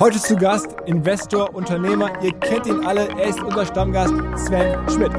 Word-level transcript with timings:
Heute 0.00 0.20
zu 0.20 0.36
Gast 0.36 0.76
Investor, 0.86 1.52
Unternehmer. 1.52 2.08
Ihr 2.22 2.32
kennt 2.34 2.66
ihn 2.68 2.86
alle. 2.86 3.08
Er 3.18 3.30
ist 3.30 3.42
unser 3.42 3.66
Stammgast 3.66 4.14
Sven 4.36 4.88
Schmidt. 4.88 5.10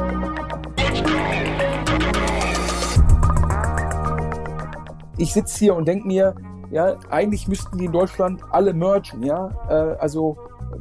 Ich 5.17 5.33
sitze 5.33 5.59
hier 5.59 5.75
und 5.75 5.85
denke 5.85 6.07
mir, 6.07 6.33
ja, 6.71 6.95
eigentlich 7.09 7.49
müssten 7.49 7.77
die 7.77 7.85
in 7.85 7.91
Deutschland 7.91 8.41
alle 8.51 8.73
mergen, 8.73 9.21
ja. 9.21 9.49
Äh, 9.67 9.97
also 9.99 10.37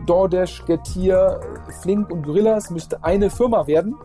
DoorDash, 0.06 0.64
Getir, 0.66 1.40
Flink 1.82 2.08
und 2.12 2.22
Gorillas 2.22 2.70
müsste 2.70 3.02
eine 3.02 3.30
Firma 3.30 3.66
werden. 3.66 3.96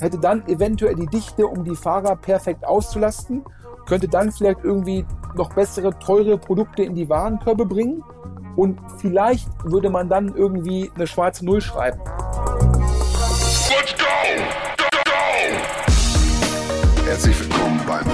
Hätte 0.00 0.20
dann 0.20 0.46
eventuell 0.46 0.94
die 0.94 1.08
Dichte, 1.08 1.48
um 1.48 1.64
die 1.64 1.74
Fahrer 1.74 2.14
perfekt 2.14 2.64
auszulasten. 2.64 3.42
Könnte 3.86 4.06
dann 4.06 4.30
vielleicht 4.30 4.62
irgendwie 4.62 5.04
noch 5.34 5.52
bessere, 5.54 5.90
teure 5.98 6.38
Produkte 6.38 6.84
in 6.84 6.94
die 6.94 7.08
Warenkörbe 7.08 7.66
bringen 7.66 8.04
und 8.56 8.78
vielleicht 8.98 9.48
würde 9.64 9.90
man 9.90 10.08
dann 10.08 10.34
irgendwie 10.34 10.90
eine 10.94 11.06
schwarze 11.06 11.44
Null 11.44 11.60
schreiben. 11.60 12.00
Let's 13.68 13.94
go! 13.98 14.04
Go, 14.76 14.84
go! 15.04 15.12
Herzlich 17.06 17.40
willkommen 17.40 17.80
beim 17.86 18.13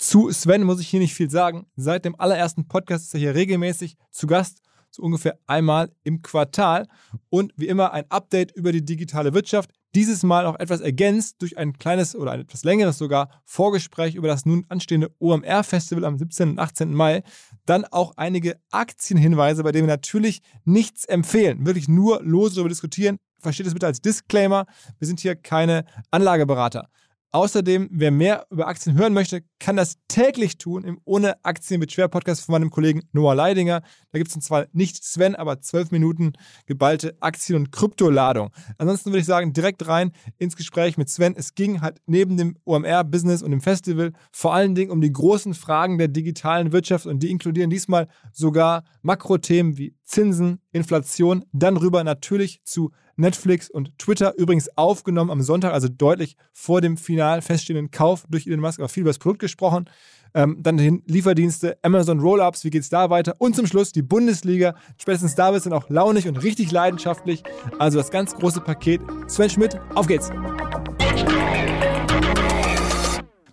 Zu 0.00 0.30
Sven 0.32 0.62
muss 0.62 0.80
ich 0.80 0.88
hier 0.88 0.98
nicht 0.98 1.12
viel 1.12 1.28
sagen. 1.28 1.66
Seit 1.76 2.06
dem 2.06 2.18
allerersten 2.18 2.66
Podcast 2.66 3.04
ist 3.04 3.12
er 3.12 3.20
hier 3.20 3.34
regelmäßig 3.34 3.98
zu 4.10 4.26
Gast, 4.26 4.62
so 4.90 5.02
ungefähr 5.02 5.38
einmal 5.46 5.92
im 6.04 6.22
Quartal. 6.22 6.88
Und 7.28 7.52
wie 7.56 7.68
immer 7.68 7.92
ein 7.92 8.10
Update 8.10 8.50
über 8.52 8.72
die 8.72 8.82
digitale 8.82 9.34
Wirtschaft. 9.34 9.70
Dieses 9.94 10.22
Mal 10.22 10.46
auch 10.46 10.58
etwas 10.58 10.80
ergänzt 10.80 11.42
durch 11.42 11.58
ein 11.58 11.74
kleines 11.74 12.16
oder 12.16 12.30
ein 12.30 12.40
etwas 12.40 12.64
längeres 12.64 12.96
sogar 12.96 13.42
Vorgespräch 13.44 14.14
über 14.14 14.26
das 14.26 14.46
nun 14.46 14.64
anstehende 14.70 15.14
OMR-Festival 15.18 16.06
am 16.06 16.16
17. 16.16 16.52
und 16.52 16.58
18. 16.58 16.94
Mai. 16.94 17.22
Dann 17.66 17.84
auch 17.84 18.14
einige 18.16 18.58
Aktienhinweise, 18.70 19.62
bei 19.64 19.70
denen 19.70 19.86
wir 19.86 19.92
natürlich 19.92 20.40
nichts 20.64 21.04
empfehlen. 21.04 21.66
Wirklich 21.66 21.88
nur 21.88 22.22
lose 22.22 22.54
darüber 22.54 22.70
diskutieren. 22.70 23.18
Versteht 23.38 23.66
es 23.66 23.74
bitte 23.74 23.86
als 23.86 24.00
Disclaimer. 24.00 24.64
Wir 24.98 25.06
sind 25.06 25.20
hier 25.20 25.36
keine 25.36 25.84
Anlageberater. 26.10 26.88
Außerdem, 27.32 27.88
wer 27.92 28.10
mehr 28.10 28.46
über 28.50 28.66
Aktien 28.66 28.96
hören 28.96 29.12
möchte, 29.12 29.42
kann 29.60 29.76
das 29.76 29.98
täglich 30.08 30.58
tun 30.58 30.82
im 30.82 31.00
Ohne 31.04 31.44
Aktien 31.44 31.78
mit 31.78 31.92
Schwer 31.92 32.08
Podcast 32.08 32.44
von 32.44 32.54
meinem 32.54 32.70
Kollegen 32.70 33.02
Noah 33.12 33.36
Leidinger. 33.36 33.82
Da 34.10 34.18
gibt 34.18 34.34
es 34.34 34.44
zwar 34.44 34.66
nicht 34.72 35.04
Sven, 35.04 35.36
aber 35.36 35.60
zwölf 35.60 35.92
Minuten 35.92 36.32
geballte 36.66 37.16
Aktien- 37.20 37.56
und 37.56 37.70
Kryptoladung. 37.70 38.50
Ansonsten 38.78 39.10
würde 39.10 39.20
ich 39.20 39.26
sagen, 39.26 39.52
direkt 39.52 39.86
rein 39.86 40.10
ins 40.38 40.56
Gespräch 40.56 40.98
mit 40.98 41.08
Sven. 41.08 41.36
Es 41.36 41.54
ging 41.54 41.80
halt 41.80 42.00
neben 42.06 42.36
dem 42.36 42.56
OMR-Business 42.64 43.42
und 43.44 43.52
dem 43.52 43.60
Festival 43.60 44.12
vor 44.32 44.52
allen 44.52 44.74
Dingen 44.74 44.90
um 44.90 45.00
die 45.00 45.12
großen 45.12 45.54
Fragen 45.54 45.98
der 45.98 46.08
digitalen 46.08 46.72
Wirtschaft 46.72 47.06
und 47.06 47.22
die 47.22 47.30
inkludieren 47.30 47.70
diesmal 47.70 48.08
sogar 48.32 48.82
Makrothemen 49.02 49.78
wie 49.78 49.94
Zinsen, 50.10 50.60
Inflation, 50.72 51.44
dann 51.52 51.76
rüber 51.76 52.02
natürlich 52.02 52.60
zu 52.64 52.90
Netflix 53.14 53.70
und 53.70 53.96
Twitter 53.96 54.34
übrigens 54.36 54.68
aufgenommen 54.76 55.30
am 55.30 55.40
Sonntag, 55.40 55.72
also 55.72 55.86
deutlich 55.88 56.36
vor 56.52 56.80
dem 56.80 56.96
final 56.96 57.42
feststehenden 57.42 57.92
Kauf 57.92 58.24
durch 58.28 58.46
Elon 58.46 58.58
Musk, 58.58 58.80
aber 58.80 58.88
viel 58.88 59.02
über 59.02 59.10
das 59.10 59.18
Produkt 59.18 59.38
gesprochen. 59.38 59.88
Ähm, 60.34 60.58
dann 60.60 60.78
die 60.78 61.00
Lieferdienste, 61.06 61.78
Amazon 61.82 62.18
Rollups, 62.18 62.64
wie 62.64 62.70
geht 62.70 62.82
es 62.82 62.88
da 62.88 63.08
weiter? 63.08 63.36
Und 63.38 63.54
zum 63.54 63.68
Schluss 63.68 63.92
die 63.92 64.02
Bundesliga. 64.02 64.74
Spätestens 64.96 65.36
da 65.36 65.52
bist 65.52 65.66
du 65.66 65.72
auch 65.72 65.88
launig 65.88 66.26
und 66.26 66.42
richtig 66.42 66.72
leidenschaftlich. 66.72 67.44
Also 67.78 67.98
das 67.98 68.10
ganz 68.10 68.34
große 68.34 68.60
Paket. 68.60 69.00
Sven 69.28 69.50
Schmidt, 69.50 69.78
auf 69.94 70.08
geht's! 70.08 70.30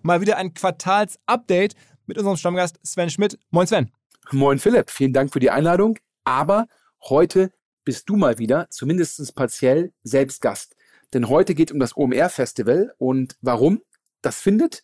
Mal 0.02 0.22
wieder 0.22 0.38
ein 0.38 0.56
Quartals-Update 0.56 1.76
mit 2.08 2.18
unserem 2.18 2.38
Stammgast 2.38 2.80
Sven 2.84 3.12
Schmidt. 3.12 3.38
Moin 3.52 3.68
Sven. 3.68 3.92
Moin 4.32 4.58
Philipp, 4.58 4.90
vielen 4.90 5.14
Dank 5.14 5.32
für 5.32 5.40
die 5.40 5.52
Einladung. 5.52 5.98
Aber 6.28 6.68
heute 7.04 7.54
bist 7.86 8.10
du 8.10 8.18
mal 8.18 8.38
wieder, 8.38 8.68
zumindest 8.70 9.34
partiell, 9.34 9.94
selbst 10.04 10.42
Gast. 10.42 10.76
Denn 11.14 11.30
heute 11.30 11.56
geht 11.56 11.72
um 11.72 11.80
das 11.80 11.96
OMR-Festival. 11.96 12.94
Und 12.98 13.38
warum? 13.40 13.82
Das 14.22 14.42
findet 14.42 14.84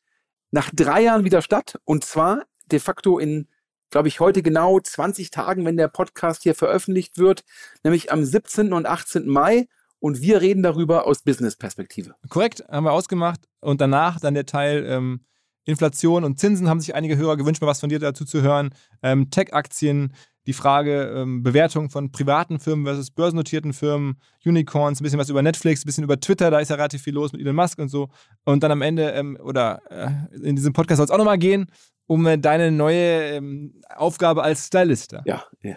nach 0.51 0.71
drei 0.73 1.01
Jahren 1.01 1.25
wieder 1.25 1.41
statt. 1.41 1.81
Und 1.83 2.05
zwar 2.05 2.45
de 2.71 2.79
facto 2.79 3.19
in, 3.19 3.49
glaube 3.89 4.07
ich, 4.07 4.21
heute 4.21 4.41
genau 4.41 4.79
20 4.79 5.31
Tagen, 5.31 5.65
wenn 5.65 5.75
der 5.75 5.89
Podcast 5.89 6.43
hier 6.43 6.55
veröffentlicht 6.55 7.17
wird, 7.17 7.43
nämlich 7.83 8.09
am 8.09 8.23
17. 8.23 8.71
und 8.71 8.85
18. 8.85 9.27
Mai. 9.27 9.67
Und 9.99 10.21
wir 10.21 10.39
reden 10.39 10.63
darüber 10.63 11.05
aus 11.05 11.23
Business-Perspektive. 11.23 12.15
Korrekt, 12.29 12.63
haben 12.69 12.85
wir 12.85 12.93
ausgemacht. 12.93 13.49
Und 13.59 13.81
danach 13.81 14.21
dann 14.21 14.33
der 14.33 14.45
Teil 14.45 14.85
ähm, 14.87 15.25
Inflation 15.65 16.23
und 16.23 16.39
Zinsen 16.39 16.69
haben 16.69 16.79
sich 16.79 16.95
einige 16.95 17.17
Hörer 17.17 17.37
gewünscht, 17.37 17.61
mal 17.61 17.67
was 17.67 17.79
von 17.79 17.89
dir 17.89 17.99
dazu 17.99 18.25
zu 18.25 18.41
hören. 18.41 18.73
Ähm, 19.01 19.29
Tech-Aktien, 19.29 20.13
die 20.45 20.53
Frage 20.53 21.13
ähm, 21.15 21.43
Bewertung 21.43 21.89
von 21.89 22.11
privaten 22.11 22.59
Firmen 22.59 22.85
versus 22.85 23.11
börsennotierten 23.11 23.73
Firmen, 23.73 24.19
Unicorns, 24.45 24.99
ein 24.99 25.03
bisschen 25.03 25.19
was 25.19 25.29
über 25.29 25.41
Netflix, 25.41 25.83
ein 25.83 25.85
bisschen 25.85 26.03
über 26.03 26.19
Twitter, 26.19 26.51
da 26.51 26.59
ist 26.59 26.69
ja 26.69 26.75
relativ 26.75 27.01
viel 27.01 27.13
los 27.13 27.31
mit 27.31 27.41
Elon 27.41 27.55
Musk 27.55 27.79
und 27.79 27.89
so. 27.89 28.09
Und 28.43 28.63
dann 28.63 28.71
am 28.71 28.81
Ende, 28.81 29.11
ähm, 29.11 29.37
oder 29.41 29.81
äh, 29.90 30.47
in 30.47 30.55
diesem 30.55 30.73
Podcast 30.73 30.97
soll 30.97 31.05
es 31.05 31.11
auch 31.11 31.17
nochmal 31.17 31.37
gehen, 31.37 31.67
um 32.07 32.25
äh, 32.25 32.37
deine 32.37 32.72
neue 32.72 33.35
ähm, 33.35 33.81
Aufgabe 33.95 34.43
als 34.43 34.67
Stylist. 34.67 35.16
Ja, 35.25 35.45
ja. 35.61 35.75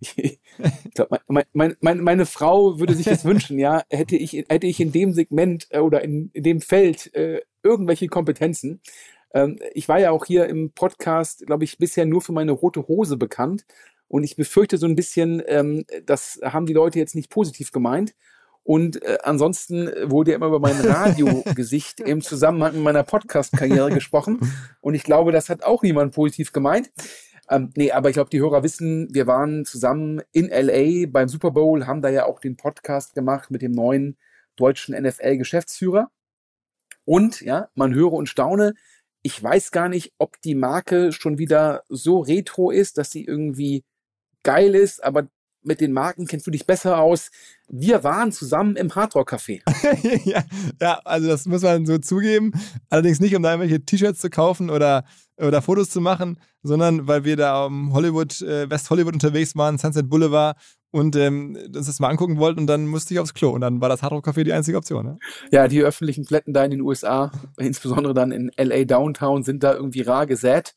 Ich 0.14 0.94
glaub, 0.94 1.10
mein, 1.26 1.44
mein, 1.52 1.76
mein, 1.80 2.00
meine 2.00 2.24
Frau 2.24 2.78
würde 2.78 2.94
sich 2.94 3.06
das 3.06 3.24
wünschen, 3.24 3.58
ja, 3.58 3.82
hätte 3.90 4.16
ich, 4.16 4.32
hätte 4.32 4.66
ich 4.66 4.80
in 4.80 4.92
dem 4.92 5.12
Segment 5.12 5.66
äh, 5.70 5.80
oder 5.80 6.02
in, 6.02 6.30
in 6.32 6.44
dem 6.44 6.60
Feld 6.60 7.12
äh, 7.14 7.40
irgendwelche 7.62 8.06
Kompetenzen. 8.06 8.80
Ähm, 9.34 9.58
ich 9.74 9.88
war 9.88 9.98
ja 9.98 10.10
auch 10.10 10.24
hier 10.24 10.46
im 10.46 10.72
Podcast, 10.72 11.46
glaube 11.46 11.64
ich, 11.64 11.78
bisher 11.78 12.06
nur 12.06 12.20
für 12.20 12.32
meine 12.32 12.52
rote 12.52 12.86
Hose 12.88 13.16
bekannt. 13.16 13.64
Und 14.08 14.24
ich 14.24 14.36
befürchte 14.36 14.78
so 14.78 14.86
ein 14.86 14.96
bisschen, 14.96 15.42
ähm, 15.46 15.84
das 16.04 16.40
haben 16.42 16.66
die 16.66 16.72
Leute 16.72 16.98
jetzt 16.98 17.14
nicht 17.14 17.30
positiv 17.30 17.72
gemeint. 17.72 18.14
Und 18.62 19.02
äh, 19.02 19.18
ansonsten 19.22 19.90
wurde 20.10 20.32
ja 20.32 20.36
immer 20.36 20.48
über 20.48 20.60
mein 20.60 20.78
Radiogesicht 20.80 22.00
im 22.06 22.20
Zusammenhang 22.20 22.74
mit 22.74 22.82
meiner 22.82 23.02
Podcast-Karriere 23.02 23.90
gesprochen. 23.90 24.40
Und 24.80 24.94
ich 24.94 25.04
glaube, 25.04 25.32
das 25.32 25.48
hat 25.48 25.62
auch 25.62 25.82
niemand 25.82 26.14
positiv 26.14 26.52
gemeint. 26.52 26.90
Ähm, 27.50 27.70
nee, 27.76 27.92
aber 27.92 28.10
ich 28.10 28.14
glaube, 28.14 28.30
die 28.30 28.40
Hörer 28.40 28.62
wissen, 28.62 29.08
wir 29.10 29.26
waren 29.26 29.64
zusammen 29.64 30.20
in 30.32 30.48
LA 30.48 31.06
beim 31.08 31.28
Super 31.28 31.50
Bowl, 31.50 31.86
haben 31.86 32.02
da 32.02 32.10
ja 32.10 32.26
auch 32.26 32.40
den 32.40 32.56
Podcast 32.56 33.14
gemacht 33.14 33.50
mit 33.50 33.62
dem 33.62 33.72
neuen 33.72 34.18
deutschen 34.56 34.94
NFL-Geschäftsführer. 34.94 36.10
Und 37.04 37.40
ja, 37.40 37.68
man 37.74 37.94
höre 37.94 38.12
und 38.12 38.28
staune, 38.28 38.74
ich 39.22 39.42
weiß 39.42 39.70
gar 39.70 39.88
nicht, 39.88 40.12
ob 40.18 40.40
die 40.42 40.54
Marke 40.54 41.12
schon 41.12 41.38
wieder 41.38 41.84
so 41.88 42.18
retro 42.20 42.70
ist, 42.70 42.98
dass 42.98 43.10
sie 43.10 43.24
irgendwie 43.24 43.84
geil 44.48 44.74
ist, 44.74 45.04
aber 45.04 45.28
mit 45.62 45.82
den 45.82 45.92
Marken 45.92 46.26
kennst 46.26 46.46
du 46.46 46.50
dich 46.50 46.66
besser 46.66 46.96
aus. 46.96 47.30
Wir 47.68 48.02
waren 48.02 48.32
zusammen 48.32 48.76
im 48.76 48.94
Hardrock 48.94 49.30
Café. 49.30 49.60
ja, 50.24 50.42
ja, 50.80 51.00
also 51.04 51.28
das 51.28 51.44
muss 51.44 51.60
man 51.60 51.84
so 51.84 51.98
zugeben. 51.98 52.52
Allerdings 52.88 53.20
nicht, 53.20 53.36
um 53.36 53.42
da 53.42 53.50
irgendwelche 53.50 53.84
T-Shirts 53.84 54.20
zu 54.20 54.30
kaufen 54.30 54.70
oder, 54.70 55.04
oder 55.36 55.60
Fotos 55.60 55.90
zu 55.90 56.00
machen, 56.00 56.40
sondern 56.62 57.06
weil 57.08 57.24
wir 57.24 57.36
da 57.36 57.66
um 57.66 57.92
Hollywood, 57.92 58.40
äh, 58.40 58.70
West 58.70 58.88
Hollywood 58.88 59.12
unterwegs 59.12 59.54
waren, 59.54 59.76
Sunset 59.76 60.08
Boulevard 60.08 60.56
und 60.92 61.14
ähm, 61.16 61.58
uns 61.76 61.86
das 61.86 62.00
mal 62.00 62.08
angucken 62.08 62.38
wollten 62.38 62.60
und 62.60 62.66
dann 62.68 62.86
musste 62.86 63.12
ich 63.12 63.20
aufs 63.20 63.34
Klo 63.34 63.50
und 63.50 63.60
dann 63.60 63.82
war 63.82 63.90
das 63.90 64.02
Hardrock 64.02 64.26
Café 64.26 64.44
die 64.44 64.54
einzige 64.54 64.78
Option. 64.78 65.04
Ne? 65.04 65.18
Ja, 65.52 65.68
die 65.68 65.82
öffentlichen 65.82 66.24
Plätten 66.24 66.54
da 66.54 66.64
in 66.64 66.70
den 66.70 66.80
USA, 66.80 67.30
insbesondere 67.58 68.14
dann 68.14 68.32
in 68.32 68.50
LA 68.56 68.84
Downtown, 68.84 69.42
sind 69.42 69.62
da 69.62 69.74
irgendwie 69.74 70.00
rar 70.00 70.26
gesät 70.26 70.74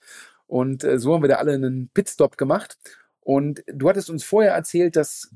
und 0.47 0.83
äh, 0.83 0.99
so 0.99 1.13
haben 1.13 1.23
wir 1.23 1.29
da 1.29 1.35
alle 1.35 1.53
einen 1.53 1.89
Pitstop 1.93 2.35
gemacht 2.35 2.77
und 3.21 3.63
du 3.67 3.87
hattest 3.87 4.09
uns 4.09 4.23
vorher 4.23 4.53
erzählt, 4.53 4.95
dass 4.95 5.33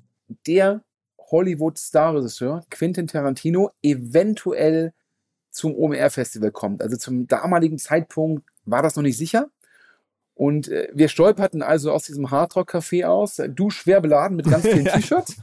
der 0.48 0.84
Hollywood-Star-Regisseur 1.32 2.66
Quentin 2.70 3.08
Tarantino 3.08 3.72
eventuell 3.82 4.94
zum 5.50 5.76
OMR-Festival 5.76 6.52
kommt. 6.52 6.82
Also 6.82 6.98
zum 6.98 7.28
damaligen 7.28 7.78
Zeitpunkt 7.78 8.44
war 8.66 8.82
das 8.82 8.96
noch 8.96 9.04
nicht 9.04 9.18
sicher. 9.18 9.50
Und 10.34 10.68
äh, 10.68 10.90
wir 10.94 11.08
stolperten 11.08 11.62
also 11.62 11.92
aus 11.92 12.04
diesem 12.04 12.30
Hardrock-Café 12.30 13.06
aus, 13.06 13.42
du 13.48 13.70
schwer 13.70 14.02
beladen 14.02 14.36
mit 14.36 14.50
ganz 14.50 14.68
vielen 14.68 14.86
T-Shirts. 14.94 15.38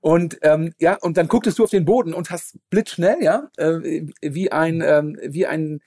und 0.00 0.38
ähm, 0.40 0.72
ja, 0.78 0.96
und 0.96 1.18
dann 1.18 1.28
gucktest 1.28 1.58
du 1.58 1.64
auf 1.64 1.70
den 1.70 1.84
Boden 1.84 2.14
und 2.14 2.30
hast 2.30 2.56
blitzschnell, 2.70 3.22
ja, 3.22 3.50
äh, 3.58 4.06
wie 4.22 4.50
ein 4.50 4.80
ähm, 4.80 5.18
wie 5.22 5.46
ein 5.46 5.82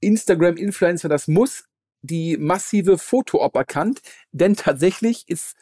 Instagram-Influencer 0.00 1.08
das 1.08 1.28
muss, 1.28 1.67
die 2.02 2.36
massive 2.36 2.98
Foto-Op 2.98 3.56
erkannt, 3.56 4.00
denn 4.32 4.56
tatsächlich 4.56 5.28
ist, 5.28 5.56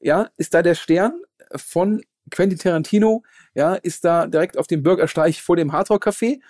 ja, 0.00 0.28
ist 0.36 0.54
da 0.54 0.62
der 0.62 0.74
Stern 0.74 1.20
von 1.54 2.02
Quentin 2.30 2.58
Tarantino, 2.58 3.22
ja, 3.54 3.74
ist 3.74 4.04
da 4.04 4.26
direkt 4.26 4.58
auf 4.58 4.66
dem 4.66 4.82
Bürgersteig 4.82 5.36
vor 5.36 5.56
dem 5.56 5.72
Hardrock 5.72 6.06
Café 6.06 6.40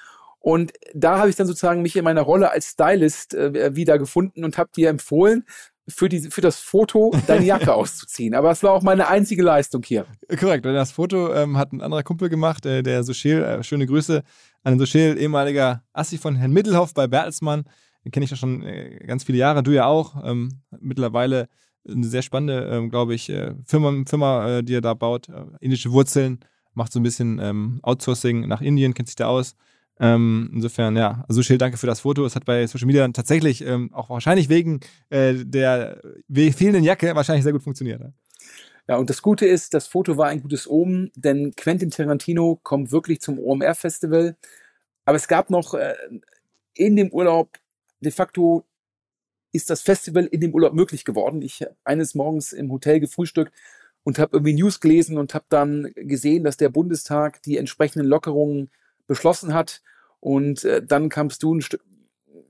und 0.41 0.73
da 0.95 1.19
habe 1.19 1.31
ich 1.31 1.37
dann 1.37 1.47
sozusagen 1.47 1.83
mich 1.83 1.97
in 1.97 2.05
meiner 2.05 2.23
Rolle 2.23 2.51
als 2.51 2.71
Stylist 2.71 3.35
äh, 3.35 3.75
wieder 3.75 3.99
gefunden 3.99 4.45
und 4.45 4.59
habe 4.59 4.71
dir 4.75 4.89
empfohlen, 4.89 5.45
für, 5.89 6.09
die, 6.09 6.21
für 6.31 6.41
das 6.41 6.61
Foto 6.61 7.13
deine 7.27 7.45
Jacke 7.45 7.73
auszuziehen. 7.75 8.35
Aber 8.35 8.51
es 8.51 8.63
war 8.63 8.73
auch 8.73 8.83
meine 8.83 9.09
einzige 9.09 9.43
Leistung 9.43 9.83
hier. 9.83 10.07
Korrekt, 10.39 10.67
das 10.67 10.93
Foto 10.93 11.33
ähm, 11.33 11.57
hat 11.57 11.73
ein 11.73 11.81
anderer 11.81 12.03
Kumpel 12.03 12.29
gemacht, 12.29 12.67
äh, 12.67 12.83
der 12.83 13.03
Sochel, 13.03 13.43
äh, 13.43 13.63
schöne 13.63 13.87
Grüße 13.87 14.23
an 14.63 14.75
den 14.75 14.79
Sochel, 14.79 15.19
ehemaliger 15.19 15.83
Assi 15.93 16.19
von 16.19 16.37
Herrn 16.37 16.53
Mittelhoff 16.53 16.95
bei 16.95 17.07
Bertelsmann 17.07 17.65
kenne 18.11 18.25
ich 18.25 18.31
ja 18.31 18.37
schon 18.37 18.63
äh, 18.63 19.05
ganz 19.07 19.25
viele 19.25 19.39
Jahre, 19.39 19.63
du 19.63 19.71
ja 19.73 19.87
auch. 19.87 20.23
Ähm, 20.25 20.61
mittlerweile 20.81 21.49
eine 21.89 22.07
sehr 22.07 22.23
spannende, 22.23 22.69
ähm, 22.71 22.91
glaube 22.91 23.15
ich, 23.15 23.29
äh, 23.31 23.55
Firma, 23.65 24.05
Firma 24.07 24.59
äh, 24.59 24.63
die 24.63 24.75
er 24.75 24.81
da 24.81 24.95
baut. 24.95 25.29
Äh, 25.29 25.45
indische 25.61 25.93
Wurzeln, 25.93 26.41
macht 26.75 26.93
so 26.93 27.01
ein 27.01 27.03
bisschen 27.03 27.39
ähm, 27.41 27.81
Outsourcing 27.83 28.47
nach 28.47 28.61
Indien, 28.61 28.95
kennt 28.95 29.09
sich 29.09 29.17
da 29.17 29.27
aus. 29.27 29.57
Ähm, 30.01 30.51
insofern, 30.55 30.97
ja, 30.97 31.25
also 31.29 31.43
Schild, 31.43 31.61
danke 31.61 31.77
für 31.77 31.89
das 31.89 32.01
Foto. 32.01 32.25
Es 32.25 32.37
hat 32.37 32.45
bei 32.45 32.67
Social 32.67 32.87
Media 32.87 33.03
dann 33.03 33.13
tatsächlich 33.13 33.65
ähm, 33.65 33.93
auch 33.93 34.11
wahrscheinlich 34.11 34.49
wegen 34.49 34.81
äh, 35.11 35.35
der 35.35 36.01
fehlenden 36.29 36.85
Jacke 36.85 37.15
wahrscheinlich 37.17 37.43
sehr 37.43 37.53
gut 37.53 37.65
funktioniert. 37.65 38.01
Ja? 38.01 38.13
Ja, 38.89 38.97
und 38.97 39.11
das 39.11 39.21
Gute 39.21 39.45
ist, 39.45 39.75
das 39.75 39.87
Foto 39.87 40.17
war 40.17 40.29
ein 40.29 40.41
gutes 40.41 40.69
Omen, 40.69 41.11
denn 41.15 41.53
Quentin 41.57 41.91
Tarantino 41.91 42.59
kommt 42.63 42.91
wirklich 42.91 43.21
zum 43.21 43.39
OMR-Festival. 43.39 44.37
Aber 45.05 45.17
es 45.17 45.29
gab 45.29 45.51
noch 45.51 45.75
äh, 45.75 45.95
in 46.75 46.97
dem 46.97 47.11
Urlaub 47.11 47.51
de 48.00 48.12
facto 48.12 48.65
ist 49.53 49.71
das 49.71 49.83
Festival 49.83 50.27
in 50.27 50.41
dem 50.41 50.55
Urlaub 50.55 50.75
möglich 50.75 51.05
geworden. 51.05 51.43
Ich 51.43 51.62
habe 51.62 51.75
eines 51.85 52.15
Morgens 52.15 52.53
im 52.53 52.71
Hotel 52.71 53.00
gefrühstückt 53.00 53.53
und 54.05 54.19
habe 54.19 54.37
irgendwie 54.37 54.55
News 54.55 54.81
gelesen 54.81 55.19
und 55.19 55.35
habe 55.35 55.47
dann 55.49 55.93
gesehen, 55.95 56.45
dass 56.45 56.56
der 56.56 56.69
Bundestag 56.69 57.43
die 57.43 57.56
entsprechenden 57.56 58.06
Lockerungen 58.06 58.71
beschlossen 59.06 59.55
hat. 59.55 59.83
Und 60.21 60.65
äh, 60.65 60.85
dann 60.85 61.09
kamst 61.09 61.43
du 61.43 61.55
ein 61.55 61.62
Stück 61.62 61.83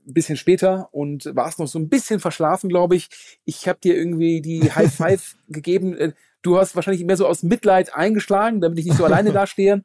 bisschen 0.05 0.37
später 0.37 0.89
und 0.91 1.25
warst 1.35 1.59
noch 1.59 1.67
so 1.67 1.79
ein 1.79 1.89
bisschen 1.89 2.19
verschlafen, 2.19 2.69
glaube 2.69 2.95
ich. 2.95 3.09
Ich 3.45 3.67
habe 3.67 3.79
dir 3.79 3.95
irgendwie 3.95 4.41
die 4.41 4.71
High 4.75 4.93
Five 4.93 5.35
gegeben. 5.47 6.13
Du 6.41 6.57
hast 6.57 6.75
wahrscheinlich 6.75 7.03
mehr 7.05 7.17
so 7.17 7.27
aus 7.27 7.43
Mitleid 7.43 7.93
eingeschlagen, 7.93 8.61
damit 8.61 8.79
ich 8.79 8.85
nicht 8.85 8.97
so 8.97 9.05
alleine 9.05 9.31
dastehe. 9.33 9.83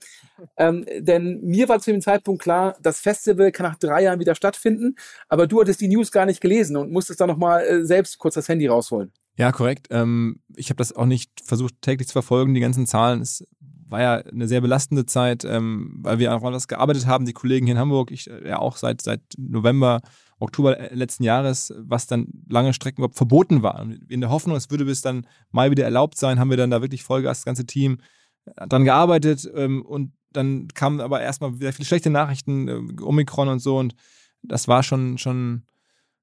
Ähm, 0.56 0.84
denn 0.98 1.40
mir 1.42 1.68
war 1.68 1.80
zu 1.80 1.90
dem 1.90 2.00
Zeitpunkt 2.00 2.42
klar, 2.42 2.76
das 2.80 3.00
Festival 3.00 3.52
kann 3.52 3.66
nach 3.66 3.78
drei 3.78 4.02
Jahren 4.02 4.20
wieder 4.20 4.34
stattfinden, 4.34 4.96
aber 5.28 5.46
du 5.46 5.60
hattest 5.60 5.80
die 5.80 5.88
News 5.88 6.12
gar 6.12 6.26
nicht 6.26 6.40
gelesen 6.40 6.76
und 6.76 6.92
musstest 6.92 7.20
dann 7.20 7.28
nochmal 7.28 7.64
äh, 7.64 7.84
selbst 7.84 8.18
kurz 8.18 8.34
das 8.34 8.48
Handy 8.48 8.66
rausholen. 8.66 9.12
Ja, 9.36 9.50
korrekt. 9.50 9.88
Ähm, 9.90 10.40
ich 10.54 10.70
habe 10.70 10.76
das 10.76 10.92
auch 10.92 11.06
nicht 11.06 11.30
versucht 11.44 11.74
täglich 11.82 12.08
zu 12.08 12.12
verfolgen, 12.12 12.54
die 12.54 12.60
ganzen 12.60 12.86
Zahlen. 12.86 13.20
Es 13.20 13.44
war 13.88 14.00
ja 14.00 14.14
eine 14.16 14.48
sehr 14.48 14.60
belastende 14.60 15.06
Zeit, 15.06 15.44
ähm, 15.44 15.98
weil 16.02 16.18
wir 16.18 16.34
auch 16.34 16.42
anders 16.42 16.68
gearbeitet 16.68 17.06
haben, 17.06 17.26
die 17.26 17.32
Kollegen 17.32 17.66
hier 17.66 17.74
in 17.74 17.80
Hamburg, 17.80 18.10
ich 18.10 18.30
äh, 18.30 18.48
ja 18.48 18.58
auch 18.58 18.76
seit, 18.76 19.02
seit 19.02 19.20
November 19.36 20.00
Oktober 20.38 20.78
äh, 20.78 20.94
letzten 20.94 21.24
Jahres, 21.24 21.72
was 21.76 22.06
dann 22.06 22.28
lange 22.48 22.72
Strecken 22.72 23.00
überhaupt 23.00 23.16
verboten 23.16 23.62
war. 23.62 23.86
In 24.08 24.20
der 24.20 24.30
Hoffnung, 24.30 24.56
es 24.56 24.70
würde 24.70 24.84
bis 24.84 25.02
dann 25.02 25.26
Mai 25.50 25.70
wieder 25.70 25.84
erlaubt 25.84 26.18
sein, 26.18 26.38
haben 26.38 26.50
wir 26.50 26.56
dann 26.56 26.70
da 26.70 26.82
wirklich 26.82 27.02
Vollgas, 27.02 27.38
das 27.38 27.44
ganze 27.44 27.66
Team 27.66 27.98
äh, 28.44 28.66
dran 28.66 28.84
gearbeitet 28.84 29.50
ähm, 29.54 29.82
und 29.82 30.12
dann 30.32 30.68
kamen 30.68 31.00
aber 31.00 31.20
erstmal 31.20 31.54
sehr 31.54 31.72
viele 31.72 31.86
schlechte 31.86 32.10
Nachrichten, 32.10 32.68
äh, 32.68 33.02
Omikron 33.02 33.48
und 33.48 33.60
so 33.60 33.78
und 33.78 33.94
das 34.42 34.68
war 34.68 34.82
schon, 34.82 35.18
schon 35.18 35.62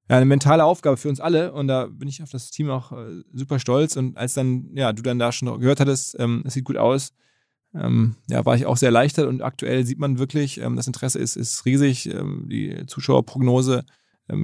ja, 0.08 0.16
eine 0.16 0.26
mentale 0.26 0.64
Aufgabe 0.64 0.96
für 0.96 1.08
uns 1.08 1.20
alle 1.20 1.52
und 1.52 1.68
da 1.68 1.86
bin 1.86 2.08
ich 2.08 2.22
auf 2.22 2.30
das 2.30 2.50
Team 2.50 2.70
auch 2.70 2.92
super 3.32 3.58
stolz 3.58 3.96
und 3.96 4.16
als 4.16 4.34
dann, 4.34 4.70
ja, 4.74 4.92
du 4.92 5.02
dann 5.02 5.18
da 5.18 5.32
schon 5.32 5.58
gehört 5.58 5.80
hattest, 5.80 6.16
ähm, 6.18 6.42
es 6.44 6.54
sieht 6.54 6.64
gut 6.64 6.76
aus, 6.76 7.12
ähm, 7.74 8.16
ja, 8.28 8.44
war 8.44 8.54
ich 8.54 8.66
auch 8.66 8.76
sehr 8.76 8.88
erleichtert 8.88 9.26
und 9.26 9.42
aktuell 9.42 9.86
sieht 9.86 9.98
man 9.98 10.18
wirklich, 10.18 10.60
ähm, 10.60 10.76
das 10.76 10.86
Interesse 10.86 11.18
ist, 11.18 11.36
ist 11.36 11.64
riesig, 11.64 12.06
ähm, 12.12 12.46
die 12.48 12.84
Zuschauerprognose 12.86 13.84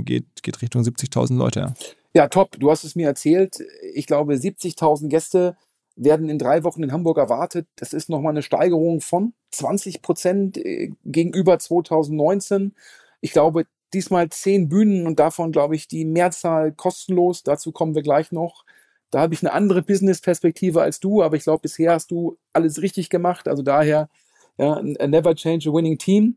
geht, 0.05 0.43
geht 0.43 0.61
Richtung 0.63 0.83
70.000 0.83 1.37
Leute. 1.37 1.75
Ja, 2.15 2.29
top. 2.29 2.57
Du 2.59 2.71
hast 2.71 2.85
es 2.85 2.97
mir 2.97 3.07
erzählt. 3.07 3.63
Ich 3.95 4.07
glaube, 4.07 4.35
70.000 4.35 5.09
Gäste 5.09 5.57
werden 5.97 6.29
in 6.29 6.39
drei 6.39 6.65
Wochen 6.65 6.83
in 6.83 6.93
Hamburg 6.93 7.19
erwartet. 7.19 7.67
Das 7.77 7.93
ist 7.93 8.09
nochmal 8.09 8.33
eine 8.33 8.43
Steigerung 8.43 9.01
von 9.01 9.35
20 9.51 10.01
Prozent 10.03 10.57
äh, 10.57 10.93
gegenüber 11.05 11.59
2019. 11.59 12.75
Ich 13.21 13.33
glaube, 13.33 13.67
diesmal 13.93 14.29
zehn 14.29 14.69
Bühnen 14.69 15.07
und 15.07 15.19
davon, 15.19 15.53
glaube 15.53 15.75
ich, 15.75 15.89
die 15.89 16.05
Mehrzahl 16.05 16.73
kostenlos. 16.73 17.43
Dazu 17.43 17.73
kommen 17.73 17.95
wir 17.95 18.03
gleich 18.03 18.33
noch. 18.33 18.65
Da 19.11 19.21
habe 19.21 19.35
ich 19.35 19.43
eine 19.43 19.53
andere 19.53 19.83
Business-Perspektive 19.83 20.83
als 20.83 21.01
du, 21.01 21.23
aber 21.23 21.37
ich 21.37 21.45
glaube, 21.45 21.63
bisher 21.63 21.93
hast 21.93 22.11
du 22.11 22.37
alles 22.53 22.83
richtig 22.83 23.09
gemacht. 23.09 23.49
Also 23.49 23.63
daher, 23.63 24.11
ja, 24.59 24.81
never 24.83 25.35
change 25.35 25.71
a 25.71 25.73
winning 25.73 25.99
team. 25.99 26.37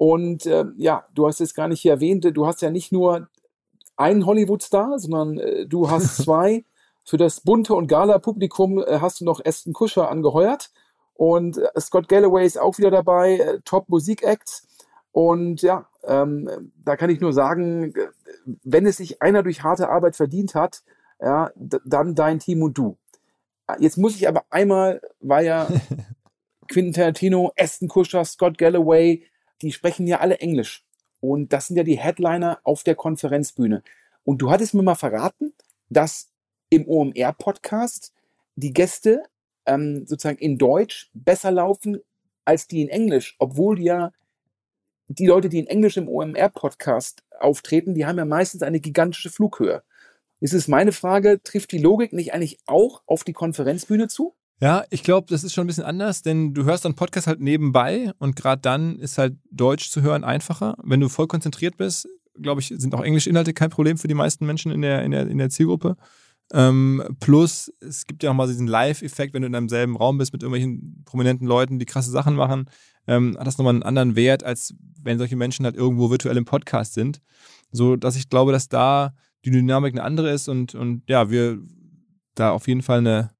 Und 0.00 0.46
äh, 0.46 0.64
ja, 0.78 1.04
du 1.14 1.26
hast 1.26 1.42
es 1.42 1.52
gar 1.52 1.68
nicht 1.68 1.82
hier 1.82 1.92
erwähnt, 1.92 2.24
du 2.24 2.46
hast 2.46 2.62
ja 2.62 2.70
nicht 2.70 2.90
nur 2.90 3.28
einen 3.98 4.24
Hollywood-Star, 4.24 4.98
sondern 4.98 5.36
äh, 5.36 5.66
du 5.66 5.90
hast 5.90 6.16
zwei. 6.24 6.64
Für 7.04 7.18
das 7.18 7.42
bunte 7.42 7.74
und 7.74 7.86
Gala-Publikum 7.86 8.78
äh, 8.78 9.00
hast 9.02 9.20
du 9.20 9.26
noch 9.26 9.44
Aston 9.44 9.74
Kuscher 9.74 10.10
angeheuert. 10.10 10.70
Und 11.12 11.58
äh, 11.58 11.68
Scott 11.78 12.08
Galloway 12.08 12.46
ist 12.46 12.58
auch 12.58 12.78
wieder 12.78 12.90
dabei, 12.90 13.40
äh, 13.40 13.60
Top-Musik-Acts. 13.66 14.68
Und 15.12 15.60
ja, 15.60 15.86
ähm, 16.04 16.72
da 16.82 16.96
kann 16.96 17.10
ich 17.10 17.20
nur 17.20 17.34
sagen, 17.34 17.94
äh, 17.94 18.08
wenn 18.64 18.86
es 18.86 18.96
sich 18.96 19.20
einer 19.20 19.42
durch 19.42 19.64
harte 19.64 19.90
Arbeit 19.90 20.16
verdient 20.16 20.54
hat, 20.54 20.82
ja, 21.20 21.50
dann 21.56 22.14
dein 22.14 22.38
Team 22.38 22.62
und 22.62 22.78
du. 22.78 22.96
Jetzt 23.78 23.98
muss 23.98 24.16
ich 24.16 24.26
aber 24.26 24.44
einmal, 24.48 25.02
weil 25.20 25.44
ja 25.44 25.68
Quentin 26.72 26.94
Tarantino, 26.94 27.52
Aston 27.58 27.88
Kuscher, 27.88 28.24
Scott 28.24 28.56
Galloway, 28.56 29.26
die 29.62 29.72
sprechen 29.72 30.06
ja 30.06 30.20
alle 30.20 30.38
Englisch. 30.38 30.84
Und 31.20 31.52
das 31.52 31.66
sind 31.66 31.76
ja 31.76 31.82
die 31.82 31.98
Headliner 31.98 32.60
auf 32.64 32.82
der 32.82 32.94
Konferenzbühne. 32.94 33.82
Und 34.24 34.38
du 34.38 34.50
hattest 34.50 34.74
mir 34.74 34.82
mal 34.82 34.94
verraten, 34.94 35.52
dass 35.88 36.28
im 36.70 36.88
OMR-Podcast 36.88 38.12
die 38.56 38.72
Gäste 38.72 39.24
ähm, 39.66 40.06
sozusagen 40.06 40.38
in 40.38 40.56
Deutsch 40.56 41.10
besser 41.14 41.50
laufen 41.50 42.00
als 42.44 42.66
die 42.66 42.82
in 42.82 42.88
Englisch, 42.88 43.36
obwohl 43.38 43.80
ja 43.80 44.12
die 45.08 45.26
Leute, 45.26 45.48
die 45.48 45.58
in 45.58 45.66
Englisch 45.66 45.96
im 45.96 46.08
OMR-Podcast 46.08 47.22
auftreten, 47.38 47.94
die 47.94 48.06
haben 48.06 48.18
ja 48.18 48.24
meistens 48.24 48.62
eine 48.62 48.80
gigantische 48.80 49.30
Flughöhe. 49.30 49.82
Ist 50.40 50.68
meine 50.68 50.92
Frage, 50.92 51.42
trifft 51.42 51.72
die 51.72 51.78
Logik 51.78 52.12
nicht 52.12 52.32
eigentlich 52.32 52.58
auch 52.66 53.02
auf 53.06 53.24
die 53.24 53.34
Konferenzbühne 53.34 54.08
zu? 54.08 54.34
Ja, 54.62 54.84
ich 54.90 55.02
glaube, 55.02 55.26
das 55.30 55.42
ist 55.42 55.54
schon 55.54 55.64
ein 55.64 55.66
bisschen 55.68 55.84
anders, 55.84 56.20
denn 56.20 56.52
du 56.52 56.64
hörst 56.64 56.84
dann 56.84 56.94
Podcast 56.94 57.26
halt 57.26 57.40
nebenbei 57.40 58.12
und 58.18 58.36
gerade 58.36 58.60
dann 58.60 58.98
ist 58.98 59.16
halt 59.16 59.38
Deutsch 59.50 59.90
zu 59.90 60.02
hören 60.02 60.22
einfacher. 60.22 60.76
Wenn 60.82 61.00
du 61.00 61.08
voll 61.08 61.26
konzentriert 61.28 61.78
bist, 61.78 62.06
glaube 62.38 62.60
ich, 62.60 62.68
sind 62.76 62.94
auch 62.94 63.02
englische 63.02 63.30
Inhalte 63.30 63.54
kein 63.54 63.70
Problem 63.70 63.96
für 63.96 64.08
die 64.08 64.14
meisten 64.14 64.44
Menschen 64.44 64.70
in 64.70 64.82
der, 64.82 65.02
in 65.02 65.12
der, 65.12 65.26
in 65.28 65.38
der 65.38 65.48
Zielgruppe. 65.48 65.96
Ähm, 66.52 67.16
plus, 67.20 67.72
es 67.80 68.06
gibt 68.06 68.22
ja 68.22 68.30
auch 68.30 68.34
mal 68.34 68.48
diesen 68.48 68.66
Live-Effekt, 68.66 69.32
wenn 69.32 69.42
du 69.42 69.48
in 69.48 69.54
einem 69.54 69.68
selben 69.70 69.96
Raum 69.96 70.18
bist 70.18 70.32
mit 70.32 70.42
irgendwelchen 70.42 71.04
prominenten 71.06 71.46
Leuten, 71.46 71.78
die 71.78 71.86
krasse 71.86 72.10
Sachen 72.10 72.34
machen. 72.34 72.68
ähm, 73.06 73.36
hat 73.38 73.46
das 73.46 73.56
nochmal 73.56 73.74
einen 73.74 73.82
anderen 73.82 74.14
Wert, 74.14 74.44
als 74.44 74.74
wenn 75.00 75.18
solche 75.18 75.36
Menschen 75.36 75.64
halt 75.64 75.76
irgendwo 75.76 76.10
virtuell 76.10 76.36
im 76.36 76.44
Podcast 76.44 76.92
sind. 76.92 77.22
So 77.72 77.96
dass 77.96 78.16
ich 78.16 78.28
glaube, 78.28 78.52
dass 78.52 78.68
da 78.68 79.14
die 79.44 79.50
Dynamik 79.50 79.94
eine 79.94 80.02
andere 80.02 80.30
ist 80.32 80.48
und, 80.48 80.74
und 80.74 81.02
ja, 81.08 81.30
wir 81.30 81.60
da 82.34 82.50
auf 82.50 82.68
jeden 82.68 82.82
Fall 82.82 82.98
eine 82.98 83.30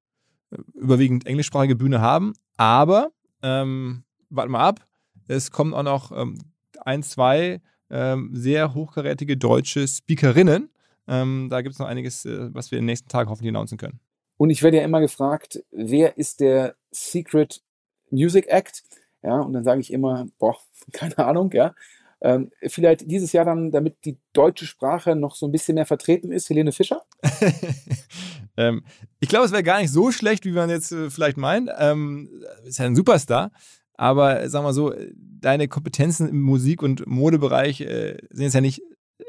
überwiegend 0.74 1.26
englischsprachige 1.26 1.76
Bühne 1.76 2.00
haben. 2.00 2.32
Aber 2.56 3.10
ähm, 3.42 4.04
warten 4.28 4.52
wir 4.52 4.60
ab. 4.60 4.86
Es 5.28 5.50
kommen 5.50 5.74
auch 5.74 5.82
noch 5.82 6.12
ähm, 6.12 6.38
ein, 6.84 7.02
zwei 7.02 7.60
ähm, 7.90 8.30
sehr 8.32 8.74
hochkarätige 8.74 9.36
deutsche 9.36 9.86
Speakerinnen. 9.86 10.70
Ähm, 11.08 11.48
da 11.50 11.60
gibt 11.60 11.74
es 11.74 11.78
noch 11.78 11.86
einiges, 11.86 12.24
äh, 12.24 12.54
was 12.54 12.70
wir 12.70 12.78
in 12.78 12.82
den 12.82 12.86
nächsten 12.86 13.08
Tagen 13.08 13.30
hoffentlich 13.30 13.50
announcen 13.50 13.78
können. 13.78 14.00
Und 14.36 14.50
ich 14.50 14.62
werde 14.62 14.78
ja 14.78 14.84
immer 14.84 15.00
gefragt, 15.00 15.62
wer 15.70 16.16
ist 16.16 16.40
der 16.40 16.74
Secret 16.90 17.62
Music 18.10 18.46
Act? 18.48 18.82
Ja, 19.22 19.40
und 19.40 19.52
dann 19.52 19.64
sage 19.64 19.80
ich 19.80 19.92
immer, 19.92 20.26
boah, 20.38 20.56
keine 20.92 21.18
Ahnung, 21.18 21.50
ja. 21.52 21.74
Ähm, 22.22 22.50
vielleicht 22.66 23.10
dieses 23.10 23.32
Jahr 23.32 23.46
dann, 23.46 23.70
damit 23.70 24.04
die 24.04 24.18
deutsche 24.32 24.66
Sprache 24.66 25.16
noch 25.16 25.34
so 25.34 25.46
ein 25.46 25.52
bisschen 25.52 25.74
mehr 25.74 25.86
vertreten 25.86 26.32
ist, 26.32 26.50
Helene 26.50 26.72
Fischer? 26.72 27.02
ähm, 28.60 28.84
ich 29.20 29.28
glaube, 29.28 29.46
es 29.46 29.52
wäre 29.52 29.62
gar 29.62 29.80
nicht 29.80 29.90
so 29.90 30.12
schlecht, 30.12 30.44
wie 30.44 30.52
man 30.52 30.70
jetzt 30.70 30.92
äh, 30.92 31.10
vielleicht 31.10 31.36
meint. 31.36 31.70
Ähm, 31.78 32.28
ist 32.64 32.78
ja 32.78 32.86
ein 32.86 32.96
Superstar. 32.96 33.50
Aber 33.94 34.48
sagen 34.48 34.64
wir 34.64 34.72
so, 34.72 34.94
deine 35.14 35.68
Kompetenzen 35.68 36.28
im 36.28 36.40
Musik- 36.40 36.82
und 36.82 37.06
Modebereich 37.06 37.82
äh, 37.82 38.16
sind 38.30 38.44
jetzt 38.44 38.54
ja 38.54 38.60
nicht, 38.60 38.82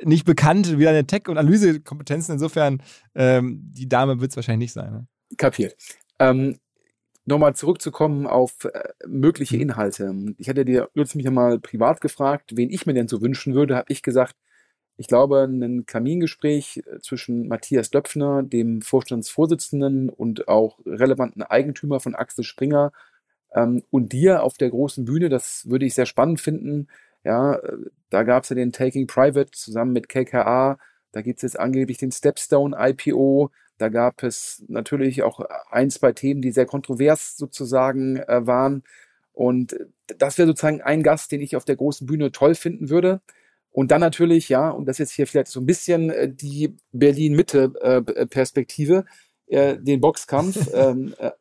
nicht 0.03 0.25
bekannt 0.25 0.77
wie 0.77 0.83
deine 0.83 1.05
Tech- 1.05 1.27
und 1.27 1.37
Analysekompetenzen. 1.37 2.33
Insofern, 2.33 2.81
ähm, 3.15 3.59
die 3.63 3.89
Dame 3.89 4.21
wird 4.21 4.31
es 4.31 4.37
wahrscheinlich 4.37 4.67
nicht 4.67 4.73
sein. 4.73 4.91
Ne? 4.91 5.07
Kapiert. 5.37 5.75
Ähm, 6.19 6.57
Nochmal 7.25 7.53
zurückzukommen 7.53 8.25
auf 8.25 8.65
äh, 8.65 8.89
mögliche 9.07 9.55
mhm. 9.55 9.61
Inhalte. 9.61 10.13
Ich 10.37 10.49
hatte 10.49 10.65
dir 10.65 10.89
jetzt 10.95 11.15
mich 11.15 11.29
mal 11.29 11.59
privat 11.59 12.01
gefragt, 12.01 12.51
wen 12.55 12.71
ich 12.71 12.85
mir 12.85 12.93
denn 12.93 13.07
so 13.07 13.21
wünschen 13.21 13.53
würde, 13.53 13.75
habe 13.75 13.91
ich 13.91 14.01
gesagt, 14.01 14.35
ich 15.01 15.07
glaube, 15.07 15.43
ein 15.43 15.85
Kamingespräch 15.85 16.83
äh, 16.85 16.99
zwischen 16.99 17.47
Matthias 17.47 17.89
Döpfner, 17.91 18.43
dem 18.43 18.81
Vorstandsvorsitzenden 18.81 20.09
und 20.09 20.47
auch 20.47 20.79
relevanten 20.85 21.43
Eigentümer 21.43 21.99
von 21.99 22.15
Axel 22.15 22.43
Springer, 22.43 22.91
ähm, 23.53 23.83
und 23.89 24.13
dir 24.13 24.43
auf 24.43 24.57
der 24.57 24.69
großen 24.69 25.05
Bühne, 25.05 25.29
das 25.29 25.69
würde 25.69 25.85
ich 25.85 25.95
sehr 25.95 26.05
spannend 26.05 26.41
finden. 26.41 26.87
Ja, 27.23 27.55
äh, 27.55 27.77
da 28.09 28.23
gab 28.23 28.43
es 28.43 28.49
ja 28.49 28.55
den 28.55 28.71
Taking 28.71 29.07
Private 29.07 29.51
zusammen 29.51 29.93
mit 29.93 30.09
KKA. 30.09 30.77
Da 31.11 31.21
gibt 31.21 31.37
es 31.39 31.43
jetzt 31.43 31.59
angeblich 31.59 31.97
den 31.97 32.11
Stepstone 32.11 32.75
IPO. 32.79 33.51
Da 33.77 33.89
gab 33.89 34.23
es 34.23 34.63
natürlich 34.67 35.23
auch 35.23 35.41
ein, 35.71 35.89
zwei 35.89 36.13
Themen, 36.13 36.41
die 36.41 36.51
sehr 36.51 36.65
kontrovers 36.65 37.37
sozusagen 37.37 38.17
äh, 38.17 38.45
waren. 38.47 38.83
Und 39.33 39.75
das 40.17 40.37
wäre 40.37 40.47
sozusagen 40.47 40.81
ein 40.81 41.03
Gast, 41.03 41.31
den 41.31 41.41
ich 41.41 41.55
auf 41.55 41.65
der 41.65 41.75
großen 41.75 42.07
Bühne 42.07 42.31
toll 42.31 42.55
finden 42.55 42.89
würde. 42.89 43.21
Und 43.71 43.91
dann 43.91 44.01
natürlich, 44.01 44.49
ja, 44.49 44.69
und 44.69 44.85
das 44.85 44.95
ist 44.95 44.99
jetzt 44.99 45.13
hier 45.13 45.27
vielleicht 45.27 45.47
so 45.47 45.61
ein 45.61 45.65
bisschen 45.65 46.09
äh, 46.09 46.29
die 46.31 46.75
Berlin-Mitte-Perspektive, 46.91 49.05
äh, 49.47 49.77
den 49.77 50.01
Boxkampf. 50.01 50.69
ähm, 50.73 51.15
äh, 51.17 51.31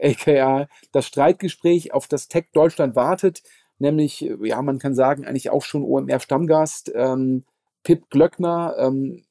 aka 0.12 0.68
das 0.92 1.06
Streitgespräch, 1.06 1.92
auf 1.92 2.08
das 2.08 2.28
Tech 2.28 2.46
Deutschland 2.52 2.96
wartet, 2.96 3.42
nämlich, 3.78 4.20
ja, 4.42 4.62
man 4.62 4.78
kann 4.78 4.94
sagen, 4.94 5.26
eigentlich 5.26 5.50
auch 5.50 5.62
schon 5.62 5.82
OMR-Stammgast, 5.82 6.92
ähm, 6.94 7.44
Pip 7.82 8.08
Glöckner, 8.10 8.74
ähm, 8.78 9.24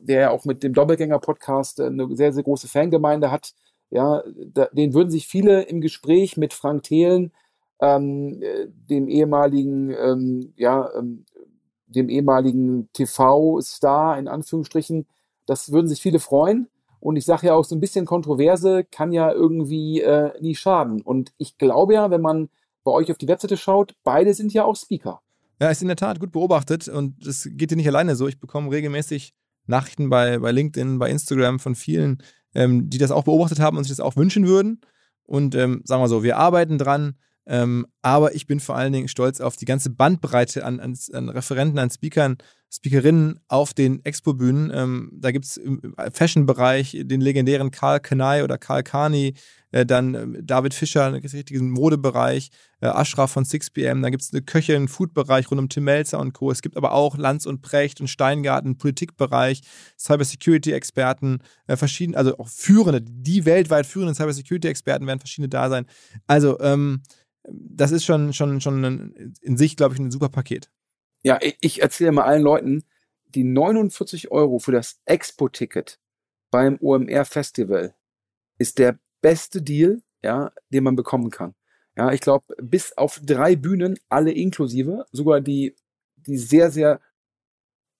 der 0.00 0.20
ja 0.20 0.30
auch 0.30 0.44
mit 0.44 0.62
dem 0.62 0.74
Doppelgänger-Podcast 0.74 1.80
eine 1.80 2.08
sehr, 2.16 2.32
sehr 2.32 2.42
große 2.42 2.68
Fangemeinde 2.68 3.30
hat. 3.30 3.52
Ja, 3.90 4.22
da, 4.52 4.66
den 4.72 4.94
würden 4.94 5.10
sich 5.10 5.28
viele 5.28 5.62
im 5.62 5.80
Gespräch 5.80 6.36
mit 6.36 6.54
Frank 6.54 6.84
Thelen, 6.84 7.32
ähm, 7.84 8.42
dem 8.88 9.08
ehemaligen, 9.08 9.90
ähm, 9.90 10.52
ja, 10.56 10.90
ähm, 10.96 11.24
dem 11.86 12.08
ehemaligen 12.08 12.88
TV-Star 12.92 14.18
in 14.18 14.28
Anführungsstrichen, 14.28 15.06
das 15.46 15.70
würden 15.70 15.88
sich 15.88 16.00
viele 16.00 16.18
freuen. 16.18 16.68
Und 17.00 17.16
ich 17.16 17.26
sage 17.26 17.48
ja 17.48 17.54
auch 17.54 17.64
so 17.64 17.74
ein 17.76 17.80
bisschen 17.80 18.06
Kontroverse 18.06 18.84
kann 18.90 19.12
ja 19.12 19.30
irgendwie 19.30 20.00
äh, 20.00 20.30
nie 20.40 20.54
schaden. 20.54 21.02
Und 21.02 21.32
ich 21.36 21.58
glaube 21.58 21.94
ja, 21.94 22.10
wenn 22.10 22.22
man 22.22 22.48
bei 22.82 22.92
euch 22.92 23.10
auf 23.10 23.18
die 23.18 23.28
Webseite 23.28 23.56
schaut, 23.58 23.94
beide 24.04 24.32
sind 24.32 24.54
ja 24.54 24.64
auch 24.64 24.76
Speaker. 24.76 25.20
Ja, 25.60 25.70
ist 25.70 25.82
in 25.82 25.88
der 25.88 25.96
Tat 25.96 26.18
gut 26.18 26.32
beobachtet 26.32 26.88
und 26.88 27.26
das 27.26 27.48
geht 27.52 27.70
dir 27.70 27.76
nicht 27.76 27.88
alleine 27.88 28.16
so. 28.16 28.26
Ich 28.26 28.40
bekomme 28.40 28.70
regelmäßig 28.70 29.34
Nachrichten 29.66 30.10
bei, 30.10 30.38
bei 30.38 30.50
LinkedIn, 30.50 30.98
bei 30.98 31.10
Instagram 31.10 31.58
von 31.58 31.74
vielen, 31.74 32.22
ähm, 32.54 32.88
die 32.88 32.98
das 32.98 33.10
auch 33.10 33.24
beobachtet 33.24 33.60
haben 33.60 33.76
und 33.76 33.84
sich 33.84 33.92
das 33.92 34.00
auch 34.00 34.16
wünschen 34.16 34.46
würden. 34.46 34.80
Und 35.24 35.54
ähm, 35.54 35.82
sagen 35.84 36.02
wir 36.02 36.08
so, 36.08 36.22
wir 36.22 36.38
arbeiten 36.38 36.78
dran. 36.78 37.16
Ähm, 37.46 37.86
aber 38.02 38.34
ich 38.34 38.46
bin 38.46 38.60
vor 38.60 38.76
allen 38.76 38.92
Dingen 38.92 39.08
stolz 39.08 39.40
auf 39.40 39.56
die 39.56 39.66
ganze 39.66 39.90
Bandbreite 39.90 40.64
an, 40.64 40.80
an, 40.80 40.96
an 41.12 41.28
Referenten, 41.28 41.78
an 41.78 41.90
Speakern, 41.90 42.38
Speakerinnen 42.74 43.38
auf 43.46 43.72
den 43.72 44.04
Expo-Bühnen. 44.04 44.72
Ähm, 44.74 45.12
da 45.14 45.30
gibt 45.30 45.44
es 45.44 45.56
im 45.56 45.94
Fashion-Bereich 46.12 46.96
den 47.02 47.20
legendären 47.20 47.70
Karl 47.70 48.00
Kanai 48.00 48.42
oder 48.42 48.58
Karl 48.58 48.82
Kani, 48.82 49.34
äh, 49.70 49.86
dann 49.86 50.14
äh, 50.14 50.42
David 50.42 50.74
Fischer, 50.74 51.04
einen 51.04 51.16
richtigen 51.16 51.70
Modebereich, 51.70 52.50
äh, 52.80 52.86
Ashraf 52.86 53.30
von 53.30 53.44
6pm, 53.44 54.02
da 54.02 54.10
gibt 54.10 54.22
es 54.24 54.32
eine 54.32 54.42
Köchin, 54.42 54.88
Food-Bereich 54.88 55.50
rund 55.50 55.60
um 55.60 55.68
Tim 55.68 55.84
Melzer 55.84 56.18
und 56.18 56.32
Co. 56.32 56.50
Es 56.50 56.62
gibt 56.62 56.76
aber 56.76 56.92
auch 56.92 57.16
Lanz 57.16 57.46
und 57.46 57.62
Precht 57.62 58.00
und 58.00 58.08
Steingarten, 58.08 58.76
Politikbereich, 58.76 59.62
Cybersecurity-Experten, 59.96 61.38
äh, 61.68 61.76
verschiedene, 61.76 62.16
also 62.16 62.36
auch 62.38 62.48
führende, 62.48 63.02
die 63.02 63.44
weltweit 63.44 63.86
führenden 63.86 64.16
Cybersecurity-Experten 64.16 65.06
werden 65.06 65.20
verschiedene 65.20 65.48
da 65.48 65.68
sein. 65.68 65.86
Also, 66.26 66.58
ähm, 66.58 67.02
das 67.48 67.92
ist 67.92 68.04
schon, 68.04 68.32
schon, 68.32 68.60
schon 68.60 69.34
in 69.40 69.56
sich, 69.56 69.76
glaube 69.76 69.94
ich, 69.94 70.00
ein 70.00 70.10
super 70.10 70.28
Paket. 70.28 70.70
Ja, 71.22 71.38
ich 71.40 71.82
erzähle 71.82 72.12
mal 72.12 72.24
allen 72.24 72.42
Leuten, 72.42 72.84
die 73.34 73.44
49 73.44 74.30
Euro 74.30 74.58
für 74.58 74.72
das 74.72 75.00
Expo-Ticket 75.06 75.98
beim 76.50 76.78
OMR 76.80 77.24
Festival 77.24 77.94
ist 78.58 78.78
der 78.78 78.98
beste 79.20 79.62
Deal, 79.62 80.02
ja, 80.22 80.52
den 80.70 80.84
man 80.84 80.96
bekommen 80.96 81.30
kann. 81.30 81.54
Ja, 81.96 82.12
ich 82.12 82.20
glaube, 82.20 82.44
bis 82.62 82.96
auf 82.96 83.20
drei 83.22 83.56
Bühnen, 83.56 83.98
alle 84.08 84.32
inklusive, 84.32 85.06
sogar 85.12 85.40
die, 85.40 85.74
die 86.16 86.36
sehr, 86.36 86.70
sehr 86.70 87.00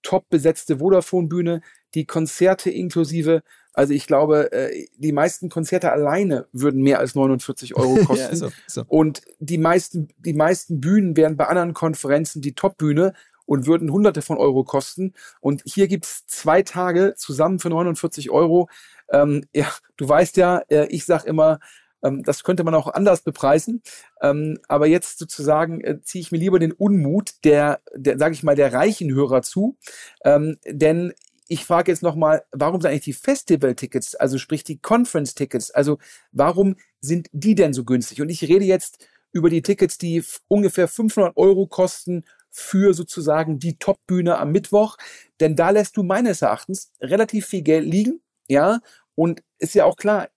top 0.03 0.29
besetzte 0.29 0.77
Vodafone-Bühne, 0.77 1.61
die 1.93 2.05
Konzerte 2.05 2.69
inklusive. 2.69 3.43
Also 3.75 3.93
ich 3.93 4.07
glaube, 4.07 4.51
äh, 4.51 4.87
die 4.97 5.11
meisten 5.11 5.49
Konzerte 5.49 5.91
alleine 5.91 6.47
würden 6.53 6.81
mehr 6.81 6.99
als 6.99 7.13
49 7.13 7.75
Euro 7.75 7.95
kosten. 8.05 8.35
ja, 8.35 8.35
so, 8.35 8.49
so. 8.67 8.83
Und 8.87 9.21
die 9.39 9.57
meisten, 9.57 10.07
die 10.17 10.33
meisten 10.33 10.79
Bühnen 10.79 11.17
wären 11.17 11.37
bei 11.37 11.47
anderen 11.47 11.73
Konferenzen 11.73 12.41
die 12.41 12.55
Top-Bühne 12.55 13.13
und 13.45 13.67
würden 13.67 13.91
hunderte 13.91 14.21
von 14.21 14.37
Euro 14.37 14.63
kosten. 14.63 15.13
Und 15.39 15.61
hier 15.65 15.87
gibt's 15.87 16.25
zwei 16.25 16.63
Tage 16.63 17.13
zusammen 17.15 17.59
für 17.59 17.69
49 17.69 18.31
Euro. 18.31 18.69
Ähm, 19.11 19.45
ja, 19.53 19.71
du 19.97 20.07
weißt 20.07 20.37
ja, 20.37 20.63
äh, 20.69 20.87
ich 20.87 21.05
sag 21.05 21.25
immer, 21.25 21.59
ähm, 22.03 22.23
das 22.23 22.43
könnte 22.43 22.63
man 22.63 22.75
auch 22.75 22.87
anders 22.87 23.21
bepreisen. 23.21 23.81
Ähm, 24.21 24.59
aber 24.67 24.87
jetzt 24.87 25.19
sozusagen 25.19 25.81
äh, 25.81 26.01
ziehe 26.01 26.21
ich 26.21 26.31
mir 26.31 26.37
lieber 26.37 26.59
den 26.59 26.71
Unmut 26.71 27.33
der, 27.43 27.81
der 27.93 28.17
sage 28.17 28.33
ich 28.33 28.43
mal, 28.43 28.55
der 28.55 28.73
reichen 28.73 29.13
Hörer 29.13 29.41
zu. 29.41 29.77
Ähm, 30.23 30.57
denn 30.65 31.13
ich 31.47 31.65
frage 31.65 31.91
jetzt 31.91 32.01
nochmal, 32.01 32.43
warum 32.51 32.81
sind 32.81 32.89
eigentlich 32.89 33.03
die 33.03 33.13
Festival-Tickets, 33.13 34.15
also 34.15 34.37
sprich 34.37 34.63
die 34.63 34.79
Conference-Tickets, 34.79 35.71
also 35.71 35.99
warum 36.31 36.75
sind 37.01 37.29
die 37.31 37.55
denn 37.55 37.73
so 37.73 37.83
günstig? 37.83 38.21
Und 38.21 38.29
ich 38.29 38.43
rede 38.43 38.65
jetzt 38.65 39.07
über 39.31 39.49
die 39.49 39.61
Tickets, 39.61 39.97
die 39.97 40.23
ungefähr 40.47 40.87
500 40.87 41.37
Euro 41.37 41.67
kosten 41.67 42.23
für 42.49 42.93
sozusagen 42.93 43.59
die 43.59 43.77
Top-Bühne 43.77 44.37
am 44.37 44.51
Mittwoch. 44.51 44.97
Denn 45.39 45.55
da 45.55 45.71
lässt 45.71 45.97
du 45.97 46.03
meines 46.03 46.41
Erachtens 46.41 46.91
relativ 47.01 47.45
viel 47.47 47.61
Geld 47.61 47.85
liegen, 47.85 48.21
ja, 48.47 48.79
und 49.13 49.43
ist 49.59 49.75
ja 49.75 49.85
auch 49.85 49.97
klar, 49.97 50.29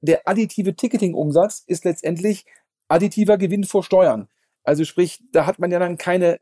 der 0.00 0.26
additive 0.26 0.74
Ticketing-Umsatz 0.74 1.64
ist 1.66 1.84
letztendlich 1.84 2.46
additiver 2.88 3.36
Gewinn 3.36 3.64
vor 3.64 3.84
Steuern. 3.84 4.28
Also 4.64 4.84
sprich, 4.84 5.22
da 5.32 5.46
hat 5.46 5.58
man 5.58 5.70
ja 5.70 5.78
dann 5.78 5.98
keine, 5.98 6.40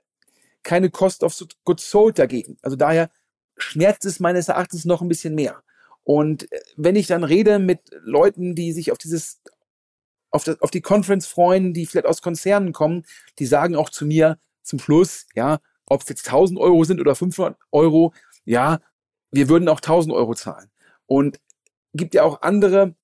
keine 0.62 0.90
Cost 0.90 1.24
of 1.24 1.36
Goods 1.64 1.90
Sold 1.90 2.18
dagegen. 2.18 2.58
Also 2.62 2.76
daher 2.76 3.10
schmerzt 3.56 4.04
es 4.04 4.20
meines 4.20 4.48
Erachtens 4.48 4.84
noch 4.84 5.02
ein 5.02 5.08
bisschen 5.08 5.34
mehr. 5.34 5.62
Und 6.04 6.50
äh, 6.52 6.60
wenn 6.76 6.96
ich 6.96 7.06
dann 7.06 7.24
rede 7.24 7.58
mit 7.58 7.80
Leuten, 8.02 8.54
die 8.54 8.72
sich 8.72 8.92
auf 8.92 8.98
dieses, 8.98 9.40
auf, 10.30 10.44
das, 10.44 10.60
auf 10.62 10.70
die 10.70 10.82
Conference 10.82 11.26
freuen, 11.26 11.74
die 11.74 11.86
vielleicht 11.86 12.06
aus 12.06 12.22
Konzernen 12.22 12.72
kommen, 12.72 13.04
die 13.38 13.46
sagen 13.46 13.76
auch 13.76 13.90
zu 13.90 14.06
mir 14.06 14.38
zum 14.62 14.78
Schluss, 14.78 15.26
ja, 15.34 15.60
ob 15.86 16.02
es 16.02 16.08
jetzt 16.08 16.26
1000 16.26 16.58
Euro 16.58 16.84
sind 16.84 17.00
oder 17.00 17.14
500 17.14 17.56
Euro, 17.70 18.12
ja, 18.44 18.80
wir 19.30 19.48
würden 19.48 19.68
auch 19.68 19.80
1000 19.80 20.14
Euro 20.14 20.34
zahlen. 20.34 20.70
Und 21.06 21.40
gibt 21.94 22.14
ja 22.14 22.24
auch 22.24 22.42
andere 22.42 22.94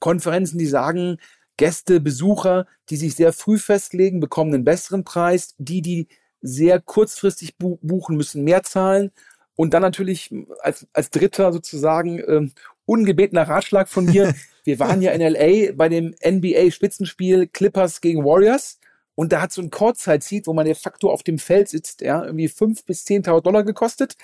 Konferenzen, 0.00 0.58
die 0.58 0.66
sagen, 0.66 1.18
Gäste, 1.56 2.00
Besucher, 2.00 2.66
die 2.90 2.96
sich 2.96 3.14
sehr 3.14 3.32
früh 3.32 3.58
festlegen, 3.58 4.20
bekommen 4.20 4.52
einen 4.52 4.64
besseren 4.64 5.04
Preis. 5.04 5.54
Die, 5.58 5.82
die 5.82 6.08
sehr 6.42 6.80
kurzfristig 6.80 7.56
buchen, 7.58 8.16
müssen 8.16 8.44
mehr 8.44 8.62
zahlen. 8.62 9.10
Und 9.56 9.74
dann 9.74 9.82
natürlich 9.82 10.32
als, 10.60 10.86
als 10.92 11.10
Dritter 11.10 11.52
sozusagen 11.52 12.18
äh, 12.18 12.48
ungebetener 12.84 13.48
Ratschlag 13.48 13.88
von 13.88 14.04
mir, 14.04 14.34
wir 14.64 14.78
waren 14.78 15.02
ja 15.02 15.12
in 15.12 15.20
LA 15.20 15.72
bei 15.72 15.88
dem 15.88 16.14
NBA-Spitzenspiel 16.24 17.48
Clippers 17.48 18.00
gegen 18.00 18.24
Warriors. 18.24 18.78
Und 19.14 19.32
da 19.32 19.40
hat 19.40 19.50
so 19.50 19.62
ein 19.62 19.70
Courtside-Seat, 19.70 20.46
wo 20.46 20.52
man 20.52 20.66
de 20.66 20.74
facto 20.74 21.10
auf 21.10 21.22
dem 21.22 21.38
Feld 21.38 21.70
sitzt, 21.70 22.02
ja, 22.02 22.22
irgendwie 22.22 22.48
fünf 22.48 22.84
bis 22.84 23.04
zehntausend 23.06 23.46
Dollar 23.46 23.64
gekostet. 23.64 24.16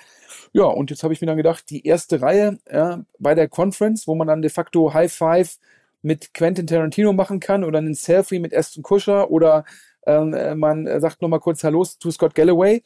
Ja, 0.53 0.65
und 0.65 0.91
jetzt 0.91 1.03
habe 1.03 1.15
ich 1.15 1.23
mir 1.23 1.27
dann 1.27 1.39
gedacht, 1.39 1.71
die 1.71 1.87
erste 1.87 2.21
Reihe 2.21 2.59
ja, 2.71 3.03
bei 3.19 3.35
der 3.35 3.49
Conference, 3.49 4.07
wo 4.07 4.15
man 4.15 4.29
dann 4.29 4.43
de 4.43 4.51
facto 4.51 4.93
High 4.93 5.11
Five 5.11 5.57
mit 6.03 6.35
Quentin 6.35 6.67
Tarantino 6.67 7.15
machen 7.15 7.41
kann 7.41 7.65
oder 7.65 7.79
einen 7.79 7.95
Selfie 7.95 8.39
mit 8.39 8.55
Aston 8.55 8.83
Kusher 8.83 9.31
oder 9.31 9.65
ähm, 10.05 10.35
äh, 10.35 10.55
man 10.55 11.01
sagt 11.01 11.23
nochmal 11.23 11.41
kurz 11.41 11.65
Hallo 11.65 11.85
zu 11.85 12.11
Scott 12.11 12.35
Galloway, 12.35 12.83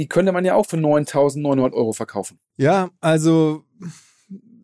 die 0.00 0.08
könnte 0.08 0.32
man 0.32 0.46
ja 0.46 0.54
auch 0.54 0.64
für 0.64 0.78
9.900 0.78 1.74
Euro 1.74 1.92
verkaufen. 1.92 2.38
Ja, 2.56 2.88
also 3.02 3.64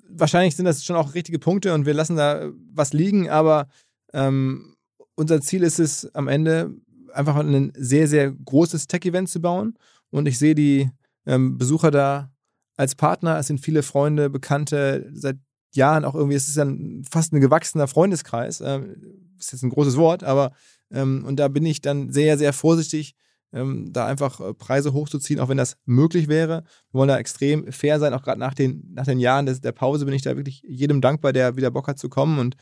wahrscheinlich 0.08 0.56
sind 0.56 0.64
das 0.64 0.82
schon 0.82 0.96
auch 0.96 1.12
richtige 1.12 1.38
Punkte 1.38 1.74
und 1.74 1.84
wir 1.84 1.92
lassen 1.92 2.16
da 2.16 2.50
was 2.72 2.94
liegen, 2.94 3.28
aber 3.28 3.68
ähm, 4.14 4.76
unser 5.14 5.42
Ziel 5.42 5.62
ist 5.62 5.78
es 5.78 6.14
am 6.14 6.28
Ende 6.28 6.74
einfach 7.12 7.36
ein 7.36 7.70
sehr, 7.76 8.08
sehr 8.08 8.32
großes 8.32 8.86
Tech-Event 8.86 9.28
zu 9.28 9.42
bauen. 9.42 9.74
Und 10.08 10.26
ich 10.26 10.38
sehe 10.38 10.54
die 10.54 10.90
ähm, 11.26 11.58
Besucher 11.58 11.90
da 11.90 12.32
als 12.78 12.94
Partner, 12.94 13.38
es 13.38 13.48
sind 13.48 13.60
viele 13.60 13.82
Freunde, 13.82 14.30
Bekannte, 14.30 15.10
seit 15.12 15.36
Jahren 15.74 16.06
auch 16.06 16.14
irgendwie, 16.14 16.36
es 16.36 16.48
ist 16.48 16.56
dann 16.56 17.04
fast 17.10 17.34
ein 17.34 17.42
gewachsener 17.42 17.88
Freundeskreis, 17.88 18.62
ähm, 18.62 18.96
ist 19.38 19.52
jetzt 19.52 19.64
ein 19.64 19.70
großes 19.70 19.98
Wort, 19.98 20.24
aber 20.24 20.52
ähm, 20.90 21.26
und 21.26 21.36
da 21.36 21.48
bin 21.48 21.66
ich 21.66 21.82
dann 21.82 22.10
sehr, 22.10 22.38
sehr 22.38 22.54
vorsichtig, 22.54 23.14
ähm, 23.56 23.92
da 23.92 24.06
einfach 24.06 24.40
äh, 24.40 24.54
Preise 24.54 24.92
hochzuziehen, 24.92 25.40
auch 25.40 25.48
wenn 25.48 25.56
das 25.56 25.78
möglich 25.86 26.28
wäre. 26.28 26.64
Wir 26.90 26.98
wollen 26.98 27.08
da 27.08 27.18
extrem 27.18 27.72
fair 27.72 27.98
sein, 27.98 28.12
auch 28.12 28.22
gerade 28.22 28.38
nach 28.38 28.54
den, 28.54 28.92
nach 28.92 29.06
den 29.06 29.18
Jahren 29.18 29.46
des, 29.46 29.60
der 29.60 29.72
Pause 29.72 30.04
bin 30.04 30.14
ich 30.14 30.22
da 30.22 30.36
wirklich 30.36 30.62
jedem 30.66 31.00
dankbar, 31.00 31.32
der 31.32 31.56
wieder 31.56 31.70
Bock 31.70 31.88
hat 31.88 31.98
zu 31.98 32.08
kommen. 32.08 32.38
Und 32.38 32.56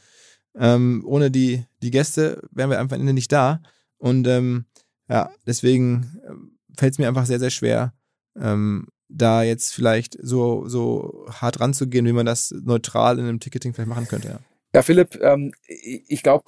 ähm, 0.56 1.02
ohne 1.04 1.30
die, 1.30 1.64
die 1.82 1.90
Gäste 1.90 2.42
wären 2.52 2.70
wir 2.70 2.78
einfach 2.78 2.94
am 2.94 3.00
Ende 3.00 3.12
nicht 3.12 3.32
da. 3.32 3.60
Und 3.98 4.26
ähm, 4.28 4.66
ja, 5.08 5.30
deswegen 5.46 6.20
äh, 6.24 6.78
fällt 6.78 6.92
es 6.94 6.98
mir 6.98 7.08
einfach 7.08 7.26
sehr, 7.26 7.40
sehr 7.40 7.50
schwer, 7.50 7.92
ähm, 8.40 8.86
da 9.08 9.42
jetzt 9.42 9.74
vielleicht 9.74 10.16
so, 10.20 10.66
so 10.68 11.26
hart 11.30 11.60
ranzugehen, 11.60 12.06
wie 12.06 12.12
man 12.12 12.26
das 12.26 12.54
neutral 12.62 13.18
in 13.18 13.26
einem 13.26 13.40
Ticketing 13.40 13.74
vielleicht 13.74 13.88
machen 13.88 14.08
könnte. 14.08 14.28
Ja, 14.28 14.38
ja 14.74 14.82
Philipp, 14.82 15.18
ähm, 15.20 15.52
ich 15.66 16.22
glaube, 16.22 16.44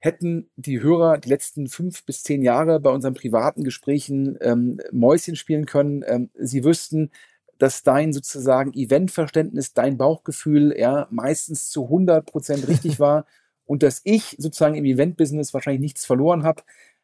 hätten 0.00 0.50
die 0.56 0.82
Hörer 0.82 1.18
die 1.18 1.28
letzten 1.28 1.68
fünf 1.68 2.04
bis 2.04 2.22
zehn 2.22 2.42
Jahre 2.42 2.80
bei 2.80 2.90
unseren 2.90 3.14
privaten 3.14 3.64
Gesprächen 3.64 4.38
ähm, 4.40 4.80
Mäuschen 4.90 5.36
spielen 5.36 5.66
können. 5.66 6.02
Ähm, 6.06 6.30
sie 6.34 6.64
wüssten, 6.64 7.10
dass 7.58 7.82
dein 7.82 8.12
sozusagen 8.12 8.72
Eventverständnis, 8.72 9.74
dein 9.74 9.98
Bauchgefühl 9.98 10.74
ja 10.76 11.06
meistens 11.10 11.70
zu 11.70 11.84
100 11.84 12.26
Prozent 12.26 12.66
richtig 12.66 12.98
war 13.00 13.26
und 13.66 13.82
dass 13.82 14.00
ich 14.04 14.36
sozusagen 14.38 14.74
im 14.74 14.86
Eventbusiness 14.86 15.52
wahrscheinlich 15.54 15.82
nichts 15.82 16.06
verloren 16.06 16.42
habe. 16.42 16.62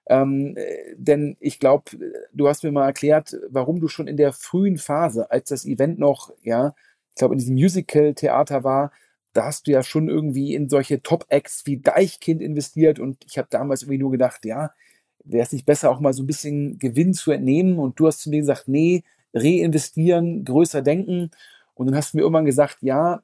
Ähm, 0.09 0.57
denn 0.97 1.37
ich 1.41 1.59
glaube, 1.61 1.85
du 2.33 2.49
hast 2.49 2.65
mir 2.65 2.73
mal 2.73 2.87
erklärt, 2.87 3.37
warum 3.51 3.81
du 3.81 3.89
schon 3.89 4.07
in 4.09 4.17
der 4.17 4.33
frühen 4.33 4.79
Phase, 4.79 5.31
als 5.31 5.51
das 5.51 5.67
Event 5.67 5.99
noch, 5.99 6.33
ja, 6.43 6.75
ich 7.11 7.17
glaube, 7.17 7.35
in 7.35 7.39
diesem 7.39 7.55
Musical-Theater 7.55 8.65
war, 8.65 8.93
da 9.37 9.45
hast 9.47 9.67
du 9.67 9.73
ja 9.73 9.83
schon 9.83 10.09
irgendwie 10.09 10.55
in 10.55 10.69
solche 10.69 11.03
Top-Acts 11.03 11.67
wie 11.67 11.79
Deichkind 11.79 12.41
investiert 12.41 12.99
und 12.99 13.25
ich 13.27 13.39
habe 13.39 13.49
damals 13.51 13.83
irgendwie 13.83 13.99
nur 13.99 14.11
gedacht, 14.11 14.45
ja, 14.45 14.71
wäre 15.25 15.45
es 15.45 15.53
nicht 15.53 15.67
besser, 15.67 15.91
auch 15.91 16.01
mal 16.01 16.13
so 16.13 16.23
ein 16.23 16.27
bisschen 16.27 16.79
Gewinn 16.79 17.13
zu 17.15 17.33
entnehmen? 17.33 17.79
Und 17.79 17.99
du 17.99 18.07
hast 18.07 18.21
zu 18.21 18.31
mir 18.31 18.39
gesagt, 18.39 18.69
nee, 18.69 19.03
reinvestieren, 19.35 20.45
größer 20.45 20.83
denken. 20.83 21.31
Und 21.75 21.87
dann 21.87 21.97
hast 21.97 22.13
du 22.13 22.19
mir 22.19 22.23
irgendwann 22.23 22.45
gesagt, 22.47 22.79
ja, 22.81 23.23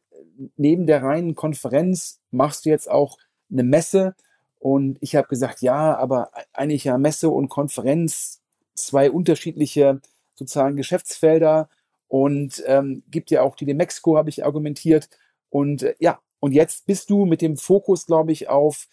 neben 0.57 0.87
der 0.87 1.03
reinen 1.03 1.35
Konferenz 1.35 2.21
machst 2.31 2.65
du 2.65 2.71
jetzt 2.71 2.91
auch 2.91 3.19
eine 3.51 3.63
Messe. 3.63 4.15
Und 4.59 4.99
ich 5.01 5.17
habe 5.17 5.29
gesagt, 5.29 5.63
ja, 5.63 5.97
aber 5.97 6.31
eigentlich 6.53 6.85
ja 6.85 6.99
Messe 6.99 7.31
und 7.31 7.49
Konferenz, 7.49 8.41
zwei 8.75 9.11
unterschiedliche 9.11 10.01
sozusagen 10.35 10.77
Geschäftsfelder. 10.77 11.69
Und 12.09 12.63
ähm, 12.67 13.03
gibt 13.11 13.31
ja 13.31 13.43
auch 13.43 13.57
die 13.57 13.65
de 13.65 13.75
Mexiko, 13.75 14.19
habe 14.19 14.29
ich 14.29 14.45
argumentiert. 14.45 15.09
Und 15.53 15.83
äh, 15.83 15.95
ja, 16.01 16.19
und 16.41 16.53
jetzt 16.53 16.87
bist 16.87 17.11
du 17.11 17.27
mit 17.27 17.43
dem 17.43 17.57
Fokus, 17.57 18.07
glaube 18.07 18.33
ich, 18.33 18.49
auf 18.49 18.89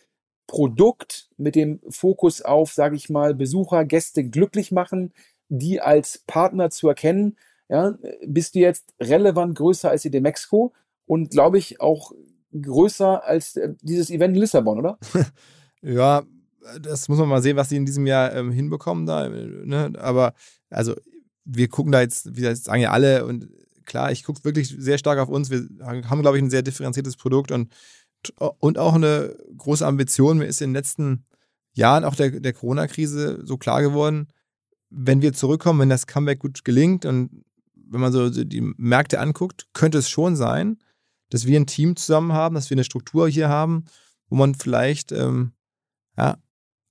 Produkt, 0.46 1.30
mit 1.38 1.56
dem 1.56 1.80
Fokus 1.90 2.42
auf, 2.42 2.74
sage 2.74 2.96
ich 2.96 3.10
mal, 3.10 3.34
Besucher, 3.34 3.86
Gäste 3.86 4.24
glücklich 4.24 4.72
machen, 4.72 5.14
die 5.48 5.80
als 5.80 6.24
Partner 6.28 6.70
zu 6.70 6.90
erkennen. 6.90 7.38
Ja, 7.70 7.98
bist 8.26 8.56
du 8.56 8.60
jetzt 8.60 8.94
relevant 9.00 9.56
größer 9.58 9.90
als 9.90 10.02
die 10.02 10.12
de 10.12 10.22
Mexiko 10.22 10.74
und 11.06 11.30
glaube 11.30 11.60
ich 11.60 11.80
auch 11.82 12.12
größer 12.52 13.24
als 13.24 13.56
äh, 13.56 13.74
dieses 13.82 14.10
Event 14.10 14.36
in 14.36 14.42
Lissabon, 14.42 14.80
oder? 14.80 14.98
ja, 15.82 16.24
das 16.82 17.08
muss 17.08 17.20
man 17.20 17.30
mal 17.30 17.42
sehen, 17.42 17.58
was 17.58 17.70
sie 17.70 17.78
in 17.78 17.86
diesem 17.86 18.06
Jahr 18.06 18.36
ähm, 18.36 18.52
hinbekommen 18.52 19.06
da. 19.06 19.30
Ne? 19.30 19.94
Aber 19.98 20.34
also 20.70 20.96
wir 21.46 21.68
gucken 21.68 21.92
da 21.92 22.02
jetzt, 22.02 22.36
wie 22.36 22.42
das 22.42 22.64
sagen 22.64 22.82
ja 22.82 22.92
alle 22.92 23.26
und 23.26 23.48
klar, 23.90 24.12
ich 24.12 24.24
gucke 24.24 24.46
wirklich 24.46 24.70
sehr 24.70 24.98
stark 24.98 25.20
auf 25.20 25.28
uns. 25.28 25.50
Wir 25.50 25.68
haben, 25.84 26.22
glaube 26.22 26.38
ich, 26.38 26.44
ein 26.44 26.50
sehr 26.50 26.62
differenziertes 26.62 27.18
Produkt 27.18 27.52
und, 27.52 27.70
und 28.60 28.78
auch 28.78 28.94
eine 28.94 29.36
große 29.58 29.86
Ambition. 29.86 30.38
Mir 30.38 30.46
ist 30.46 30.62
in 30.62 30.70
den 30.70 30.76
letzten 30.76 31.26
Jahren 31.74 32.06
auch 32.06 32.16
der, 32.16 32.40
der 32.40 32.54
Corona-Krise 32.54 33.42
so 33.44 33.58
klar 33.58 33.82
geworden, 33.82 34.28
wenn 34.90 35.22
wir 35.22 35.34
zurückkommen, 35.34 35.82
wenn 35.82 35.90
das 35.90 36.08
Comeback 36.08 36.40
gut 36.40 36.64
gelingt 36.64 37.06
und 37.06 37.44
wenn 37.76 38.02
man 38.02 38.12
so 38.12 38.30
die 38.30 38.62
Märkte 38.78 39.20
anguckt, 39.20 39.68
könnte 39.74 39.98
es 39.98 40.10
schon 40.10 40.36
sein, 40.36 40.78
dass 41.30 41.46
wir 41.46 41.60
ein 41.60 41.68
Team 41.68 41.96
zusammen 41.96 42.34
haben, 42.34 42.56
dass 42.56 42.70
wir 42.70 42.76
eine 42.76 42.84
Struktur 42.84 43.28
hier 43.28 43.50
haben, 43.50 43.86
wo 44.30 44.36
man 44.36 44.56
vielleicht 44.56 45.12
ähm, 45.12 45.54
ja, 46.18 46.38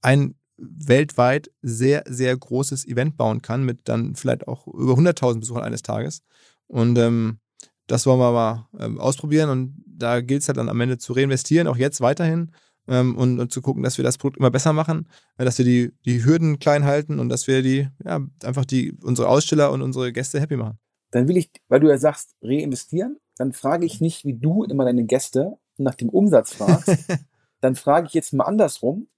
ein 0.01 0.35
weltweit 0.57 1.51
sehr, 1.63 2.03
sehr 2.07 2.37
großes 2.37 2.87
Event 2.87 3.17
bauen 3.17 3.43
kann, 3.43 3.65
mit 3.65 3.89
dann 3.89 4.17
vielleicht 4.17 4.49
auch 4.49 4.67
über 4.67 4.95
100.000 4.95 5.41
Besuchern 5.41 5.63
eines 5.63 5.83
Tages. 5.83 6.23
Und 6.69 6.99
ähm, 6.99 7.39
das 7.87 8.07
wollen 8.07 8.21
wir 8.21 8.33
mal 8.33 8.69
ähm, 8.79 9.01
ausprobieren 9.01 9.51
und 9.51 9.83
da 9.87 10.21
gilt 10.21 10.43
es 10.43 10.49
halt 10.49 10.59
dann 10.59 10.69
am 10.69 10.81
Ende 10.81 10.99
zu 10.99 11.13
reinvestieren, 11.13 11.67
auch 11.67 11.77
jetzt 11.77 12.01
weiterhin 12.01 12.53
ähm, 12.87 13.17
und, 13.17 13.41
und, 13.41 13.53
zu 13.53 13.63
gucken, 13.63 13.83
dass 13.83 13.99
wir 13.99 14.05
das 14.05 14.19
Produkt 14.19 14.39
immer 14.39 14.51
besser 14.51 14.73
machen, 14.73 15.09
äh, 15.39 15.45
dass 15.45 15.59
wir 15.59 15.65
die, 15.65 15.93
die 16.05 16.25
Hürden 16.25 16.59
klein 16.59 16.85
halten 16.85 17.19
und 17.19 17.31
dass 17.31 17.47
wir 17.47 17.63
die, 17.63 17.89
ja, 18.05 18.21
einfach 18.45 18.65
die, 18.65 18.93
unsere 19.03 19.29
Aussteller 19.29 19.73
und 19.73 19.83
unsere 19.83 20.13
Gäste 20.13 20.41
happy 20.41 20.57
machen. 20.57 20.79
Dann 21.11 21.27
will 21.27 21.39
ich, 21.39 21.51
weil 21.69 21.81
du 21.81 21.89
ja 21.89 21.99
sagst, 21.99 22.37
reinvestieren, 22.43 23.19
dann 23.37 23.53
frage 23.53 23.87
ich 23.87 24.01
nicht, 24.01 24.25
wie 24.25 24.35
du 24.35 24.65
immer 24.65 24.85
deine 24.85 25.05
Gäste 25.05 25.57
nach 25.79 25.95
dem 25.95 26.11
Umsatz 26.11 26.55
fragst. 26.55 26.89
dann 27.61 27.75
frage 27.75 28.07
ich 28.09 28.15
jetzt 28.15 28.33
mal 28.33 28.45
andersrum, 28.45 29.09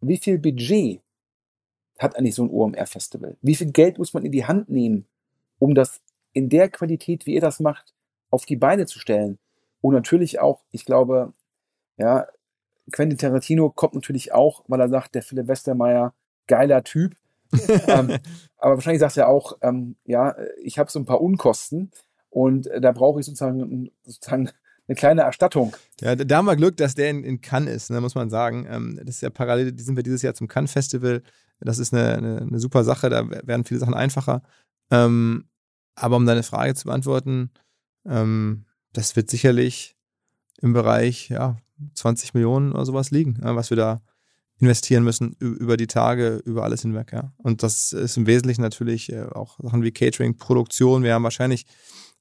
wie 0.00 0.16
viel 0.16 0.38
Budget 0.38 1.00
hat 1.98 2.16
eigentlich 2.16 2.34
so 2.34 2.44
ein 2.44 2.50
OMR-Festival? 2.50 3.36
Wie 3.42 3.54
viel 3.54 3.70
Geld 3.70 3.98
muss 3.98 4.14
man 4.14 4.24
in 4.24 4.32
die 4.32 4.46
Hand 4.46 4.68
nehmen, 4.68 5.06
um 5.58 5.74
das 5.74 6.00
in 6.32 6.48
der 6.48 6.68
Qualität, 6.68 7.26
wie 7.26 7.34
ihr 7.34 7.40
das 7.40 7.60
macht, 7.60 7.94
auf 8.30 8.46
die 8.46 8.56
Beine 8.56 8.86
zu 8.86 8.98
stellen. 8.98 9.38
Und 9.80 9.94
natürlich 9.94 10.40
auch, 10.40 10.62
ich 10.70 10.84
glaube, 10.84 11.32
ja, 11.96 12.26
Quentin 12.90 13.18
Tarantino 13.18 13.70
kommt 13.70 13.94
natürlich 13.94 14.32
auch, 14.32 14.64
weil 14.68 14.80
er 14.80 14.88
sagt, 14.88 15.14
der 15.14 15.22
Philipp 15.22 15.48
Westermeier, 15.48 16.14
geiler 16.46 16.82
Typ. 16.82 17.14
ähm, 17.86 18.18
aber 18.56 18.76
wahrscheinlich 18.76 19.00
sagt 19.00 19.16
er 19.16 19.28
auch, 19.28 19.58
ähm, 19.60 19.96
ja, 20.04 20.34
ich 20.62 20.78
habe 20.78 20.90
so 20.90 20.98
ein 20.98 21.04
paar 21.04 21.20
Unkosten 21.20 21.90
und 22.30 22.66
äh, 22.66 22.80
da 22.80 22.92
brauche 22.92 23.20
ich 23.20 23.26
sozusagen, 23.26 23.90
sozusagen 24.04 24.50
eine 24.88 24.96
kleine 24.96 25.22
Erstattung. 25.22 25.76
Ja, 26.00 26.16
da 26.16 26.36
haben 26.36 26.46
wir 26.46 26.56
Glück, 26.56 26.76
dass 26.78 26.94
der 26.94 27.10
in, 27.10 27.24
in 27.24 27.40
Cannes 27.40 27.74
ist, 27.74 27.90
ne, 27.90 28.00
muss 28.00 28.14
man 28.14 28.30
sagen. 28.30 28.66
Ähm, 28.68 28.98
das 29.04 29.16
ist 29.16 29.20
ja 29.20 29.30
parallel, 29.30 29.72
die 29.72 29.82
sind 29.82 29.96
wir 29.96 30.02
dieses 30.02 30.22
Jahr 30.22 30.34
zum 30.34 30.48
Cannes 30.48 30.72
Festival. 30.72 31.22
Das 31.60 31.78
ist 31.78 31.92
eine, 31.92 32.16
eine, 32.16 32.38
eine 32.38 32.58
super 32.58 32.84
Sache, 32.84 33.08
da 33.08 33.28
werden 33.28 33.64
viele 33.64 33.80
Sachen 33.80 33.94
einfacher. 33.94 34.42
Ähm, 34.90 35.44
aber 35.94 36.16
um 36.16 36.26
deine 36.26 36.42
Frage 36.42 36.74
zu 36.74 36.86
beantworten, 36.86 37.50
ähm, 38.06 38.64
das 38.92 39.16
wird 39.16 39.30
sicherlich 39.30 39.96
im 40.60 40.72
Bereich 40.72 41.28
ja, 41.28 41.56
20 41.94 42.34
Millionen 42.34 42.72
oder 42.72 42.84
sowas 42.84 43.10
liegen, 43.10 43.38
was 43.40 43.70
wir 43.70 43.76
da 43.76 44.02
investieren 44.62 45.02
müssen 45.02 45.34
über 45.40 45.76
die 45.76 45.88
Tage, 45.88 46.40
über 46.44 46.62
alles 46.62 46.82
hinweg. 46.82 47.12
Ja. 47.12 47.32
Und 47.38 47.64
das 47.64 47.92
ist 47.92 48.16
im 48.16 48.26
Wesentlichen 48.26 48.62
natürlich 48.62 49.12
äh, 49.12 49.24
auch 49.24 49.58
Sachen 49.60 49.82
wie 49.82 49.90
Catering, 49.90 50.36
Produktion. 50.36 51.02
Wir 51.02 51.14
haben 51.14 51.24
wahrscheinlich 51.24 51.66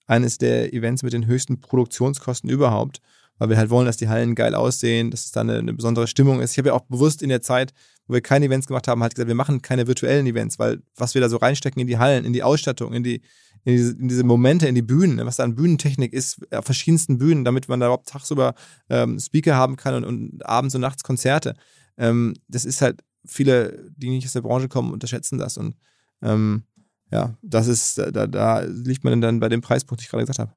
eines 0.07 0.39
der 0.39 0.73
Events 0.73 1.03
mit 1.03 1.13
den 1.13 1.27
höchsten 1.27 1.61
Produktionskosten 1.61 2.49
überhaupt, 2.49 2.99
weil 3.37 3.49
wir 3.49 3.57
halt 3.57 3.69
wollen, 3.69 3.85
dass 3.85 3.97
die 3.97 4.09
Hallen 4.09 4.33
geil 4.33 4.55
aussehen, 4.55 5.11
dass 5.11 5.25
es 5.25 5.31
da 5.31 5.41
eine, 5.41 5.59
eine 5.59 5.73
besondere 5.73 6.07
Stimmung 6.07 6.41
ist. 6.41 6.53
Ich 6.53 6.57
habe 6.57 6.69
ja 6.69 6.73
auch 6.73 6.85
bewusst 6.85 7.21
in 7.21 7.29
der 7.29 7.43
Zeit, 7.43 7.73
wo 8.07 8.15
wir 8.15 8.21
keine 8.21 8.47
Events 8.47 8.65
gemacht 8.65 8.87
haben, 8.87 9.03
halt 9.03 9.13
gesagt, 9.13 9.27
wir 9.27 9.35
machen 9.35 9.61
keine 9.61 9.85
virtuellen 9.85 10.25
Events, 10.25 10.57
weil 10.57 10.81
was 10.95 11.13
wir 11.13 11.21
da 11.21 11.29
so 11.29 11.37
reinstecken 11.37 11.79
in 11.79 11.87
die 11.87 11.99
Hallen, 11.99 12.25
in 12.25 12.33
die 12.33 12.43
Ausstattung, 12.43 12.93
in 12.93 13.03
die, 13.03 13.21
in 13.63 13.75
diese, 13.75 13.91
in 13.93 14.07
diese 14.07 14.23
Momente, 14.23 14.67
in 14.67 14.75
die 14.75 14.81
Bühnen, 14.81 15.15
ne, 15.15 15.25
was 15.25 15.37
da 15.37 15.43
an 15.43 15.55
Bühnentechnik 15.55 16.13
ist, 16.13 16.39
auf 16.53 16.65
verschiedensten 16.65 17.17
Bühnen, 17.17 17.45
damit 17.45 17.69
man 17.69 17.79
da 17.79 17.87
überhaupt 17.87 18.09
tagsüber 18.09 18.55
ähm, 18.89 19.19
Speaker 19.19 19.55
haben 19.55 19.75
kann 19.75 19.95
und, 19.95 20.03
und, 20.03 20.45
abends 20.45 20.75
und 20.75 20.81
nachts 20.81 21.03
Konzerte. 21.03 21.55
Ähm, 21.97 22.33
das 22.47 22.65
ist 22.65 22.81
halt, 22.81 23.01
viele, 23.25 23.91
die 23.95 24.09
nicht 24.09 24.25
aus 24.25 24.33
der 24.33 24.41
Branche 24.41 24.67
kommen, 24.67 24.91
unterschätzen 24.91 25.37
das. 25.37 25.57
Und 25.57 25.75
ähm, 26.21 26.63
ja, 27.11 27.37
das 27.41 27.67
ist, 27.67 27.97
da, 27.97 28.27
da 28.27 28.61
liegt 28.61 29.03
man 29.03 29.21
dann 29.21 29.39
bei 29.39 29.49
dem 29.49 29.61
Preispunkt, 29.61 30.01
den 30.01 30.05
ich 30.05 30.09
gerade 30.09 30.23
gesagt 30.23 30.39
habe. 30.39 30.53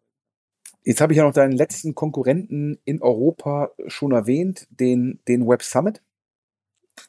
Jetzt 0.85 1.01
habe 1.01 1.13
ich 1.13 1.17
ja 1.17 1.25
noch 1.25 1.33
deinen 1.33 1.53
letzten 1.53 1.95
Konkurrenten 1.95 2.79
in 2.85 3.01
Europa 3.01 3.71
schon 3.87 4.13
erwähnt, 4.13 4.67
den, 4.71 5.21
den 5.27 5.47
Web 5.47 5.63
Summit. 5.63 6.03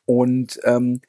Und 0.05 0.59
ähm, 0.63 1.01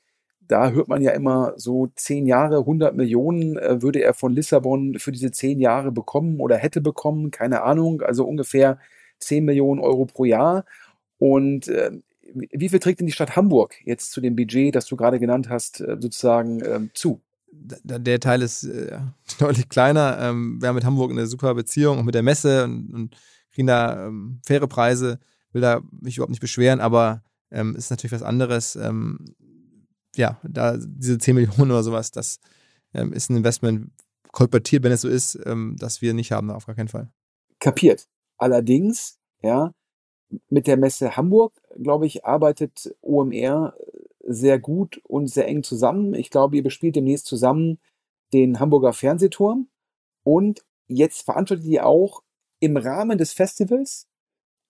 da 0.49 0.71
hört 0.71 0.89
man 0.89 1.03
ja 1.03 1.13
immer 1.13 1.55
so 1.57 1.89
zehn 1.95 2.27
Jahre, 2.27 2.59
100 2.59 2.95
Millionen 2.95 3.57
äh, 3.57 3.83
würde 3.83 4.03
er 4.03 4.15
von 4.15 4.33
Lissabon 4.33 4.99
für 4.99 5.13
diese 5.13 5.31
zehn 5.31 5.61
Jahre 5.61 5.93
bekommen 5.93 6.41
oder 6.41 6.57
hätte 6.57 6.81
bekommen, 6.81 7.31
keine 7.31 7.63
Ahnung, 7.63 8.03
also 8.03 8.25
ungefähr 8.25 8.79
10 9.19 9.45
Millionen 9.45 9.81
Euro 9.81 10.07
pro 10.07 10.25
Jahr. 10.25 10.65
Und 11.19 11.69
äh, 11.69 11.93
wie 12.33 12.69
viel 12.69 12.81
trägt 12.81 13.01
denn 13.01 13.07
die 13.07 13.13
Stadt 13.13 13.37
Hamburg 13.37 13.75
jetzt 13.85 14.13
zu 14.13 14.21
dem 14.21 14.37
Budget, 14.37 14.75
das 14.75 14.87
du 14.87 14.97
gerade 14.97 15.19
genannt 15.19 15.49
hast, 15.49 15.81
äh, 15.81 15.97
sozusagen 15.99 16.63
ähm, 16.65 16.91
zu? 16.95 17.21
Der 17.51 18.21
Teil 18.21 18.43
ist 18.43 18.65
äh, 18.65 18.99
deutlich 19.39 19.69
kleiner. 19.69 20.19
Ähm, 20.21 20.61
wir 20.61 20.69
haben 20.69 20.75
mit 20.75 20.85
Hamburg 20.85 21.11
eine 21.11 21.27
super 21.27 21.55
Beziehung, 21.55 21.99
auch 21.99 22.05
mit 22.05 22.15
der 22.15 22.23
Messe 22.23 22.65
und, 22.65 22.93
und 22.93 23.17
kriegen 23.53 23.67
da 23.67 24.07
ähm, 24.07 24.41
faire 24.45 24.67
Preise. 24.67 25.19
Will 25.53 25.63
da 25.63 25.81
mich 26.03 26.17
überhaupt 26.17 26.31
nicht 26.31 26.41
beschweren, 26.41 26.81
aber 26.81 27.23
ähm, 27.51 27.75
ist 27.77 27.91
natürlich 27.91 28.13
was 28.13 28.23
anderes. 28.23 28.77
Ähm, 28.77 29.35
ja, 30.19 30.41
da 30.43 30.77
diese 30.79 31.19
10 31.19 31.35
Millionen 31.35 31.71
oder 31.71 31.83
sowas, 31.83 32.11
das 32.11 32.41
ähm, 32.95 33.13
ist 33.13 33.31
ein 33.31 33.37
Investment 33.37 33.91
kolportiert, 34.33 34.83
wenn 34.83 34.93
es 34.93 35.01
so 35.01 35.09
ist, 35.09 35.39
ähm, 35.47 35.77
dass 35.79 36.03
wir 36.03 36.15
nicht 36.15 36.33
haben, 36.33 36.51
auf 36.51 36.67
gar 36.67 36.75
keinen 36.75 36.89
Fall. 36.89 37.11
Kapiert. 37.59 38.07
Allerdings, 38.37 39.19
ja, 39.43 39.73
mit 40.51 40.67
der 40.67 40.77
Messe 40.77 41.17
Hamburg, 41.17 41.55
glaube 41.79 42.07
ich, 42.07 42.25
arbeitet 42.25 42.95
OMR 43.01 43.75
sehr 44.27 44.59
gut 44.59 45.01
und 45.05 45.29
sehr 45.29 45.47
eng 45.47 45.63
zusammen. 45.63 46.15
Ich 46.15 46.31
glaube, 46.31 46.57
ihr 46.57 46.63
bespielt 46.63 46.97
demnächst 46.97 47.27
zusammen 47.27 47.79
den 48.33 48.59
Hamburger 48.59 48.93
Fernsehturm 48.93 49.69
und 50.25 50.65
jetzt 50.89 51.23
veranstaltet 51.23 51.67
ihr 51.67 51.87
auch 51.87 52.23
im 52.61 52.77
Rahmen 52.77 53.19
des 53.19 53.33
Festivals 53.33 54.09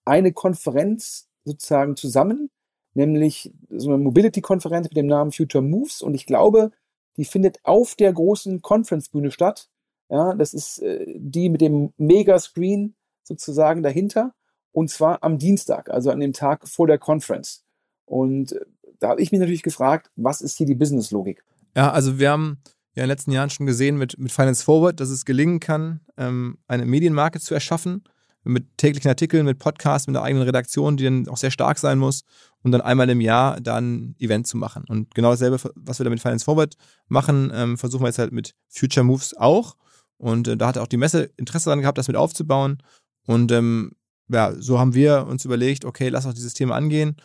eine 0.04 0.32
Konferenz 0.32 1.28
sozusagen 1.44 1.96
zusammen, 1.96 2.50
nämlich 2.96 3.52
so 3.70 3.90
eine 3.90 3.98
Mobility-Konferenz 3.98 4.88
mit 4.88 4.96
dem 4.96 5.06
Namen 5.06 5.32
Future 5.32 5.62
Moves 5.62 6.02
und 6.02 6.14
ich 6.14 6.26
glaube, 6.26 6.70
die 7.16 7.24
findet 7.24 7.59
auf 7.62 7.94
der 7.94 8.12
großen 8.12 8.62
Conference-Bühne 8.62 9.30
statt. 9.30 9.68
Ja, 10.09 10.35
das 10.35 10.54
ist 10.54 10.78
äh, 10.82 11.04
die 11.16 11.48
mit 11.48 11.61
dem 11.61 11.92
Mega-Screen 11.96 12.94
sozusagen 13.22 13.82
dahinter 13.82 14.35
und 14.72 14.90
zwar 14.90 15.22
am 15.22 15.38
Dienstag, 15.38 15.90
also 15.90 16.11
an 16.11 16.20
dem 16.20 16.32
Tag 16.32 16.68
vor 16.68 16.87
der 16.87 16.98
Conference. 16.98 17.64
Und 18.04 18.52
äh, 18.52 18.61
da 18.98 19.09
habe 19.09 19.20
ich 19.20 19.32
mich 19.32 19.40
natürlich 19.40 19.62
gefragt, 19.62 20.11
was 20.16 20.40
ist 20.40 20.56
hier 20.56 20.66
die 20.66 20.74
Business-Logik? 20.74 21.44
Ja, 21.74 21.90
also 21.90 22.18
wir 22.18 22.30
haben 22.30 22.59
ja 22.94 23.02
in 23.02 23.09
den 23.09 23.09
letzten 23.09 23.32
Jahren 23.32 23.50
schon 23.50 23.66
gesehen 23.66 23.98
mit, 23.98 24.18
mit 24.18 24.32
Finance 24.32 24.64
Forward, 24.64 25.00
dass 25.00 25.11
es 25.11 25.24
gelingen 25.24 25.61
kann, 25.61 26.00
ähm, 26.16 26.59
eine 26.66 26.87
Medienmarke 26.87 27.40
zu 27.40 27.52
erschaffen, 27.52 28.04
mit 28.46 28.78
täglichen 28.78 29.09
Artikeln, 29.09 29.44
mit 29.44 29.59
Podcasts, 29.59 30.06
mit 30.06 30.16
einer 30.16 30.24
eigenen 30.24 30.44
Redaktion, 30.46 30.96
die 30.96 31.04
dann 31.04 31.28
auch 31.28 31.37
sehr 31.37 31.50
stark 31.50 31.78
sein 31.78 31.98
muss 31.98 32.24
und 32.62 32.72
dann 32.72 32.80
einmal 32.80 33.09
im 33.11 33.20
Jahr 33.20 33.61
dann 33.61 33.94
ein 33.94 34.16
Event 34.18 34.46
zu 34.46 34.56
machen. 34.56 34.85
Und 34.88 35.14
genau 35.14 35.30
dasselbe, 35.30 35.59
was 35.74 35.98
wir 35.98 36.04
da 36.04 36.11
mit 36.11 36.20
Finance 36.20 36.44
Forward 36.44 36.74
machen, 37.09 37.50
ähm, 37.54 37.78
versuchen 37.78 38.02
wir 38.02 38.09
jetzt 38.09 38.18
halt 38.18 38.32
mit 38.32 38.54
Future 38.68 39.04
Moves 39.04 39.37
auch. 39.37 39.76
Und 40.16 40.48
äh, 40.48 40.56
da 40.56 40.68
hat 40.68 40.78
auch 40.78 40.87
die 40.87 40.96
Messe 40.96 41.30
Interesse 41.37 41.66
daran 41.66 41.80
gehabt, 41.80 41.98
das 41.98 42.09
mit 42.09 42.16
aufzubauen. 42.16 42.78
Und 43.26 43.52
ähm, 43.52 43.92
ja, 44.28 44.52
so 44.59 44.78
haben 44.78 44.94
wir 44.94 45.26
uns 45.26 45.44
überlegt, 45.44 45.85
okay, 45.85 46.09
lass 46.09 46.26
auch 46.26 46.35
dieses 46.35 46.54
Thema 46.54 46.74
angehen 46.74 47.16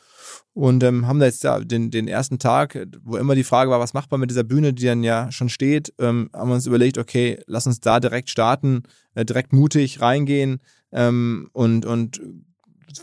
und 0.54 0.84
ähm, 0.84 1.08
haben 1.08 1.20
da 1.20 1.26
jetzt 1.26 1.44
ja, 1.44 1.60
den, 1.60 1.90
den 1.90 2.08
ersten 2.08 2.38
Tag, 2.38 2.88
wo 3.04 3.18
immer 3.18 3.36
die 3.36 3.44
Frage 3.44 3.72
war, 3.72 3.80
was 3.80 3.94
macht 3.94 4.12
man 4.12 4.20
mit 4.20 4.30
dieser 4.30 4.44
Bühne, 4.44 4.74
die 4.74 4.86
dann 4.86 5.04
ja 5.04 5.32
schon 5.32 5.50
steht, 5.50 5.94
ähm, 6.00 6.30
haben 6.34 6.50
wir 6.50 6.56
uns 6.56 6.68
überlegt, 6.68 6.98
okay, 6.98 7.42
lass 7.48 7.66
uns 7.66 7.80
da 7.80 8.00
direkt 8.00 8.30
starten, 8.30 8.84
äh, 9.16 9.26
direkt 9.26 9.54
mutig 9.54 10.02
reingehen 10.02 10.60
ähm, 10.92 11.50
und, 11.54 11.86
und 11.86 12.22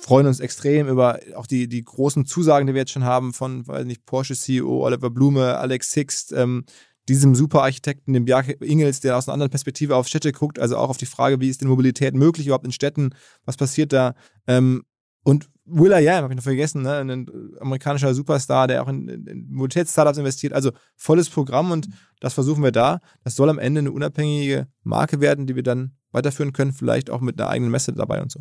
freuen 0.01 0.27
uns 0.27 0.41
extrem 0.41 0.89
über 0.89 1.19
auch 1.35 1.47
die, 1.47 1.69
die 1.69 1.83
großen 1.83 2.27
Zusagen, 2.27 2.67
die 2.67 2.75
wir 2.75 2.83
jetzt 2.83 2.93
schon 2.93 3.05
haben 3.05 3.33
von, 3.33 3.67
weiß 3.67 3.87
nicht, 3.87 4.05
Porsche 4.07 4.35
CEO 4.35 4.85
Oliver 4.85 5.11
Blume, 5.11 5.57
Alex 5.57 5.93
Sixt, 5.93 6.33
ähm, 6.33 6.65
diesem 7.09 7.35
Superarchitekten, 7.35 8.13
dem 8.13 8.27
Bjarke 8.27 8.53
Ingels, 8.65 9.01
der 9.01 9.17
aus 9.17 9.29
einer 9.29 9.35
anderen 9.35 9.51
Perspektive 9.51 9.97
auf 9.97 10.07
Städte 10.07 10.33
guckt, 10.33 10.59
also 10.59 10.77
auch 10.77 10.91
auf 10.91 10.99
die 10.99 11.07
Frage, 11.07 11.41
wie 11.41 11.49
ist 11.49 11.63
denn 11.63 11.69
Mobilität 11.69 12.15
möglich 12.15 12.47
überhaupt 12.47 12.67
in 12.67 12.73
Städten, 12.73 13.15
was 13.47 13.57
passiert 13.57 13.93
da? 13.93 14.15
Ähm, 14.47 14.83
und 15.25 15.49
Willa 15.71 15.99
Yam, 15.99 16.25
habe 16.25 16.33
ich 16.33 16.37
noch 16.37 16.45
vergessen, 16.45 16.83
ne? 16.83 16.99
ein 16.99 17.27
amerikanischer 17.61 18.15
Superstar, 18.15 18.69
der 18.69 18.83
auch 18.83 18.89
in, 18.89 19.09
in 19.09 19.49
Mobilitätsstartups 19.51 20.19
investiert. 20.19 20.53
Also 20.53 20.73
volles 20.97 21.29
Programm 21.31 21.71
und 21.71 21.89
das 22.21 22.35
versuchen 22.35 22.63
wir 22.63 22.73
da. 22.73 23.01
Das 23.25 23.37
soll 23.37 23.51
am 23.51 23.59
Ende 23.59 23.81
eine 23.81 23.93
unabhängige 23.93 24.69
Marke 24.83 25.21
werden, 25.21 25.47
die 25.47 25.57
wir 25.57 25.63
dann 25.63 25.97
weiterführen 26.11 26.53
können, 26.53 26.73
vielleicht 26.73 27.11
auch 27.11 27.21
mit 27.21 27.41
einer 27.41 27.51
eigenen 27.51 27.71
Messe 27.71 27.93
dabei 27.93 28.23
und 28.23 28.33
so. 28.33 28.41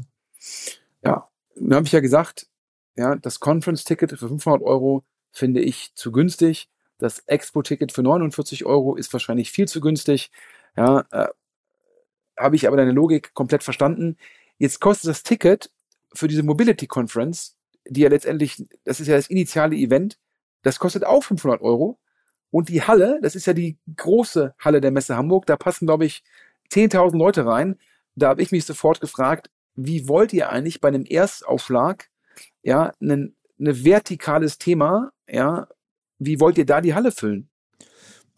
Ja, 1.03 1.27
dann 1.55 1.75
habe 1.75 1.85
ich 1.85 1.91
ja 1.91 1.99
gesagt, 1.99 2.47
ja, 2.95 3.15
das 3.15 3.39
Conference-Ticket 3.39 4.11
für 4.11 4.29
500 4.29 4.61
Euro 4.61 5.03
finde 5.31 5.61
ich 5.61 5.93
zu 5.95 6.11
günstig. 6.11 6.69
Das 6.97 7.19
Expo-Ticket 7.27 7.91
für 7.91 8.01
49 8.01 8.65
Euro 8.65 8.95
ist 8.95 9.13
wahrscheinlich 9.13 9.51
viel 9.51 9.67
zu 9.67 9.81
günstig. 9.81 10.31
Ja, 10.75 11.05
äh, 11.11 11.27
habe 12.37 12.55
ich 12.55 12.67
aber 12.67 12.77
deine 12.77 12.91
Logik 12.91 13.33
komplett 13.33 13.63
verstanden. 13.63 14.17
Jetzt 14.57 14.79
kostet 14.79 15.09
das 15.09 15.23
Ticket 15.23 15.71
für 16.13 16.27
diese 16.27 16.43
Mobility 16.43 16.87
Conference, 16.87 17.55
die 17.87 18.01
ja 18.01 18.09
letztendlich, 18.09 18.65
das 18.83 18.99
ist 18.99 19.07
ja 19.07 19.15
das 19.15 19.27
initiale 19.27 19.75
Event, 19.75 20.19
das 20.61 20.79
kostet 20.79 21.05
auch 21.05 21.23
500 21.23 21.61
Euro. 21.61 21.99
Und 22.49 22.69
die 22.69 22.81
Halle, 22.81 23.19
das 23.21 23.35
ist 23.35 23.45
ja 23.45 23.53
die 23.53 23.77
große 23.95 24.55
Halle 24.59 24.81
der 24.81 24.91
Messe 24.91 25.17
Hamburg, 25.17 25.45
da 25.45 25.57
passen, 25.57 25.85
glaube 25.85 26.05
ich, 26.05 26.23
10.000 26.71 27.17
Leute 27.17 27.45
rein. 27.45 27.77
Da 28.15 28.29
habe 28.29 28.41
ich 28.41 28.51
mich 28.51 28.65
sofort 28.65 29.01
gefragt, 29.01 29.49
wie 29.75 30.07
wollt 30.07 30.33
ihr 30.33 30.49
eigentlich 30.49 30.81
bei 30.81 30.87
einem 30.87 31.05
Erstaufschlag 31.05 32.09
ja 32.63 32.93
ein, 33.01 33.35
ein 33.59 33.85
vertikales 33.85 34.57
Thema 34.57 35.11
ja 35.27 35.67
wie 36.19 36.39
wollt 36.39 36.57
ihr 36.57 36.65
da 36.65 36.81
die 36.81 36.93
Halle 36.93 37.11
füllen? 37.11 37.49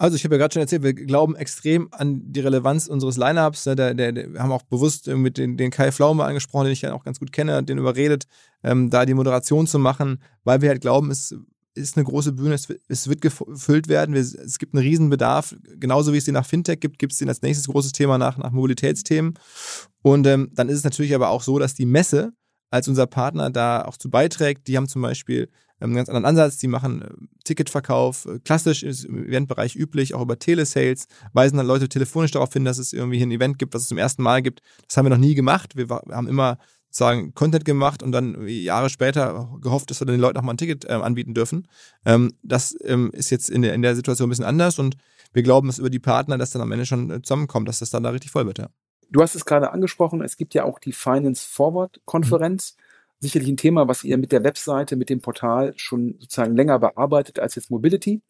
Also 0.02 0.16
ich 0.16 0.24
habe 0.24 0.36
ja 0.36 0.40
gerade 0.40 0.54
schon 0.54 0.62
erzählt, 0.62 0.82
wir 0.82 0.94
glauben 0.94 1.36
extrem 1.36 1.90
an 1.92 2.22
die 2.32 2.40
Relevanz 2.40 2.88
unseres 2.88 3.18
Lineups. 3.18 3.66
Ne? 3.66 3.76
Der, 3.76 3.94
der, 3.94 4.14
der, 4.14 4.34
wir 4.34 4.42
haben 4.42 4.54
auch 4.54 4.64
bewusst 4.64 5.08
mit 5.08 5.38
den, 5.38 5.58
den 5.58 5.72
Kai 5.72 5.92
Flaume 5.92 6.24
angesprochen, 6.24 6.66
den 6.66 6.74
ich 6.74 6.82
ja 6.82 6.94
auch 6.94 7.04
ganz 7.04 7.20
gut 7.20 7.34
kenne, 7.34 7.62
den 7.64 7.78
überredet, 7.78 8.26
ähm, 8.64 8.90
da 8.90 9.06
die 9.06 9.14
Moderation 9.14 9.68
zu 9.68 9.78
machen, 9.78 10.22
weil 10.46 10.62
wir 10.62 10.70
halt 10.70 10.80
glauben, 10.80 11.12
es 11.12 11.36
ist 11.76 11.98
eine 11.98 12.06
große 12.06 12.32
Bühne, 12.32 12.56
es, 12.56 12.70
es 12.88 13.10
wird 13.10 13.20
gefüllt 13.20 13.90
werden, 13.90 14.16
wir, 14.16 14.22
es 14.22 14.58
gibt 14.58 14.74
einen 14.74 14.84
Riesenbedarf, 14.84 15.54
genauso 15.78 16.14
wie 16.14 16.18
es 16.18 16.26
den 16.26 16.34
nach 16.34 16.46
Fintech 16.46 16.80
gibt, 16.80 16.98
gibt 16.98 17.12
es 17.12 17.20
den 17.20 17.28
als 17.28 17.42
nächstes 17.42 17.68
großes 17.68 17.92
Thema 17.92 18.18
nach, 18.18 18.38
nach 18.38 18.52
Mobilitätsthemen. 18.52 19.34
Und 20.02 20.26
ähm, 20.28 20.50
dann 20.54 20.70
ist 20.70 20.78
es 20.78 20.84
natürlich 20.86 21.14
aber 21.14 21.28
auch 21.30 21.44
so, 21.44 21.60
dass 21.60 21.76
die 21.76 21.86
Messe 21.86 22.32
als 22.72 22.88
unser 22.88 23.06
Partner 23.08 23.50
da 23.50 23.84
auch 23.84 23.98
zu 23.98 24.10
beiträgt. 24.10 24.68
Die 24.68 24.78
haben 24.78 24.88
zum 24.88 25.02
Beispiel 25.02 25.50
einen 25.86 25.96
ganz 25.96 26.10
anderen 26.10 26.26
Ansatz. 26.26 26.58
Die 26.58 26.68
machen 26.68 27.02
äh, 27.02 27.08
Ticketverkauf, 27.44 28.26
äh, 28.26 28.40
klassisch 28.40 28.84
ist 28.84 29.06
im 29.06 29.26
Eventbereich 29.28 29.76
üblich, 29.76 30.14
auch 30.14 30.22
über 30.22 30.40
Telesales, 30.40 31.08
weisen 31.34 31.58
dann 31.58 31.68
Leute 31.68 31.90
telefonisch 31.90 32.32
darauf 32.32 32.52
hin, 32.54 32.66
dass 32.66 32.78
es 32.78 32.94
irgendwie 32.94 33.22
ein 33.22 33.32
Event 33.32 33.60
gibt, 33.60 33.74
was 33.74 33.84
es 33.84 33.88
zum 33.88 33.98
ersten 33.98 34.24
Mal 34.24 34.42
gibt. 34.42 34.62
Das 34.88 34.98
haben 34.98 35.06
wir 35.06 35.10
noch 35.10 35.18
nie 35.18 35.36
gemacht. 35.36 35.76
Wir, 35.76 35.88
haben 35.90 36.28
immer 36.28 36.58
sozusagen 36.90 37.34
Content 37.36 37.66
gemacht 37.66 38.02
und 38.02 38.12
dann 38.12 38.48
Jahre 38.48 38.90
später 38.90 39.58
gehofft, 39.62 39.92
dass 39.92 40.02
wir 40.02 40.06
den 40.06 40.20
Leuten 40.20 40.38
auch 40.38 40.42
mal 40.42 40.54
ein 40.54 40.58
Ticket 40.58 40.86
äh, 40.86 40.94
anbieten 40.94 41.34
dürfen. 41.34 41.68
Ähm, 42.06 42.34
das 42.42 42.76
ähm, 42.84 43.12
ist 43.14 43.30
jetzt 43.30 43.50
in 43.50 43.62
der, 43.62 43.74
in 43.74 43.82
der 43.82 43.96
Situation 43.96 44.28
ein 44.28 44.32
bisschen 44.32 44.46
anders 44.46 44.80
und 44.80 44.98
wir 45.32 45.44
glauben, 45.44 45.68
dass 45.68 45.78
über 45.78 45.92
die 45.92 46.00
Partner 46.00 46.40
das 46.40 46.50
dann 46.50 46.64
am 46.64 46.72
Ende 46.72 46.88
schon 46.88 47.12
äh, 47.12 47.22
zusammenkommt, 47.22 47.68
dass 47.68 47.80
das 47.80 47.92
dann 47.92 48.04
da 48.04 48.10
richtig 48.10 48.32
voll 48.32 48.48
wird, 48.48 48.58
ja. 48.58 48.70
Du 49.12 49.24
hast 49.24 49.34
es 49.34 49.46
gerade 49.46 49.72
angesprochen, 49.72 50.22
es 50.22 50.38
gibt 50.38 50.54
ja 50.54 50.66
auch 50.66 50.78
die 50.78 50.92
Finance 50.92 51.48
Forward 51.48 52.00
Konferenz. 52.06 52.76
Mhm 52.78 52.89
sicherlich 53.20 53.50
ein 53.50 53.58
Thema, 53.58 53.88
was 53.88 54.04
ihr 54.04 54.18
mit 54.18 54.32
der 54.32 54.44
Webseite, 54.44 54.96
mit 54.96 55.10
dem 55.10 55.22
Portal 55.22 55.74
schon 55.78 56.16
sozusagen 56.20 56.56
länger 56.56 56.80
bearbeitet 56.80 57.40
als 57.40 57.56
jetzt 57.56 57.72
Mobility. 57.72 58.22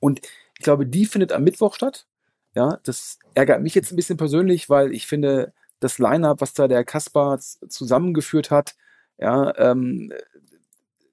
Und 0.00 0.20
ich 0.58 0.64
glaube, 0.64 0.86
die 0.86 1.06
findet 1.06 1.32
am 1.32 1.44
Mittwoch 1.44 1.74
statt. 1.74 2.06
Ja, 2.54 2.78
das 2.84 3.18
ärgert 3.34 3.62
mich 3.62 3.74
jetzt 3.74 3.92
ein 3.92 3.96
bisschen 3.96 4.16
persönlich, 4.16 4.70
weil 4.70 4.92
ich 4.92 5.06
finde, 5.06 5.52
das 5.80 5.98
Line-up, 5.98 6.40
was 6.40 6.54
da 6.54 6.66
der 6.68 6.84
Kaspar 6.84 7.38
zusammengeführt 7.38 8.50
hat, 8.50 8.74
ja, 9.18 9.56
ähm, 9.58 10.12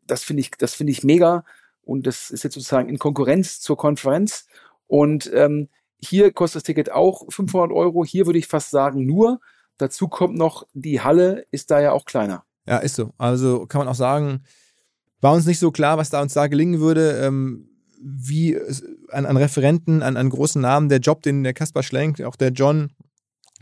das 0.08 0.24
finde 0.24 0.42
ich, 0.42 0.52
das 0.52 0.74
finde 0.74 0.92
ich 0.92 1.04
mega. 1.04 1.44
Und 1.84 2.08
das 2.08 2.32
ist 2.32 2.44
jetzt 2.44 2.56
sozusagen 2.56 2.90
in 2.90 2.98
Konkurrenz 3.00 3.62
zur 3.62 3.78
Konferenz. 3.78 4.48
Und 4.88 5.32
ähm, 5.34 5.70
hier 6.02 6.32
kostet 6.32 6.58
das 6.58 6.64
Ticket 6.64 6.92
auch 6.92 7.32
500 7.32 7.72
Euro. 7.72 8.06
Hier 8.06 8.26
würde 8.26 8.40
ich 8.40 8.48
fast 8.48 8.72
sagen 8.72 9.06
nur. 9.06 9.40
Dazu 9.78 10.08
kommt 10.08 10.36
noch, 10.36 10.66
die 10.74 11.02
Halle 11.02 11.46
ist 11.52 11.70
da 11.72 11.80
ja 11.82 11.92
auch 11.92 12.06
kleiner. 12.06 12.46
Ja, 12.68 12.78
ist 12.78 12.96
so. 12.96 13.14
Also 13.18 13.66
kann 13.68 13.80
man 13.80 13.88
auch 13.88 13.96
sagen, 13.96 14.44
war 15.22 15.34
uns 15.34 15.46
nicht 15.46 15.60
so 15.60 15.72
klar, 15.72 15.98
was 15.98 16.10
da 16.10 16.22
uns 16.22 16.34
da 16.34 16.48
gelingen 16.48 16.80
würde. 16.80 17.20
Ähm, 17.22 17.70
wie 18.02 18.58
an, 19.10 19.26
an 19.26 19.38
Referenten, 19.38 20.04
an, 20.04 20.18
an 20.18 20.30
großen 20.30 20.62
Namen, 20.62 20.90
der 20.90 21.00
Job, 21.00 21.24
den 21.24 21.44
der 21.44 21.54
Kaspar 21.54 21.82
Schlenk, 21.82 22.22
auch 22.22 22.36
der 22.36 22.50
John, 22.50 22.92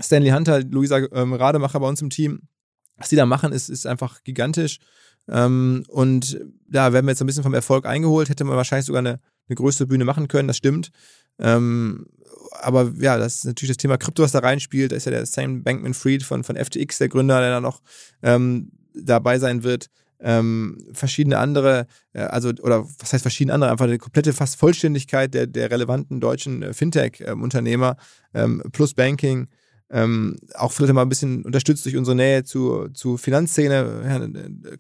Stanley 0.01 0.31
Hunter, 0.31 0.61
Luisa 0.63 0.97
ähm, 1.13 1.33
Rademacher 1.33 1.79
bei 1.79 1.87
uns 1.87 2.01
im 2.01 2.09
Team, 2.09 2.41
was 2.97 3.09
die 3.09 3.15
da 3.15 3.25
machen, 3.25 3.53
ist, 3.53 3.69
ist 3.69 3.87
einfach 3.87 4.23
gigantisch. 4.23 4.79
Ähm, 5.29 5.85
und 5.87 6.39
da 6.67 6.91
werden 6.91 7.05
wir 7.05 7.11
jetzt 7.11 7.21
ein 7.21 7.27
bisschen 7.27 7.43
vom 7.43 7.53
Erfolg 7.53 7.85
eingeholt, 7.85 8.29
hätte 8.29 8.43
man 8.43 8.57
wahrscheinlich 8.57 8.85
sogar 8.85 8.99
eine, 8.99 9.19
eine 9.47 9.55
größere 9.55 9.87
Bühne 9.87 10.03
machen 10.03 10.27
können, 10.27 10.47
das 10.47 10.57
stimmt. 10.57 10.91
Ähm, 11.39 12.07
aber 12.59 12.91
ja, 12.97 13.17
das 13.17 13.37
ist 13.37 13.45
natürlich 13.45 13.69
das 13.69 13.81
Thema 13.81 13.97
Krypto, 13.97 14.23
was 14.23 14.31
da 14.31 14.39
reinspielt. 14.39 14.91
Da 14.91 14.95
ist 14.95 15.05
ja 15.05 15.11
der 15.11 15.25
Sam 15.25 15.63
Bankman-Fried 15.63 16.23
von, 16.23 16.43
von 16.43 16.55
FTX, 16.55 16.97
der 16.97 17.09
Gründer, 17.09 17.39
der 17.39 17.49
da 17.49 17.61
noch 17.61 17.81
ähm, 18.21 18.71
dabei 18.93 19.39
sein 19.39 19.63
wird. 19.63 19.87
Ähm, 20.19 20.77
verschiedene 20.93 21.37
andere, 21.37 21.85
äh, 22.13 22.21
also, 22.21 22.49
oder 22.61 22.85
was 22.99 23.11
heißt 23.11 23.23
verschiedene 23.23 23.53
andere, 23.53 23.71
einfach 23.71 23.85
eine 23.85 23.97
komplette 23.97 24.31
fast 24.31 24.55
Vollständigkeit 24.55 25.33
der, 25.33 25.47
der 25.47 25.69
relevanten 25.69 26.21
deutschen 26.21 26.63
äh, 26.63 26.73
Fintech-Unternehmer 26.73 27.97
ähm, 28.33 28.63
plus 28.71 28.93
Banking. 28.93 29.47
Ähm, 29.89 30.37
auch 30.55 30.71
vielleicht 30.71 30.93
mal 30.93 31.01
ein 31.01 31.09
bisschen 31.09 31.43
unterstützt 31.43 31.85
durch 31.85 31.97
unsere 31.97 32.15
Nähe 32.15 32.43
zu, 32.43 32.87
zu 32.93 33.17
Finanzszene, 33.17 34.01
Herrn, 34.03 34.63
äh, 34.65 34.77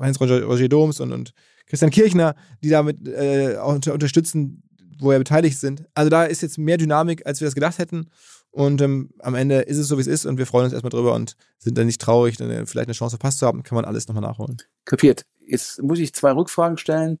Heinz-Roger 0.00 0.44
Roger 0.44 0.68
Doms 0.68 1.00
und, 1.00 1.12
und 1.12 1.32
Christian 1.66 1.90
Kirchner, 1.90 2.34
die 2.62 2.68
damit 2.68 3.08
äh, 3.08 3.56
auch 3.56 3.74
unter, 3.74 3.94
unterstützen, 3.94 4.62
wo 5.00 5.10
wir 5.10 5.18
beteiligt 5.18 5.58
sind. 5.58 5.84
Also 5.94 6.10
da 6.10 6.24
ist 6.24 6.42
jetzt 6.42 6.58
mehr 6.58 6.76
Dynamik, 6.76 7.26
als 7.26 7.40
wir 7.40 7.46
das 7.46 7.54
gedacht 7.54 7.78
hätten. 7.78 8.06
Und 8.54 8.80
ähm, 8.82 9.10
am 9.18 9.34
Ende 9.34 9.62
ist 9.62 9.78
es 9.78 9.88
so, 9.88 9.96
wie 9.96 10.00
es 10.00 10.06
ist 10.06 10.26
und 10.26 10.38
wir 10.38 10.46
freuen 10.46 10.66
uns 10.66 10.72
erstmal 10.72 10.90
drüber 10.90 11.12
und 11.12 11.34
sind 11.58 11.76
dann 11.76 11.86
nicht 11.86 12.00
traurig, 12.00 12.36
dann 12.36 12.50
äh, 12.50 12.66
vielleicht 12.66 12.86
eine 12.86 12.94
Chance 12.94 13.16
verpasst 13.16 13.40
zu 13.40 13.46
haben, 13.46 13.64
kann 13.64 13.74
man 13.74 13.84
alles 13.84 14.06
nochmal 14.06 14.22
nachholen. 14.22 14.58
Kapiert. 14.84 15.26
Jetzt 15.44 15.82
muss 15.82 15.98
ich 15.98 16.14
zwei 16.14 16.30
Rückfragen 16.30 16.78
stellen. 16.78 17.18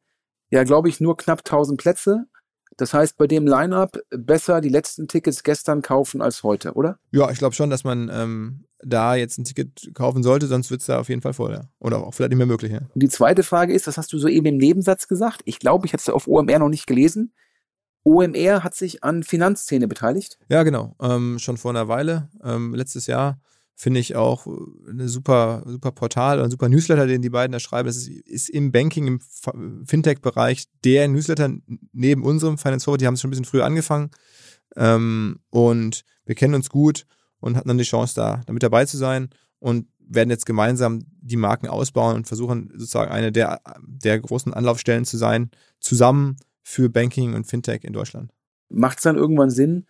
Ja, 0.50 0.62
glaube 0.62 0.88
ich, 0.88 1.00
nur 1.00 1.16
knapp 1.16 1.40
1000 1.40 1.80
Plätze. 1.80 2.26
Das 2.76 2.94
heißt, 2.94 3.16
bei 3.16 3.26
dem 3.26 3.48
Line-Up 3.48 3.98
besser 4.10 4.60
die 4.60 4.68
letzten 4.68 5.08
Tickets 5.08 5.42
gestern 5.42 5.82
kaufen 5.82 6.22
als 6.22 6.44
heute, 6.44 6.74
oder? 6.74 7.00
Ja, 7.10 7.28
ich 7.30 7.38
glaube 7.38 7.56
schon, 7.56 7.68
dass 7.68 7.82
man 7.82 8.08
ähm, 8.12 8.66
da 8.78 9.16
jetzt 9.16 9.36
ein 9.36 9.44
Ticket 9.44 9.90
kaufen 9.92 10.22
sollte, 10.22 10.46
sonst 10.46 10.70
wird 10.70 10.82
es 10.82 10.86
da 10.86 11.00
auf 11.00 11.08
jeden 11.08 11.22
Fall 11.22 11.34
voll, 11.34 11.52
ja. 11.52 11.68
Oder 11.80 11.98
auch 11.98 12.14
vielleicht 12.14 12.30
nicht 12.30 12.38
mehr 12.38 12.46
möglich, 12.46 12.70
ja. 12.70 12.78
Und 12.94 13.02
die 13.02 13.08
zweite 13.08 13.42
Frage 13.42 13.74
ist, 13.74 13.88
das 13.88 13.98
hast 13.98 14.12
du 14.12 14.18
soeben 14.18 14.46
im 14.46 14.56
Nebensatz 14.56 15.08
gesagt. 15.08 15.42
Ich 15.46 15.58
glaube, 15.58 15.86
ich 15.86 15.92
hatte 15.92 16.02
es 16.02 16.08
auf 16.10 16.28
OMR 16.28 16.60
noch 16.60 16.68
nicht 16.68 16.86
gelesen. 16.86 17.32
OMR 18.04 18.62
hat 18.62 18.74
sich 18.74 19.02
an 19.02 19.22
Finanzszene 19.22 19.88
beteiligt. 19.88 20.38
Ja, 20.48 20.62
genau. 20.62 20.94
Ähm, 21.00 21.38
schon 21.38 21.56
vor 21.56 21.70
einer 21.70 21.88
Weile. 21.88 22.28
Ähm, 22.42 22.74
letztes 22.74 23.06
Jahr 23.06 23.40
finde 23.74 24.00
ich 24.00 24.14
auch 24.14 24.46
eine 24.88 25.08
super, 25.08 25.64
super 25.66 25.90
Portal 25.90 26.40
ein 26.40 26.50
super 26.50 26.68
Newsletter, 26.68 27.06
den 27.06 27.22
die 27.22 27.30
beiden 27.30 27.52
da 27.52 27.58
schreiben. 27.58 27.86
Das 27.86 27.96
ist, 27.96 28.08
ist 28.08 28.48
im 28.48 28.70
Banking, 28.70 29.06
im 29.06 29.20
Fintech-Bereich 29.86 30.68
der 30.84 31.08
Newsletter 31.08 31.50
neben 31.92 32.22
unserem 32.22 32.56
Finance 32.58 32.84
Forward. 32.84 33.00
Die 33.00 33.06
haben 33.06 33.14
es 33.14 33.20
schon 33.20 33.28
ein 33.28 33.32
bisschen 33.32 33.44
früher 33.46 33.64
angefangen. 33.64 34.10
Ähm, 34.76 35.40
und 35.50 36.04
wir 36.24 36.34
kennen 36.34 36.54
uns 36.54 36.70
gut 36.70 37.06
und 37.40 37.56
hatten 37.56 37.68
dann 37.68 37.78
die 37.78 37.84
Chance, 37.84 38.14
da 38.14 38.42
damit 38.46 38.62
dabei 38.62 38.84
zu 38.84 38.96
sein 38.96 39.30
und 39.58 39.88
werden 39.98 40.30
jetzt 40.30 40.46
gemeinsam 40.46 41.04
die 41.20 41.36
Marken 41.36 41.68
ausbauen 41.68 42.16
und 42.16 42.28
versuchen 42.28 42.70
sozusagen 42.74 43.10
eine 43.10 43.32
der, 43.32 43.60
der 43.86 44.20
großen 44.20 44.52
Anlaufstellen 44.52 45.04
zu 45.04 45.16
sein, 45.16 45.50
zusammen 45.80 46.36
für 46.64 46.88
Banking 46.88 47.34
und 47.34 47.44
Fintech 47.46 47.84
in 47.84 47.92
Deutschland. 47.92 48.32
Macht 48.68 48.98
es 48.98 49.04
dann 49.04 49.16
irgendwann 49.16 49.50
Sinn, 49.50 49.86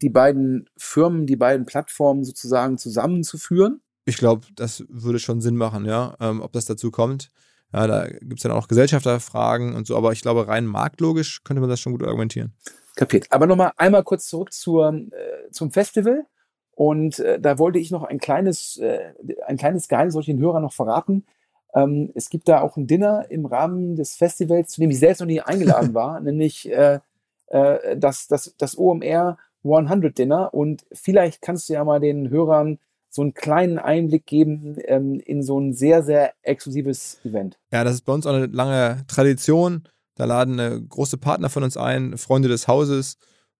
die 0.00 0.10
beiden 0.10 0.70
Firmen, 0.76 1.26
die 1.26 1.36
beiden 1.36 1.66
Plattformen 1.66 2.22
sozusagen 2.22 2.78
zusammenzuführen? 2.78 3.80
Ich 4.04 4.18
glaube, 4.18 4.46
das 4.54 4.84
würde 4.88 5.18
schon 5.18 5.40
Sinn 5.40 5.56
machen, 5.56 5.84
ja. 5.84 6.16
Ähm, 6.20 6.40
ob 6.40 6.52
das 6.52 6.66
dazu 6.66 6.90
kommt. 6.90 7.30
Ja, 7.72 7.86
da 7.86 8.06
gibt 8.06 8.36
es 8.38 8.42
dann 8.42 8.52
auch 8.52 8.68
Gesellschafterfragen 8.68 9.74
und 9.74 9.86
so, 9.86 9.96
aber 9.96 10.12
ich 10.12 10.22
glaube, 10.22 10.48
rein 10.48 10.64
marktlogisch 10.64 11.42
könnte 11.44 11.60
man 11.60 11.68
das 11.68 11.80
schon 11.80 11.92
gut 11.92 12.02
argumentieren. 12.02 12.54
Kapiert. 12.96 13.26
Aber 13.30 13.46
nochmal 13.46 13.72
einmal 13.76 14.04
kurz 14.04 14.26
zurück 14.26 14.52
zur, 14.52 14.92
äh, 14.92 15.50
zum 15.50 15.70
Festival. 15.70 16.26
Und 16.72 17.18
äh, 17.18 17.40
da 17.40 17.58
wollte 17.58 17.78
ich 17.78 17.90
noch 17.90 18.04
ein 18.04 18.18
kleines, 18.18 18.76
äh, 18.76 19.12
ein 19.46 19.56
kleines 19.56 19.88
Geheimnis, 19.88 20.14
den 20.26 20.38
Hörern 20.38 20.62
noch 20.62 20.72
verraten. 20.72 21.26
Ähm, 21.74 22.10
es 22.14 22.30
gibt 22.30 22.48
da 22.48 22.60
auch 22.60 22.76
ein 22.76 22.86
Dinner 22.86 23.26
im 23.30 23.46
Rahmen 23.46 23.96
des 23.96 24.16
Festivals, 24.16 24.70
zu 24.70 24.80
dem 24.80 24.90
ich 24.90 24.98
selbst 24.98 25.20
noch 25.20 25.26
nie 25.26 25.40
eingeladen 25.40 25.94
war, 25.94 26.20
nämlich 26.22 26.70
äh, 26.70 27.00
äh, 27.48 27.96
das, 27.96 28.26
das, 28.28 28.54
das 28.56 28.78
OMR 28.78 29.38
100 29.64 30.16
Dinner. 30.16 30.54
Und 30.54 30.84
vielleicht 30.92 31.42
kannst 31.42 31.68
du 31.68 31.74
ja 31.74 31.84
mal 31.84 32.00
den 32.00 32.30
Hörern 32.30 32.78
so 33.10 33.22
einen 33.22 33.34
kleinen 33.34 33.78
Einblick 33.78 34.26
geben 34.26 34.76
ähm, 34.84 35.20
in 35.20 35.42
so 35.42 35.58
ein 35.58 35.72
sehr, 35.72 36.02
sehr 36.02 36.34
exklusives 36.42 37.20
Event. 37.24 37.58
Ja, 37.72 37.84
das 37.84 37.94
ist 37.94 38.02
bei 38.02 38.12
uns 38.12 38.26
auch 38.26 38.34
eine 38.34 38.46
lange 38.46 39.04
Tradition. 39.08 39.84
Da 40.14 40.24
laden 40.24 40.58
äh, 40.58 40.80
große 40.86 41.16
Partner 41.16 41.48
von 41.48 41.62
uns 41.62 41.76
ein, 41.76 42.18
Freunde 42.18 42.48
des 42.48 42.68
Hauses. 42.68 43.16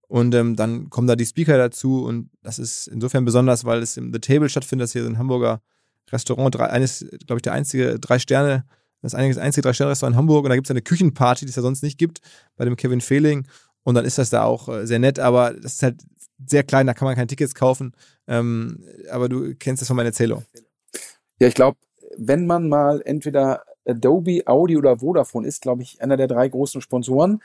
Und 0.07 0.35
ähm, 0.35 0.57
dann 0.57 0.91
kommen 0.91 1.07
da 1.07 1.17
die 1.17 1.27
Speaker 1.27 1.57
dazu. 1.57 2.05
Und 2.05 2.31
das 2.43 2.59
ist 2.59 2.89
insofern 2.89 3.25
besonders, 3.25 3.65
weil 3.65 3.83
es 3.83 3.97
im 3.97 4.13
The 4.13 4.21
Table 4.21 4.49
stattfindet. 4.49 4.87
Das 4.87 4.93
hier 4.93 5.03
ist 5.03 5.09
ein 5.09 5.19
Hamburger 5.19 5.61
Restaurant, 6.13 6.55
drei, 6.55 6.67
eines, 6.67 7.07
glaube 7.27 7.39
ich, 7.39 7.43
der 7.43 7.53
einzige 7.53 7.99
drei 7.99 8.19
Sterne, 8.19 8.65
das 9.03 9.15
einzige 9.15 9.63
drei 9.63 9.73
Sterne 9.73 9.91
Restaurant 9.91 10.15
in 10.15 10.19
Hamburg 10.19 10.45
und 10.45 10.51
da 10.51 10.57
gibt 10.57 10.67
es 10.67 10.71
eine 10.71 10.83
Küchenparty, 10.83 11.45
die 11.45 11.51
es 11.51 11.57
ja 11.57 11.63
sonst 11.63 11.83
nicht 11.83 11.99
gibt, 11.99 12.21
bei 12.57 12.65
dem 12.65 12.77
Kevin 12.77 13.01
Fehling. 13.01 13.47
Und 13.85 13.95
dann 13.95 14.05
ist 14.05 14.19
das 14.19 14.31
da 14.31 14.45
auch 14.45 14.69
äh, 14.69 14.87
sehr 14.87 14.99
nett, 14.99 15.19
aber 15.19 15.55
das 15.55 15.75
ist 15.75 15.83
halt 15.83 16.03
sehr 16.47 16.63
klein, 16.63 16.87
da 16.87 16.95
kann 16.95 17.07
man 17.07 17.15
keine 17.15 17.27
Tickets 17.27 17.55
kaufen. 17.55 17.93
Ähm, 18.27 18.85
aber 19.11 19.29
du 19.29 19.55
kennst 19.55 19.83
das 19.83 19.89
von 19.89 19.97
meiner 19.97 20.09
Erzählung. 20.09 20.45
Ja, 21.41 21.49
ich 21.49 21.55
glaube, 21.55 21.79
wenn 22.17 22.47
man 22.47 22.69
mal 22.69 23.01
entweder 23.05 23.63
Adobe, 23.87 24.43
Audi 24.47 24.77
oder 24.77 24.99
Vodafone 24.99 25.47
ist, 25.47 25.63
glaube 25.63 25.83
ich, 25.83 26.03
einer 26.03 26.17
der 26.17 26.27
drei 26.27 26.49
großen 26.49 26.81
Sponsoren, 26.81 27.41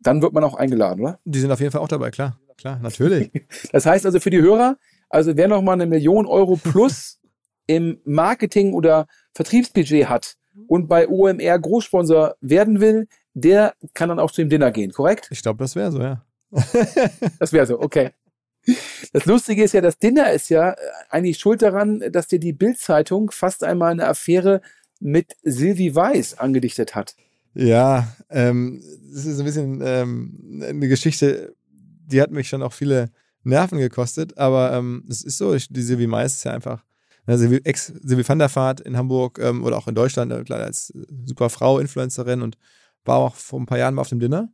dann 0.00 0.20
wird 0.20 0.32
man 0.32 0.44
auch 0.44 0.54
eingeladen, 0.54 1.00
oder? 1.00 1.18
Die 1.24 1.40
sind 1.40 1.50
auf 1.50 1.60
jeden 1.60 1.72
Fall 1.72 1.80
auch 1.80 1.88
dabei, 1.88 2.10
klar. 2.10 2.38
Klar, 2.58 2.78
natürlich. 2.80 3.30
das 3.72 3.86
heißt 3.86 4.06
also 4.06 4.20
für 4.20 4.30
die 4.30 4.40
Hörer, 4.40 4.78
also 5.08 5.36
wer 5.36 5.48
noch 5.48 5.62
mal 5.62 5.74
eine 5.74 5.86
Million 5.86 6.26
Euro 6.26 6.56
plus 6.56 7.20
im 7.66 7.98
Marketing- 8.04 8.74
oder 8.74 9.06
Vertriebsbudget 9.34 10.08
hat 10.08 10.36
und 10.66 10.88
bei 10.88 11.08
OMR 11.08 11.58
Großsponsor 11.58 12.36
werden 12.40 12.80
will, 12.80 13.08
der 13.34 13.74
kann 13.94 14.08
dann 14.08 14.18
auch 14.18 14.30
zu 14.30 14.40
dem 14.40 14.48
Dinner 14.48 14.70
gehen, 14.70 14.92
korrekt? 14.92 15.28
Ich 15.30 15.42
glaube, 15.42 15.58
das 15.58 15.76
wäre 15.76 15.92
so, 15.92 16.00
ja. 16.00 16.24
das 17.38 17.52
wäre 17.52 17.66
so, 17.66 17.80
okay. 17.80 18.10
Das 19.12 19.26
Lustige 19.26 19.62
ist 19.62 19.74
ja, 19.74 19.80
das 19.80 19.98
Dinner 19.98 20.32
ist 20.32 20.48
ja 20.48 20.74
eigentlich 21.10 21.38
schuld 21.38 21.62
daran, 21.62 22.02
dass 22.10 22.28
dir 22.28 22.40
die 22.40 22.52
Bild-Zeitung 22.52 23.30
fast 23.30 23.62
einmal 23.62 23.92
eine 23.92 24.08
Affäre 24.08 24.60
mit 24.98 25.36
Sylvie 25.42 25.94
Weiß 25.94 26.38
angedichtet 26.38 26.94
hat. 26.94 27.14
Ja, 27.54 28.08
ähm, 28.28 28.82
das 29.12 29.24
ist 29.24 29.38
ein 29.38 29.44
bisschen 29.44 29.80
ähm, 29.84 30.62
eine 30.62 30.88
Geschichte, 30.88 31.54
die 31.68 32.20
hat 32.20 32.30
mich 32.30 32.48
schon 32.48 32.62
auch 32.62 32.72
viele 32.72 33.10
Nerven 33.44 33.78
gekostet, 33.78 34.36
aber 34.36 34.72
ähm, 34.72 35.04
es 35.08 35.22
ist 35.22 35.38
so, 35.38 35.54
ich, 35.54 35.68
die 35.68 35.82
Sylvie 35.82 36.06
Mais 36.06 36.34
ist 36.34 36.44
ja 36.44 36.52
einfach 36.52 36.84
Ne, 37.26 37.60
Ex 37.64 37.86
Silvi 37.86 38.26
van 38.28 38.38
der 38.38 38.54
Vaart 38.54 38.80
in 38.80 38.96
Hamburg 38.96 39.38
ähm, 39.40 39.64
oder 39.64 39.76
auch 39.76 39.88
in 39.88 39.94
Deutschland, 39.94 40.32
äh, 40.32 40.44
klar, 40.44 40.60
als 40.60 40.92
super 41.24 41.50
Frau, 41.50 41.78
Influencerin 41.78 42.42
und 42.42 42.56
war 43.04 43.16
auch 43.16 43.34
vor 43.34 43.60
ein 43.60 43.66
paar 43.66 43.78
Jahren 43.78 43.94
mal 43.94 44.02
auf 44.02 44.08
dem 44.08 44.20
Dinner. 44.20 44.48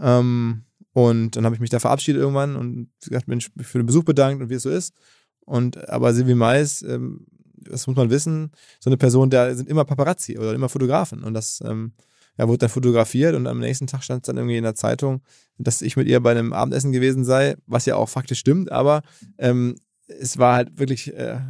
Ähm, 0.00 0.64
und 0.92 1.36
dann 1.36 1.44
habe 1.44 1.54
ich 1.54 1.60
mich 1.60 1.70
da 1.70 1.78
verabschiedet 1.78 2.20
irgendwann 2.20 2.56
und 2.56 2.90
gesagt, 3.02 3.28
Mensch, 3.28 3.50
für 3.60 3.78
den 3.78 3.86
Besuch 3.86 4.04
bedankt 4.04 4.42
und 4.42 4.50
wie 4.50 4.54
es 4.54 4.62
so 4.62 4.70
ist. 4.70 4.94
Und 5.40 5.88
aber 5.88 6.12
Silvi 6.12 6.34
Mais, 6.34 6.82
ähm, 6.82 7.26
das 7.54 7.86
muss 7.86 7.96
man 7.96 8.10
wissen, 8.10 8.50
so 8.80 8.90
eine 8.90 8.96
Person, 8.96 9.30
da 9.30 9.54
sind 9.54 9.68
immer 9.68 9.84
Paparazzi 9.84 10.38
oder 10.38 10.52
immer 10.54 10.68
Fotografen. 10.68 11.22
Und 11.22 11.34
das 11.34 11.60
ähm, 11.64 11.92
ja, 12.38 12.48
wurde 12.48 12.58
dann 12.58 12.70
fotografiert 12.70 13.34
und 13.34 13.46
am 13.46 13.58
nächsten 13.58 13.86
Tag 13.86 14.02
stand 14.02 14.22
es 14.22 14.26
dann 14.26 14.36
irgendwie 14.36 14.56
in 14.56 14.64
der 14.64 14.74
Zeitung, 14.74 15.22
dass 15.58 15.82
ich 15.82 15.96
mit 15.96 16.08
ihr 16.08 16.20
bei 16.20 16.30
einem 16.30 16.52
Abendessen 16.52 16.92
gewesen 16.92 17.24
sei, 17.24 17.56
was 17.66 17.86
ja 17.86 17.96
auch 17.96 18.08
faktisch 18.08 18.38
stimmt, 18.38 18.72
aber 18.72 19.02
ähm, 19.38 19.76
es 20.06 20.38
war 20.38 20.56
halt 20.56 20.78
wirklich 20.78 21.14
äh, 21.14 21.40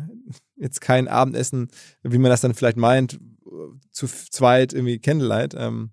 jetzt 0.62 0.80
kein 0.80 1.08
Abendessen, 1.08 1.68
wie 2.02 2.18
man 2.18 2.30
das 2.30 2.40
dann 2.40 2.54
vielleicht 2.54 2.76
meint, 2.76 3.18
zu 3.90 4.06
zweit 4.06 4.72
irgendwie 4.72 4.98
Candlelight. 4.98 5.54
Ähm, 5.58 5.90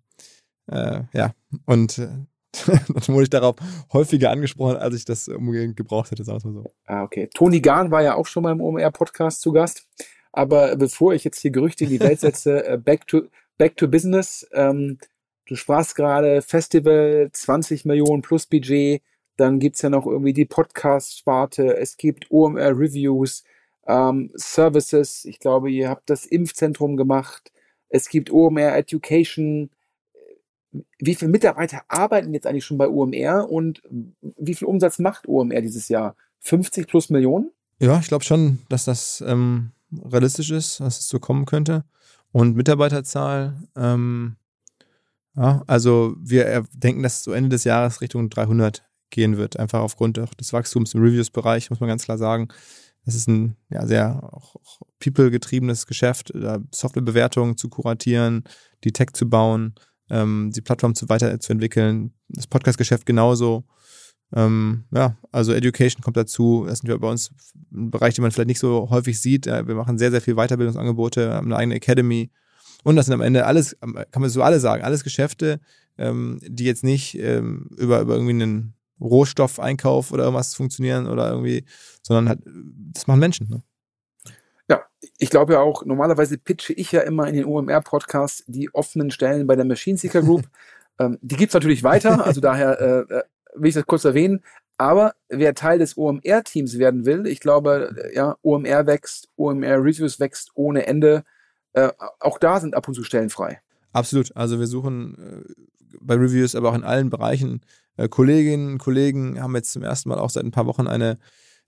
äh, 0.71 1.01
ja, 1.13 1.34
und 1.65 1.97
äh, 1.97 2.08
dann 2.65 3.08
wurde 3.08 3.23
ich 3.23 3.29
darauf 3.29 3.55
häufiger 3.93 4.32
angesprochen, 4.32 4.77
als 4.77 4.95
ich 4.95 5.05
das 5.05 5.27
unbedingt 5.27 5.75
gebraucht 5.75 6.12
hätte, 6.12 6.23
sagen 6.23 6.43
wir 6.43 6.51
mal 6.51 6.63
so. 6.63 6.73
Ah, 6.86 7.03
okay. 7.03 7.29
Toni 7.34 7.60
Gahn 7.62 7.91
war 7.91 8.01
ja 8.01 8.15
auch 8.15 8.27
schon 8.27 8.43
mal 8.43 8.51
im 8.51 8.62
OMR-Podcast 8.62 9.41
zu 9.41 9.51
Gast. 9.51 9.88
Aber 10.32 10.75
bevor 10.75 11.13
ich 11.13 11.23
jetzt 11.23 11.39
hier 11.39 11.51
Gerüchte 11.51 11.86
in 11.86 11.89
die 11.89 11.99
Welt 11.99 12.19
setze, 12.19 12.65
äh, 12.67 12.77
back, 12.77 13.08
to, 13.08 13.23
back 13.58 13.77
to 13.77 13.88
business. 13.88 14.47
Ähm, 14.53 14.99
du 15.47 15.55
sprachst 15.55 15.95
gerade 15.95 16.41
Festival, 16.41 17.29
20 17.32 17.86
Millionen 17.86 18.21
plus 18.21 18.45
Budget. 18.45 19.01
Dann 19.38 19.60
gibt's 19.60 19.82
ja 19.82 19.89
noch 19.89 20.05
irgendwie 20.05 20.34
die 20.34 20.45
Podcast-Sparte. 20.45 21.77
Es 21.77 21.97
gibt 21.97 22.29
OMR-Reviews 22.29 23.43
ähm, 23.89 24.32
Services. 24.36 25.25
Ich 25.25 25.39
glaube, 25.39 25.71
ihr 25.71 25.89
habt 25.89 26.10
das 26.10 26.25
Impfzentrum 26.25 26.95
gemacht. 26.95 27.52
Es 27.89 28.08
gibt 28.08 28.32
OMR 28.32 28.78
Education. 28.78 29.71
Wie 30.99 31.15
viele 31.15 31.32
Mitarbeiter 31.32 31.82
arbeiten 31.88 32.34
jetzt 32.34 32.45
eigentlich 32.45 32.65
schon 32.65 32.78
bei 32.78 32.88
OMR 32.88 33.49
und 33.49 33.82
wie 34.21 34.54
viel 34.54 34.67
Umsatz 34.67 34.99
macht 34.99 35.28
OMR 35.28 35.62
dieses 35.62 35.89
Jahr? 35.89 36.15
50 36.41 36.88
plus 36.88 37.10
Millionen? 37.10 37.52
Ja, 37.80 37.99
ich 37.99 38.08
glaube 38.08 38.23
schon, 38.23 38.60
dass 38.69 38.86
das 38.86 39.23
ähm, 39.25 39.71
realistisch 39.91 40.52
ist, 40.52 40.80
dass 40.80 40.99
es 40.99 41.08
so 41.08 41.19
kommen 41.19 41.45
könnte. 41.45 41.84
Und 42.32 42.56
Mitarbeiterzahl, 42.56 43.56
ähm, 43.75 44.36
ja, 45.36 45.63
also 45.65 46.15
wir 46.19 46.65
denken, 46.73 47.02
dass 47.02 47.19
es 47.19 47.23
so 47.23 47.32
Ende 47.32 47.49
des 47.49 47.63
Jahres 47.63 48.02
Richtung 48.02 48.30
300 48.30 48.86
gehen 49.10 49.38
wird, 49.38 49.58
einfach 49.58 49.80
aufgrund 49.80 50.17
des 50.17 50.54
Wachstums 50.54 50.93
im 50.93 51.02
Reviews-Bereich, 51.02 51.71
muss 51.71 51.80
man 51.80 51.89
ganz 51.89 52.04
klar 52.04 52.19
sagen. 52.19 52.49
Das 53.05 53.15
ist 53.15 53.27
ein 53.27 53.55
ja, 53.69 53.85
sehr 53.88 54.29
people-getriebenes 54.99 55.88
Geschäft, 55.88 56.33
Softwarebewertungen 56.71 57.57
zu 57.57 57.69
kuratieren, 57.69 58.43
die 58.83 58.91
Tech 58.91 59.13
zu 59.13 59.29
bauen, 59.29 59.75
ähm, 60.09 60.51
die 60.53 60.62
Plattform 60.62 60.95
zu 60.95 61.09
weiterzuentwickeln, 61.09 62.13
das 62.27 62.47
Podcast-Geschäft 62.47 63.05
genauso. 63.05 63.63
Ähm, 64.31 64.85
ja, 64.91 65.17
also 65.31 65.53
Education 65.53 66.03
kommt 66.03 66.17
dazu. 66.17 66.65
Das 66.67 66.79
sind 66.79 66.89
wir 66.89 66.99
bei 66.99 67.09
uns 67.09 67.31
ein 67.71 67.89
Bereich, 67.89 68.13
den 68.13 68.21
man 68.21 68.31
vielleicht 68.31 68.47
nicht 68.47 68.59
so 68.59 68.89
häufig 68.89 69.19
sieht. 69.19 69.47
Wir 69.47 69.75
machen 69.75 69.97
sehr, 69.97 70.12
sehr 70.12 70.21
viel 70.21 70.35
Weiterbildungsangebote, 70.35 71.33
haben 71.33 71.47
eine 71.47 71.55
eigene 71.55 71.75
Academy. 71.75 72.31
Und 72.83 72.95
das 72.95 73.07
sind 73.07 73.13
am 73.13 73.21
Ende 73.21 73.45
alles, 73.45 73.77
kann 73.79 74.21
man 74.21 74.29
so 74.29 74.43
alle 74.43 74.59
sagen, 74.59 74.83
alles 74.83 75.03
Geschäfte, 75.03 75.59
ähm, 75.97 76.39
die 76.47 76.63
jetzt 76.63 76.83
nicht 76.83 77.17
ähm, 77.19 77.69
über, 77.77 78.01
über 78.01 78.13
irgendwie 78.13 78.43
einen 78.43 78.73
Rohstoffeinkauf 79.01 80.12
oder 80.12 80.23
irgendwas 80.23 80.55
funktionieren 80.55 81.07
oder 81.07 81.29
irgendwie, 81.29 81.65
sondern 82.01 82.29
halt, 82.29 82.39
das 82.93 83.07
machen 83.07 83.19
Menschen. 83.19 83.49
Ne? 83.49 83.63
Ja, 84.69 84.83
ich 85.17 85.29
glaube 85.29 85.53
ja 85.53 85.59
auch, 85.59 85.85
normalerweise 85.85 86.38
pitche 86.38 86.73
ich 86.73 86.91
ja 86.91 87.01
immer 87.01 87.27
in 87.27 87.35
den 87.35 87.45
OMR-Podcasts 87.45 88.43
die 88.47 88.73
offenen 88.73 89.12
Stellen 89.12 89.47
bei 89.47 89.55
der 89.55 89.65
Machine 89.65 89.97
Seeker 89.97 90.21
Group. 90.21 90.43
ähm, 90.99 91.17
die 91.21 91.35
gibt 91.35 91.49
es 91.49 91.53
natürlich 91.53 91.83
weiter, 91.83 92.25
also 92.25 92.41
daher 92.41 92.79
äh, 92.79 93.13
äh, 93.13 93.23
will 93.55 93.69
ich 93.69 93.75
das 93.75 93.85
kurz 93.85 94.05
erwähnen. 94.05 94.43
Aber 94.77 95.13
wer 95.27 95.55
Teil 95.55 95.79
des 95.79 95.97
OMR-Teams 95.97 96.79
werden 96.79 97.05
will, 97.05 97.27
ich 97.27 97.41
glaube, 97.41 97.93
äh, 97.97 98.15
ja, 98.15 98.38
OMR 98.41 98.85
wächst, 98.85 99.27
OMR 99.35 99.83
Reviews 99.83 100.19
wächst 100.19 100.51
ohne 100.53 100.88
Ende. 100.88 101.23
Äh, 101.73 101.89
auch 102.19 102.38
da 102.38 102.59
sind 102.59 102.75
ab 102.75 102.88
und 102.88 102.93
zu 102.93 103.03
Stellen 103.03 103.29
frei. 103.29 103.62
Absolut. 103.91 104.35
Also 104.35 104.59
wir 104.59 104.67
suchen 104.67 105.45
äh, 105.47 105.53
bei 106.02 106.15
Reviews, 106.15 106.56
aber 106.56 106.69
auch 106.69 106.75
in 106.75 106.84
allen 106.84 107.10
Bereichen 107.10 107.62
äh, 107.97 108.08
Kolleginnen 108.08 108.73
und 108.73 108.78
Kollegen, 108.80 109.41
haben 109.41 109.56
jetzt 109.56 109.71
zum 109.71 109.84
ersten 109.84 110.10
Mal 110.10 110.19
auch 110.19 110.30
seit 110.30 110.43
ein 110.43 110.52
paar 110.52 110.65
Wochen 110.65 110.88
eine 110.88 111.17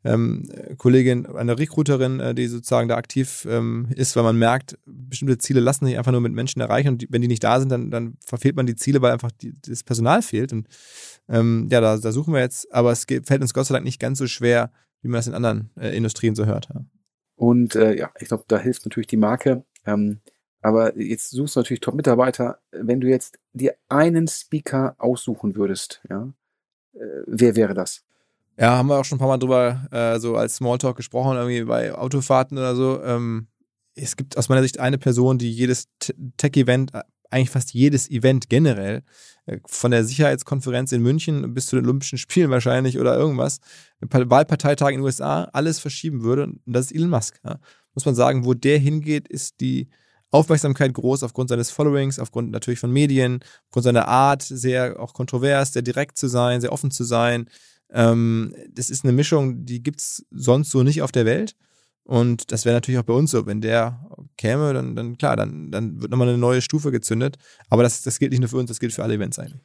ähm, 0.03 0.49
Kollegin, 0.77 1.27
eine 1.27 1.59
Recruiterin, 1.59 2.19
äh, 2.19 2.33
die 2.33 2.47
sozusagen 2.47 2.87
da 2.87 2.95
aktiv 2.95 3.45
ähm, 3.49 3.87
ist, 3.95 4.15
weil 4.15 4.23
man 4.23 4.37
merkt, 4.37 4.77
bestimmte 4.85 5.37
Ziele 5.37 5.59
lassen 5.59 5.85
sich 5.85 5.97
einfach 5.97 6.11
nur 6.11 6.21
mit 6.21 6.33
Menschen 6.33 6.59
erreichen 6.59 6.89
und 6.89 7.01
die, 7.03 7.07
wenn 7.11 7.21
die 7.21 7.27
nicht 7.27 7.43
da 7.43 7.59
sind, 7.59 7.69
dann, 7.69 7.91
dann 7.91 8.17
verfehlt 8.25 8.55
man 8.55 8.65
die 8.65 8.75
Ziele, 8.75 9.01
weil 9.01 9.11
einfach 9.11 9.31
die, 9.31 9.53
das 9.61 9.83
Personal 9.83 10.21
fehlt. 10.21 10.53
Und 10.53 10.67
ähm, 11.29 11.67
ja, 11.71 11.81
da, 11.81 11.97
da, 11.97 12.11
suchen 12.11 12.33
wir 12.33 12.41
jetzt, 12.41 12.73
aber 12.73 12.91
es 12.91 13.05
geht, 13.05 13.27
fällt 13.27 13.41
uns 13.41 13.53
Gott 13.53 13.67
sei 13.67 13.73
Dank 13.73 13.85
nicht 13.85 13.99
ganz 13.99 14.17
so 14.17 14.27
schwer, 14.27 14.71
wie 15.01 15.07
man 15.07 15.19
das 15.19 15.27
in 15.27 15.35
anderen 15.35 15.69
äh, 15.79 15.95
Industrien 15.95 16.35
so 16.35 16.45
hört. 16.45 16.69
Ja. 16.73 16.83
Und 17.35 17.75
äh, 17.75 17.97
ja, 17.97 18.11
ich 18.19 18.27
glaube, 18.27 18.45
da 18.47 18.57
hilft 18.57 18.85
natürlich 18.85 19.07
die 19.07 19.17
Marke. 19.17 19.65
Ähm, 19.85 20.19
aber 20.61 20.97
jetzt 20.99 21.31
suchst 21.31 21.55
du 21.55 21.59
natürlich 21.59 21.81
Top-Mitarbeiter. 21.81 22.59
Wenn 22.71 23.01
du 23.01 23.07
jetzt 23.07 23.39
dir 23.53 23.75
einen 23.89 24.27
Speaker 24.27 24.95
aussuchen 24.97 25.55
würdest, 25.55 26.01
ja, 26.09 26.31
äh, 26.93 27.23
wer 27.25 27.55
wäre 27.55 27.73
das? 27.73 28.03
Ja, 28.57 28.77
haben 28.77 28.87
wir 28.87 28.99
auch 28.99 29.05
schon 29.05 29.15
ein 29.15 29.19
paar 29.19 29.27
Mal 29.27 29.37
drüber 29.37 29.87
äh, 29.91 30.19
so 30.19 30.35
als 30.35 30.57
Smalltalk 30.57 30.95
gesprochen, 30.97 31.35
irgendwie 31.37 31.63
bei 31.63 31.93
Autofahrten 31.93 32.57
oder 32.57 32.75
so. 32.75 33.01
Ähm, 33.03 33.47
es 33.95 34.15
gibt 34.15 34.37
aus 34.37 34.49
meiner 34.49 34.61
Sicht 34.61 34.79
eine 34.79 34.97
Person, 34.97 35.37
die 35.37 35.51
jedes 35.51 35.87
Tech-Event, 36.37 36.93
äh, 36.93 37.01
eigentlich 37.31 37.49
fast 37.49 37.73
jedes 37.73 38.09
Event 38.09 38.49
generell, 38.49 39.03
äh, 39.45 39.57
von 39.65 39.89
der 39.91 40.03
Sicherheitskonferenz 40.03 40.91
in 40.91 41.01
München 41.01 41.53
bis 41.53 41.67
zu 41.67 41.75
den 41.75 41.85
Olympischen 41.85 42.17
Spielen 42.17 42.51
wahrscheinlich 42.51 42.99
oder 42.99 43.17
irgendwas, 43.17 43.59
Wahlparteitag 44.01 44.89
in 44.89 44.97
den 44.97 45.05
USA, 45.05 45.45
alles 45.53 45.79
verschieben 45.79 46.21
würde. 46.23 46.43
Und 46.43 46.61
das 46.65 46.87
ist 46.87 46.95
Elon 46.95 47.09
Musk. 47.09 47.39
Ja. 47.43 47.59
Muss 47.95 48.05
man 48.05 48.15
sagen, 48.15 48.45
wo 48.45 48.53
der 48.53 48.77
hingeht, 48.77 49.27
ist 49.27 49.59
die 49.61 49.89
Aufmerksamkeit 50.31 50.93
groß 50.93 51.23
aufgrund 51.23 51.49
seines 51.49 51.71
Followings, 51.71 52.19
aufgrund 52.19 52.51
natürlich 52.51 52.79
von 52.79 52.91
Medien, 52.91 53.39
aufgrund 53.67 53.83
seiner 53.83 54.07
Art, 54.07 54.41
sehr 54.41 54.99
auch 54.99 55.13
kontrovers, 55.13 55.73
sehr 55.73 55.81
direkt 55.81 56.17
zu 56.17 56.27
sein, 56.27 56.61
sehr 56.61 56.71
offen 56.71 56.89
zu 56.89 57.03
sein. 57.03 57.49
Ähm, 57.91 58.55
das 58.69 58.89
ist 58.89 59.03
eine 59.03 59.13
Mischung, 59.13 59.65
die 59.65 59.83
gibt 59.83 59.99
es 59.99 60.25
sonst 60.31 60.71
so 60.71 60.83
nicht 60.83 61.01
auf 61.01 61.11
der 61.11 61.25
Welt. 61.25 61.55
Und 62.03 62.51
das 62.51 62.65
wäre 62.65 62.75
natürlich 62.75 62.99
auch 62.99 63.05
bei 63.05 63.13
uns 63.13 63.31
so. 63.31 63.45
Wenn 63.45 63.61
der 63.61 64.05
käme, 64.37 64.73
dann, 64.73 64.95
dann 64.95 65.17
klar, 65.17 65.35
dann, 65.35 65.71
dann 65.71 66.01
wird 66.01 66.11
nochmal 66.11 66.29
eine 66.29 66.37
neue 66.37 66.61
Stufe 66.61 66.91
gezündet. 66.91 67.37
Aber 67.69 67.83
das, 67.83 68.01
das 68.01 68.17
gilt 68.17 68.31
nicht 68.31 68.41
nur 68.41 68.49
für 68.49 68.57
uns, 68.57 68.69
das 68.69 68.79
gilt 68.79 68.93
für 68.93 69.03
alle 69.03 69.13
Events 69.13 69.37
eigentlich. 69.37 69.61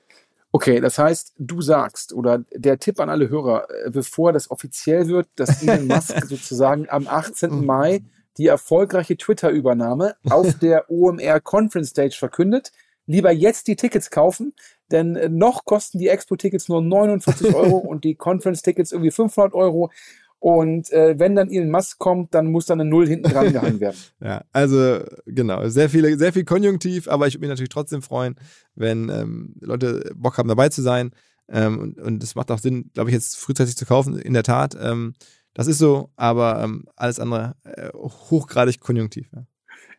Okay, 0.53 0.81
das 0.81 0.99
heißt, 0.99 1.35
du 1.39 1.61
sagst, 1.61 2.13
oder 2.13 2.45
der 2.55 2.79
Tipp 2.79 3.01
an 3.01 3.11
alle 3.11 3.29
Hörer, 3.29 3.67
äh, 3.69 3.91
bevor 3.91 4.33
das 4.33 4.51
offiziell 4.51 5.07
wird, 5.09 5.29
dass 5.37 5.63
Elon 5.63 5.87
Musk 5.87 6.25
sozusagen 6.27 6.89
am 6.89 7.07
18. 7.07 7.65
Mai 7.65 8.03
die 8.39 8.47
erfolgreiche 8.47 9.17
Twitter-Übernahme 9.17 10.17
auf 10.29 10.55
der 10.61 10.91
OMR 10.91 11.41
Conference 11.41 11.91
Stage 11.91 12.17
verkündet. 12.19 12.73
Lieber 13.07 13.31
jetzt 13.31 13.69
die 13.69 13.77
Tickets 13.77 14.11
kaufen, 14.11 14.53
denn 14.91 15.17
äh, 15.17 15.29
noch 15.29 15.65
kosten 15.65 15.99
die 15.99 16.09
Expo-Tickets 16.09 16.69
nur 16.69 16.83
49 16.83 17.55
Euro 17.55 17.77
und 17.79 18.05
die 18.05 18.15
Conference-Tickets 18.15 18.93
irgendwie 18.93 19.11
500 19.13 19.55
Euro. 19.55 19.91
Und 20.39 20.93
äh, 20.93 21.19
wenn 21.19 21.35
dann 21.35 21.51
Elon 21.51 21.71
Musk 21.71 21.99
kommt, 21.99 22.35
dann 22.35 22.47
muss 22.47 22.67
dann 22.67 22.81
eine 22.81 22.89
Null 22.89 23.09
hinten 23.09 23.31
dran 23.31 23.53
gehangen 23.53 23.81
werden. 23.81 23.97
ja, 24.21 24.45
also 24.53 25.01
genau, 25.25 25.67
sehr 25.69 25.89
viele, 25.89 26.19
sehr 26.19 26.33
viel 26.33 26.45
Konjunktiv, 26.45 27.09
aber 27.09 27.27
ich 27.27 27.35
würde 27.35 27.41
mich 27.41 27.51
natürlich 27.51 27.71
trotzdem 27.71 28.03
freuen, 28.03 28.37
wenn 28.75 29.09
ähm, 29.09 29.55
Leute 29.61 30.13
Bock 30.15 30.39
haben, 30.39 30.49
dabei 30.49 30.69
zu 30.69 30.83
sein. 30.83 31.13
Ähm, 31.49 31.97
und 32.03 32.23
es 32.23 32.35
macht 32.35 32.51
auch 32.51 32.59
Sinn, 32.59 32.91
glaube 32.93 33.11
ich, 33.11 33.15
jetzt 33.15 33.37
frühzeitig 33.37 33.77
zu 33.77 33.87
kaufen, 33.87 34.19
in 34.19 34.35
der 34.35 34.43
Tat. 34.43 34.77
Ähm, 34.81 35.15
das 35.57 35.69
ist 35.69 35.79
so, 35.79 36.11
aber 36.17 36.63
ähm, 36.63 36.85
alles 36.97 37.19
andere 37.19 37.57
äh, 37.65 37.89
hochgradig 37.95 38.79
konjunktiv. 38.79 39.27
Ja. 39.35 39.47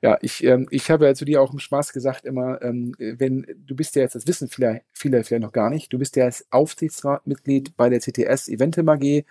Ja, 0.04 0.20
ich, 0.22 0.44
ähm, 0.44 0.68
ich 0.70 0.92
habe 0.92 1.06
ja 1.08 1.16
zu 1.16 1.26
dir 1.26 1.42
auch 1.42 1.52
im 1.52 1.58
Spaß 1.58 1.92
gesagt 1.92 2.26
immer, 2.26 2.62
ähm, 2.62 2.94
wenn 3.00 3.48
du 3.66 3.76
bist 3.76 3.96
ja 3.96 4.04
jetzt, 4.04 4.14
das 4.14 4.28
wissen 4.28 4.48
viele, 4.48 4.82
viele 4.94 5.24
vielleicht 5.24 5.42
noch 5.42 5.52
gar 5.52 5.72
nicht, 5.72 5.92
du 5.92 5.98
bist 5.98 6.16
ja 6.16 6.26
als 6.26 6.46
Aufsichtsratmitglied 6.52 7.76
bei 7.76 7.90
der 7.90 8.00
CTS 8.00 8.48
Eventim 8.48 8.88
AG, 8.90 9.26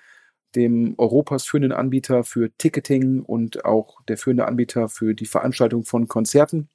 dem 0.57 0.95
Europas 0.99 1.45
führenden 1.45 1.71
Anbieter 1.71 2.25
für 2.25 2.51
Ticketing 2.59 3.23
und 3.23 3.65
auch 3.65 4.03
der 4.09 4.17
führende 4.19 4.47
Anbieter 4.47 4.89
für 4.89 5.15
die 5.15 5.27
Veranstaltung 5.27 5.85
von 5.85 6.09
Konzerten. 6.09 6.69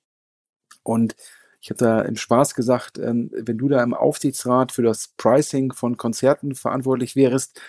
Und 0.84 1.18
ich 1.60 1.70
habe 1.70 1.78
da 1.78 2.02
im 2.02 2.16
Spaß 2.16 2.56
gesagt, 2.56 2.98
ähm, 2.98 3.30
wenn 3.34 3.58
du 3.58 3.68
da 3.68 3.84
im 3.84 3.94
Aufsichtsrat 3.94 4.72
für 4.72 4.84
das 4.84 5.10
Pricing 5.18 5.74
von 5.74 5.98
Konzerten 5.98 6.56
verantwortlich 6.56 7.18
wärst, 7.18 7.60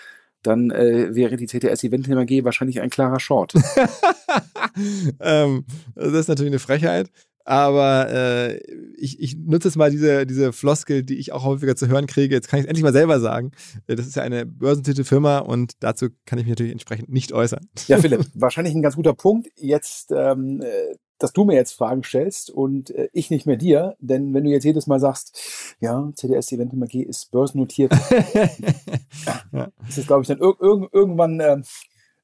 dann 0.43 0.71
äh, 0.71 1.15
wäre 1.15 1.37
die 1.37 1.47
CTS 1.47 1.83
Event 1.83 2.09
AG 2.09 2.43
wahrscheinlich 2.43 2.81
ein 2.81 2.89
klarer 2.89 3.19
Short. 3.19 3.53
ähm, 5.19 5.65
das 5.95 6.13
ist 6.13 6.27
natürlich 6.27 6.51
eine 6.51 6.59
Frechheit. 6.59 7.09
Aber 7.45 8.09
äh, 8.09 8.57
ich, 8.95 9.19
ich 9.19 9.35
nutze 9.37 9.67
jetzt 9.67 9.75
mal 9.75 9.91
diese, 9.91 10.25
diese 10.25 10.53
Floskel, 10.53 11.03
die 11.03 11.17
ich 11.17 11.33
auch 11.33 11.43
häufiger 11.43 11.75
zu 11.75 11.87
hören 11.87 12.07
kriege. 12.07 12.33
Jetzt 12.33 12.47
kann 12.47 12.59
ich 12.59 12.65
es 12.65 12.69
endlich 12.69 12.83
mal 12.83 12.93
selber 12.93 13.19
sagen. 13.19 13.51
Äh, 13.87 13.95
das 13.95 14.07
ist 14.07 14.15
ja 14.15 14.23
eine 14.23 14.45
börsennotierte 14.45 15.03
Firma 15.03 15.39
und 15.39 15.73
dazu 15.81 16.07
kann 16.25 16.39
ich 16.39 16.45
mich 16.45 16.51
natürlich 16.51 16.71
entsprechend 16.71 17.09
nicht 17.09 17.33
äußern. 17.33 17.67
Ja, 17.87 17.97
Philipp, 17.97 18.25
wahrscheinlich 18.33 18.73
ein 18.75 18.81
ganz 18.81 18.95
guter 18.95 19.13
Punkt. 19.13 19.49
Jetzt 19.57 20.11
ähm, 20.15 20.61
äh, 20.61 20.95
dass 21.23 21.31
du 21.31 21.45
mir 21.45 21.55
jetzt 21.55 21.71
Fragen 21.71 22.03
stellst 22.03 22.49
und 22.49 22.91
äh, 22.91 23.07
ich 23.13 23.29
nicht 23.29 23.47
mehr 23.47 23.55
dir. 23.55 23.95
Denn 23.99 24.33
wenn 24.33 24.43
du 24.43 24.49
jetzt 24.49 24.65
jedes 24.65 24.87
Mal 24.87 24.99
sagst, 24.99 25.75
ja, 25.79 26.11
CDS 26.15 26.51
Event 26.51 26.73
AG 26.73 26.95
ist 26.95 27.31
börsennotiert, 27.31 27.93
ja. 29.53 29.69
ist 29.87 29.97
es, 29.97 30.05
glaube 30.05 30.23
ich, 30.23 30.27
dann 30.27 30.39
ir 30.39 30.53
ir 30.61 30.89
irgendwann, 30.91 31.39
äh, 31.39 31.61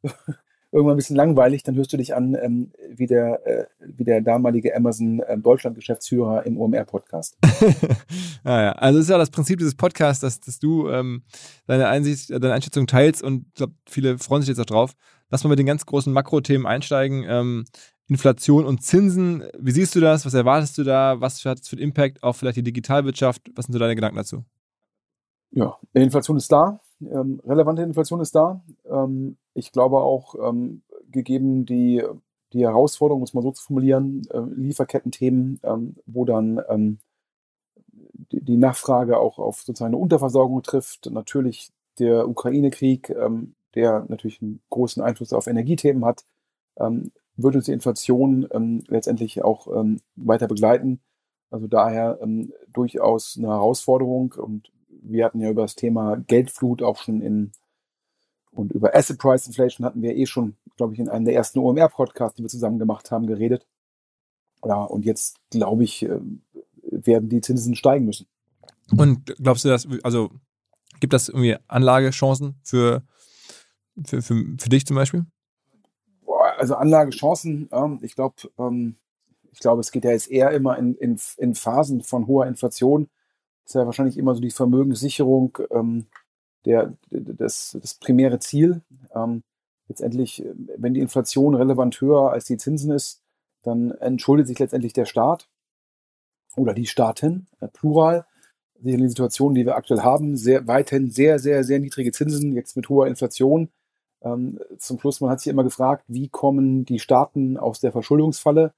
irgendwann 0.73 0.95
ein 0.95 0.97
bisschen 0.97 1.15
langweilig. 1.15 1.63
Dann 1.63 1.75
hörst 1.75 1.93
du 1.93 1.97
dich 1.97 2.13
an 2.13 2.35
ähm, 2.35 2.73
wie, 2.89 3.07
der, 3.07 3.47
äh, 3.47 3.65
wie 3.79 4.03
der 4.03 4.19
damalige 4.19 4.75
Amazon 4.75 5.21
äh, 5.21 5.37
Deutschland-Geschäftsführer 5.37 6.45
im 6.45 6.59
OMR-Podcast. 6.59 7.37
ah, 8.43 8.61
ja. 8.61 8.71
Also 8.73 8.99
es 8.99 9.05
ist 9.05 9.11
ja 9.11 9.17
das 9.17 9.31
Prinzip 9.31 9.59
dieses 9.59 9.75
Podcasts, 9.75 10.19
dass, 10.19 10.41
dass 10.41 10.59
du 10.59 10.89
ähm, 10.89 11.23
deine 11.67 11.87
Einsicht, 11.87 12.31
deine 12.31 12.51
Einschätzung 12.51 12.85
teilst 12.85 13.23
und 13.23 13.45
ich 13.47 13.53
glaube, 13.53 13.73
viele 13.87 14.17
freuen 14.17 14.41
sich 14.41 14.49
jetzt 14.49 14.59
auch 14.59 14.65
drauf. 14.65 14.91
Lass 15.29 15.43
mal 15.45 15.51
mit 15.51 15.59
den 15.59 15.67
ganz 15.67 15.85
großen 15.85 16.11
Makrothemen 16.11 16.67
einsteigen. 16.67 17.23
Ähm, 17.29 17.65
Inflation 18.09 18.65
und 18.65 18.81
Zinsen. 18.81 19.43
Wie 19.57 19.71
siehst 19.71 19.95
du 19.95 19.99
das? 19.99 20.25
Was 20.25 20.33
erwartest 20.33 20.77
du 20.79 20.83
da? 20.83 21.21
Was 21.21 21.45
hat 21.45 21.59
es 21.61 21.67
für 21.67 21.75
einen 21.75 21.83
Impact 21.83 22.23
auf 22.23 22.37
vielleicht 22.37 22.57
die 22.57 22.63
Digitalwirtschaft? 22.63 23.51
Was 23.55 23.65
sind 23.65 23.73
so 23.73 23.79
deine 23.79 23.95
Gedanken 23.95 24.17
dazu? 24.17 24.43
Ja, 25.51 25.77
Inflation 25.93 26.37
ist 26.37 26.51
da. 26.51 26.79
Ähm, 27.01 27.39
relevante 27.45 27.83
Inflation 27.83 28.19
ist 28.19 28.33
da. 28.33 28.61
Ähm, 28.89 29.37
ich 29.53 29.71
glaube 29.71 29.97
auch, 29.97 30.35
ähm, 30.35 30.81
gegeben 31.11 31.65
die, 31.65 32.03
die 32.53 32.63
Herausforderung, 32.63 33.21
muss 33.21 33.35
man 33.35 33.43
so 33.43 33.51
zu 33.51 33.63
formulieren, 33.63 34.27
äh, 34.31 34.41
Lieferkettenthemen, 34.55 35.59
ähm, 35.63 35.95
wo 36.07 36.25
dann 36.25 36.59
ähm, 36.67 36.97
die, 38.31 38.43
die, 38.43 38.57
Nachfrage 38.57 39.19
auch 39.19 39.37
auf 39.37 39.61
sozusagen 39.61 39.93
eine 39.93 40.01
Unterversorgung 40.01 40.63
trifft. 40.63 41.09
Natürlich 41.11 41.69
der 41.99 42.27
Ukraine-Krieg, 42.27 43.09
ähm, 43.11 43.53
der 43.75 44.05
natürlich 44.07 44.41
einen 44.41 44.61
großen 44.69 45.01
Einfluss 45.03 45.31
auf 45.31 45.47
Energiethemen 45.47 46.05
hat 46.05 46.25
wird 47.43 47.55
uns 47.55 47.65
die 47.65 47.73
Inflation 47.73 48.47
ähm, 48.51 48.83
letztendlich 48.87 49.43
auch 49.43 49.67
ähm, 49.67 50.01
weiter 50.15 50.47
begleiten. 50.47 50.99
Also 51.49 51.67
daher 51.67 52.19
ähm, 52.21 52.53
durchaus 52.71 53.35
eine 53.37 53.47
Herausforderung. 53.47 54.33
Und 54.33 54.71
wir 54.89 55.25
hatten 55.25 55.39
ja 55.39 55.49
über 55.49 55.63
das 55.63 55.75
Thema 55.75 56.17
Geldflut 56.27 56.83
auch 56.83 56.97
schon 56.97 57.21
in 57.21 57.51
und 58.51 58.71
über 58.71 58.95
Asset 58.95 59.19
Price 59.19 59.45
Inflation 59.47 59.85
hatten 59.85 60.01
wir 60.01 60.15
eh 60.15 60.25
schon, 60.25 60.55
glaube 60.75 60.93
ich, 60.93 60.99
in 60.99 61.07
einem 61.07 61.25
der 61.25 61.35
ersten 61.35 61.59
OMR-Podcasts, 61.59 62.35
die 62.35 62.43
wir 62.43 62.49
zusammen 62.49 62.79
gemacht 62.79 63.11
haben, 63.11 63.27
geredet. 63.27 63.67
Ja, 64.65 64.83
und 64.83 65.05
jetzt 65.05 65.37
glaube 65.51 65.83
ich, 65.83 66.03
äh, 66.03 66.19
werden 66.81 67.29
die 67.29 67.41
Zinsen 67.41 67.75
steigen 67.75 68.05
müssen. 68.05 68.27
Und 68.97 69.35
glaubst 69.37 69.65
du, 69.65 69.69
dass, 69.69 69.87
also 70.03 70.31
gibt 70.99 71.13
das 71.13 71.29
irgendwie 71.29 71.57
Anlagechancen 71.67 72.59
für, 72.63 73.03
für, 74.03 74.21
für, 74.21 74.45
für 74.57 74.69
dich 74.69 74.85
zum 74.85 74.95
Beispiel? 74.95 75.25
Also 76.59 76.75
Anlagechancen, 76.75 77.69
ähm, 77.71 77.99
ich 78.01 78.15
glaube, 78.15 78.35
ähm, 78.57 78.95
ich 79.51 79.59
glaube, 79.59 79.81
es 79.81 79.91
geht 79.91 80.05
ja 80.05 80.11
jetzt 80.11 80.29
eher 80.29 80.51
immer 80.51 80.77
in, 80.77 80.95
in, 80.95 81.19
in 81.37 81.55
Phasen 81.55 82.03
von 82.03 82.27
hoher 82.27 82.45
Inflation. 82.47 83.09
Das 83.63 83.71
ist 83.71 83.75
ja 83.75 83.85
wahrscheinlich 83.85 84.17
immer 84.17 84.35
so 84.35 84.41
die 84.41 84.51
Vermögenssicherung 84.51 85.57
ähm, 85.71 86.05
der, 86.65 86.93
das, 87.09 87.77
das 87.81 87.95
primäre 87.95 88.39
Ziel. 88.39 88.81
Ähm, 89.15 89.43
letztendlich, 89.87 90.43
wenn 90.77 90.93
die 90.93 90.99
Inflation 90.99 91.55
relevant 91.55 91.99
höher 91.99 92.31
als 92.31 92.45
die 92.45 92.57
Zinsen 92.57 92.91
ist, 92.91 93.21
dann 93.63 93.91
entschuldet 93.91 94.47
sich 94.47 94.59
letztendlich 94.59 94.93
der 94.93 95.05
Staat 95.05 95.49
oder 96.55 96.73
die 96.73 96.85
Staaten, 96.85 97.47
äh, 97.59 97.67
plural. 97.67 98.25
Die 98.81 99.09
Situation, 99.09 99.55
die 99.55 99.65
wir 99.65 99.75
aktuell 99.75 100.01
haben, 100.01 100.37
sehr, 100.37 100.65
weiterhin 100.65 101.11
sehr, 101.11 101.37
sehr, 101.37 101.65
sehr 101.65 101.79
niedrige 101.79 102.13
Zinsen, 102.13 102.53
jetzt 102.53 102.77
mit 102.77 102.87
hoher 102.87 103.07
Inflation. 103.07 103.69
Ähm, 104.21 104.59
zum 104.77 104.99
Schluss, 104.99 105.21
man 105.21 105.29
hat 105.29 105.39
sich 105.39 105.51
immer 105.51 105.63
gefragt, 105.63 106.03
wie 106.07 106.27
kommen 106.27 106.85
die 106.85 106.99
Staaten 106.99 107.57
aus 107.57 107.79
der 107.79 107.91
Verschuldungsfalle? 107.91 108.73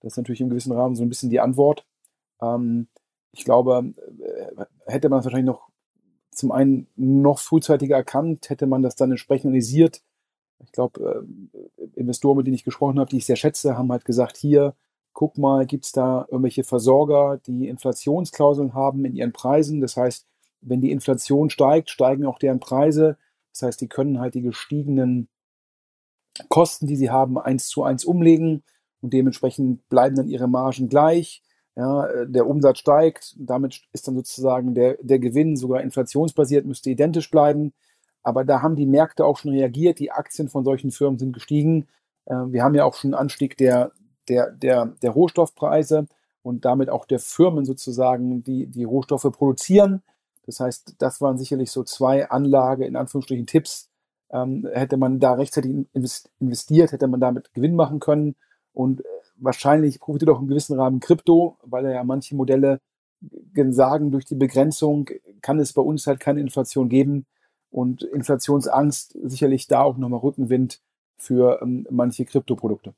Das 0.00 0.14
ist 0.14 0.16
natürlich 0.16 0.40
im 0.40 0.48
gewissen 0.50 0.72
Rahmen 0.72 0.96
so 0.96 1.02
ein 1.02 1.08
bisschen 1.08 1.30
die 1.30 1.40
Antwort. 1.40 1.86
Ähm, 2.40 2.88
ich 3.32 3.44
glaube, 3.44 3.92
äh, 4.18 4.64
hätte 4.86 5.08
man 5.08 5.20
es 5.20 5.24
wahrscheinlich 5.24 5.46
noch 5.46 5.68
zum 6.30 6.52
einen 6.52 6.86
noch 6.96 7.38
frühzeitiger 7.38 7.96
erkannt, 7.96 8.50
hätte 8.50 8.66
man 8.66 8.82
das 8.82 8.96
dann 8.96 9.10
entsprechend 9.10 9.46
analysiert. 9.46 10.02
Ich 10.64 10.72
glaube, 10.72 11.24
äh, 11.76 11.82
Investoren, 11.94 12.36
mit 12.36 12.46
denen 12.46 12.54
ich 12.54 12.64
gesprochen 12.64 12.98
habe, 12.98 13.10
die 13.10 13.18
ich 13.18 13.26
sehr 13.26 13.36
schätze, 13.36 13.76
haben 13.76 13.90
halt 13.90 14.04
gesagt, 14.04 14.36
hier, 14.36 14.74
guck 15.12 15.38
mal, 15.38 15.66
gibt 15.66 15.84
es 15.84 15.92
da 15.92 16.26
irgendwelche 16.28 16.64
Versorger, 16.64 17.40
die 17.46 17.68
Inflationsklauseln 17.68 18.74
haben 18.74 19.04
in 19.04 19.14
ihren 19.14 19.32
Preisen. 19.32 19.80
Das 19.80 19.96
heißt, 19.96 20.26
wenn 20.60 20.80
die 20.80 20.92
Inflation 20.92 21.50
steigt, 21.50 21.90
steigen 21.90 22.26
auch 22.26 22.38
deren 22.38 22.60
Preise. 22.60 23.16
Das 23.52 23.62
heißt, 23.62 23.80
die 23.80 23.88
können 23.88 24.20
halt 24.20 24.34
die 24.34 24.42
gestiegenen 24.42 25.28
Kosten, 26.48 26.86
die 26.86 26.96
sie 26.96 27.10
haben, 27.10 27.38
eins 27.38 27.68
zu 27.68 27.82
eins 27.82 28.04
umlegen 28.04 28.62
und 29.00 29.12
dementsprechend 29.12 29.88
bleiben 29.88 30.16
dann 30.16 30.28
ihre 30.28 30.48
Margen 30.48 30.88
gleich. 30.88 31.42
Ja, 31.76 32.06
äh, 32.06 32.28
der 32.28 32.46
Umsatz 32.46 32.78
steigt, 32.78 33.34
damit 33.38 33.82
ist 33.92 34.06
dann 34.06 34.16
sozusagen 34.16 34.74
der, 34.74 34.98
der 35.00 35.18
Gewinn 35.18 35.56
sogar 35.56 35.82
inflationsbasiert, 35.82 36.66
müsste 36.66 36.90
identisch 36.90 37.30
bleiben. 37.30 37.72
Aber 38.22 38.44
da 38.44 38.60
haben 38.60 38.76
die 38.76 38.86
Märkte 38.86 39.24
auch 39.24 39.38
schon 39.38 39.52
reagiert. 39.52 39.98
Die 39.98 40.10
Aktien 40.10 40.48
von 40.48 40.64
solchen 40.64 40.90
Firmen 40.90 41.18
sind 41.18 41.32
gestiegen. 41.32 41.88
Äh, 42.26 42.34
wir 42.48 42.62
haben 42.62 42.74
ja 42.74 42.84
auch 42.84 42.94
schon 42.94 43.14
einen 43.14 43.22
Anstieg 43.22 43.56
der, 43.56 43.92
der, 44.28 44.50
der, 44.50 44.86
der 45.02 45.10
Rohstoffpreise 45.10 46.06
und 46.42 46.64
damit 46.64 46.90
auch 46.90 47.06
der 47.06 47.18
Firmen 47.18 47.64
sozusagen, 47.64 48.42
die 48.42 48.66
die 48.66 48.84
Rohstoffe 48.84 49.30
produzieren. 49.32 50.02
Das 50.50 50.60
heißt, 50.60 50.96
das 50.98 51.20
waren 51.20 51.38
sicherlich 51.38 51.70
so 51.70 51.84
zwei 51.84 52.28
Anlage, 52.28 52.84
in 52.84 52.96
Anführungsstrichen 52.96 53.46
Tipps. 53.46 53.88
Ähm, 54.32 54.68
hätte 54.72 54.96
man 54.96 55.18
da 55.18 55.34
rechtzeitig 55.34 55.74
investiert, 55.94 56.92
hätte 56.92 57.08
man 57.08 57.20
damit 57.20 57.52
Gewinn 57.54 57.74
machen 57.74 58.00
können. 58.00 58.36
Und 58.72 59.00
äh, 59.00 59.04
wahrscheinlich 59.36 60.00
profitiert 60.00 60.30
auch 60.30 60.40
im 60.40 60.48
gewissen 60.48 60.78
Rahmen 60.78 61.00
Krypto, 61.00 61.56
weil 61.62 61.90
ja 61.90 62.04
manche 62.04 62.36
Modelle 62.36 62.80
sagen, 63.70 64.10
durch 64.10 64.24
die 64.24 64.34
Begrenzung 64.34 65.08
kann 65.42 65.60
es 65.60 65.72
bei 65.72 65.82
uns 65.82 66.06
halt 66.06 66.20
keine 66.20 66.40
Inflation 66.40 66.88
geben 66.88 67.26
und 67.70 68.02
Inflationsangst 68.02 69.16
sicherlich 69.22 69.66
da 69.66 69.82
auch 69.82 69.96
nochmal 69.96 70.20
Rückenwind 70.20 70.80
für 71.16 71.60
ähm, 71.62 71.86
manche 71.90 72.24
Kryptoprodukte. 72.24 72.94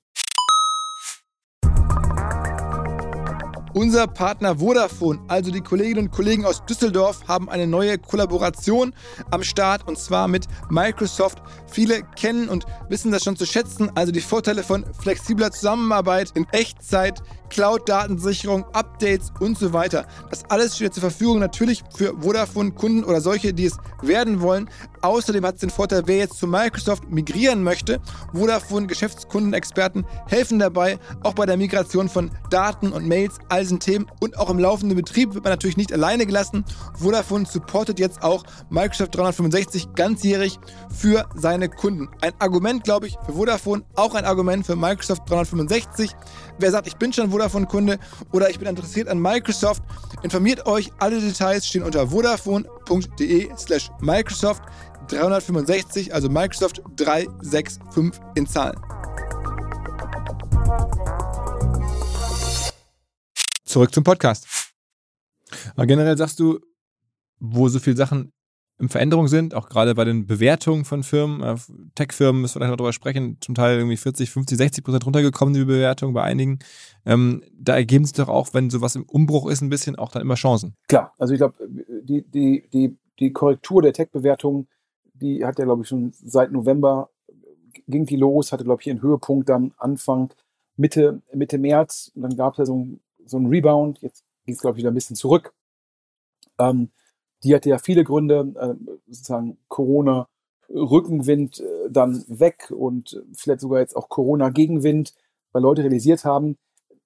Unser 3.74 4.06
Partner 4.06 4.58
Vodafone, 4.58 5.18
also 5.28 5.50
die 5.50 5.62
Kolleginnen 5.62 6.06
und 6.06 6.10
Kollegen 6.10 6.44
aus 6.44 6.62
Düsseldorf, 6.66 7.26
haben 7.26 7.48
eine 7.48 7.66
neue 7.66 7.96
Kollaboration 7.96 8.92
am 9.30 9.42
Start 9.42 9.88
und 9.88 9.98
zwar 9.98 10.28
mit 10.28 10.46
Microsoft. 10.68 11.42
Viele 11.70 12.02
kennen 12.14 12.50
und 12.50 12.66
wissen 12.90 13.10
das 13.12 13.24
schon 13.24 13.36
zu 13.36 13.46
schätzen, 13.46 13.90
also 13.94 14.12
die 14.12 14.20
Vorteile 14.20 14.62
von 14.62 14.84
flexibler 15.00 15.50
Zusammenarbeit 15.52 16.32
in 16.34 16.46
Echtzeit, 16.52 17.22
Cloud-Datensicherung, 17.48 18.64
Updates 18.72 19.32
und 19.40 19.58
so 19.58 19.72
weiter. 19.72 20.06
Das 20.30 20.44
alles 20.50 20.76
steht 20.76 20.94
zur 20.94 21.02
Verfügung 21.02 21.38
natürlich 21.38 21.82
für 21.94 22.14
Vodafone-Kunden 22.20 23.04
oder 23.04 23.20
solche, 23.20 23.52
die 23.52 23.66
es 23.66 23.76
werden 24.00 24.40
wollen. 24.40 24.68
Außerdem 25.02 25.44
hat 25.44 25.56
es 25.56 25.60
den 25.60 25.70
Vorteil, 25.70 26.02
wer 26.06 26.18
jetzt 26.18 26.38
zu 26.38 26.46
Microsoft 26.46 27.10
migrieren 27.10 27.62
möchte. 27.62 28.00
Vodafone 28.32 28.86
Geschäftskundenexperten 28.86 30.06
helfen 30.28 30.58
dabei, 30.58 30.98
auch 31.22 31.34
bei 31.34 31.44
der 31.44 31.56
Migration 31.56 32.08
von 32.08 32.30
Daten 32.50 32.92
und 32.92 33.06
Mails, 33.06 33.38
all 33.62 33.64
diesen 33.64 33.80
Themen 33.80 34.06
und 34.20 34.36
auch 34.38 34.50
im 34.50 34.58
laufenden 34.58 34.96
Betrieb 34.96 35.34
wird 35.34 35.44
man 35.44 35.52
natürlich 35.52 35.76
nicht 35.76 35.92
alleine 35.92 36.26
gelassen. 36.26 36.64
Vodafone 36.98 37.46
supportet 37.46 38.00
jetzt 38.00 38.22
auch 38.22 38.42
Microsoft 38.70 39.14
365 39.14 39.94
ganzjährig 39.94 40.58
für 40.92 41.28
seine 41.36 41.68
Kunden. 41.68 42.08
Ein 42.20 42.32
Argument, 42.40 42.82
glaube 42.82 43.06
ich, 43.06 43.16
für 43.24 43.34
Vodafone, 43.34 43.84
auch 43.94 44.14
ein 44.14 44.24
Argument 44.24 44.66
für 44.66 44.74
Microsoft 44.74 45.30
365. 45.30 46.10
Wer 46.58 46.70
sagt, 46.70 46.86
ich 46.86 46.96
bin 46.96 47.12
schon 47.12 47.30
Vodafone, 47.30 47.52
Vodafone-Kunde 47.52 47.98
oder 48.32 48.50
ich 48.50 48.58
bin 48.58 48.68
interessiert 48.68 49.08
an 49.08 49.20
Microsoft, 49.20 49.82
informiert 50.22 50.66
euch. 50.66 50.90
Alle 50.98 51.20
Details 51.20 51.66
stehen 51.66 51.82
unter 51.82 52.08
vodafone.de 52.08 53.50
slash 53.56 53.90
Microsoft 54.00 54.62
365, 55.08 56.14
also 56.14 56.28
Microsoft 56.28 56.82
365 56.96 58.20
in 58.34 58.46
Zahlen. 58.46 58.80
Zurück 63.72 63.94
zum 63.94 64.04
Podcast. 64.04 64.46
Aber 65.74 65.86
generell 65.86 66.18
sagst 66.18 66.38
du, 66.38 66.60
wo 67.40 67.68
so 67.68 67.78
viele 67.78 67.96
Sachen 67.96 68.34
in 68.78 68.90
Veränderung 68.90 69.28
sind, 69.28 69.54
auch 69.54 69.70
gerade 69.70 69.94
bei 69.94 70.04
den 70.04 70.26
Bewertungen 70.26 70.84
von 70.84 71.02
Firmen. 71.02 71.42
Äh, 71.42 71.56
Tech-Firmen 71.94 72.42
müssen 72.42 72.56
wir 72.56 72.60
gleich 72.60 72.70
noch 72.70 72.76
darüber 72.76 72.92
sprechen, 72.92 73.38
zum 73.40 73.54
Teil 73.54 73.78
irgendwie 73.78 73.96
40, 73.96 74.28
50, 74.30 74.58
60 74.58 74.84
Prozent 74.84 75.06
runtergekommen, 75.06 75.54
die 75.54 75.64
Bewertung 75.64 76.12
bei 76.12 76.22
einigen. 76.22 76.58
Ähm, 77.06 77.42
da 77.58 77.74
ergeben 77.74 78.04
sich 78.04 78.12
doch 78.12 78.28
auch, 78.28 78.52
wenn 78.52 78.68
sowas 78.68 78.94
im 78.94 79.04
Umbruch 79.04 79.48
ist, 79.48 79.62
ein 79.62 79.70
bisschen 79.70 79.96
auch 79.96 80.10
dann 80.10 80.20
immer 80.20 80.34
Chancen. 80.34 80.74
Klar, 80.88 81.14
also 81.18 81.32
ich 81.32 81.38
glaube, 81.38 81.54
die, 81.66 82.26
die, 82.28 82.68
die, 82.70 82.98
die 83.20 83.32
Korrektur 83.32 83.80
der 83.80 83.94
Tech-Bewertung, 83.94 84.66
die 85.14 85.46
hat 85.46 85.58
ja, 85.58 85.64
glaube 85.64 85.82
ich, 85.82 85.88
schon 85.88 86.12
seit 86.12 86.52
November 86.52 87.08
ging 87.88 88.04
die 88.04 88.16
los, 88.16 88.52
hatte, 88.52 88.64
glaube 88.64 88.82
ich, 88.82 88.88
ihren 88.88 89.00
Höhepunkt 89.00 89.48
dann 89.48 89.72
Anfang, 89.78 90.34
Mitte, 90.76 91.22
Mitte 91.32 91.56
März. 91.56 92.12
Und 92.14 92.22
dann 92.22 92.36
gab 92.36 92.52
es 92.52 92.58
ja 92.58 92.66
so, 92.66 92.76
ein, 92.76 93.00
so 93.26 93.36
einen 93.36 93.46
Rebound. 93.46 94.00
Jetzt 94.02 94.24
ging 94.44 94.54
es, 94.54 94.60
glaube 94.60 94.76
ich, 94.76 94.82
wieder 94.82 94.90
ein 94.90 94.94
bisschen 94.94 95.16
zurück. 95.16 95.52
Ähm, 96.58 96.90
die 97.44 97.54
hatte 97.54 97.68
ja 97.68 97.78
viele 97.78 98.04
Gründe, 98.04 98.52
äh, 98.56 98.92
sozusagen 99.06 99.58
Corona, 99.68 100.28
Rückenwind 100.68 101.60
äh, 101.60 101.90
dann 101.90 102.24
weg 102.28 102.70
und 102.70 103.22
vielleicht 103.34 103.60
sogar 103.60 103.80
jetzt 103.80 103.96
auch 103.96 104.08
Corona-Gegenwind, 104.08 105.14
weil 105.52 105.62
Leute 105.62 105.82
realisiert 105.82 106.24
haben, 106.24 106.56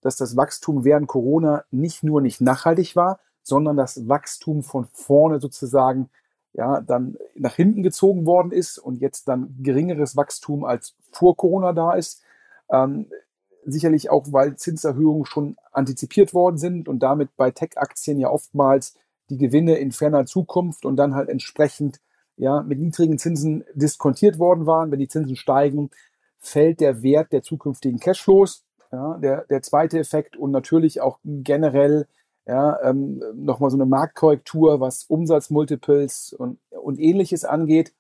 dass 0.03 0.17
das 0.17 0.37
Wachstum 0.37 0.85
während 0.85 1.09
Corona 1.09 1.65
nicht 1.71 2.03
nur 2.03 2.21
nicht 2.21 2.41
nachhaltig 2.41 2.95
war, 2.97 3.19
sondern 3.43 3.77
das 3.77 4.09
Wachstum 4.09 4.63
von 4.63 4.87
vorne 4.93 5.41
sozusagen 5.41 6.11
ja 6.53 6.81
dann 6.81 7.17
nach 7.35 7.55
hinten 7.55 7.83
gezogen 7.83 8.27
worden 8.27 8.53
ist 8.53 8.79
und 8.79 9.01
jetzt 9.01 9.29
dann 9.29 9.57
geringeres 9.63 10.17
Wachstum 10.17 10.65
als 10.65 10.95
vor 11.13 11.37
Corona 11.37 11.73
da 11.73 11.93
ist. 11.95 12.23
Ähm, 12.71 13.07
sicherlich 13.67 14.11
auch, 14.11 14.27
weil 14.31 14.57
Zinserhöhungen 14.57 15.27
schon 15.27 15.57
antizipiert 15.73 16.35
worden 16.35 16.59
sind 16.59 16.89
und 16.89 17.01
damit 17.01 17.37
bei 17.37 17.51
Tech-Aktien 17.51 18.19
ja 18.19 18.31
oftmals 18.31 18.95
die 19.29 19.39
Gewinne 19.39 19.77
in 19.77 19.93
ferner 19.93 20.27
Zukunft 20.27 20.85
und 20.85 20.97
dann 20.97 21.15
halt 21.15 21.29
entsprechend 21.29 22.01
ja, 22.37 22.63
mit 22.63 22.79
niedrigen 22.79 23.19
Zinsen 23.19 23.65
diskontiert 23.75 24.39
worden 24.39 24.67
waren. 24.67 24.91
Wenn 24.91 25.01
die 25.01 25.09
Zinsen 25.09 25.37
steigen, 25.37 25.91
fällt 26.39 26.81
der 26.81 27.03
Wert 27.03 27.33
der 27.33 27.43
zukünftigen 27.43 27.99
Cashflows. 27.99 28.63
Ja, 28.93 29.19
der, 29.19 29.45
der 29.47 29.63
zweite 29.63 29.99
Effekt 29.99 30.37
und 30.37 30.53
natürlich 30.53 31.01
auch 31.01 31.19
generell 31.25 32.07
ja, 32.47 32.81
ähm, 32.83 33.21
nochmal 33.35 33.71
so 33.71 33.77
eine 33.77 33.87
Marktkorrektur, 33.87 34.79
was 34.79 35.05
Umsatzmultiples 35.05 36.33
und, 36.33 36.61
und 36.71 37.01
ähnliches 37.01 37.45
angeht. 37.45 37.93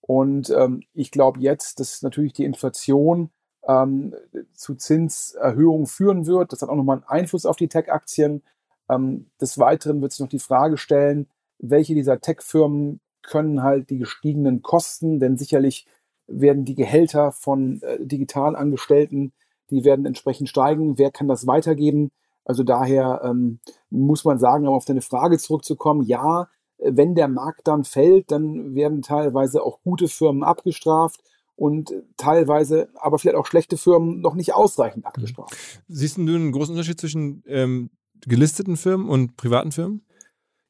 Und 0.00 0.50
ähm, 0.50 0.82
ich 0.94 1.10
glaube 1.10 1.40
jetzt, 1.40 1.78
dass 1.78 2.02
natürlich 2.02 2.32
die 2.32 2.44
Inflation 2.44 3.30
ähm, 3.66 4.14
zu 4.54 4.74
Zinserhöhungen 4.74 5.86
führen 5.86 6.26
wird. 6.26 6.52
Das 6.52 6.62
hat 6.62 6.68
auch 6.68 6.76
nochmal 6.76 6.98
einen 6.98 7.20
Einfluss 7.20 7.46
auf 7.46 7.56
die 7.56 7.68
Tech-Aktien. 7.68 8.42
Ähm, 8.88 9.26
des 9.40 9.58
Weiteren 9.58 10.02
wird 10.02 10.12
sich 10.12 10.20
noch 10.20 10.28
die 10.28 10.38
Frage 10.38 10.76
stellen, 10.76 11.28
welche 11.58 11.94
dieser 11.94 12.20
Tech-Firmen 12.20 13.00
können 13.22 13.62
halt 13.62 13.90
die 13.90 13.98
gestiegenen 13.98 14.62
Kosten, 14.62 15.20
denn 15.20 15.38
sicherlich 15.38 15.86
werden 16.26 16.64
die 16.64 16.74
Gehälter 16.74 17.30
von 17.32 17.80
äh, 17.82 18.04
Digitalangestellten, 18.04 19.32
die 19.70 19.84
werden 19.84 20.06
entsprechend 20.06 20.48
steigen. 20.48 20.98
Wer 20.98 21.10
kann 21.10 21.28
das 21.28 21.46
weitergeben? 21.46 22.10
Also 22.44 22.64
daher 22.64 23.22
ähm, 23.24 23.60
muss 23.90 24.24
man 24.24 24.38
sagen, 24.38 24.66
um 24.66 24.74
auf 24.74 24.84
deine 24.84 25.02
Frage 25.02 25.38
zurückzukommen, 25.38 26.02
ja, 26.02 26.48
wenn 26.78 27.14
der 27.14 27.28
Markt 27.28 27.68
dann 27.68 27.84
fällt, 27.84 28.32
dann 28.32 28.74
werden 28.74 29.02
teilweise 29.02 29.62
auch 29.62 29.80
gute 29.82 30.08
Firmen 30.08 30.42
abgestraft 30.42 31.20
und 31.56 31.92
teilweise 32.16 32.88
aber 32.94 33.18
vielleicht 33.18 33.36
auch 33.36 33.46
schlechte 33.46 33.76
Firmen 33.76 34.20
noch 34.20 34.34
nicht 34.34 34.54
ausreichend 34.54 35.06
abgestraft. 35.06 35.56
Siehst 35.88 36.16
du 36.16 36.22
einen 36.22 36.52
großen 36.52 36.74
Unterschied 36.74 37.00
zwischen 37.00 37.42
ähm, 37.46 37.90
gelisteten 38.26 38.76
Firmen 38.76 39.08
und 39.08 39.36
privaten 39.36 39.72
Firmen? 39.72 40.04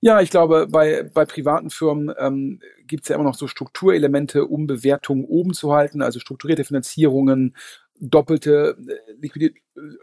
Ja, 0.05 0.20
ich 0.20 0.30
glaube, 0.30 0.66
bei, 0.68 1.05
bei 1.14 1.24
privaten 1.24 1.70
Firmen 1.70 2.12
ähm, 2.18 2.61
gibt 2.89 3.05
es 3.05 3.09
ja 3.09 3.14
immer 3.14 3.24
noch 3.24 3.37
so 3.37 3.47
Strukturelemente, 3.47 4.47
um 4.47 4.66
Bewertungen 4.66 5.24
oben 5.24 5.55
zu 5.55 5.72
halten, 5.72 6.03
also 6.03 6.18
strukturierte 6.18 6.64
Finanzierungen, 6.64 7.57
doppelte 8.03 8.76
äh, 8.86 9.12
Liquid 9.20 9.55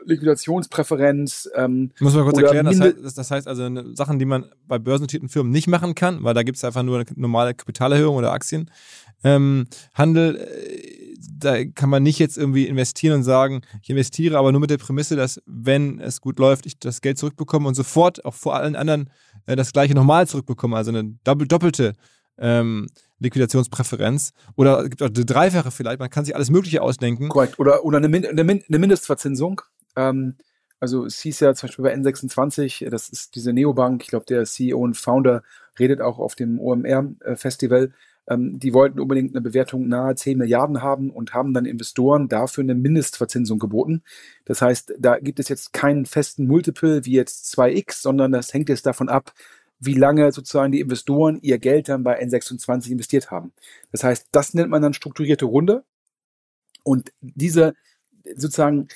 Liquidationspräferenz. 0.05 1.49
Ähm, 1.55 1.91
Muss 1.99 2.15
man 2.15 2.23
kurz 2.23 2.39
erklären, 2.39 2.65
das 2.65 2.79
heißt, 2.79 3.17
das 3.17 3.31
heißt 3.31 3.47
also 3.47 3.63
eine, 3.63 3.95
Sachen, 3.95 4.17
die 4.17 4.25
man 4.25 4.45
bei 4.67 4.79
börsennotierten 4.79 5.29
Firmen 5.29 5.51
nicht 5.51 5.67
machen 5.67 5.93
kann, 5.95 6.23
weil 6.23 6.33
da 6.33 6.43
gibt 6.43 6.57
es 6.57 6.63
einfach 6.63 6.81
nur 6.81 6.97
eine 6.97 7.05
normale 7.15 7.53
Kapitalerhöhung 7.53 8.15
oder 8.15 8.31
Aktienhandel. 8.31 8.69
Ähm, 9.23 9.67
äh, 9.95 10.99
da 11.37 11.65
kann 11.65 11.89
man 11.89 12.01
nicht 12.01 12.19
jetzt 12.19 12.37
irgendwie 12.37 12.67
investieren 12.67 13.17
und 13.17 13.23
sagen, 13.23 13.61
ich 13.81 13.89
investiere 13.89 14.37
aber 14.37 14.51
nur 14.51 14.61
mit 14.61 14.69
der 14.69 14.77
Prämisse, 14.77 15.15
dass 15.15 15.41
wenn 15.45 15.99
es 15.99 16.21
gut 16.21 16.39
läuft, 16.39 16.65
ich 16.65 16.79
das 16.79 17.01
Geld 17.01 17.17
zurückbekomme 17.17 17.67
und 17.67 17.75
sofort 17.75 18.23
auch 18.25 18.33
vor 18.33 18.55
allen 18.55 18.75
anderen 18.75 19.09
äh, 19.45 19.55
das 19.55 19.73
gleiche 19.73 19.93
nochmal 19.93 20.27
zurückbekomme, 20.27 20.75
also 20.75 20.91
eine 20.91 21.15
doppelte 21.23 21.95
ähm, 22.39 22.87
Liquidationspräferenz. 23.19 24.33
Oder 24.55 24.83
es 24.83 24.89
gibt 24.89 25.01
auch 25.01 25.07
eine 25.07 25.25
dreifache 25.25 25.71
vielleicht, 25.71 25.99
man 25.99 26.09
kann 26.09 26.25
sich 26.25 26.35
alles 26.35 26.49
Mögliche 26.49 26.81
ausdenken. 26.81 27.29
Korrekt. 27.29 27.59
Oder, 27.59 27.83
oder 27.85 27.97
eine, 27.97 28.09
Min 28.09 28.25
eine, 28.25 28.43
Min 28.43 28.63
eine 28.67 28.79
Mindestverzinsung. 28.79 29.61
Ähm, 29.95 30.35
also 30.79 31.05
es 31.05 31.19
hieß 31.19 31.41
ja 31.41 31.53
zum 31.53 31.67
Beispiel 31.67 31.83
bei 31.83 31.93
N26, 31.93 32.89
das 32.89 33.09
ist 33.09 33.35
diese 33.35 33.51
Neobank, 33.51 34.01
ich 34.03 34.09
glaube 34.09 34.25
der 34.25 34.45
CEO 34.45 34.79
und 34.79 34.95
Founder 34.95 35.43
redet 35.77 36.01
auch 36.01 36.19
auf 36.19 36.35
dem 36.35 36.59
OMR-Festival, 36.59 37.91
ähm, 38.29 38.59
die 38.59 38.73
wollten 38.73 38.99
unbedingt 38.99 39.35
eine 39.35 39.41
Bewertung 39.41 39.87
nahe 39.87 40.15
10 40.15 40.37
Milliarden 40.37 40.81
haben 40.81 41.09
und 41.09 41.33
haben 41.33 41.53
dann 41.53 41.65
Investoren 41.65 42.29
dafür 42.29 42.63
eine 42.63 42.75
Mindestverzinsung 42.75 43.59
geboten. 43.59 44.03
Das 44.45 44.61
heißt, 44.61 44.93
da 44.99 45.19
gibt 45.19 45.39
es 45.39 45.49
jetzt 45.49 45.73
keinen 45.73 46.05
festen 46.05 46.45
Multiple 46.45 47.03
wie 47.05 47.13
jetzt 47.13 47.53
2x, 47.57 48.01
sondern 48.01 48.31
das 48.31 48.53
hängt 48.53 48.69
jetzt 48.69 48.85
davon 48.85 49.09
ab, 49.09 49.33
wie 49.79 49.93
lange 49.93 50.31
sozusagen 50.31 50.71
die 50.71 50.81
Investoren 50.81 51.39
ihr 51.41 51.57
Geld 51.57 51.89
dann 51.89 52.03
bei 52.03 52.21
N26 52.21 52.91
investiert 52.91 53.31
haben. 53.31 53.53
Das 53.91 54.03
heißt, 54.03 54.27
das 54.31 54.53
nennt 54.53 54.69
man 54.69 54.81
dann 54.81 54.93
strukturierte 54.93 55.45
Runde. 55.45 55.83
Und 56.83 57.13
diese 57.21 57.75
sozusagen, 58.35 58.89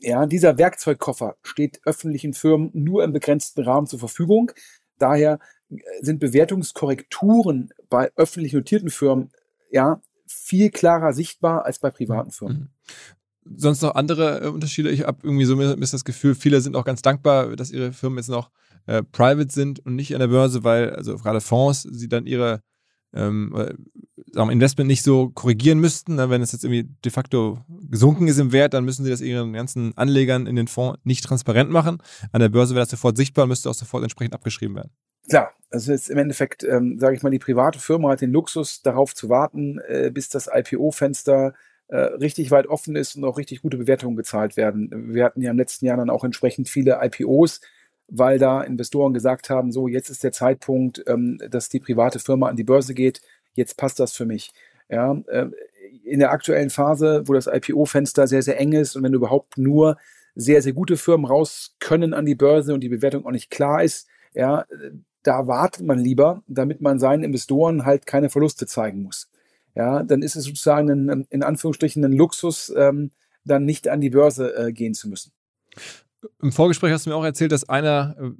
ja, 0.00 0.26
dieser 0.26 0.58
Werkzeugkoffer 0.58 1.36
steht 1.42 1.80
öffentlichen 1.84 2.34
Firmen 2.34 2.70
nur 2.72 3.04
im 3.04 3.12
begrenzten 3.12 3.62
Rahmen 3.62 3.86
zur 3.86 3.98
Verfügung. 3.98 4.52
Daher 4.98 5.38
äh, 5.70 5.78
sind 6.00 6.20
Bewertungskorrekturen 6.20 7.70
bei 7.88 8.12
öffentlich 8.16 8.52
notierten 8.52 8.90
Firmen 8.90 9.30
ja 9.70 10.00
viel 10.26 10.70
klarer 10.70 11.12
sichtbar 11.12 11.64
als 11.64 11.78
bei 11.78 11.90
privaten 11.90 12.30
Firmen. 12.30 12.70
Sonst 13.56 13.82
noch 13.82 13.94
andere 13.94 14.44
äh, 14.44 14.48
Unterschiede? 14.48 14.90
Ich 14.90 15.02
habe 15.02 15.18
irgendwie 15.22 15.44
so 15.44 15.56
mir, 15.56 15.76
mir 15.76 15.86
das 15.86 16.04
Gefühl, 16.04 16.34
viele 16.34 16.60
sind 16.60 16.76
auch 16.76 16.84
ganz 16.84 17.02
dankbar, 17.02 17.56
dass 17.56 17.70
ihre 17.70 17.92
Firmen 17.92 18.18
jetzt 18.18 18.28
noch 18.28 18.50
äh, 18.86 19.02
private 19.02 19.52
sind 19.52 19.84
und 19.84 19.96
nicht 19.96 20.14
an 20.14 20.20
der 20.20 20.28
Börse, 20.28 20.64
weil 20.64 20.90
also 20.90 21.16
gerade 21.16 21.40
Fonds 21.40 21.82
sie 21.82 22.08
dann 22.08 22.26
ihre 22.26 22.60
ähm, 23.14 23.54
äh, 23.56 24.52
Investment 24.52 24.88
nicht 24.88 25.02
so 25.02 25.30
korrigieren 25.30 25.78
müssten. 25.78 26.18
Wenn 26.18 26.42
es 26.42 26.52
jetzt 26.52 26.64
irgendwie 26.64 26.88
de 27.04 27.12
facto 27.12 27.58
gesunken 27.88 28.26
ist 28.28 28.38
im 28.38 28.52
Wert, 28.52 28.74
dann 28.74 28.84
müssen 28.84 29.04
sie 29.04 29.10
das 29.10 29.20
ihren 29.20 29.52
ganzen 29.52 29.96
Anlegern 29.96 30.46
in 30.46 30.56
den 30.56 30.66
Fonds 30.66 30.98
nicht 31.04 31.24
transparent 31.24 31.70
machen. 31.70 31.98
An 32.32 32.40
der 32.40 32.48
Börse 32.48 32.74
wäre 32.74 32.82
das 32.82 32.90
sofort 32.90 33.16
sichtbar 33.16 33.44
und 33.44 33.50
müsste 33.50 33.70
auch 33.70 33.74
sofort 33.74 34.02
entsprechend 34.02 34.34
abgeschrieben 34.34 34.74
werden. 34.74 34.90
Klar, 35.28 35.52
also 35.70 35.92
jetzt 35.92 36.10
im 36.10 36.18
Endeffekt, 36.18 36.64
ähm, 36.64 36.98
sage 36.98 37.16
ich 37.16 37.22
mal, 37.22 37.30
die 37.30 37.38
private 37.38 37.78
Firma 37.78 38.10
hat 38.10 38.20
den 38.20 38.32
Luxus, 38.32 38.82
darauf 38.82 39.14
zu 39.14 39.28
warten, 39.28 39.78
äh, 39.86 40.10
bis 40.12 40.28
das 40.28 40.50
IPO-Fenster 40.52 41.54
richtig 41.96 42.50
weit 42.50 42.66
offen 42.66 42.96
ist 42.96 43.16
und 43.16 43.24
auch 43.24 43.38
richtig 43.38 43.62
gute 43.62 43.76
Bewertungen 43.76 44.16
gezahlt 44.16 44.56
werden. 44.56 45.14
Wir 45.14 45.24
hatten 45.24 45.42
ja 45.42 45.50
im 45.50 45.58
letzten 45.58 45.86
Jahr 45.86 45.96
dann 45.96 46.10
auch 46.10 46.24
entsprechend 46.24 46.68
viele 46.68 46.98
IPOs, 47.00 47.60
weil 48.08 48.38
da 48.38 48.62
Investoren 48.62 49.14
gesagt 49.14 49.50
haben, 49.50 49.72
so 49.72 49.88
jetzt 49.88 50.10
ist 50.10 50.24
der 50.24 50.32
Zeitpunkt, 50.32 51.02
ähm, 51.06 51.38
dass 51.48 51.68
die 51.68 51.80
private 51.80 52.18
Firma 52.18 52.48
an 52.48 52.56
die 52.56 52.64
Börse 52.64 52.94
geht, 52.94 53.20
jetzt 53.54 53.76
passt 53.76 54.00
das 54.00 54.12
für 54.12 54.26
mich. 54.26 54.52
Ja, 54.88 55.16
äh, 55.28 55.46
in 56.04 56.18
der 56.18 56.32
aktuellen 56.32 56.70
Phase, 56.70 57.22
wo 57.26 57.32
das 57.32 57.46
IPO-Fenster 57.46 58.26
sehr, 58.26 58.42
sehr 58.42 58.60
eng 58.60 58.72
ist 58.72 58.96
und 58.96 59.02
wenn 59.02 59.14
überhaupt 59.14 59.56
nur 59.56 59.96
sehr, 60.34 60.60
sehr 60.62 60.72
gute 60.72 60.96
Firmen 60.96 61.26
raus 61.26 61.76
können 61.78 62.12
an 62.12 62.26
die 62.26 62.34
Börse 62.34 62.74
und 62.74 62.80
die 62.80 62.88
Bewertung 62.88 63.24
auch 63.24 63.30
nicht 63.30 63.50
klar 63.50 63.82
ist, 63.82 64.08
ja, 64.34 64.66
da 65.22 65.46
wartet 65.46 65.86
man 65.86 65.98
lieber, 65.98 66.42
damit 66.48 66.80
man 66.80 66.98
seinen 66.98 67.24
Investoren 67.24 67.86
halt 67.86 68.04
keine 68.04 68.28
Verluste 68.28 68.66
zeigen 68.66 69.02
muss. 69.02 69.30
Ja, 69.74 70.02
dann 70.02 70.22
ist 70.22 70.36
es 70.36 70.44
sozusagen 70.44 70.90
ein, 71.10 71.26
in 71.30 71.42
Anführungsstrichen 71.42 72.04
ein 72.04 72.12
Luxus, 72.12 72.72
ähm, 72.76 73.10
dann 73.44 73.64
nicht 73.64 73.88
an 73.88 74.00
die 74.00 74.10
Börse 74.10 74.56
äh, 74.56 74.72
gehen 74.72 74.94
zu 74.94 75.08
müssen. 75.08 75.32
Im 76.40 76.52
Vorgespräch 76.52 76.92
hast 76.92 77.06
du 77.06 77.10
mir 77.10 77.16
auch 77.16 77.24
erzählt, 77.24 77.52
dass 77.52 77.68
einer, 77.68 78.16
äh, 78.18 78.30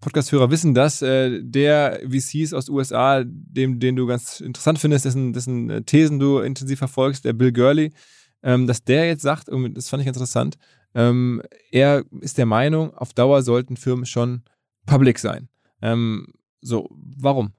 Podcast-Hörer 0.00 0.50
wissen 0.50 0.74
das, 0.74 1.02
äh, 1.02 1.42
der 1.42 2.00
VCs 2.08 2.54
aus 2.54 2.66
den 2.66 2.74
USA, 2.74 3.22
dem, 3.24 3.80
den 3.80 3.96
du 3.96 4.06
ganz 4.06 4.40
interessant 4.40 4.78
findest, 4.78 5.04
dessen, 5.04 5.32
dessen 5.32 5.70
äh, 5.70 5.82
Thesen 5.82 6.18
du 6.18 6.38
intensiv 6.38 6.78
verfolgst, 6.78 7.24
der 7.24 7.34
Bill 7.34 7.52
Gurley, 7.52 7.92
ähm, 8.42 8.66
dass 8.66 8.84
der 8.84 9.06
jetzt 9.06 9.22
sagt, 9.22 9.48
und 9.48 9.74
das 9.74 9.88
fand 9.88 10.00
ich 10.00 10.06
interessant, 10.06 10.56
ähm, 10.94 11.42
er 11.70 12.04
ist 12.20 12.38
der 12.38 12.46
Meinung, 12.46 12.94
auf 12.94 13.12
Dauer 13.12 13.42
sollten 13.42 13.76
Firmen 13.76 14.06
schon 14.06 14.42
public 14.86 15.18
sein. 15.18 15.48
Ähm, 15.82 16.26
so, 16.60 16.88
warum? 16.90 17.52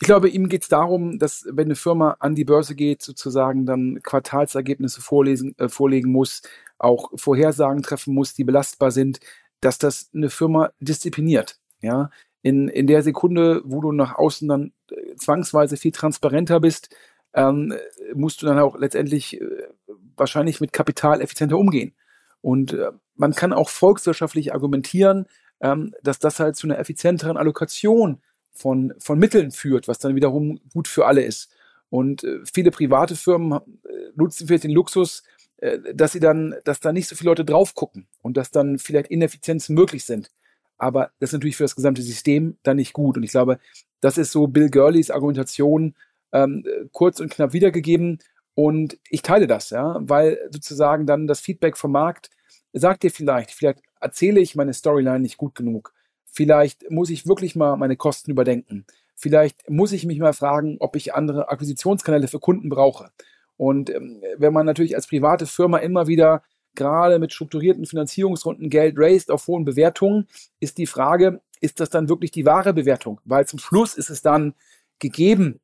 Ich 0.00 0.06
glaube, 0.06 0.28
ihm 0.28 0.48
geht 0.48 0.62
es 0.62 0.68
darum, 0.68 1.18
dass 1.18 1.46
wenn 1.50 1.66
eine 1.66 1.76
Firma 1.76 2.16
an 2.20 2.34
die 2.34 2.44
Börse 2.44 2.74
geht, 2.74 3.02
sozusagen 3.02 3.66
dann 3.66 4.00
Quartalsergebnisse 4.02 5.00
vorlesen, 5.00 5.54
äh, 5.58 5.68
vorlegen 5.68 6.10
muss, 6.12 6.42
auch 6.78 7.10
Vorhersagen 7.14 7.82
treffen 7.82 8.14
muss, 8.14 8.34
die 8.34 8.44
belastbar 8.44 8.90
sind, 8.90 9.20
dass 9.60 9.78
das 9.78 10.10
eine 10.14 10.30
Firma 10.30 10.70
diszipliniert. 10.80 11.58
Ja, 11.80 12.10
in, 12.42 12.68
in 12.68 12.86
der 12.86 13.02
Sekunde, 13.02 13.62
wo 13.64 13.80
du 13.80 13.92
nach 13.92 14.16
außen 14.16 14.48
dann 14.48 14.72
äh, 14.90 15.16
zwangsweise 15.16 15.76
viel 15.76 15.92
transparenter 15.92 16.60
bist, 16.60 16.94
ähm, 17.34 17.74
musst 18.14 18.42
du 18.42 18.46
dann 18.46 18.58
auch 18.58 18.76
letztendlich 18.78 19.40
äh, 19.40 19.68
wahrscheinlich 20.16 20.60
mit 20.60 20.72
Kapital 20.72 21.20
effizienter 21.20 21.58
umgehen. 21.58 21.94
Und 22.40 22.74
äh, 22.74 22.90
man 23.14 23.32
kann 23.32 23.52
auch 23.52 23.68
volkswirtschaftlich 23.68 24.52
argumentieren, 24.52 25.26
ähm, 25.60 25.94
dass 26.02 26.18
das 26.18 26.40
halt 26.40 26.56
zu 26.56 26.66
einer 26.66 26.78
effizienteren 26.78 27.36
Allokation 27.36 28.20
von, 28.54 28.94
von 28.98 29.18
Mitteln 29.18 29.50
führt, 29.50 29.88
was 29.88 29.98
dann 29.98 30.16
wiederum 30.16 30.60
gut 30.72 30.88
für 30.88 31.06
alle 31.06 31.22
ist. 31.22 31.50
Und 31.90 32.24
äh, 32.24 32.40
viele 32.52 32.70
private 32.70 33.16
Firmen 33.16 33.60
äh, 33.84 33.92
nutzen 34.14 34.46
vielleicht 34.46 34.64
den 34.64 34.70
Luxus, 34.70 35.22
äh, 35.58 35.78
dass 35.94 36.12
sie 36.12 36.20
dann, 36.20 36.54
dass 36.64 36.80
da 36.80 36.92
nicht 36.92 37.08
so 37.08 37.16
viele 37.16 37.30
Leute 37.30 37.44
drauf 37.44 37.74
gucken 37.74 38.06
und 38.22 38.36
dass 38.36 38.50
dann 38.50 38.78
vielleicht 38.78 39.10
Ineffizienzen 39.10 39.74
möglich 39.74 40.04
sind. 40.04 40.30
Aber 40.76 41.10
das 41.20 41.30
ist 41.30 41.34
natürlich 41.34 41.56
für 41.56 41.64
das 41.64 41.76
gesamte 41.76 42.02
System 42.02 42.56
dann 42.62 42.76
nicht 42.76 42.92
gut. 42.92 43.16
Und 43.16 43.22
ich 43.22 43.30
glaube, 43.30 43.58
das 44.00 44.18
ist 44.18 44.32
so 44.32 44.46
Bill 44.46 44.70
Gurleys 44.70 45.10
Argumentation 45.10 45.94
ähm, 46.32 46.64
kurz 46.92 47.20
und 47.20 47.30
knapp 47.30 47.52
wiedergegeben. 47.52 48.18
Und 48.54 48.98
ich 49.08 49.22
teile 49.22 49.46
das, 49.46 49.70
ja, 49.70 49.96
weil 50.00 50.38
sozusagen 50.50 51.06
dann 51.06 51.26
das 51.26 51.40
Feedback 51.40 51.76
vom 51.76 51.92
Markt 51.92 52.30
sagt 52.72 53.04
dir 53.04 53.10
vielleicht, 53.10 53.52
vielleicht 53.52 53.80
erzähle 54.00 54.40
ich 54.40 54.56
meine 54.56 54.74
Storyline 54.74 55.20
nicht 55.20 55.38
gut 55.38 55.54
genug. 55.54 55.93
Vielleicht 56.34 56.90
muss 56.90 57.10
ich 57.10 57.28
wirklich 57.28 57.54
mal 57.54 57.76
meine 57.76 57.96
Kosten 57.96 58.32
überdenken. 58.32 58.84
Vielleicht 59.14 59.70
muss 59.70 59.92
ich 59.92 60.04
mich 60.04 60.18
mal 60.18 60.32
fragen, 60.32 60.78
ob 60.80 60.96
ich 60.96 61.14
andere 61.14 61.48
Akquisitionskanäle 61.48 62.26
für 62.26 62.40
Kunden 62.40 62.68
brauche. 62.68 63.10
Und 63.56 63.88
ähm, 63.88 64.20
wenn 64.36 64.52
man 64.52 64.66
natürlich 64.66 64.96
als 64.96 65.06
private 65.06 65.46
Firma 65.46 65.78
immer 65.78 66.08
wieder 66.08 66.42
gerade 66.74 67.20
mit 67.20 67.32
strukturierten 67.32 67.86
Finanzierungsrunden 67.86 68.68
Geld 68.68 68.96
raised 68.98 69.30
auf 69.30 69.46
hohen 69.46 69.64
Bewertungen, 69.64 70.26
ist 70.58 70.78
die 70.78 70.88
Frage, 70.88 71.40
ist 71.60 71.78
das 71.78 71.88
dann 71.88 72.08
wirklich 72.08 72.32
die 72.32 72.44
wahre 72.44 72.74
Bewertung? 72.74 73.20
Weil 73.24 73.46
zum 73.46 73.60
Schluss 73.60 73.94
ist 73.94 74.10
es 74.10 74.20
dann 74.20 74.54
gegeben, 74.98 75.60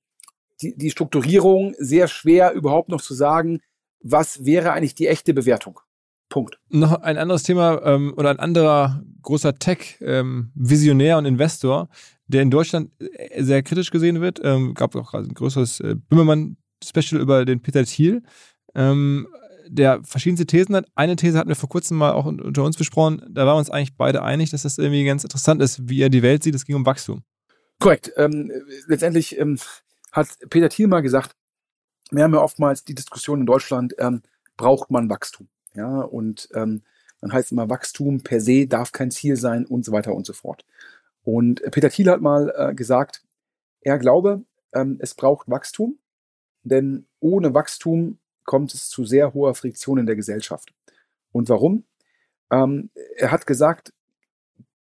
die, 0.63 0.77
die 0.77 0.91
Strukturierung 0.91 1.75
sehr 1.79 2.07
schwer 2.07 2.53
überhaupt 2.53 2.91
noch 2.91 3.01
zu 3.01 3.15
sagen, 3.15 3.61
was 4.01 4.45
wäre 4.45 4.73
eigentlich 4.73 4.95
die 4.95 5.09
echte 5.09 5.35
Bewertung. 5.35 5.81
Punkt. 6.31 6.59
Noch 6.71 7.03
ein 7.03 7.19
anderes 7.19 7.43
Thema 7.43 7.83
ähm, 7.85 8.15
oder 8.17 8.31
ein 8.31 8.39
anderer 8.39 9.03
großer 9.21 9.59
Tech-Visionär 9.59 11.13
ähm, 11.13 11.19
und 11.19 11.27
Investor, 11.27 11.91
der 12.29 12.41
in 12.41 12.51
Deutschland 12.51 12.91
äh, 13.01 13.43
sehr 13.43 13.63
kritisch 13.63 13.91
gesehen 13.91 14.23
wird. 14.23 14.41
Ähm, 14.43 14.73
gab 14.73 14.97
auch 14.97 15.13
ein 15.13 15.35
größeres 15.35 15.81
äh, 15.81 15.97
Bimmermann-Special 16.09 17.21
über 17.21 17.45
den 17.45 17.61
Peter 17.61 17.85
Thiel, 17.85 18.23
ähm, 18.75 19.29
der 19.67 20.03
verschiedenste 20.05 20.47
Thesen 20.47 20.75
hat. 20.75 20.87
Eine 20.95 21.17
These 21.17 21.37
hatten 21.37 21.49
wir 21.49 21.57
vor 21.57 21.69
kurzem 21.69 21.99
mal 21.99 22.13
auch 22.13 22.25
unter 22.25 22.65
uns 22.65 22.77
besprochen. 22.77 23.23
Da 23.29 23.45
waren 23.45 23.57
wir 23.57 23.59
uns 23.59 23.71
eigentlich 23.71 23.97
beide 23.97 24.23
einig, 24.23 24.51
dass 24.51 24.63
das 24.63 24.79
irgendwie 24.79 25.05
ganz 25.05 25.25
interessant 25.25 25.61
ist, 25.61 25.89
wie 25.89 26.01
er 26.01 26.09
die 26.09 26.23
Welt 26.23 26.43
sieht. 26.43 26.55
Es 26.55 26.65
ging 26.65 26.77
um 26.77 26.87
Wachstum. 26.87 27.23
Korrekt. 27.81 28.13
Ähm, 28.17 28.51
letztendlich 28.87 29.39
ähm, 29.39 29.59
hat 30.13 30.29
Peter 30.49 30.69
Thiel 30.69 30.87
mal 30.87 31.03
gesagt, 31.03 31.37
wir 32.11 32.23
haben 32.23 32.35
ja 32.35 32.41
oftmals 32.41 32.85
die 32.85 32.95
Diskussion 32.95 33.41
in 33.41 33.47
Deutschland, 33.47 33.95
ähm, 33.99 34.23
braucht 34.57 34.91
man 34.91 35.09
Wachstum? 35.09 35.49
Ja, 35.75 36.01
und 36.01 36.49
ähm, 36.55 36.83
dann 37.21 37.33
heißt 37.33 37.53
immer, 37.53 37.69
Wachstum 37.69 38.23
per 38.23 38.41
se 38.41 38.67
darf 38.67 38.93
kein 38.93 39.11
Ziel 39.11 39.37
sein 39.37 39.67
und 39.67 39.85
so 39.85 39.93
weiter 39.93 40.15
und 40.15 40.27
so 40.27 40.33
fort. 40.33 40.65
Und 41.23 41.63
Peter 41.71 41.91
Thiel 41.91 42.11
hat 42.11 42.21
mal 42.21 42.53
äh, 42.57 42.75
gesagt, 42.75 43.23
er 43.83 43.99
glaube, 43.99 44.43
ähm, 44.73 44.99
es 45.01 45.15
braucht 45.15 45.49
Wachstum, 45.49 45.99
denn 46.63 47.07
ohne 47.21 47.55
Wachstum 47.55 48.19
kommt 48.45 48.75
es 48.75 48.89
zu 48.89 49.05
sehr 49.05 49.35
hoher 49.35 49.55
Friktion 49.55 49.99
in 49.99 50.07
der 50.07 50.17
Gesellschaft. 50.17 50.73
Und 51.33 51.49
warum? 51.49 51.85
Ähm, 52.51 52.91
er 53.17 53.31
hat 53.31 53.47
gesagt, 53.47 53.93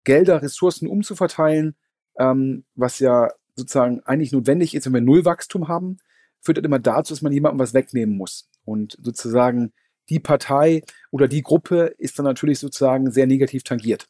Gelder, 0.04 0.42
Ressourcen 0.42 0.88
umzuverteilen, 0.88 1.76
ähm, 2.18 2.66
was 2.76 3.00
ja 3.00 3.32
sozusagen 3.56 4.02
eigentlich 4.02 4.32
notwendig 4.32 4.76
ist, 4.76 4.86
wenn 4.86 4.94
wir 4.94 5.02
Nullwachstum 5.02 5.68
haben, 5.68 6.00
führt 6.42 6.58
das 6.58 6.66
immer 6.66 6.80
dazu, 6.80 7.14
dass 7.14 7.22
man 7.22 7.32
jemandem 7.32 7.60
was 7.60 7.74
wegnehmen 7.74 8.18
muss. 8.18 8.50
Und 8.66 8.98
sozusagen 9.02 9.72
die 10.10 10.20
Partei 10.20 10.84
oder 11.12 11.28
die 11.28 11.42
Gruppe 11.42 11.94
ist 11.98 12.18
dann 12.18 12.26
natürlich 12.26 12.60
sozusagen 12.60 13.12
sehr 13.12 13.28
negativ 13.28 13.64
tangiert. 13.64 14.08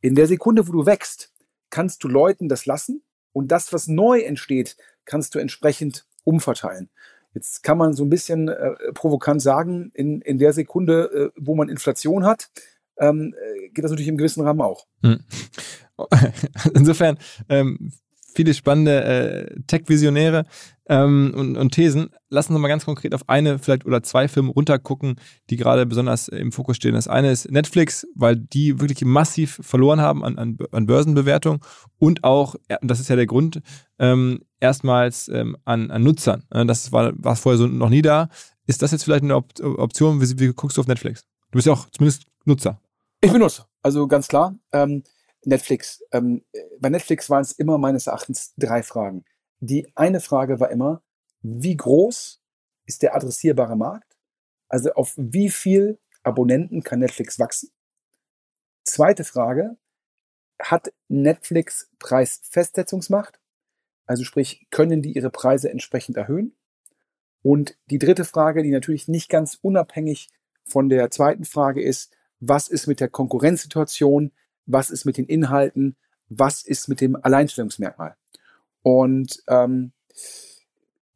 In 0.00 0.14
der 0.14 0.26
Sekunde, 0.26 0.66
wo 0.68 0.72
du 0.72 0.86
wächst, 0.86 1.32
kannst 1.70 2.04
du 2.04 2.08
Leuten 2.08 2.48
das 2.48 2.66
lassen 2.66 3.02
und 3.32 3.48
das, 3.52 3.72
was 3.72 3.88
neu 3.88 4.20
entsteht, 4.20 4.76
kannst 5.04 5.34
du 5.34 5.38
entsprechend 5.38 6.06
umverteilen. 6.24 6.90
Jetzt 7.34 7.62
kann 7.62 7.76
man 7.76 7.92
so 7.92 8.04
ein 8.04 8.10
bisschen 8.10 8.48
äh, 8.48 8.92
provokant 8.94 9.42
sagen, 9.42 9.90
in, 9.94 10.22
in 10.22 10.38
der 10.38 10.52
Sekunde, 10.52 11.32
äh, 11.36 11.40
wo 11.40 11.54
man 11.54 11.68
Inflation 11.68 12.24
hat, 12.24 12.50
ähm, 12.98 13.34
äh, 13.38 13.68
geht 13.68 13.84
das 13.84 13.90
natürlich 13.90 14.08
im 14.08 14.16
gewissen 14.16 14.42
Rahmen 14.42 14.62
auch. 14.62 14.86
Hm. 15.02 15.20
Insofern 16.74 17.18
ähm, 17.48 17.92
viele 18.36 18.54
spannende 18.54 19.04
äh, 19.04 19.60
Tech-Visionäre 19.66 20.44
ähm, 20.88 21.32
und, 21.34 21.56
und, 21.56 21.70
Thesen. 21.72 22.10
Lassen 22.28 22.52
Sie 22.52 22.58
mal 22.58 22.68
ganz 22.68 22.84
konkret 22.84 23.14
auf 23.14 23.28
eine 23.28 23.58
vielleicht 23.58 23.86
oder 23.86 24.02
zwei 24.02 24.28
Filme 24.28 24.50
runtergucken, 24.52 25.16
die 25.50 25.56
gerade 25.56 25.86
besonders 25.86 26.28
im 26.28 26.52
Fokus 26.52 26.76
stehen. 26.76 26.94
Das 26.94 27.08
eine 27.08 27.30
ist 27.30 27.50
Netflix, 27.50 28.06
weil 28.14 28.36
die 28.36 28.78
wirklich 28.78 29.04
massiv 29.04 29.58
verloren 29.62 30.00
haben 30.00 30.22
an, 30.22 30.38
an, 30.38 30.58
an 30.70 30.86
Börsenbewertung 30.86 31.64
und 31.98 32.22
auch, 32.22 32.54
das 32.82 33.00
ist 33.00 33.08
ja 33.08 33.16
der 33.16 33.26
Grund, 33.26 33.62
ähm, 33.98 34.42
erstmals 34.60 35.28
ähm, 35.28 35.56
an, 35.64 35.90
an 35.90 36.02
Nutzern. 36.04 36.44
Das 36.50 36.92
war, 36.92 37.12
war 37.16 37.36
vorher 37.36 37.58
so 37.58 37.66
noch 37.66 37.90
nie 37.90 38.02
da. 38.02 38.28
Ist 38.66 38.82
das 38.82 38.92
jetzt 38.92 39.04
vielleicht 39.04 39.24
eine 39.24 39.36
Op 39.36 39.52
Option? 39.60 40.20
Wie, 40.20 40.38
wie 40.38 40.52
guckst 40.52 40.76
du 40.76 40.82
auf 40.82 40.86
Netflix? 40.86 41.22
Du 41.50 41.56
bist 41.56 41.66
ja 41.66 41.72
auch 41.72 41.88
zumindest 41.90 42.24
Nutzer. 42.44 42.80
Ich 43.20 43.32
bin 43.32 43.40
Nutzer, 43.40 43.66
also 43.82 44.06
ganz 44.06 44.28
klar. 44.28 44.54
Ähm, 44.72 45.02
Netflix. 45.46 46.02
Ähm, 46.12 46.44
bei 46.80 46.90
Netflix 46.90 47.30
waren 47.30 47.42
es 47.42 47.52
immer 47.52 47.78
meines 47.78 48.06
Erachtens 48.06 48.52
drei 48.56 48.82
Fragen. 48.82 49.24
Die 49.60 49.90
eine 49.94 50.20
Frage 50.20 50.60
war 50.60 50.70
immer, 50.70 51.02
wie 51.40 51.76
groß 51.76 52.42
ist 52.86 53.02
der 53.02 53.14
adressierbare 53.14 53.76
Markt? 53.76 54.16
Also 54.68 54.92
auf 54.94 55.14
wie 55.16 55.48
viel 55.50 55.98
Abonnenten 56.22 56.82
kann 56.82 56.98
Netflix 56.98 57.38
wachsen? 57.38 57.70
Zweite 58.84 59.24
Frage, 59.24 59.76
hat 60.60 60.92
Netflix 61.08 61.90
Preisfestsetzungsmacht? 61.98 63.38
Also 64.06 64.24
sprich, 64.24 64.66
können 64.70 65.02
die 65.02 65.12
ihre 65.12 65.30
Preise 65.30 65.70
entsprechend 65.70 66.16
erhöhen? 66.16 66.56
Und 67.42 67.78
die 67.90 67.98
dritte 67.98 68.24
Frage, 68.24 68.62
die 68.64 68.70
natürlich 68.70 69.06
nicht 69.06 69.28
ganz 69.28 69.58
unabhängig 69.60 70.30
von 70.64 70.88
der 70.88 71.10
zweiten 71.10 71.44
Frage 71.44 71.82
ist, 71.82 72.12
was 72.40 72.68
ist 72.68 72.86
mit 72.86 72.98
der 72.98 73.08
Konkurrenzsituation? 73.08 74.32
Was 74.66 74.90
ist 74.90 75.04
mit 75.04 75.16
den 75.16 75.26
Inhalten? 75.26 75.96
Was 76.28 76.62
ist 76.62 76.88
mit 76.88 77.00
dem 77.00 77.16
Alleinstellungsmerkmal? 77.16 78.16
Und 78.82 79.42
ähm, 79.48 79.92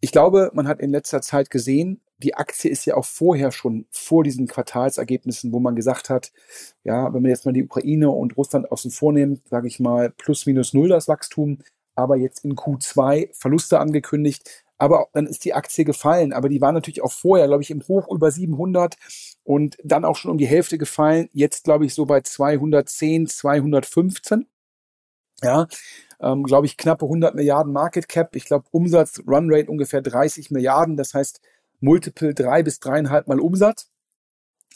ich 0.00 0.12
glaube, 0.12 0.50
man 0.54 0.66
hat 0.66 0.80
in 0.80 0.90
letzter 0.90 1.20
Zeit 1.20 1.50
gesehen, 1.50 2.00
die 2.22 2.34
Aktie 2.34 2.70
ist 2.70 2.84
ja 2.84 2.96
auch 2.96 3.04
vorher 3.04 3.50
schon 3.50 3.86
vor 3.90 4.24
diesen 4.24 4.46
Quartalsergebnissen, 4.46 5.52
wo 5.52 5.60
man 5.60 5.74
gesagt 5.74 6.10
hat, 6.10 6.32
ja, 6.84 7.12
wenn 7.12 7.22
man 7.22 7.30
jetzt 7.30 7.46
mal 7.46 7.52
die 7.52 7.64
Ukraine 7.64 8.10
und 8.10 8.36
Russland 8.36 8.70
außen 8.70 8.90
vornimmt, 8.90 9.48
sage 9.48 9.68
ich 9.68 9.80
mal, 9.80 10.10
plus 10.10 10.46
minus 10.46 10.74
null 10.74 10.88
das 10.88 11.08
Wachstum, 11.08 11.58
aber 11.94 12.16
jetzt 12.16 12.44
in 12.44 12.56
Q2 12.56 13.30
Verluste 13.32 13.80
angekündigt. 13.80 14.64
Aber 14.80 15.08
dann 15.12 15.26
ist 15.26 15.44
die 15.44 15.52
Aktie 15.54 15.84
gefallen. 15.84 16.32
Aber 16.32 16.48
die 16.48 16.60
war 16.60 16.72
natürlich 16.72 17.02
auch 17.02 17.12
vorher, 17.12 17.46
glaube 17.48 17.62
ich, 17.62 17.70
im 17.70 17.86
Hoch 17.86 18.10
über 18.10 18.30
700 18.30 18.96
und 19.44 19.76
dann 19.84 20.06
auch 20.06 20.16
schon 20.16 20.30
um 20.30 20.38
die 20.38 20.46
Hälfte 20.46 20.78
gefallen. 20.78 21.28
Jetzt, 21.32 21.64
glaube 21.64 21.84
ich, 21.84 21.94
so 21.94 22.06
bei 22.06 22.22
210, 22.22 23.26
215. 23.26 24.46
Ja, 25.42 25.68
ähm, 26.20 26.44
glaube 26.44 26.66
ich, 26.66 26.76
knappe 26.78 27.04
100 27.06 27.34
Milliarden 27.34 27.72
Market 27.72 28.08
Cap. 28.08 28.36
Ich 28.36 28.46
glaube, 28.46 28.66
Umsatz, 28.70 29.22
Runrate 29.26 29.70
ungefähr 29.70 30.02
30 30.02 30.50
Milliarden. 30.50 30.96
Das 30.96 31.14
heißt, 31.14 31.40
Multiple 31.80 32.34
drei 32.34 32.62
bis 32.62 32.80
dreieinhalb 32.80 33.28
Mal 33.28 33.40
Umsatz. 33.40 33.90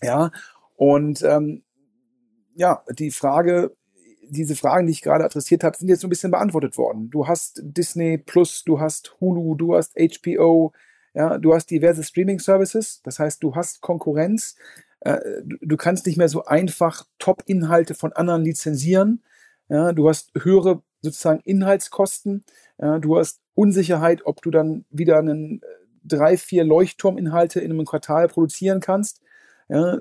Ja, 0.02 0.30
und 0.76 1.22
ähm, 1.22 1.62
ja, 2.54 2.82
die 2.90 3.10
Frage, 3.10 3.74
diese 4.28 4.56
Fragen, 4.56 4.86
die 4.86 4.92
ich 4.92 5.02
gerade 5.02 5.24
adressiert 5.24 5.64
habe, 5.64 5.76
sind 5.76 5.88
jetzt 5.88 6.00
so 6.00 6.06
ein 6.06 6.10
bisschen 6.10 6.30
beantwortet 6.30 6.76
worden. 6.78 7.10
Du 7.10 7.26
hast 7.26 7.60
Disney 7.62 8.18
Plus, 8.18 8.64
du 8.64 8.80
hast 8.80 9.16
Hulu, 9.20 9.54
du 9.54 9.74
hast 9.74 9.94
HBO, 9.96 10.72
ja, 11.14 11.38
du 11.38 11.54
hast 11.54 11.70
diverse 11.70 12.02
Streaming-Services. 12.02 13.02
Das 13.02 13.18
heißt, 13.18 13.42
du 13.42 13.54
hast 13.54 13.80
Konkurrenz. 13.80 14.56
Äh, 15.00 15.20
du, 15.44 15.56
du, 15.60 15.76
kannst 15.76 16.06
nicht 16.06 16.18
mehr 16.18 16.28
so 16.28 16.44
einfach 16.44 17.06
Top-Inhalte 17.18 17.94
von 17.94 18.12
anderen 18.12 18.42
lizenzieren. 18.42 19.22
Ja, 19.68 19.92
du 19.92 20.08
hast 20.08 20.32
höhere 20.36 20.82
sozusagen 21.02 21.40
Inhaltskosten. 21.44 22.44
Ja, 22.78 22.98
du 22.98 23.16
hast 23.16 23.40
Unsicherheit, 23.54 24.26
ob 24.26 24.42
du 24.42 24.50
dann 24.50 24.84
wieder 24.90 25.18
einen 25.18 25.62
äh, 25.62 25.66
drei, 26.04 26.36
vier 26.36 26.64
Leuchtturminhalte 26.64 27.60
in 27.60 27.70
einem 27.70 27.84
Quartal 27.84 28.28
produzieren 28.28 28.80
kannst. 28.80 29.20
Ja, 29.68 29.98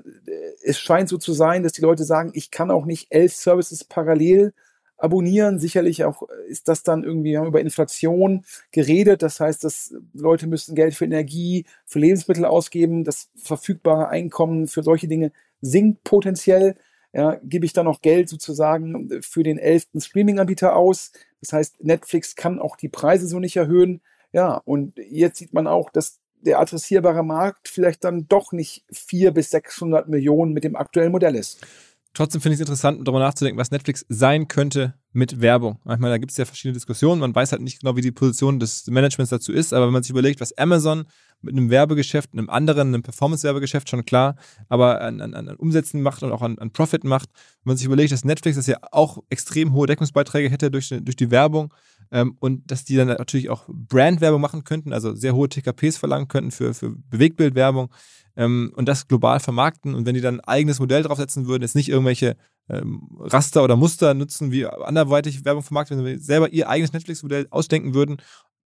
es 0.62 0.78
scheint 0.78 1.08
so 1.08 1.16
zu 1.16 1.32
sein, 1.32 1.62
dass 1.62 1.72
die 1.72 1.82
Leute 1.82 2.04
sagen, 2.04 2.30
ich 2.34 2.50
kann 2.50 2.70
auch 2.70 2.84
nicht 2.84 3.06
elf 3.10 3.34
Services 3.34 3.84
parallel 3.84 4.52
abonnieren. 4.96 5.58
Sicherlich 5.58 6.04
auch 6.04 6.22
ist 6.48 6.68
das 6.68 6.82
dann 6.82 7.04
irgendwie, 7.04 7.32
wir 7.32 7.40
haben 7.40 7.48
über 7.48 7.60
Inflation 7.60 8.44
geredet. 8.72 9.22
Das 9.22 9.40
heißt, 9.40 9.64
dass 9.64 9.94
Leute 10.12 10.46
müssen 10.46 10.74
Geld 10.74 10.94
für 10.94 11.04
Energie, 11.04 11.66
für 11.86 11.98
Lebensmittel 11.98 12.44
ausgeben. 12.44 13.04
Das 13.04 13.30
verfügbare 13.36 14.08
Einkommen 14.08 14.66
für 14.66 14.82
solche 14.82 15.08
Dinge 15.08 15.32
sinkt 15.60 16.04
potenziell. 16.04 16.76
Ja, 17.12 17.38
gebe 17.44 17.64
ich 17.64 17.72
dann 17.72 17.86
noch 17.86 18.02
Geld 18.02 18.28
sozusagen 18.28 19.22
für 19.22 19.44
den 19.44 19.58
elften 19.58 20.00
Streaming-Anbieter 20.00 20.74
aus. 20.74 21.12
Das 21.40 21.52
heißt, 21.52 21.84
Netflix 21.84 22.34
kann 22.34 22.58
auch 22.58 22.76
die 22.76 22.88
Preise 22.88 23.28
so 23.28 23.38
nicht 23.38 23.56
erhöhen. 23.56 24.00
Ja, 24.32 24.60
und 24.64 24.98
jetzt 24.98 25.38
sieht 25.38 25.52
man 25.52 25.68
auch, 25.68 25.90
dass 25.90 26.18
der 26.44 26.60
adressierbare 26.60 27.24
Markt 27.24 27.68
vielleicht 27.68 28.04
dann 28.04 28.28
doch 28.28 28.52
nicht 28.52 28.84
400 28.92 29.34
bis 29.34 29.50
600 29.50 30.08
Millionen 30.08 30.52
mit 30.52 30.64
dem 30.64 30.76
aktuellen 30.76 31.12
Modell 31.12 31.34
ist. 31.34 31.66
Trotzdem 32.14 32.40
finde 32.40 32.54
ich 32.54 32.60
es 32.60 32.68
interessant, 32.68 33.00
darüber 33.06 33.18
nachzudenken, 33.18 33.58
was 33.58 33.72
Netflix 33.72 34.06
sein 34.08 34.46
könnte 34.46 34.94
mit 35.12 35.40
Werbung. 35.40 35.80
Manchmal, 35.82 36.16
gibt 36.20 36.30
es 36.30 36.36
ja 36.36 36.44
verschiedene 36.44 36.74
Diskussionen. 36.74 37.20
Man 37.20 37.34
weiß 37.34 37.50
halt 37.50 37.60
nicht 37.60 37.80
genau, 37.80 37.96
wie 37.96 38.02
die 38.02 38.12
Position 38.12 38.60
des 38.60 38.86
Managements 38.86 39.30
dazu 39.30 39.52
ist. 39.52 39.72
Aber 39.72 39.86
wenn 39.86 39.92
man 39.92 40.04
sich 40.04 40.10
überlegt, 40.10 40.40
was 40.40 40.56
Amazon 40.56 41.06
mit 41.42 41.56
einem 41.56 41.70
Werbegeschäft, 41.70 42.32
einem 42.32 42.48
anderen, 42.48 42.88
einem 42.88 43.02
Performance-Werbegeschäft 43.02 43.90
schon 43.90 44.04
klar, 44.04 44.36
aber 44.68 45.00
an, 45.00 45.20
an, 45.20 45.34
an, 45.34 45.56
Umsätzen 45.56 46.02
macht 46.02 46.22
und 46.22 46.30
auch 46.30 46.42
an, 46.42 46.56
an 46.58 46.70
Profit 46.70 47.02
macht. 47.02 47.30
Wenn 47.64 47.70
man 47.70 47.76
sich 47.76 47.86
überlegt, 47.86 48.12
dass 48.12 48.24
Netflix 48.24 48.56
das 48.56 48.68
ja 48.68 48.78
auch 48.92 49.18
extrem 49.28 49.72
hohe 49.72 49.88
Deckungsbeiträge 49.88 50.48
hätte 50.50 50.70
durch, 50.70 50.94
durch 51.00 51.16
die 51.16 51.32
Werbung 51.32 51.74
ähm, 52.10 52.36
und 52.40 52.70
dass 52.70 52.84
die 52.84 52.96
dann 52.96 53.08
natürlich 53.08 53.50
auch 53.50 53.64
Brandwerbung 53.68 54.40
machen 54.40 54.64
könnten, 54.64 54.92
also 54.92 55.14
sehr 55.14 55.34
hohe 55.34 55.48
TKPs 55.48 55.96
verlangen 55.96 56.28
könnten 56.28 56.50
für, 56.50 56.74
für 56.74 56.94
Bewegbildwerbung 57.10 57.92
ähm, 58.36 58.72
und 58.76 58.86
das 58.88 59.08
global 59.08 59.40
vermarkten. 59.40 59.94
Und 59.94 60.06
wenn 60.06 60.14
die 60.14 60.20
dann 60.20 60.40
ein 60.40 60.48
eigenes 60.48 60.80
Modell 60.80 61.02
draufsetzen 61.02 61.46
würden, 61.46 61.62
jetzt 61.62 61.74
nicht 61.74 61.88
irgendwelche 61.88 62.36
ähm, 62.68 63.08
Raster 63.20 63.62
oder 63.64 63.76
Muster 63.76 64.14
nutzen, 64.14 64.50
wie 64.50 64.66
anderweitig 64.66 65.44
Werbung 65.44 65.62
vermarkten, 65.62 66.04
wenn 66.04 66.18
sie 66.18 66.24
selber 66.24 66.48
ihr 66.50 66.68
eigenes 66.68 66.92
Netflix-Modell 66.92 67.46
ausdenken 67.50 67.94
würden, 67.94 68.18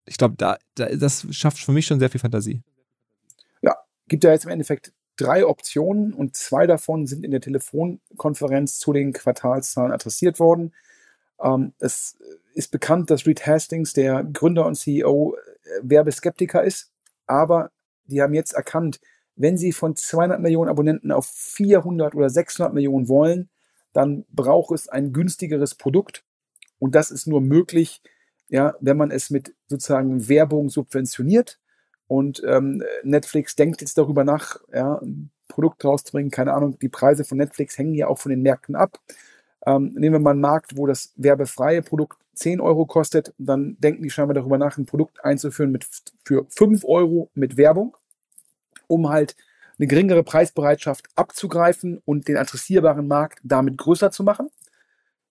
ich 0.06 0.16
glaube, 0.16 0.34
da, 0.36 0.56
da, 0.74 0.86
das 0.96 1.26
schafft 1.30 1.58
für 1.58 1.72
mich 1.72 1.86
schon 1.86 1.98
sehr 1.98 2.10
viel 2.10 2.20
Fantasie. 2.20 2.62
Ja, 3.62 3.76
gibt 4.08 4.24
ja 4.24 4.32
jetzt 4.32 4.44
im 4.44 4.50
Endeffekt 4.50 4.92
drei 5.16 5.44
Optionen 5.44 6.14
und 6.14 6.36
zwei 6.36 6.66
davon 6.66 7.06
sind 7.06 7.24
in 7.24 7.30
der 7.30 7.40
Telefonkonferenz 7.40 8.78
zu 8.78 8.92
den 8.92 9.12
Quartalszahlen 9.12 9.92
adressiert 9.92 10.40
worden. 10.40 10.72
Ähm, 11.42 11.72
es 11.78 12.18
ist 12.54 12.70
bekannt, 12.70 13.10
dass 13.10 13.26
Reed 13.26 13.46
Hastings, 13.46 13.92
der 13.92 14.24
Gründer 14.24 14.66
und 14.66 14.74
CEO, 14.74 15.36
äh, 15.36 15.80
Werbeskeptiker 15.82 16.62
ist, 16.62 16.90
aber 17.26 17.70
die 18.06 18.22
haben 18.22 18.34
jetzt 18.34 18.52
erkannt, 18.52 19.00
wenn 19.36 19.56
sie 19.56 19.72
von 19.72 19.94
200 19.94 20.40
Millionen 20.40 20.68
Abonnenten 20.68 21.12
auf 21.12 21.26
400 21.26 22.14
oder 22.14 22.28
600 22.28 22.74
Millionen 22.74 23.08
wollen, 23.08 23.48
dann 23.92 24.24
braucht 24.30 24.74
es 24.74 24.88
ein 24.88 25.12
günstigeres 25.12 25.74
Produkt. 25.74 26.24
Und 26.78 26.94
das 26.94 27.10
ist 27.10 27.26
nur 27.26 27.40
möglich, 27.40 28.02
ja, 28.48 28.74
wenn 28.80 28.96
man 28.96 29.10
es 29.10 29.30
mit 29.30 29.54
sozusagen 29.66 30.28
Werbung 30.28 30.70
subventioniert. 30.70 31.60
Und 32.08 32.42
ähm, 32.46 32.82
Netflix 33.02 33.54
denkt 33.54 33.80
jetzt 33.80 33.98
darüber 33.98 34.24
nach, 34.24 34.60
ja, 34.72 34.98
ein 34.98 35.30
Produkt 35.46 35.84
rauszubringen. 35.84 36.30
Keine 36.30 36.54
Ahnung, 36.54 36.78
die 36.78 36.88
Preise 36.88 37.24
von 37.24 37.38
Netflix 37.38 37.78
hängen 37.78 37.94
ja 37.94 38.08
auch 38.08 38.18
von 38.18 38.30
den 38.30 38.42
Märkten 38.42 38.74
ab. 38.74 39.00
Ähm, 39.68 39.92
nehmen 39.94 40.14
wir 40.14 40.20
mal 40.20 40.30
einen 40.30 40.40
Markt, 40.40 40.76
wo 40.76 40.86
das 40.86 41.12
werbefreie 41.16 41.82
Produkt 41.82 42.18
10 42.34 42.60
Euro 42.60 42.86
kostet, 42.86 43.34
dann 43.38 43.76
denken 43.80 44.02
die 44.02 44.10
scheinbar 44.10 44.34
darüber 44.34 44.58
nach, 44.58 44.78
ein 44.78 44.86
Produkt 44.86 45.24
einzuführen 45.24 45.72
mit, 45.72 45.86
für 46.24 46.46
5 46.48 46.84
Euro 46.84 47.30
mit 47.34 47.56
Werbung 47.56 47.94
um 48.88 49.08
halt 49.08 49.36
eine 49.78 49.86
geringere 49.86 50.24
Preisbereitschaft 50.24 51.06
abzugreifen 51.14 52.02
und 52.04 52.26
den 52.26 52.36
adressierbaren 52.36 53.06
Markt 53.06 53.38
damit 53.44 53.78
größer 53.78 54.10
zu 54.10 54.24
machen. 54.24 54.50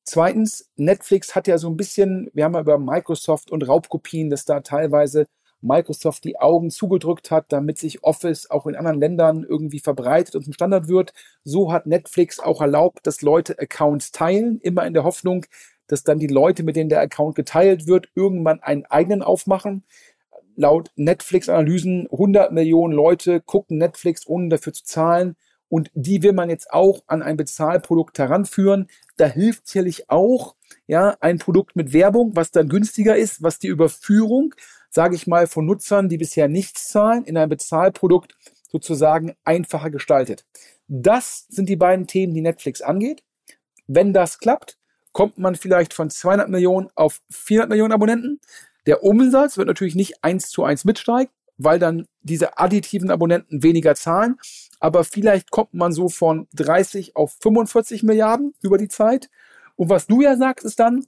Zweitens, 0.03 0.69
Netflix 0.77 1.35
hat 1.35 1.47
ja 1.47 1.57
so 1.57 1.69
ein 1.69 1.75
bisschen, 1.75 2.31
wir 2.33 2.45
haben 2.45 2.53
ja 2.53 2.61
über 2.61 2.79
Microsoft 2.79 3.51
und 3.51 3.67
Raubkopien, 3.67 4.29
dass 4.29 4.45
da 4.45 4.61
teilweise 4.61 5.27
Microsoft 5.62 6.24
die 6.24 6.39
Augen 6.39 6.70
zugedrückt 6.70 7.32
hat, 7.32 7.45
damit 7.49 7.78
sich 7.78 8.03
Office 8.03 8.49
auch 8.49 8.68
in 8.68 8.76
anderen 8.76 8.99
Ländern 8.99 9.45
irgendwie 9.47 9.80
verbreitet 9.80 10.36
und 10.36 10.43
zum 10.43 10.53
Standard 10.53 10.88
wird. 10.88 11.14
So 11.43 11.72
hat 11.72 11.88
Netflix 11.88 12.39
auch 12.39 12.62
erlaubt, 12.62 13.05
dass 13.08 13.22
Leute 13.22 13.58
Accounts 13.60 14.12
teilen, 14.12 14.60
immer 14.62 14.86
in 14.86 14.93
der 14.93 15.03
Hoffnung, 15.03 15.45
dass 15.88 16.03
dann 16.03 16.20
die 16.20 16.28
Leute, 16.28 16.64
mit 16.64 16.76
denen 16.76 16.89
der 16.89 17.01
Account 17.01 17.36
geteilt 17.36 17.88
wird, 17.88 18.10
irgendwann 18.16 18.62
einen 18.62 18.86
eigenen 18.86 19.24
aufmachen 19.24 19.84
laut 20.58 20.91
Netflix-Analysen 20.95 22.08
100 22.12 22.51
Millionen 22.51 22.93
Leute 22.93 23.39
gucken 23.39 23.78
Netflix, 23.78 24.28
ohne 24.28 24.49
dafür 24.49 24.74
zu 24.74 24.84
zahlen. 24.84 25.36
Und 25.70 25.91
die 25.93 26.24
will 26.24 26.34
man 26.34 26.49
jetzt 26.49 26.72
auch 26.72 27.03
an 27.08 27.22
ein 27.22 27.38
Bezahlprodukt 27.38 28.18
heranführen. 28.20 28.88
Da 29.18 29.28
hilft 29.28 29.68
sicherlich 29.68 30.10
auch, 30.10 30.55
ja, 30.88 31.16
ein 31.20 31.39
Produkt 31.39 31.76
mit 31.76 31.93
Werbung, 31.93 32.36
was 32.36 32.51
dann 32.51 32.70
günstiger 32.70 33.16
ist, 33.16 33.43
was 33.43 33.60
die 33.60 33.68
Überführung, 33.68 34.55
sage 34.97 35.15
ich 35.15 35.27
mal, 35.27 35.45
von 35.45 35.67
Nutzern, 35.67 36.09
die 36.09 36.17
bisher 36.17 36.47
nichts 36.47 36.87
zahlen, 36.87 37.23
in 37.23 37.37
ein 37.37 37.49
Bezahlprodukt 37.49 38.35
sozusagen 38.71 39.35
einfacher 39.43 39.91
gestaltet. 39.91 40.43
Das 40.87 41.45
sind 41.49 41.69
die 41.69 41.75
beiden 41.75 42.07
Themen, 42.07 42.33
die 42.33 42.41
Netflix 42.41 42.81
angeht. 42.81 43.21
Wenn 43.85 44.11
das 44.11 44.39
klappt, 44.39 44.79
kommt 45.11 45.37
man 45.37 45.53
vielleicht 45.53 45.93
von 45.93 46.09
200 46.09 46.49
Millionen 46.49 46.89
auf 46.95 47.21
400 47.29 47.69
Millionen 47.69 47.93
Abonnenten. 47.93 48.41
Der 48.87 49.03
Umsatz 49.03 49.55
wird 49.55 49.67
natürlich 49.67 49.93
nicht 49.93 50.23
eins 50.23 50.49
zu 50.49 50.63
eins 50.63 50.83
mitsteigen, 50.83 51.31
weil 51.59 51.77
dann 51.77 52.07
diese 52.21 52.57
additiven 52.57 53.11
Abonnenten 53.11 53.61
weniger 53.61 53.93
zahlen. 53.93 54.39
Aber 54.79 55.03
vielleicht 55.03 55.51
kommt 55.51 55.75
man 55.75 55.91
so 55.91 56.09
von 56.09 56.47
30 56.55 57.15
auf 57.15 57.37
45 57.39 58.01
Milliarden 58.01 58.55
über 58.63 58.79
die 58.79 58.89
Zeit. 58.89 59.29
Und 59.75 59.91
was 59.91 60.07
du 60.07 60.23
ja 60.23 60.35
sagst, 60.37 60.65
ist 60.65 60.79
dann, 60.79 61.05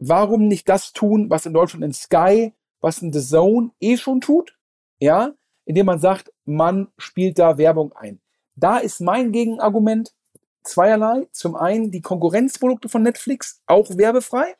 warum 0.00 0.48
nicht 0.48 0.68
das 0.68 0.92
tun, 0.92 1.30
was 1.30 1.46
in 1.46 1.52
Deutschland 1.52 1.84
in 1.84 1.92
Sky, 1.92 2.52
was 2.80 3.02
in 3.02 3.12
The 3.12 3.20
Zone 3.20 3.70
eh 3.80 3.96
schon 3.96 4.20
tut? 4.20 4.56
Ja, 4.98 5.34
indem 5.64 5.86
man 5.86 6.00
sagt, 6.00 6.32
man 6.44 6.88
spielt 6.96 7.38
da 7.38 7.58
Werbung 7.58 7.92
ein. 7.92 8.20
Da 8.56 8.78
ist 8.78 9.00
mein 9.00 9.32
Gegenargument 9.32 10.14
zweierlei. 10.64 11.28
Zum 11.32 11.56
einen 11.56 11.90
die 11.90 12.00
Konkurrenzprodukte 12.00 12.88
von 12.88 13.02
Netflix 13.02 13.62
auch 13.66 13.96
werbefrei. 13.96 14.56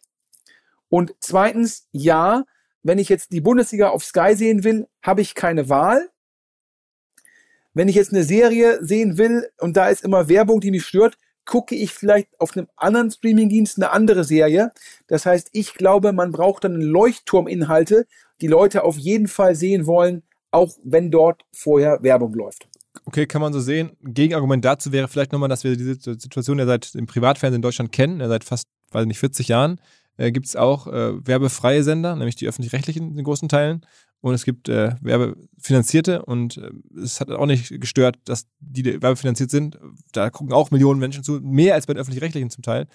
Und 0.88 1.14
zweitens, 1.20 1.88
ja, 1.92 2.44
wenn 2.82 2.98
ich 2.98 3.08
jetzt 3.08 3.32
die 3.32 3.40
Bundesliga 3.40 3.90
auf 3.90 4.04
Sky 4.04 4.34
sehen 4.34 4.64
will, 4.64 4.88
habe 5.02 5.20
ich 5.20 5.34
keine 5.34 5.68
Wahl. 5.68 6.10
Wenn 7.74 7.88
ich 7.88 7.96
jetzt 7.96 8.12
eine 8.12 8.24
Serie 8.24 8.84
sehen 8.84 9.18
will 9.18 9.50
und 9.58 9.76
da 9.76 9.88
ist 9.88 10.04
immer 10.04 10.28
Werbung, 10.28 10.60
die 10.60 10.70
mich 10.70 10.86
stört, 10.86 11.18
gucke 11.48 11.74
ich 11.74 11.92
vielleicht 11.92 12.28
auf 12.38 12.56
einem 12.56 12.68
anderen 12.76 13.10
Streamingdienst 13.10 13.78
eine 13.78 13.90
andere 13.90 14.22
Serie. 14.22 14.70
Das 15.08 15.26
heißt, 15.26 15.48
ich 15.52 15.74
glaube, 15.74 16.12
man 16.12 16.30
braucht 16.30 16.62
dann 16.64 16.80
Leuchtturminhalte, 16.80 18.06
die 18.40 18.46
Leute 18.46 18.84
auf 18.84 18.96
jeden 18.96 19.26
Fall 19.26 19.56
sehen 19.56 19.86
wollen, 19.86 20.22
auch 20.52 20.70
wenn 20.84 21.10
dort 21.10 21.44
vorher 21.52 22.02
Werbung 22.02 22.34
läuft 22.34 22.68
okay, 23.08 23.26
kann 23.26 23.40
man 23.40 23.52
so 23.52 23.60
sehen. 23.60 23.92
Gegenargument 24.02 24.64
dazu 24.64 24.92
wäre 24.92 25.08
vielleicht 25.08 25.32
nochmal, 25.32 25.48
dass 25.48 25.64
wir 25.64 25.76
diese 25.76 25.94
Situation 25.94 26.58
ja 26.58 26.66
seit 26.66 26.94
dem 26.94 27.06
Privatfernsehen 27.06 27.58
in 27.58 27.62
Deutschland 27.62 27.90
kennen, 27.90 28.20
ja, 28.20 28.28
seit 28.28 28.44
fast, 28.44 28.66
weiß 28.92 29.06
nicht, 29.06 29.18
40 29.18 29.48
Jahren. 29.48 29.80
Äh, 30.18 30.30
gibt 30.30 30.46
es 30.46 30.56
auch 30.56 30.86
äh, 30.86 31.26
werbefreie 31.26 31.82
Sender, 31.82 32.16
nämlich 32.16 32.36
die 32.36 32.46
öffentlich-rechtlichen 32.46 33.16
in 33.16 33.24
großen 33.24 33.48
Teilen. 33.48 33.86
Und 34.20 34.34
es 34.34 34.44
gibt 34.44 34.68
äh, 34.68 34.94
werbefinanzierte 35.00 36.24
und 36.24 36.56
äh, 36.56 36.70
es 37.00 37.20
hat 37.20 37.30
auch 37.30 37.46
nicht 37.46 37.80
gestört, 37.80 38.18
dass 38.24 38.46
die 38.58 38.84
werbefinanziert 38.84 39.50
sind. 39.50 39.78
Da 40.12 40.30
gucken 40.30 40.52
auch 40.52 40.70
Millionen 40.70 40.98
Menschen 40.98 41.22
zu, 41.22 41.40
mehr 41.40 41.74
als 41.74 41.86
bei 41.86 41.94
den 41.94 42.00
öffentlich-rechtlichen 42.00 42.50
zum 42.50 42.62
Teil. 42.62 42.86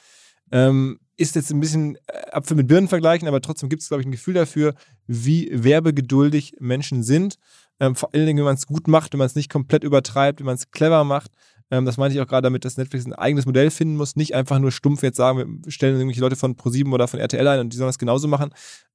Ähm, 0.51 0.99
ist 1.15 1.35
jetzt 1.35 1.51
ein 1.51 1.59
bisschen 1.59 1.95
äh, 2.07 2.31
Apfel 2.31 2.57
mit 2.57 2.67
Birnen 2.67 2.87
vergleichen, 2.87 3.27
aber 3.27 3.41
trotzdem 3.41 3.69
gibt 3.69 3.81
es, 3.81 3.87
glaube 3.87 4.01
ich, 4.01 4.07
ein 4.07 4.11
Gefühl 4.11 4.33
dafür, 4.33 4.73
wie 5.07 5.49
werbegeduldig 5.51 6.57
Menschen 6.59 7.03
sind. 7.03 7.37
Ähm, 7.79 7.95
vor 7.95 8.13
allen 8.13 8.25
Dingen, 8.25 8.39
wenn 8.39 8.45
man 8.45 8.55
es 8.55 8.67
gut 8.67 8.87
macht, 8.87 9.13
wenn 9.13 9.17
man 9.17 9.27
es 9.27 9.35
nicht 9.35 9.49
komplett 9.49 9.83
übertreibt, 9.83 10.39
wenn 10.39 10.45
man 10.45 10.55
es 10.55 10.71
clever 10.71 11.03
macht. 11.03 11.31
Ähm, 11.71 11.85
das 11.85 11.97
meine 11.97 12.13
ich 12.13 12.19
auch 12.19 12.27
gerade 12.27 12.43
damit, 12.43 12.65
dass 12.65 12.77
Netflix 12.77 13.05
ein 13.05 13.13
eigenes 13.13 13.45
Modell 13.45 13.71
finden 13.71 13.95
muss, 13.95 14.15
nicht 14.15 14.35
einfach 14.35 14.59
nur 14.59 14.71
stumpf 14.71 15.01
jetzt 15.03 15.17
sagen, 15.17 15.61
wir 15.63 15.71
stellen 15.71 15.95
irgendwelche 15.95 16.21
Leute 16.21 16.35
von 16.35 16.55
ProSieben 16.55 16.93
oder 16.93 17.07
von 17.07 17.19
RTL 17.19 17.47
ein 17.47 17.59
und 17.61 17.73
die 17.73 17.77
sollen 17.77 17.89
das 17.89 17.97
genauso 17.97 18.27
machen. 18.27 18.51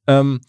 Ähm, 0.07 0.41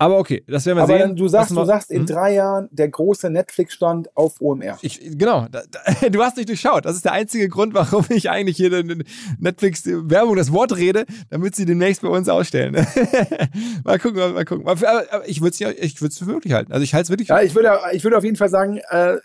aber 0.00 0.18
okay, 0.18 0.44
das 0.46 0.64
werden 0.64 0.78
wir 0.78 0.84
aber 0.84 0.98
sehen. 0.98 1.16
du 1.16 1.26
sagst, 1.26 1.50
du 1.50 1.64
sagst 1.64 1.90
in 1.90 2.00
hm? 2.00 2.06
drei 2.06 2.34
Jahren 2.34 2.68
der 2.70 2.88
große 2.88 3.30
Netflix-Stand 3.30 4.16
auf 4.16 4.40
OMR. 4.40 4.78
Ich, 4.80 5.00
genau, 5.18 5.46
da, 5.50 5.62
da, 5.68 6.08
du 6.08 6.22
hast 6.22 6.36
nicht 6.36 6.48
durchschaut. 6.48 6.84
Das 6.84 6.94
ist 6.94 7.04
der 7.04 7.12
einzige 7.12 7.48
Grund, 7.48 7.74
warum 7.74 8.04
ich 8.10 8.30
eigentlich 8.30 8.56
hier 8.56 8.72
in 8.72 9.02
Netflix-Werbung 9.40 10.36
das 10.36 10.52
Wort 10.52 10.76
rede, 10.76 11.04
damit 11.30 11.56
sie 11.56 11.64
demnächst 11.64 12.02
bei 12.02 12.08
uns 12.08 12.28
ausstellen. 12.28 12.74
mal 13.84 13.98
gucken, 13.98 14.34
mal 14.34 14.44
gucken. 14.44 14.68
Aber 14.68 15.26
ich 15.26 15.40
würde 15.40 15.56
es 15.56 16.18
für 16.18 16.24
möglich 16.26 16.52
halten. 16.52 16.72
Also 16.72 16.84
ich 16.84 16.94
halte 16.94 17.04
es 17.04 17.10
wirklich. 17.10 17.28
Ja, 17.28 17.42
ich 17.42 17.56
würde, 17.56 17.76
ich 17.92 18.04
würde 18.04 18.16
auf 18.16 18.24
jeden 18.24 18.36
Fall 18.36 18.50
sagen, 18.50 18.80
äh, 18.90 19.16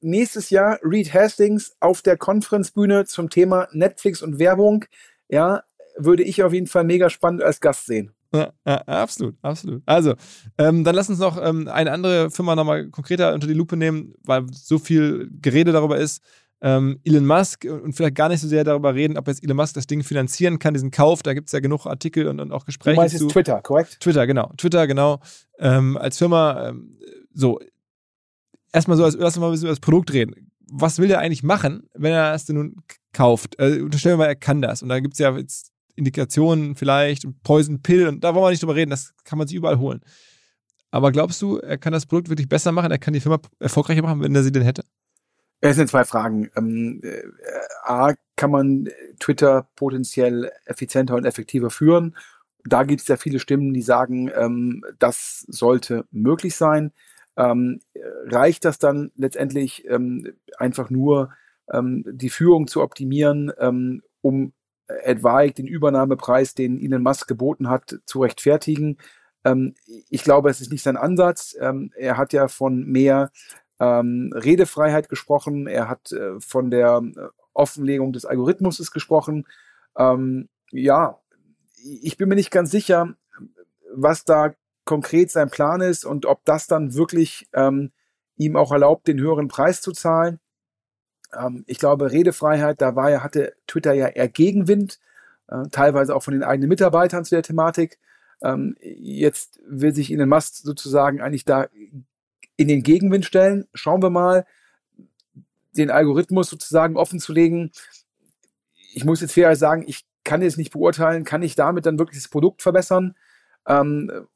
nächstes 0.00 0.50
Jahr 0.50 0.78
Reed 0.84 1.12
Hastings 1.12 1.74
auf 1.80 2.02
der 2.02 2.16
Konferenzbühne 2.16 3.04
zum 3.04 3.30
Thema 3.30 3.66
Netflix 3.72 4.22
und 4.22 4.38
Werbung. 4.38 4.84
Ja, 5.28 5.64
würde 5.96 6.22
ich 6.22 6.44
auf 6.44 6.52
jeden 6.52 6.68
Fall 6.68 6.84
mega 6.84 7.10
spannend 7.10 7.42
als 7.42 7.60
Gast 7.60 7.86
sehen. 7.86 8.14
Ja, 8.32 8.52
ja, 8.64 8.76
absolut, 8.86 9.34
absolut. 9.42 9.82
Also, 9.86 10.14
ähm, 10.56 10.84
dann 10.84 10.94
lass 10.94 11.08
uns 11.08 11.18
noch 11.18 11.36
ähm, 11.42 11.66
eine 11.66 11.90
andere 11.90 12.30
Firma 12.30 12.54
nochmal 12.54 12.88
konkreter 12.90 13.34
unter 13.34 13.48
die 13.48 13.54
Lupe 13.54 13.76
nehmen, 13.76 14.14
weil 14.22 14.46
so 14.52 14.78
viel 14.78 15.28
Gerede 15.40 15.72
darüber 15.72 15.98
ist. 15.98 16.22
Ähm, 16.62 17.00
Elon 17.04 17.26
Musk 17.26 17.64
und 17.64 17.94
vielleicht 17.94 18.14
gar 18.14 18.28
nicht 18.28 18.40
so 18.40 18.46
sehr 18.46 18.64
darüber 18.64 18.94
reden, 18.94 19.16
ob 19.16 19.26
jetzt 19.26 19.42
Elon 19.42 19.56
Musk 19.56 19.74
das 19.74 19.86
Ding 19.86 20.04
finanzieren 20.04 20.58
kann, 20.58 20.74
diesen 20.74 20.90
Kauf. 20.90 21.22
Da 21.22 21.34
gibt 21.34 21.48
es 21.48 21.52
ja 21.52 21.60
genug 21.60 21.86
Artikel 21.86 22.28
und, 22.28 22.38
und 22.38 22.52
auch 22.52 22.66
Gespräche. 22.66 22.96
Du 22.96 23.00
meinst 23.00 23.18
zu. 23.18 23.28
Twitter, 23.28 23.62
korrekt? 23.62 23.98
Twitter, 23.98 24.26
genau. 24.26 24.52
Twitter, 24.56 24.86
genau. 24.86 25.20
Ähm, 25.58 25.96
als 25.96 26.18
Firma, 26.18 26.68
ähm, 26.68 26.98
so, 27.32 27.58
erstmal 28.72 28.96
so, 28.96 29.04
als, 29.04 29.16
lass 29.16 29.36
uns 29.36 29.40
mal 29.40 29.48
ein 29.48 29.52
bisschen 29.52 29.66
über 29.66 29.72
das 29.72 29.80
Produkt 29.80 30.12
reden. 30.12 30.52
Was 30.70 30.98
will 30.98 31.08
der 31.08 31.18
eigentlich 31.18 31.42
machen, 31.42 31.88
wenn 31.94 32.12
er 32.12 32.32
es 32.34 32.44
denn 32.44 32.56
nun 32.56 32.76
kauft? 33.12 33.58
Äh, 33.58 33.80
unterstellen 33.80 34.18
wir 34.18 34.24
mal, 34.24 34.28
er 34.28 34.36
kann 34.36 34.62
das. 34.62 34.82
Und 34.82 34.90
da 34.90 35.00
gibt 35.00 35.14
es 35.14 35.18
ja 35.18 35.36
jetzt 35.36 35.72
Indikationen 36.00 36.74
vielleicht, 36.74 37.26
Poison 37.42 37.82
Pill, 37.82 38.08
und 38.08 38.24
da 38.24 38.34
wollen 38.34 38.46
wir 38.46 38.50
nicht 38.50 38.62
drüber 38.62 38.74
reden, 38.74 38.90
das 38.90 39.14
kann 39.24 39.38
man 39.38 39.46
sich 39.46 39.56
überall 39.56 39.78
holen. 39.78 40.00
Aber 40.90 41.12
glaubst 41.12 41.40
du, 41.40 41.58
er 41.58 41.78
kann 41.78 41.92
das 41.92 42.06
Produkt 42.06 42.28
wirklich 42.28 42.48
besser 42.48 42.72
machen, 42.72 42.90
er 42.90 42.98
kann 42.98 43.14
die 43.14 43.20
Firma 43.20 43.38
erfolgreicher 43.60 44.02
machen, 44.02 44.22
wenn 44.22 44.34
er 44.34 44.42
sie 44.42 44.50
denn 44.50 44.62
hätte? 44.62 44.82
Es 45.60 45.76
sind 45.76 45.88
zwei 45.88 46.04
Fragen. 46.04 46.50
Ähm, 46.56 47.00
äh, 47.04 47.22
A, 47.84 48.14
kann 48.36 48.50
man 48.50 48.88
Twitter 49.20 49.68
potenziell 49.76 50.50
effizienter 50.64 51.14
und 51.14 51.26
effektiver 51.26 51.70
führen? 51.70 52.16
Da 52.64 52.82
gibt 52.84 53.02
es 53.02 53.08
ja 53.08 53.16
viele 53.16 53.38
Stimmen, 53.38 53.72
die 53.72 53.82
sagen, 53.82 54.30
ähm, 54.34 54.82
das 54.98 55.44
sollte 55.48 56.06
möglich 56.10 56.56
sein. 56.56 56.92
Ähm, 57.36 57.80
reicht 58.26 58.64
das 58.64 58.78
dann 58.78 59.12
letztendlich 59.16 59.86
ähm, 59.88 60.32
einfach 60.58 60.90
nur, 60.90 61.30
ähm, 61.72 62.04
die 62.06 62.30
Führung 62.30 62.66
zu 62.66 62.82
optimieren, 62.82 63.52
ähm, 63.58 64.02
um 64.22 64.52
etwaig 65.02 65.54
den 65.54 65.66
Übernahmepreis, 65.66 66.54
den 66.54 66.80
Elon 66.80 67.02
Musk 67.02 67.28
geboten 67.28 67.68
hat, 67.68 67.98
zu 68.06 68.20
rechtfertigen. 68.20 68.98
Ähm, 69.44 69.74
ich 70.08 70.22
glaube, 70.22 70.50
es 70.50 70.60
ist 70.60 70.72
nicht 70.72 70.82
sein 70.82 70.96
Ansatz. 70.96 71.56
Ähm, 71.60 71.92
er 71.96 72.16
hat 72.16 72.32
ja 72.32 72.48
von 72.48 72.84
mehr 72.84 73.30
ähm, 73.78 74.32
Redefreiheit 74.34 75.08
gesprochen. 75.08 75.66
Er 75.66 75.88
hat 75.88 76.12
äh, 76.12 76.38
von 76.40 76.70
der 76.70 77.02
äh, 77.02 77.28
Offenlegung 77.54 78.12
des 78.12 78.24
Algorithmus 78.24 78.90
gesprochen. 78.90 79.46
Ähm, 79.96 80.48
ja, 80.70 81.18
ich 81.82 82.16
bin 82.16 82.28
mir 82.28 82.34
nicht 82.34 82.50
ganz 82.50 82.70
sicher, 82.70 83.14
was 83.92 84.24
da 84.24 84.54
konkret 84.84 85.30
sein 85.30 85.50
Plan 85.50 85.80
ist 85.80 86.04
und 86.04 86.26
ob 86.26 86.44
das 86.44 86.66
dann 86.66 86.94
wirklich 86.94 87.48
ähm, 87.52 87.92
ihm 88.36 88.56
auch 88.56 88.72
erlaubt, 88.72 89.06
den 89.08 89.20
höheren 89.20 89.48
Preis 89.48 89.80
zu 89.80 89.92
zahlen. 89.92 90.40
Ähm, 91.38 91.64
ich 91.66 91.78
glaube, 91.78 92.12
Redefreiheit, 92.12 92.80
da 92.80 92.96
war 92.96 93.10
ja, 93.10 93.22
hatte 93.22 93.54
Twitter 93.66 93.92
ja 93.92 94.08
eher 94.08 94.28
Gegenwind, 94.28 95.00
äh, 95.48 95.68
teilweise 95.70 96.14
auch 96.14 96.22
von 96.22 96.34
den 96.34 96.42
eigenen 96.42 96.68
Mitarbeitern 96.68 97.24
zu 97.24 97.34
der 97.34 97.42
Thematik. 97.42 97.98
Ähm, 98.42 98.76
jetzt 98.80 99.60
will 99.66 99.94
sich 99.94 100.12
Elon 100.12 100.28
Musk 100.28 100.56
sozusagen 100.56 101.20
eigentlich 101.20 101.44
da 101.44 101.68
in 102.56 102.68
den 102.68 102.82
Gegenwind 102.82 103.24
stellen. 103.24 103.66
Schauen 103.74 104.02
wir 104.02 104.10
mal, 104.10 104.46
den 105.76 105.90
Algorithmus 105.90 106.50
sozusagen 106.50 106.96
offen 106.96 107.20
zu 107.20 107.32
legen. 107.32 107.70
Ich 108.92 109.04
muss 109.04 109.20
jetzt 109.20 109.32
fair 109.32 109.54
sagen, 109.56 109.84
ich 109.86 110.04
kann 110.24 110.42
jetzt 110.42 110.58
nicht 110.58 110.72
beurteilen, 110.72 111.24
kann 111.24 111.42
ich 111.42 111.54
damit 111.54 111.86
dann 111.86 111.98
wirklich 111.98 112.20
das 112.22 112.28
Produkt 112.28 112.62
verbessern? 112.62 113.14
Ähm, 113.66 114.26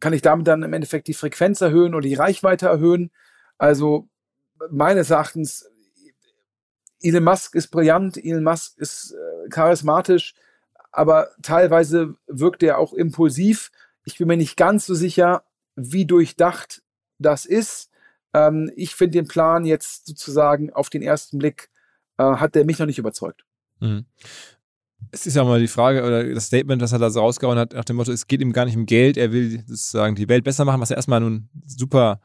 kann 0.00 0.12
ich 0.12 0.22
damit 0.22 0.46
dann 0.46 0.62
im 0.62 0.72
Endeffekt 0.72 1.08
die 1.08 1.14
Frequenz 1.14 1.60
erhöhen 1.60 1.94
oder 1.94 2.06
die 2.06 2.14
Reichweite 2.14 2.66
erhöhen? 2.66 3.10
Also 3.58 4.08
meines 4.70 5.10
Erachtens 5.10 5.68
Elon 7.00 7.24
Musk 7.24 7.54
ist 7.54 7.68
brillant, 7.68 8.16
Elon 8.16 8.44
Musk 8.44 8.78
ist 8.78 9.12
äh, 9.12 9.48
charismatisch, 9.48 10.34
aber 10.90 11.28
teilweise 11.42 12.14
wirkt 12.26 12.62
er 12.62 12.78
auch 12.78 12.92
impulsiv. 12.92 13.70
Ich 14.04 14.18
bin 14.18 14.28
mir 14.28 14.36
nicht 14.36 14.56
ganz 14.56 14.86
so 14.86 14.94
sicher, 14.94 15.44
wie 15.76 16.06
durchdacht 16.06 16.82
das 17.18 17.44
ist. 17.44 17.90
Ähm, 18.34 18.70
ich 18.76 18.94
finde 18.94 19.18
den 19.18 19.28
Plan 19.28 19.64
jetzt 19.64 20.06
sozusagen 20.06 20.72
auf 20.72 20.90
den 20.90 21.02
ersten 21.02 21.38
Blick, 21.38 21.70
äh, 22.18 22.24
hat 22.24 22.54
der 22.54 22.64
mich 22.64 22.78
noch 22.78 22.86
nicht 22.86 22.98
überzeugt. 22.98 23.44
Mhm. 23.80 24.06
Es 25.12 25.26
ist 25.26 25.36
ja 25.36 25.44
mal 25.44 25.60
die 25.60 25.68
Frage 25.68 26.02
oder 26.04 26.24
das 26.34 26.46
Statement, 26.46 26.82
das 26.82 26.92
er 26.92 26.98
da 26.98 27.10
so 27.10 27.20
rausgehauen 27.20 27.58
hat, 27.58 27.72
nach 27.72 27.84
dem 27.84 27.96
Motto, 27.96 28.10
es 28.10 28.26
geht 28.26 28.40
ihm 28.40 28.52
gar 28.52 28.64
nicht 28.64 28.76
um 28.76 28.84
Geld, 28.84 29.16
er 29.16 29.32
will 29.32 29.62
sozusagen 29.66 30.16
die 30.16 30.28
Welt 30.28 30.42
besser 30.42 30.64
machen, 30.64 30.80
was 30.80 30.88
ja 30.88 30.96
erstmal 30.96 31.20
nun 31.20 31.48
super 31.64 32.20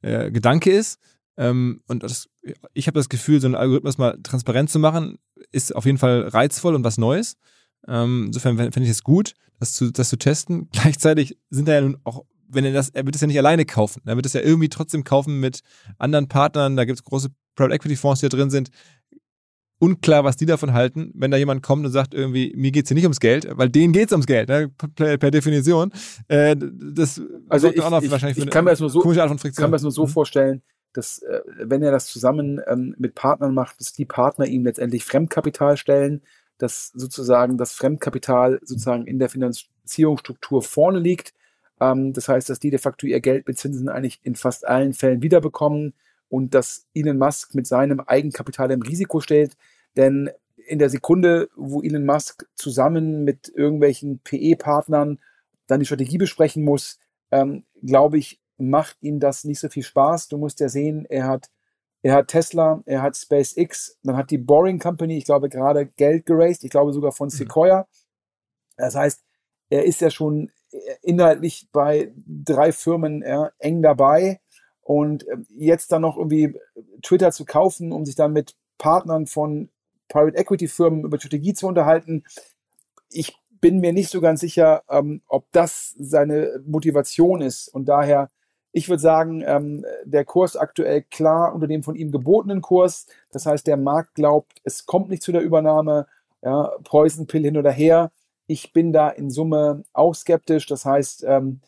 äh, 0.00 0.30
Gedanke 0.30 0.70
ist. 0.70 0.98
Ähm, 1.36 1.80
und 1.88 2.02
das, 2.02 2.28
ich 2.72 2.86
habe 2.86 2.98
das 2.98 3.08
Gefühl, 3.08 3.40
so 3.40 3.46
einen 3.46 3.56
Algorithmus 3.56 3.98
mal 3.98 4.18
transparent 4.22 4.70
zu 4.70 4.78
machen, 4.78 5.18
ist 5.50 5.74
auf 5.74 5.84
jeden 5.84 5.98
Fall 5.98 6.28
reizvoll 6.28 6.74
und 6.74 6.84
was 6.84 6.98
Neues. 6.98 7.36
Ähm, 7.88 8.24
insofern 8.26 8.56
fände 8.56 8.82
ich 8.82 8.90
es 8.90 9.02
gut, 9.02 9.34
das 9.58 9.74
zu, 9.74 9.90
das 9.90 10.08
zu 10.08 10.16
testen. 10.16 10.68
Gleichzeitig 10.72 11.38
sind 11.50 11.68
da 11.68 11.74
ja 11.74 11.80
nun 11.80 11.98
auch 12.04 12.24
wenn 12.48 12.64
er 12.64 12.72
das, 12.72 12.90
er 12.90 13.04
wird 13.04 13.14
es 13.14 13.20
ja 13.20 13.26
nicht 13.26 13.38
alleine 13.38 13.64
kaufen. 13.64 14.02
Er 14.06 14.16
wird 14.16 14.26
es 14.26 14.32
ja 14.32 14.40
irgendwie 14.40 14.68
trotzdem 14.68 15.04
kaufen 15.04 15.40
mit 15.40 15.60
anderen 15.98 16.28
Partnern. 16.28 16.76
Da 16.76 16.84
gibt 16.84 16.98
es 16.98 17.04
große 17.04 17.28
Private 17.54 17.74
Equity 17.74 17.96
Fonds, 17.96 18.20
die 18.20 18.28
da 18.28 18.36
drin 18.36 18.50
sind. 18.50 18.70
Unklar, 19.80 20.24
was 20.24 20.36
die 20.36 20.46
davon 20.46 20.72
halten, 20.72 21.10
wenn 21.14 21.30
da 21.30 21.36
jemand 21.36 21.62
kommt 21.62 21.84
und 21.84 21.92
sagt, 21.92 22.14
irgendwie, 22.14 22.54
mir 22.56 22.70
geht 22.70 22.84
es 22.84 22.88
hier 22.88 22.94
nicht 22.94 23.04
ums 23.04 23.20
Geld, 23.20 23.46
weil 23.50 23.68
denen 23.68 23.92
geht 23.92 24.06
es 24.06 24.12
ums 24.12 24.26
Geld, 24.26 24.48
ne? 24.48 24.70
per, 24.94 25.18
per, 25.18 25.30
Definition. 25.30 25.92
Äh, 26.28 26.56
das 26.56 27.20
also 27.48 27.70
ich, 27.70 27.82
auch 27.82 28.02
ich, 28.02 28.10
wahrscheinlich 28.10 28.38
ich 28.38 28.50
kann 28.50 28.64
mir 28.64 28.70
das 28.70 28.80
nur 28.80 28.88
so, 28.88 29.00
Art 29.00 29.28
von 29.28 29.38
Friktion. 29.38 29.62
kann 29.62 29.70
mir 29.70 29.74
das 29.74 29.82
nur 29.82 29.90
so 29.90 30.06
mhm. 30.06 30.10
vorstellen, 30.10 30.62
dass, 30.94 31.18
äh, 31.18 31.40
wenn 31.46 31.82
er 31.82 31.92
das 31.92 32.06
zusammen 32.06 32.60
ähm, 32.66 32.94
mit 32.98 33.14
Partnern 33.14 33.52
macht, 33.52 33.78
dass 33.80 33.92
die 33.92 34.06
Partner 34.06 34.46
ihm 34.46 34.64
letztendlich 34.64 35.04
Fremdkapital 35.04 35.76
stellen, 35.76 36.22
dass 36.58 36.92
sozusagen 36.94 37.58
das 37.58 37.72
Fremdkapital 37.72 38.60
sozusagen 38.62 39.06
in 39.06 39.18
der 39.18 39.28
Finanzierungsstruktur 39.28 40.62
vorne 40.62 41.00
liegt. 41.00 41.34
Ähm, 41.80 42.12
das 42.12 42.28
heißt, 42.28 42.48
dass 42.48 42.60
die 42.60 42.70
de 42.70 42.78
facto 42.78 43.06
ihr 43.06 43.20
Geld 43.20 43.46
mit 43.46 43.58
Zinsen 43.58 43.88
eigentlich 43.88 44.20
in 44.22 44.36
fast 44.36 44.66
allen 44.66 44.92
Fällen 44.92 45.20
wiederbekommen 45.20 45.94
und 46.28 46.54
dass 46.54 46.86
Elon 46.94 47.18
Musk 47.18 47.54
mit 47.54 47.66
seinem 47.66 48.00
Eigenkapital 48.00 48.70
im 48.70 48.82
Risiko 48.82 49.20
stellt. 49.20 49.56
Denn 49.96 50.30
in 50.66 50.78
der 50.78 50.90
Sekunde, 50.90 51.48
wo 51.56 51.82
Elon 51.82 52.06
Musk 52.06 52.46
zusammen 52.54 53.24
mit 53.24 53.52
irgendwelchen 53.54 54.20
PE-Partnern 54.20 55.18
dann 55.66 55.80
die 55.80 55.86
Strategie 55.86 56.18
besprechen 56.18 56.64
muss, 56.64 56.98
ähm, 57.30 57.64
glaube 57.82 58.18
ich, 58.18 58.40
macht 58.58 58.96
ihm 59.00 59.20
das 59.20 59.44
nicht 59.44 59.60
so 59.60 59.68
viel 59.68 59.82
Spaß. 59.82 60.28
Du 60.28 60.38
musst 60.38 60.60
ja 60.60 60.68
sehen, 60.68 61.06
er 61.08 61.28
hat 61.28 61.50
er 62.02 62.16
hat 62.16 62.28
Tesla, 62.28 62.82
er 62.84 63.00
hat 63.00 63.16
SpaceX, 63.16 63.98
dann 64.02 64.18
hat 64.18 64.30
die 64.30 64.36
Boring 64.36 64.78
Company, 64.78 65.16
ich 65.16 65.24
glaube, 65.24 65.48
gerade 65.48 65.86
Geld 65.86 66.26
geraced, 66.26 66.62
ich 66.62 66.70
glaube 66.70 66.92
sogar 66.92 67.12
von 67.12 67.28
mhm. 67.28 67.30
Sequoia. 67.30 67.88
Das 68.76 68.94
heißt, 68.94 69.24
er 69.70 69.84
ist 69.86 70.02
ja 70.02 70.10
schon 70.10 70.50
inhaltlich 71.02 71.68
bei 71.72 72.12
drei 72.26 72.72
Firmen 72.72 73.22
ja, 73.22 73.50
eng 73.58 73.82
dabei. 73.82 74.40
Und 74.82 75.26
ähm, 75.28 75.46
jetzt 75.48 75.92
dann 75.92 76.02
noch 76.02 76.18
irgendwie 76.18 76.54
Twitter 77.02 77.32
zu 77.32 77.44
kaufen, 77.46 77.90
um 77.90 78.04
sich 78.04 78.16
dann 78.16 78.32
mit 78.32 78.54
Partnern 78.76 79.26
von 79.26 79.70
Private 80.08 80.36
Equity 80.36 80.68
Firmen 80.68 81.04
über 81.04 81.18
Strategie 81.18 81.54
zu 81.54 81.66
unterhalten. 81.66 82.24
Ich 83.08 83.34
bin 83.62 83.80
mir 83.80 83.94
nicht 83.94 84.10
so 84.10 84.20
ganz 84.20 84.40
sicher, 84.40 84.82
ähm, 84.90 85.22
ob 85.26 85.50
das 85.52 85.94
seine 85.98 86.62
Motivation 86.66 87.40
ist. 87.40 87.68
Und 87.68 87.86
daher 87.86 88.30
ich 88.76 88.88
würde 88.88 89.00
sagen, 89.00 89.44
ähm, 89.46 89.86
der 90.04 90.24
Kurs 90.24 90.56
aktuell 90.56 91.02
klar 91.02 91.54
unter 91.54 91.68
dem 91.68 91.84
von 91.84 91.94
ihm 91.94 92.10
gebotenen 92.10 92.60
Kurs. 92.60 93.06
Das 93.30 93.46
heißt, 93.46 93.68
der 93.68 93.76
Markt 93.76 94.16
glaubt, 94.16 94.60
es 94.64 94.84
kommt 94.84 95.08
nicht 95.10 95.22
zu 95.22 95.30
der 95.30 95.42
Übernahme. 95.42 96.08
Ja, 96.42 96.72
Poison 96.82 97.28
Pill 97.28 97.44
hin 97.44 97.56
oder 97.56 97.70
her. 97.70 98.10
Ich 98.48 98.72
bin 98.72 98.92
da 98.92 99.10
in 99.10 99.30
Summe 99.30 99.84
auch 99.92 100.14
skeptisch. 100.14 100.66
Das 100.66 100.84
heißt, 100.84 101.22
ähm, 101.24 101.60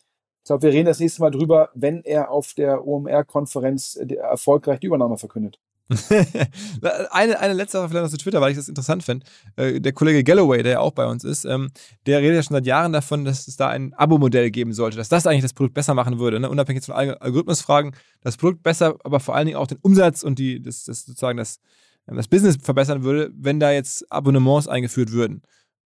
ich 0.43 0.47
glaube, 0.47 0.63
wir 0.63 0.73
reden 0.73 0.87
das 0.87 0.99
nächste 0.99 1.21
Mal 1.21 1.31
drüber, 1.31 1.69
wenn 1.73 2.03
er 2.03 2.29
auf 2.29 2.53
der 2.53 2.85
OMR-Konferenz 2.85 3.95
äh, 3.95 4.15
erfolgreich 4.15 4.81
die 4.81 4.87
Übernahme 4.87 5.17
verkündet. 5.17 5.61
eine, 7.11 7.39
eine 7.39 7.53
letzte 7.53 7.77
Sache 7.77 7.89
vielleicht 7.89 8.03
noch 8.03 8.11
zu 8.11 8.17
Twitter, 8.17 8.41
weil 8.41 8.51
ich 8.51 8.57
das 8.57 8.67
interessant 8.67 9.03
finde. 9.03 9.25
Äh, 9.55 9.79
der 9.79 9.93
Kollege 9.93 10.23
Galloway, 10.23 10.61
der 10.61 10.73
ja 10.73 10.79
auch 10.79 10.91
bei 10.91 11.05
uns 11.05 11.23
ist, 11.23 11.45
ähm, 11.45 11.69
der 12.05 12.19
redet 12.19 12.35
ja 12.35 12.43
schon 12.43 12.55
seit 12.55 12.65
Jahren 12.65 12.91
davon, 12.91 13.23
dass 13.23 13.47
es 13.47 13.55
da 13.55 13.69
ein 13.69 13.93
Abo-Modell 13.93 14.51
geben 14.51 14.73
sollte, 14.73 14.97
dass 14.97 15.07
das 15.07 15.25
eigentlich 15.25 15.43
das 15.43 15.53
Produkt 15.53 15.75
besser 15.75 15.93
machen 15.93 16.19
würde, 16.19 16.39
ne? 16.39 16.49
unabhängig 16.49 16.83
von 16.83 16.95
Algorithmusfragen. 16.95 17.95
Das 18.21 18.35
Produkt 18.35 18.63
besser, 18.63 18.97
aber 19.03 19.19
vor 19.19 19.35
allen 19.35 19.45
Dingen 19.45 19.57
auch 19.57 19.67
den 19.67 19.79
Umsatz 19.81 20.23
und 20.23 20.39
die, 20.39 20.61
das, 20.61 20.83
das 20.83 21.05
sozusagen 21.05 21.37
das, 21.37 21.59
das 22.05 22.27
Business 22.27 22.57
verbessern 22.61 23.03
würde, 23.03 23.31
wenn 23.33 23.59
da 23.59 23.71
jetzt 23.71 24.11
Abonnements 24.11 24.67
eingeführt 24.67 25.11
würden. 25.11 25.41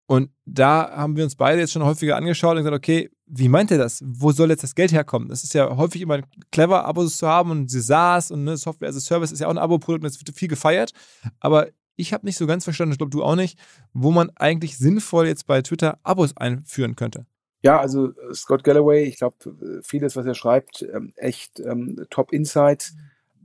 Und 0.08 0.30
da 0.46 0.92
haben 0.92 1.16
wir 1.16 1.24
uns 1.24 1.36
beide 1.36 1.60
jetzt 1.60 1.72
schon 1.72 1.84
häufiger 1.84 2.16
angeschaut 2.16 2.52
und 2.52 2.64
gesagt, 2.64 2.76
okay, 2.76 3.10
wie 3.26 3.50
meint 3.50 3.72
er 3.72 3.80
das? 3.80 4.04
Wo 4.06 4.32
soll 4.32 4.50
jetzt 4.50 4.64
das 4.64 4.76
Geld 4.76 4.92
herkommen? 4.92 5.30
Das 5.30 5.44
ist 5.44 5.54
ja 5.54 5.76
häufig 5.78 6.02
immer 6.02 6.22
clever, 6.52 6.86
Abos 6.86 7.18
zu 7.18 7.28
haben 7.28 7.50
und 7.50 7.72
SaaS 7.72 8.30
und 8.30 8.44
ne, 8.44 8.56
Software 8.56 8.90
as 8.90 8.98
a 8.98 9.00
Service 9.00 9.32
ist 9.32 9.40
ja 9.40 9.48
auch 9.48 9.52
ein 9.52 9.58
Abo-Produkt 9.58 10.04
und 10.04 10.10
es 10.10 10.20
wird 10.20 10.38
viel 10.38 10.48
gefeiert. 10.48 10.92
Aber 11.40 11.70
ich 11.96 12.14
habe 12.14 12.26
nicht 12.26 12.38
so 12.38 12.46
ganz 12.46 12.64
verstanden, 12.66 12.92
ich 12.92 12.98
glaube 13.00 13.10
du 13.10 13.24
auch 13.24 13.36
nicht, 13.36 13.58
wo 13.94 14.12
man 14.12 14.30
eigentlich 14.36 14.78
sinnvoll 14.78 15.28
jetzt 15.28 15.48
bei 15.48 15.62
Twitter 15.62 15.98
Abos 16.04 16.38
einführen 16.38 16.96
könnte. 16.96 17.26
Ja, 17.62 17.80
also 17.80 18.10
äh, 18.12 18.34
Scott 18.34 18.64
Galloway, 18.64 19.06
ich 19.06 19.18
glaube, 19.18 19.38
vieles, 19.82 20.16
was 20.16 20.28
er 20.28 20.36
schreibt, 20.36 20.84
ähm, 20.84 21.14
echt 21.16 21.60
ähm, 21.60 22.06
Top 22.12 22.32
Insight. 22.32 22.94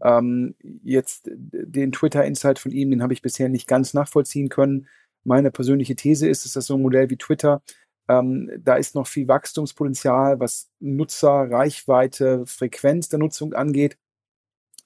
Ähm, 0.02 0.54
jetzt 0.82 1.30
den 1.32 1.92
Twitter 1.92 2.24
Insight 2.24 2.58
von 2.58 2.72
ihm, 2.72 2.90
den 2.90 3.02
habe 3.02 3.12
ich 3.14 3.22
bisher 3.22 3.48
nicht 3.48 3.66
ganz 3.66 3.94
nachvollziehen 3.94 4.50
können. 4.50 4.86
Meine 5.24 5.50
persönliche 5.50 5.96
These 5.96 6.28
ist, 6.28 6.44
dass 6.44 6.52
das 6.52 6.66
so 6.66 6.74
ein 6.74 6.82
Modell 6.82 7.10
wie 7.10 7.16
Twitter, 7.16 7.62
ähm, 8.10 8.50
da 8.64 8.74
ist 8.74 8.96
noch 8.96 9.06
viel 9.06 9.28
Wachstumspotenzial, 9.28 10.40
was 10.40 10.68
Nutzer, 10.80 11.50
Reichweite, 11.50 12.44
Frequenz 12.46 13.08
der 13.08 13.20
Nutzung 13.20 13.54
angeht. 13.54 13.98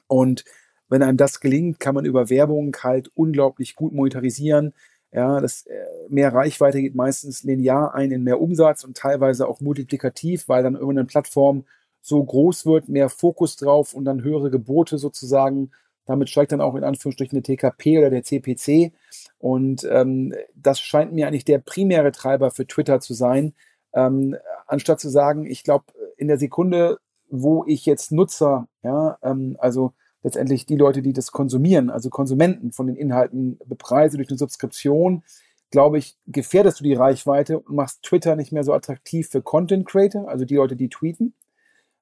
Und 0.08 0.44
wenn 0.88 1.02
einem 1.02 1.16
das 1.16 1.40
gelingt, 1.40 1.80
kann 1.80 1.94
man 1.94 2.04
über 2.04 2.28
Werbung 2.28 2.76
halt 2.82 3.10
unglaublich 3.14 3.76
gut 3.76 3.94
monetarisieren. 3.94 4.74
Ja, 5.10 5.40
das 5.40 5.64
äh, 5.66 5.84
mehr 6.10 6.34
Reichweite 6.34 6.80
geht 6.82 6.94
meistens 6.94 7.44
linear 7.44 7.94
ein 7.94 8.10
in 8.10 8.24
mehr 8.24 8.40
Umsatz 8.40 8.84
und 8.84 8.96
teilweise 8.96 9.48
auch 9.48 9.60
multiplikativ, 9.60 10.48
weil 10.48 10.62
dann 10.62 10.74
irgendeine 10.74 11.06
Plattform 11.06 11.64
so 12.02 12.22
groß 12.22 12.66
wird, 12.66 12.88
mehr 12.90 13.08
Fokus 13.08 13.56
drauf 13.56 13.94
und 13.94 14.04
dann 14.04 14.22
höhere 14.22 14.50
Gebote 14.50 14.98
sozusagen 14.98 15.70
damit 16.06 16.28
steigt 16.28 16.52
dann 16.52 16.60
auch 16.60 16.74
in 16.74 16.84
Anführungsstrichen 16.84 17.40
der 17.40 17.42
TKP 17.42 17.98
oder 17.98 18.10
der 18.10 18.22
CPC. 18.22 18.92
Und 19.38 19.86
ähm, 19.90 20.34
das 20.54 20.80
scheint 20.80 21.12
mir 21.12 21.26
eigentlich 21.26 21.44
der 21.44 21.58
primäre 21.58 22.12
Treiber 22.12 22.50
für 22.50 22.66
Twitter 22.66 23.00
zu 23.00 23.14
sein. 23.14 23.54
Ähm, 23.94 24.36
anstatt 24.66 25.00
zu 25.00 25.08
sagen, 25.08 25.46
ich 25.46 25.64
glaube, 25.64 25.84
in 26.16 26.28
der 26.28 26.38
Sekunde, 26.38 26.98
wo 27.30 27.64
ich 27.66 27.86
jetzt 27.86 28.12
Nutzer, 28.12 28.68
ja, 28.82 29.18
ähm, 29.22 29.56
also 29.58 29.92
letztendlich 30.22 30.66
die 30.66 30.76
Leute, 30.76 31.02
die 31.02 31.12
das 31.12 31.32
konsumieren, 31.32 31.90
also 31.90 32.10
Konsumenten 32.10 32.72
von 32.72 32.86
den 32.86 32.96
Inhalten 32.96 33.58
bepreise 33.66 34.16
durch 34.16 34.30
eine 34.30 34.38
Subskription, 34.38 35.22
glaube 35.70 35.98
ich, 35.98 36.16
gefährdest 36.26 36.80
du 36.80 36.84
die 36.84 36.94
Reichweite 36.94 37.58
und 37.58 37.74
machst 37.74 38.02
Twitter 38.02 38.36
nicht 38.36 38.52
mehr 38.52 38.64
so 38.64 38.72
attraktiv 38.72 39.28
für 39.28 39.42
Content 39.42 39.86
Creator, 39.86 40.28
also 40.28 40.44
die 40.44 40.56
Leute, 40.56 40.76
die 40.76 40.88
tweeten 40.88 41.34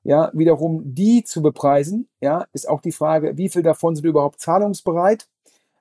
ja, 0.05 0.31
wiederum 0.35 0.83
die 0.95 1.25
zu 1.25 1.43
bepreisen, 1.43 2.09
ja, 2.21 2.47
ist 2.53 2.69
auch 2.69 2.81
die 2.81 2.93
Frage, 2.93 3.37
wie 3.37 3.49
viel 3.49 3.63
davon 3.63 3.95
sind 3.95 4.05
überhaupt 4.07 4.41
zahlungsbereit? 4.41 5.29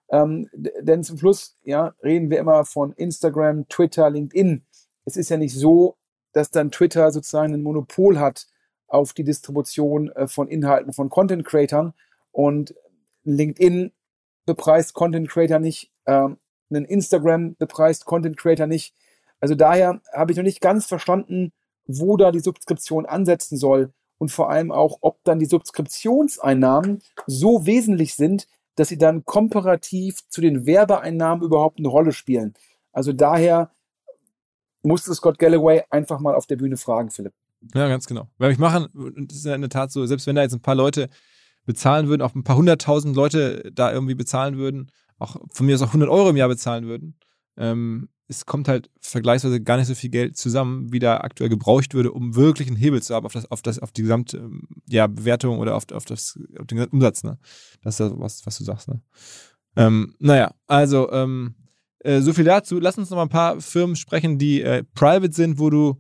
Ähm, 0.10 0.50
denn 0.54 1.04
zum 1.04 1.18
Schluss, 1.18 1.58
ja, 1.64 1.94
reden 2.04 2.30
wir 2.30 2.40
immer 2.40 2.66
von 2.66 2.92
Instagram, 2.94 3.68
Twitter, 3.70 4.10
LinkedIn. 4.10 4.64
Es 5.06 5.18
ist 5.18 5.30
ja 5.30 5.38
nicht 5.38 5.56
so, 5.56 5.98
dass 6.34 6.52
dann 6.52 6.72
Twitter 6.72 7.12
sozusagen 7.12 7.54
ein 7.54 7.64
Monopol 7.64 8.20
hat 8.20 8.48
auf 8.88 9.14
die 9.14 9.24
Distribution 9.24 10.10
äh, 10.10 10.28
von 10.28 10.48
Inhalten 10.48 10.94
von 10.94 11.10
Content 11.10 11.46
Creatern 11.46 11.94
und 12.32 12.76
LinkedIn 13.24 13.92
bepreist 14.46 14.94
Content 14.94 15.30
Creator 15.30 15.60
nicht, 15.60 15.92
ähm, 16.06 16.38
ein 16.70 16.86
Instagram 16.86 17.56
bepreist 17.56 18.06
Content 18.06 18.38
Creator 18.38 18.68
nicht. 18.68 18.96
Also 19.40 19.56
daher 19.56 20.02
habe 20.14 20.32
ich 20.32 20.38
noch 20.38 20.44
nicht 20.44 20.62
ganz 20.62 20.86
verstanden, 20.86 21.54
wo 21.86 22.18
da 22.18 22.32
die 22.32 22.40
Subskription 22.40 23.06
ansetzen 23.06 23.58
soll 23.58 23.94
und 24.22 24.30
vor 24.30 24.52
allem 24.52 24.72
auch, 24.72 25.00
ob 25.02 25.24
dann 25.24 25.40
die 25.40 25.48
Subskriptionseinnahmen 25.48 27.02
so 27.26 27.66
wesentlich 27.66 28.14
sind, 28.14 28.48
dass 28.76 28.90
sie 28.90 29.00
dann 29.00 29.26
komparativ 29.26 30.20
zu 30.30 30.42
den 30.42 30.68
Werbeeinnahmen 30.68 31.44
überhaupt 31.44 31.80
eine 31.80 31.88
Rolle 31.88 32.12
spielen. 32.12 32.54
Also 32.92 33.14
daher 33.14 33.72
musste 34.84 35.12
Scott 35.16 35.40
Galloway 35.40 35.82
einfach 35.90 36.20
mal 36.20 36.36
auf 36.36 36.46
der 36.46 36.58
Bühne 36.58 36.78
fragen, 36.78 37.10
Philipp. 37.10 37.34
Ja, 37.74 37.88
ganz 37.88 38.06
genau. 38.06 38.28
Weil 38.38 38.52
ich 38.52 38.60
machen, 38.60 38.90
das 39.28 39.38
ist 39.38 39.46
ja 39.46 39.56
in 39.56 39.62
der 39.62 39.72
Tat 39.72 39.92
so, 39.92 40.06
selbst 40.06 40.28
wenn 40.28 40.36
da 40.36 40.44
jetzt 40.44 40.54
ein 40.54 40.62
paar 40.62 40.76
Leute 40.76 41.10
bezahlen 41.66 42.08
würden, 42.08 42.22
auch 42.22 42.36
ein 42.36 42.44
paar 42.44 42.58
hunderttausend 42.58 43.16
Leute 43.16 43.72
da 43.74 43.92
irgendwie 43.92 44.14
bezahlen 44.14 44.56
würden, 44.60 44.92
auch 45.18 45.38
von 45.50 45.66
mir 45.66 45.74
aus 45.74 45.82
auch 45.82 45.88
100 45.88 46.10
Euro 46.10 46.30
im 46.30 46.38
Jahr 46.38 46.48
bezahlen 46.48 46.86
würden, 46.86 47.18
ähm, 47.58 48.10
es 48.32 48.46
kommt 48.46 48.70
halt 48.70 48.90
vergleichsweise 49.02 49.62
gar 49.62 49.76
nicht 49.76 49.88
so 49.88 49.94
viel 49.94 50.10
Geld 50.10 50.38
zusammen, 50.38 50.94
wie 50.94 51.00
da 51.00 51.18
aktuell 51.18 51.50
gebraucht 51.50 51.94
würde, 51.94 52.14
um 52.14 52.34
wirklich 52.36 52.70
einen 52.70 52.78
Hebel 52.78 53.04
zu 53.04 53.14
haben 53.14 53.26
auf 53.26 53.34
das, 53.34 53.52
auf 53.52 53.62
das, 53.62 53.80
auf 53.80 53.92
die 53.92 54.04
gesamte 54.04 54.38
ähm, 54.38 54.70
ja, 54.88 55.06
Bewertung 55.08 55.60
oder 55.60 55.76
auf, 55.76 55.92
auf, 55.92 56.06
das, 56.06 56.40
auf 56.58 56.66
den 56.66 56.78
gesamten 56.78 56.96
Umsatz, 56.96 57.24
ne? 57.24 57.38
Das 57.84 57.96
ist 57.96 58.00
ja 58.00 58.18
was, 58.18 58.46
was 58.46 58.58
du 58.58 58.64
sagst, 58.64 58.88
ne? 58.88 59.02
Ähm, 59.76 60.16
naja, 60.20 60.54
also 60.66 61.12
ähm, 61.12 61.56
äh, 62.00 62.22
so 62.22 62.32
viel 62.32 62.46
dazu. 62.46 62.80
Lass 62.80 62.98
uns 62.98 63.10
noch 63.10 63.18
mal 63.18 63.24
ein 63.24 63.30
paar 63.30 63.60
Firmen 63.60 63.98
sprechen, 63.98 64.38
die 64.38 64.62
äh, 64.62 64.84
private 64.96 65.34
sind, 65.34 65.60
wo 65.60 65.70
du 65.70 66.00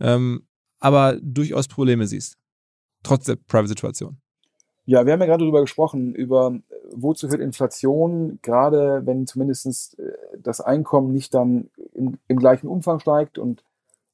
ähm, 0.00 0.46
aber 0.80 1.16
durchaus 1.22 1.68
Probleme 1.68 2.08
siehst. 2.08 2.38
Trotz 3.04 3.26
der 3.26 3.36
Private-Situation. 3.36 4.18
Ja, 4.84 5.06
wir 5.06 5.12
haben 5.12 5.20
ja 5.20 5.26
gerade 5.26 5.44
darüber 5.44 5.60
gesprochen, 5.60 6.12
über 6.14 6.58
wozu 6.92 7.28
führt 7.28 7.40
Inflation, 7.40 8.38
gerade 8.42 9.02
wenn 9.04 9.26
zumindest 9.26 9.98
äh, 9.98 10.12
das 10.38 10.60
Einkommen 10.60 11.12
nicht 11.12 11.34
dann 11.34 11.70
im, 11.94 12.18
im, 12.28 12.38
gleichen 12.38 12.68
Umfang 12.68 13.00
steigt. 13.00 13.38
Und 13.38 13.64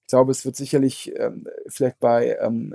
ich 0.02 0.08
glaube, 0.08 0.32
es 0.32 0.44
wird 0.44 0.56
sicherlich 0.56 1.12
ähm, 1.16 1.46
vielleicht 1.66 1.98
bei, 2.00 2.36
ähm, 2.40 2.74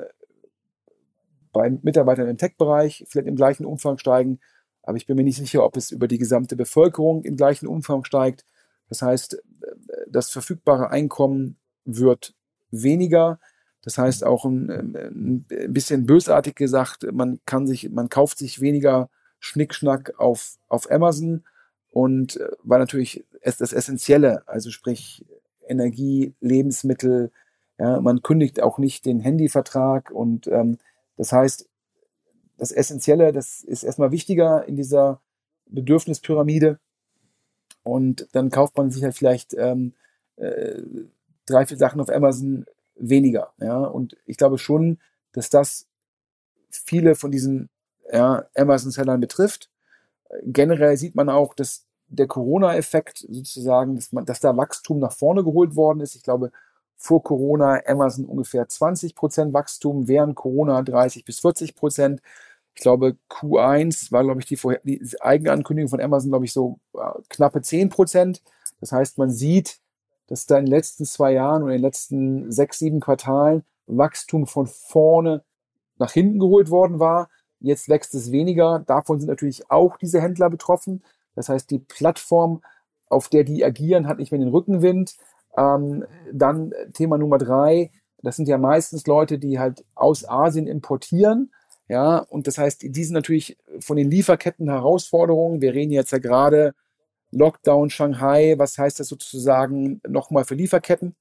bei 1.51 1.69
Mitarbeitern 1.81 2.27
im 2.27 2.37
Tech-Bereich 2.37 3.05
vielleicht 3.07 3.27
im 3.27 3.35
gleichen 3.35 3.65
Umfang 3.65 3.97
steigen. 3.97 4.39
Aber 4.83 4.97
ich 4.97 5.05
bin 5.05 5.17
mir 5.17 5.23
nicht 5.23 5.37
sicher, 5.37 5.63
ob 5.63 5.77
es 5.77 5.91
über 5.91 6.07
die 6.07 6.17
gesamte 6.17 6.55
Bevölkerung 6.55 7.23
im 7.23 7.35
gleichen 7.35 7.67
Umfang 7.67 8.03
steigt. 8.03 8.45
Das 8.87 9.01
heißt, 9.01 9.35
äh, 9.35 9.39
das 10.07 10.29
verfügbare 10.29 10.89
Einkommen 10.89 11.57
wird 11.85 12.33
weniger. 12.71 13.39
Das 13.81 13.97
heißt 13.97 14.25
auch 14.25 14.45
ein, 14.45 14.69
ein 15.49 15.73
bisschen 15.73 16.05
bösartig 16.05 16.55
gesagt, 16.55 17.05
man 17.13 17.39
kann 17.45 17.65
sich, 17.65 17.89
man 17.89 18.09
kauft 18.09 18.37
sich 18.37 18.59
weniger 18.59 19.09
Schnickschnack 19.39 20.19
auf, 20.19 20.57
auf 20.67 20.89
Amazon 20.91 21.43
und 21.91 22.37
äh, 22.37 22.49
weil 22.63 22.79
natürlich 22.79 23.25
das 23.43 23.73
Essentielle, 23.73 24.47
also 24.47 24.69
sprich 24.69 25.25
Energie, 25.67 26.33
Lebensmittel, 26.41 27.31
ja, 27.77 28.01
man 28.01 28.21
kündigt 28.21 28.61
auch 28.61 28.77
nicht 28.77 29.05
den 29.05 29.19
Handyvertrag 29.19 30.11
und 30.11 30.47
ähm, 30.47 30.77
das 31.15 31.31
heißt, 31.31 31.67
das 32.57 32.71
Essentielle, 32.71 33.31
das 33.31 33.63
ist 33.63 33.83
erstmal 33.83 34.11
wichtiger 34.11 34.65
in 34.67 34.75
dieser 34.75 35.21
Bedürfnispyramide 35.67 36.79
und 37.83 38.27
dann 38.33 38.49
kauft 38.49 38.77
man 38.77 38.91
sich 38.91 39.03
halt 39.03 39.15
vielleicht 39.15 39.53
ähm, 39.53 39.93
äh, 40.35 40.81
drei, 41.45 41.65
vier 41.65 41.77
Sachen 41.77 42.01
auf 42.01 42.09
Amazon 42.09 42.65
weniger. 42.95 43.53
Ja? 43.59 43.77
Und 43.77 44.17
ich 44.25 44.37
glaube 44.37 44.57
schon, 44.57 44.99
dass 45.31 45.49
das 45.49 45.87
viele 46.69 47.15
von 47.15 47.31
diesen 47.31 47.69
ja, 48.12 48.45
Amazon-Sellern 48.55 49.20
betrifft. 49.20 49.70
Generell 50.43 50.97
sieht 50.97 51.16
man 51.16 51.30
auch, 51.30 51.53
dass 51.53 51.86
der 52.07 52.28
Corona-Effekt 52.28 53.26
sozusagen, 53.30 53.95
dass, 53.95 54.12
man, 54.12 54.26
dass 54.26 54.39
da 54.39 54.55
Wachstum 54.55 54.99
nach 54.99 55.12
vorne 55.12 55.43
geholt 55.43 55.76
worden 55.76 56.01
ist. 56.01 56.16
Ich 56.16 56.24
glaube, 56.24 56.51
vor 56.95 57.24
Corona 57.24 57.82
Amazon 57.86 58.26
ungefähr 58.26 58.68
20 58.68 59.16
Prozent 59.16 59.53
Wachstum, 59.53 60.07
während 60.07 60.36
Corona 60.36 60.82
30 60.82 61.24
bis 61.24 61.39
40 61.39 61.76
Prozent. 61.76 62.22
Ich 62.76 62.82
glaube, 62.82 63.16
Q1 63.30 64.12
war, 64.12 64.24
glaube 64.24 64.41
ich, 64.41 64.47
die, 64.47 64.57
Vorher 64.57 64.82
die 64.84 65.01
Eigenankündigung 65.20 65.89
von 65.89 66.01
Amazon, 66.01 66.30
glaube 66.30 66.45
ich, 66.45 66.53
so 66.53 66.80
äh, 66.95 66.99
knappe 67.30 67.62
10 67.62 67.89
Prozent. 67.89 68.41
Das 68.82 68.91
heißt, 68.91 69.18
man 69.18 69.32
sieht, 69.32 69.80
dass 70.28 70.45
da 70.45 70.57
in 70.57 70.66
den 70.66 70.72
letzten 70.72 71.05
zwei 71.05 71.34
Jahren 71.34 71.64
oder 71.64 71.74
in 71.74 71.80
den 71.80 71.86
letzten 71.86 72.51
sechs, 72.51 72.80
sieben 72.80 72.99
Quartalen 72.99 73.64
Wachstum 73.88 74.45
von 74.45 74.68
vorne 74.68 75.43
nach 75.97 76.12
hinten 76.12 76.39
geholt 76.39 76.70
worden 76.70 76.99
war. 76.99 77.30
Jetzt 77.60 77.89
wächst 77.89 78.16
es 78.16 78.32
weniger. 78.32 78.80
Davon 78.88 79.20
sind 79.20 79.30
natürlich 79.30 79.70
auch 79.70 79.97
diese 79.97 80.22
Händler 80.22 80.49
betroffen. 80.49 81.03
Das 81.36 81.49
heißt, 81.49 81.70
die 81.72 81.80
Plattform, 81.80 82.62
auf 83.10 83.30
der 83.30 83.43
die 83.43 83.64
agieren, 83.64 84.07
hat 84.07 84.20
nicht 84.20 84.32
mehr 84.32 84.39
den 84.39 84.49
Rückenwind. 84.49 85.16
Ähm, 85.57 86.05
dann 86.32 86.74
Thema 86.93 87.18
Nummer 87.18 87.38
drei. 87.38 87.91
Das 88.22 88.36
sind 88.36 88.47
ja 88.47 88.57
meistens 88.57 89.07
Leute, 89.07 89.39
die 89.39 89.60
halt 89.60 89.86
aus 89.95 90.28
Asien 90.28 90.68
importieren. 90.68 91.51
Ja, 91.88 92.20
und 92.20 92.45
das 92.45 92.57
heißt, 92.57 92.84
die 92.84 93.03
sind 93.03 93.16
natürlich 93.16 93.57
von 93.80 93.97
den 93.97 94.12
Lieferketten 94.12 94.70
Herausforderungen. 94.70 95.62
Wir 95.62 95.74
reden 95.74 95.91
jetzt 95.91 96.12
ja 96.12 96.20
gerade 96.20 96.76
Lockdown 97.32 97.89
Shanghai, 97.89 98.55
was 98.57 98.78
heißt 98.78 98.99
das 98.99 99.07
sozusagen 99.07 99.99
nochmal 100.07 100.45
für 100.45 100.55
Lieferketten, 100.55 101.16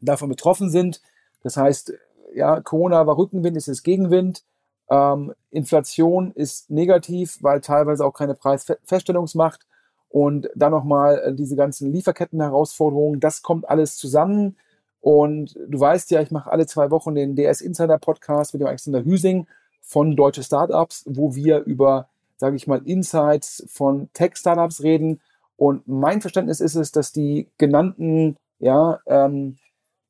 davon 0.00 0.28
betroffen 0.28 0.70
sind. 0.70 1.02
Das 1.42 1.56
heißt, 1.56 1.92
ja, 2.34 2.60
Corona 2.60 3.06
war 3.06 3.18
Rückenwind, 3.18 3.56
ist 3.56 3.66
jetzt 3.66 3.84
Gegenwind. 3.84 4.44
Ähm, 4.90 5.32
Inflation 5.50 6.32
ist 6.32 6.70
negativ, 6.70 7.38
weil 7.42 7.60
teilweise 7.60 8.04
auch 8.04 8.12
keine 8.12 8.34
Preisfeststellungsmacht. 8.34 9.66
Und 10.08 10.50
dann 10.54 10.72
nochmal 10.72 11.18
äh, 11.18 11.34
diese 11.34 11.56
ganzen 11.56 11.92
Lieferketten-Herausforderungen, 11.92 13.20
das 13.20 13.42
kommt 13.42 13.68
alles 13.68 13.96
zusammen. 13.96 14.56
Und 15.00 15.58
du 15.68 15.80
weißt 15.80 16.10
ja, 16.10 16.20
ich 16.20 16.30
mache 16.30 16.50
alle 16.50 16.66
zwei 16.66 16.90
Wochen 16.90 17.14
den 17.14 17.34
DS 17.34 17.60
Insider 17.60 17.98
Podcast 17.98 18.52
mit 18.52 18.60
dem 18.60 18.68
Alexander 18.68 19.04
Hüsing 19.04 19.46
von 19.80 20.14
Deutsche 20.14 20.42
Startups, 20.42 21.04
wo 21.06 21.34
wir 21.34 21.60
über 21.60 22.08
sage 22.42 22.56
ich 22.56 22.66
mal, 22.66 22.82
Insights 22.84 23.64
von 23.68 24.08
Tech-Startups 24.14 24.82
reden. 24.82 25.20
Und 25.56 25.86
mein 25.86 26.20
Verständnis 26.20 26.58
ist 26.58 26.74
es, 26.74 26.90
dass 26.90 27.12
die 27.12 27.48
genannten 27.56 28.36
ja, 28.58 28.98
ähm, 29.06 29.58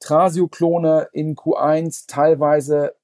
Trasio-Klone 0.00 1.08
in 1.12 1.36
Q1 1.36 2.06
teilweise 2.08 2.94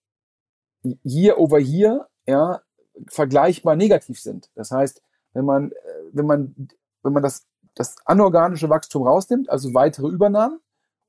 year 1.05 1.39
over 1.39 1.59
year 1.59 2.09
ja, 2.27 2.61
vergleichbar 3.09 3.77
negativ 3.77 4.21
sind. 4.21 4.51
Das 4.55 4.71
heißt, 4.71 5.03
wenn 5.33 5.45
man, 5.45 5.73
äh, 5.73 5.75
wenn 6.13 6.27
man, 6.27 6.69
wenn 7.03 7.13
man 7.13 7.23
das, 7.23 7.47
das 7.75 7.97
anorganische 8.05 8.69
Wachstum 8.69 9.07
rausnimmt, 9.07 9.49
also 9.51 9.75
weitere 9.75 10.09
Übernahmen, 10.09 10.61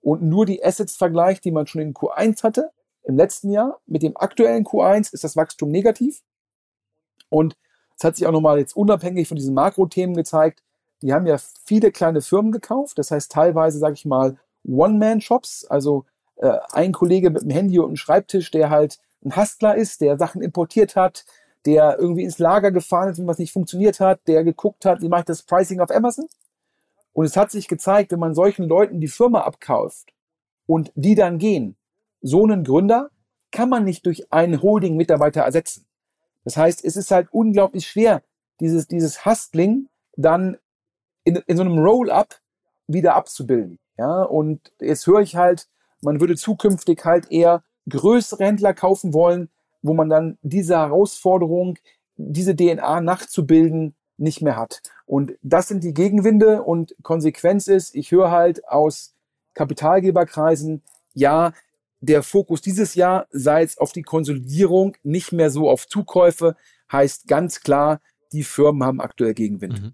und 0.01 0.21
nur 0.21 0.45
die 0.45 0.63
Assets 0.63 0.95
vergleicht, 0.95 1.43
die 1.43 1.51
man 1.51 1.67
schon 1.67 1.81
in 1.81 1.93
Q1 1.93 2.43
hatte, 2.43 2.71
im 3.03 3.17
letzten 3.17 3.49
Jahr, 3.51 3.79
mit 3.85 4.01
dem 4.01 4.15
aktuellen 4.15 4.63
Q1 4.63 5.13
ist 5.13 5.23
das 5.23 5.35
Wachstum 5.35 5.69
negativ. 5.69 6.21
Und 7.29 7.57
es 7.97 8.03
hat 8.03 8.15
sich 8.15 8.25
auch 8.25 8.31
nochmal 8.31 8.59
jetzt 8.59 8.75
unabhängig 8.75 9.27
von 9.27 9.35
diesen 9.35 9.53
Makrothemen 9.53 10.15
gezeigt, 10.15 10.63
die 11.01 11.13
haben 11.13 11.27
ja 11.27 11.37
viele 11.65 11.91
kleine 11.91 12.21
Firmen 12.21 12.51
gekauft, 12.51 12.97
das 12.97 13.11
heißt 13.11 13.31
teilweise, 13.31 13.79
sage 13.79 13.93
ich 13.93 14.05
mal, 14.05 14.37
One-Man-Shops, 14.67 15.65
also 15.65 16.05
äh, 16.37 16.57
ein 16.71 16.91
Kollege 16.91 17.29
mit 17.29 17.41
einem 17.41 17.51
Handy 17.51 17.79
und 17.79 17.87
einem 17.87 17.95
Schreibtisch, 17.95 18.51
der 18.51 18.69
halt 18.69 18.99
ein 19.23 19.35
Hustler 19.35 19.75
ist, 19.75 20.01
der 20.01 20.17
Sachen 20.17 20.41
importiert 20.41 20.95
hat, 20.95 21.25
der 21.65 21.97
irgendwie 21.99 22.23
ins 22.23 22.39
Lager 22.39 22.71
gefahren 22.71 23.09
ist, 23.09 23.19
wenn 23.19 23.27
was 23.27 23.37
nicht 23.37 23.51
funktioniert 23.51 23.99
hat, 23.99 24.21
der 24.27 24.43
geguckt 24.43 24.85
hat, 24.85 25.01
wie 25.01 25.09
mache 25.09 25.21
ich 25.21 25.25
das 25.25 25.43
Pricing 25.43 25.81
auf 25.81 25.91
Amazon. 25.91 26.27
Und 27.13 27.25
es 27.25 27.35
hat 27.35 27.51
sich 27.51 27.67
gezeigt, 27.67 28.11
wenn 28.11 28.19
man 28.19 28.33
solchen 28.33 28.67
Leuten 28.67 29.01
die 29.01 29.07
Firma 29.07 29.41
abkauft 29.41 30.13
und 30.67 30.91
die 30.95 31.15
dann 31.15 31.37
gehen, 31.37 31.75
so 32.21 32.43
einen 32.43 32.63
Gründer 32.63 33.09
kann 33.51 33.69
man 33.69 33.83
nicht 33.83 34.05
durch 34.05 34.31
einen 34.31 34.61
Holding-Mitarbeiter 34.61 35.41
ersetzen. 35.41 35.85
Das 36.43 36.55
heißt, 36.55 36.85
es 36.85 36.95
ist 36.95 37.11
halt 37.11 37.27
unglaublich 37.31 37.87
schwer, 37.87 38.23
dieses, 38.59 38.87
dieses 38.87 39.25
Hustling 39.25 39.89
dann 40.15 40.57
in, 41.23 41.35
in 41.47 41.57
so 41.57 41.63
einem 41.63 41.79
Roll-up 41.79 42.39
wieder 42.87 43.15
abzubilden. 43.15 43.79
Ja, 43.97 44.23
und 44.23 44.71
jetzt 44.79 45.07
höre 45.07 45.19
ich 45.19 45.35
halt, 45.35 45.67
man 46.01 46.19
würde 46.19 46.35
zukünftig 46.35 47.03
halt 47.03 47.31
eher 47.31 47.63
größere 47.87 48.43
Händler 48.43 48.73
kaufen 48.73 49.13
wollen, 49.13 49.49
wo 49.81 49.93
man 49.93 50.09
dann 50.09 50.37
diese 50.41 50.77
Herausforderung, 50.77 51.77
diese 52.17 52.55
DNA 52.55 53.01
nachzubilden, 53.01 53.95
nicht 54.17 54.41
mehr 54.41 54.57
hat. 54.57 54.81
Und 55.05 55.33
das 55.41 55.67
sind 55.67 55.83
die 55.83 55.93
Gegenwinde 55.93 56.63
und 56.63 56.95
Konsequenz 57.01 57.67
ist, 57.67 57.95
ich 57.95 58.11
höre 58.11 58.31
halt 58.31 58.67
aus 58.67 59.15
Kapitalgeberkreisen, 59.53 60.83
ja, 61.13 61.53
der 62.01 62.23
Fokus 62.23 62.61
dieses 62.61 62.95
Jahr 62.95 63.27
sei 63.29 63.61
jetzt 63.61 63.81
auf 63.81 63.91
die 63.91 64.03
Konsolidierung, 64.03 64.95
nicht 65.03 65.31
mehr 65.31 65.49
so 65.49 65.69
auf 65.69 65.87
Zukäufe, 65.87 66.55
heißt 66.91 67.27
ganz 67.27 67.61
klar, 67.61 68.01
die 68.31 68.43
Firmen 68.43 68.83
haben 68.83 69.01
aktuell 69.01 69.33
Gegenwind. 69.33 69.81
Mhm. 69.81 69.93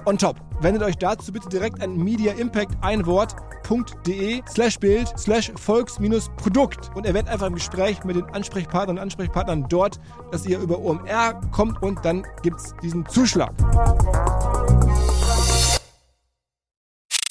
on 0.05 0.17
top. 0.17 0.37
Wendet 0.61 0.83
euch 0.83 0.97
dazu 0.97 1.31
bitte 1.31 1.49
direkt 1.49 1.81
an 1.81 1.97
Media 1.97 2.33
Impact 2.33 2.75
ein 2.81 3.05
Wort 3.05 3.35
www.ftf.de 3.71 4.41
slash 4.49 4.79
Bild 4.79 5.07
slash 5.17 5.51
Volks-Produkt 5.55 6.91
und 6.95 7.05
erwähnt 7.05 7.29
einfach 7.29 7.47
im 7.47 7.55
Gespräch 7.55 8.03
mit 8.03 8.15
den 8.15 8.25
Ansprechpartnern 8.25 8.97
und 8.97 9.01
Ansprechpartnern 9.01 9.67
dort, 9.69 9.99
dass 10.31 10.45
ihr 10.45 10.59
über 10.59 10.79
OMR 10.79 11.39
kommt 11.51 11.81
und 11.81 12.03
dann 12.03 12.25
gibt 12.41 12.57
es 12.59 12.73
diesen 12.83 13.05
Zuschlag. 13.05 13.53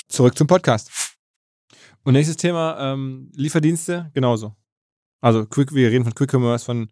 Zurück 0.08 0.36
zum 0.36 0.46
Podcast. 0.46 0.90
Und 2.04 2.14
nächstes 2.14 2.36
Thema, 2.36 2.92
ähm, 2.92 3.30
Lieferdienste, 3.34 4.10
genauso. 4.14 4.54
Also 5.20 5.44
Quick, 5.46 5.74
wir 5.74 5.90
reden 5.90 6.04
von 6.04 6.14
Quick 6.14 6.32
Commerce, 6.32 6.64
von, 6.64 6.90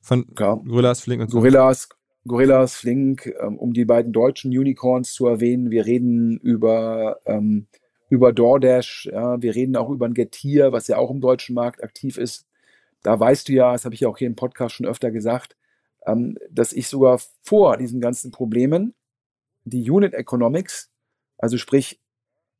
von 0.00 0.26
Ja. 0.38 0.54
Gorillas, 0.54 1.00
Flink 1.00 1.22
und 1.22 1.30
so. 1.30 1.38
Gorillas, 1.38 1.88
Gorillas, 2.26 2.76
Flink, 2.76 3.26
ähm, 3.40 3.58
um 3.58 3.72
die 3.72 3.84
beiden 3.84 4.12
deutschen 4.12 4.50
Unicorns 4.50 5.12
zu 5.12 5.26
erwähnen. 5.26 5.70
Wir 5.70 5.84
reden 5.84 6.38
über, 6.38 7.20
ähm, 7.26 7.66
über 8.08 8.32
DoorDash, 8.32 9.10
ja, 9.12 9.40
wir 9.42 9.54
reden 9.54 9.76
auch 9.76 9.90
über 9.90 10.06
ein 10.06 10.14
Getir, 10.14 10.72
was 10.72 10.88
ja 10.88 10.96
auch 10.96 11.10
im 11.10 11.20
deutschen 11.20 11.54
Markt 11.54 11.82
aktiv 11.82 12.16
ist. 12.16 12.46
Da 13.02 13.18
weißt 13.20 13.48
du 13.48 13.52
ja, 13.52 13.72
das 13.72 13.84
habe 13.84 13.94
ich 13.94 14.00
ja 14.00 14.08
auch 14.08 14.18
hier 14.18 14.28
im 14.28 14.36
Podcast 14.36 14.74
schon 14.74 14.86
öfter 14.86 15.10
gesagt, 15.10 15.56
ähm, 16.06 16.38
dass 16.50 16.72
ich 16.72 16.88
sogar 16.88 17.20
vor 17.42 17.76
diesen 17.76 18.00
ganzen 18.00 18.30
Problemen 18.30 18.94
die 19.64 19.90
Unit 19.90 20.14
Economics, 20.14 20.90
also 21.38 21.58
sprich, 21.58 22.00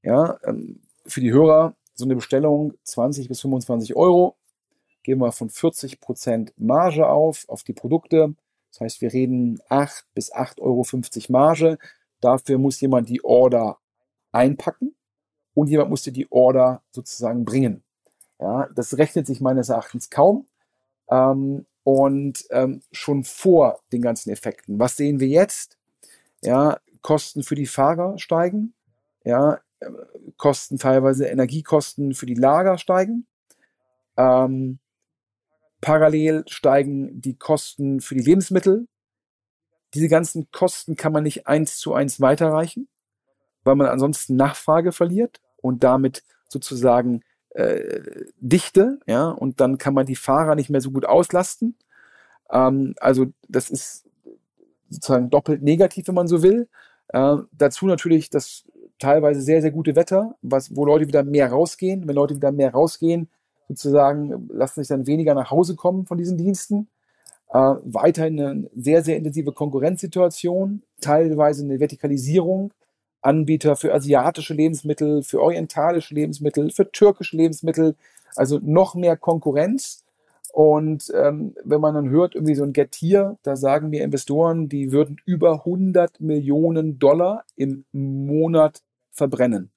ja, 0.03 0.39
ähm, 0.45 0.81
für 1.07 1.21
die 1.21 1.33
Hörer 1.33 1.77
so 1.95 2.05
eine 2.05 2.17
Bestellung 2.17 2.75
20 2.85 3.29
bis 3.29 3.41
25 3.41 3.97
Euro, 3.97 4.37
gehen 5.03 5.19
wir 5.19 5.33
von 5.33 5.51
40 5.51 6.01
Prozent 6.01 6.53
Marge 6.57 7.07
auf, 7.09 7.45
auf 7.49 7.63
die 7.63 7.75
Produkte. 7.75 8.35
Das 8.75 8.81
heißt, 8.81 9.01
wir 9.03 9.13
reden 9.13 9.61
8 9.69 10.05
bis 10.15 10.35
8,50 10.35 10.61
Euro 10.61 10.85
Marge. 11.29 11.79
Dafür 12.21 12.59
muss 12.59 12.81
jemand 12.81 13.09
die 13.09 13.23
Order 13.23 13.79
einpacken 14.33 14.97
und 15.55 15.69
jemand 15.69 15.91
musste 15.91 16.11
die 16.11 16.31
Order 16.33 16.83
sozusagen 16.91 17.45
bringen. 17.45 17.85
Ja, 18.41 18.69
das 18.75 18.99
rechnet 18.99 19.29
sich 19.29 19.41
meines 19.41 19.69
Erachtens 19.69 20.11
kaum. 20.11 20.49
Ähm, 21.09 21.67
und 21.85 22.45
ähm, 22.51 22.83
schon 22.91 23.23
vor 23.23 23.79
den 23.93 24.03
ganzen 24.03 24.31
Effekten. 24.31 24.81
Was 24.81 24.97
sehen 24.97 25.21
wir 25.21 25.29
jetzt? 25.29 25.79
Ja, 26.43 26.81
Kosten 27.01 27.45
für 27.45 27.55
die 27.55 27.67
Fahrer 27.67 28.19
steigen. 28.19 28.75
Ja, 29.23 29.61
äh, 29.79 29.87
Kosten 30.37 30.79
teilweise 30.79 31.27
Energiekosten 31.27 32.15
für 32.15 32.27
die 32.27 32.35
Lager 32.35 32.79
steigen. 32.79 33.29
Ähm, 34.17 34.81
parallel 35.85 36.45
steigen 36.49 37.21
die 37.21 37.37
Kosten 37.37 38.01
für 38.01 38.15
die 38.15 38.23
Lebensmittel. 38.23 38.89
Diese 39.93 40.09
ganzen 40.09 40.51
Kosten 40.51 40.97
kann 40.97 41.13
man 41.13 41.25
nicht 41.25 41.47
eins 41.47 41.77
zu 41.77 41.93
eins 41.93 42.23
weiterreichen, 42.23 42.89
weil 43.65 43.75
man 43.77 43.89
ansonsten 43.89 44.35
Nachfrage 44.35 44.93
verliert 44.93 45.43
und 45.59 45.85
damit 45.85 46.23
sozusagen 46.49 47.21
äh, 47.51 48.01
Dichte, 48.39 48.99
ja, 49.07 49.29
und 49.29 49.61
dann 49.61 49.77
kann 49.77 49.93
man 49.93 50.07
die 50.07 50.17
Fahrer 50.17 50.55
nicht 50.55 50.71
mehr 50.71 50.81
so 50.81 50.91
gut 50.91 51.05
auslasten. 51.05 51.77
Ähm, 52.51 52.95
also 52.99 53.27
das 53.49 53.69
ist 53.69 54.07
sozusagen 54.89 55.29
doppelt 55.29 55.63
negativ, 55.63 56.09
wenn 56.09 56.15
man 56.15 56.29
so 56.29 56.43
will. 56.43 56.67
Äh, 57.09 57.37
dazu 57.53 57.85
natürlich 57.85 58.31
das 58.31 58.65
teilweise 58.99 59.43
sehr, 59.43 59.61
sehr 59.61 59.71
gute 59.71 59.97
Wetter, 59.97 60.35
was, 60.41 60.75
wo 60.75 60.87
Leute 60.87 61.09
wieder 61.09 61.25
mehr 61.25 61.51
rausgehen. 61.51 62.09
Wenn 62.09 62.15
Leute 62.15 62.37
wieder 62.37 62.53
mehr 62.53 62.73
rausgehen, 62.73 63.29
sozusagen 63.69 64.49
lassen 64.53 64.81
sich 64.81 64.89
dann 64.89 65.07
weniger 65.07 65.35
nach 65.35 65.51
Hause 65.51 65.75
kommen 65.77 66.07
von 66.07 66.19
diesen 66.19 66.37
Diensten. 66.39 66.89
Äh, 67.51 67.59
weiterhin 67.85 68.41
eine 68.41 68.71
sehr, 68.75 69.03
sehr 69.03 69.17
intensive 69.17 69.53
Konkurrenzsituation, 69.53 70.83
teilweise 71.01 71.65
eine 71.65 71.81
Vertikalisierung. 71.81 72.73
Anbieter 73.25 73.75
für 73.77 73.95
asiatische 73.95 74.53
Lebensmittel, 74.53 75.23
für 75.23 75.41
orientalische 75.41 76.15
Lebensmittel, 76.15 76.71
für 76.71 76.93
türkische 76.93 77.37
Lebensmittel, 77.37 77.97
also 78.37 78.61
noch 78.63 78.95
mehr 78.95 79.17
Konkurrenz. 79.17 80.05
Und 80.53 81.13
ähm, 81.17 81.57
wenn 81.65 81.81
man 81.81 81.95
dann 81.95 82.11
hört, 82.11 82.35
irgendwie 82.35 82.55
so 82.55 82.63
ein 82.63 82.73
Getir, 82.73 83.39
da 83.43 83.57
sagen 83.57 83.91
mir 83.91 84.05
Investoren, 84.05 84.69
die 84.69 84.93
würden 84.93 85.17
über 85.25 85.65
100 85.65 86.21
Millionen 86.21 86.99
Dollar 86.99 87.45
im 87.57 87.85
Monat 87.93 88.83
verbrennen. 89.11 89.71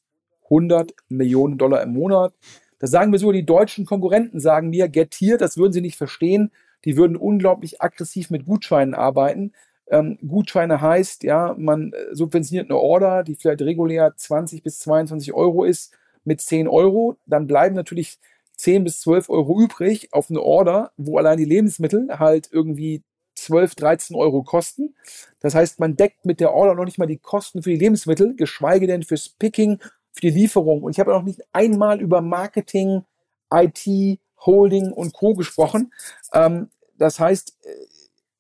100 0.44 0.94
Millionen 1.10 1.58
Dollar 1.58 1.82
im 1.82 1.94
Monat. 1.94 2.34
Das 2.80 2.92
sagen 2.92 3.12
mir 3.12 3.20
sogar 3.20 3.34
die 3.34 3.46
deutschen 3.46 3.86
Konkurrenten, 3.86 4.40
sagen 4.40 4.70
mir, 4.70 4.88
Getir, 4.88 5.38
das 5.38 5.58
würden 5.58 5.74
sie 5.74 5.82
nicht 5.82 5.98
verstehen. 5.98 6.52
Die 6.86 6.96
würden 6.96 7.18
unglaublich 7.18 7.82
aggressiv 7.82 8.30
mit 8.30 8.46
Gutscheinen 8.46 8.94
arbeiten. 8.94 9.54
Ähm, 9.90 10.20
Gutscheine 10.26 10.82
heißt, 10.82 11.24
ja, 11.24 11.56
man 11.58 11.94
äh, 11.94 12.16
subventioniert 12.16 12.70
eine 12.70 12.80
Order, 12.80 13.24
die 13.24 13.36
vielleicht 13.36 13.62
regulär 13.62 14.14
20 14.16 14.62
bis 14.62 14.80
22 14.80 15.34
Euro 15.34 15.64
ist, 15.64 15.94
mit 16.24 16.42
10 16.42 16.68
Euro. 16.68 17.18
Dann 17.26 17.48
bleiben 17.48 17.76
natürlich 17.76 18.20
10 18.58 18.84
bis 18.84 19.02
12 19.02 19.30
Euro 19.30 19.60
übrig 19.62 20.10
auf 20.12 20.30
eine 20.30 20.42
Order, 20.42 20.92
wo 20.98 21.18
allein 21.18 21.38
die 21.38 21.46
Lebensmittel 21.46 22.20
halt 22.20 22.50
irgendwie 22.52 23.04
12, 23.36 23.76
13 23.76 24.16
Euro 24.16 24.44
kosten. 24.44 24.96
Das 25.40 25.56
heißt, 25.56 25.80
man 25.80 25.96
deckt 25.96 26.26
mit 26.26 26.40
der 26.40 26.54
Order 26.54 26.76
noch 26.76 26.86
nicht 26.86 26.98
mal 26.98 27.06
die 27.06 27.20
Kosten 27.20 27.62
für 27.62 27.70
die 27.70 27.78
Lebensmittel, 27.78 28.36
geschweige 28.36 28.88
denn 28.88 29.04
fürs 29.04 29.30
Picking, 29.30 29.80
für 30.18 30.22
die 30.22 30.32
Lieferung. 30.32 30.82
Und 30.84 30.92
ich 30.92 31.00
habe 31.00 31.12
noch 31.12 31.24
nicht 31.24 31.42
einmal 31.54 32.02
über 32.02 32.22
Marketing, 32.22 33.04
IT, 33.54 34.20
Holding 34.46 34.92
und 34.92 35.14
Co. 35.14 35.36
gesprochen. 35.36 35.94
Ähm, 36.34 36.70
das 36.98 37.20
heißt, 37.20 37.56
äh, 37.64 37.70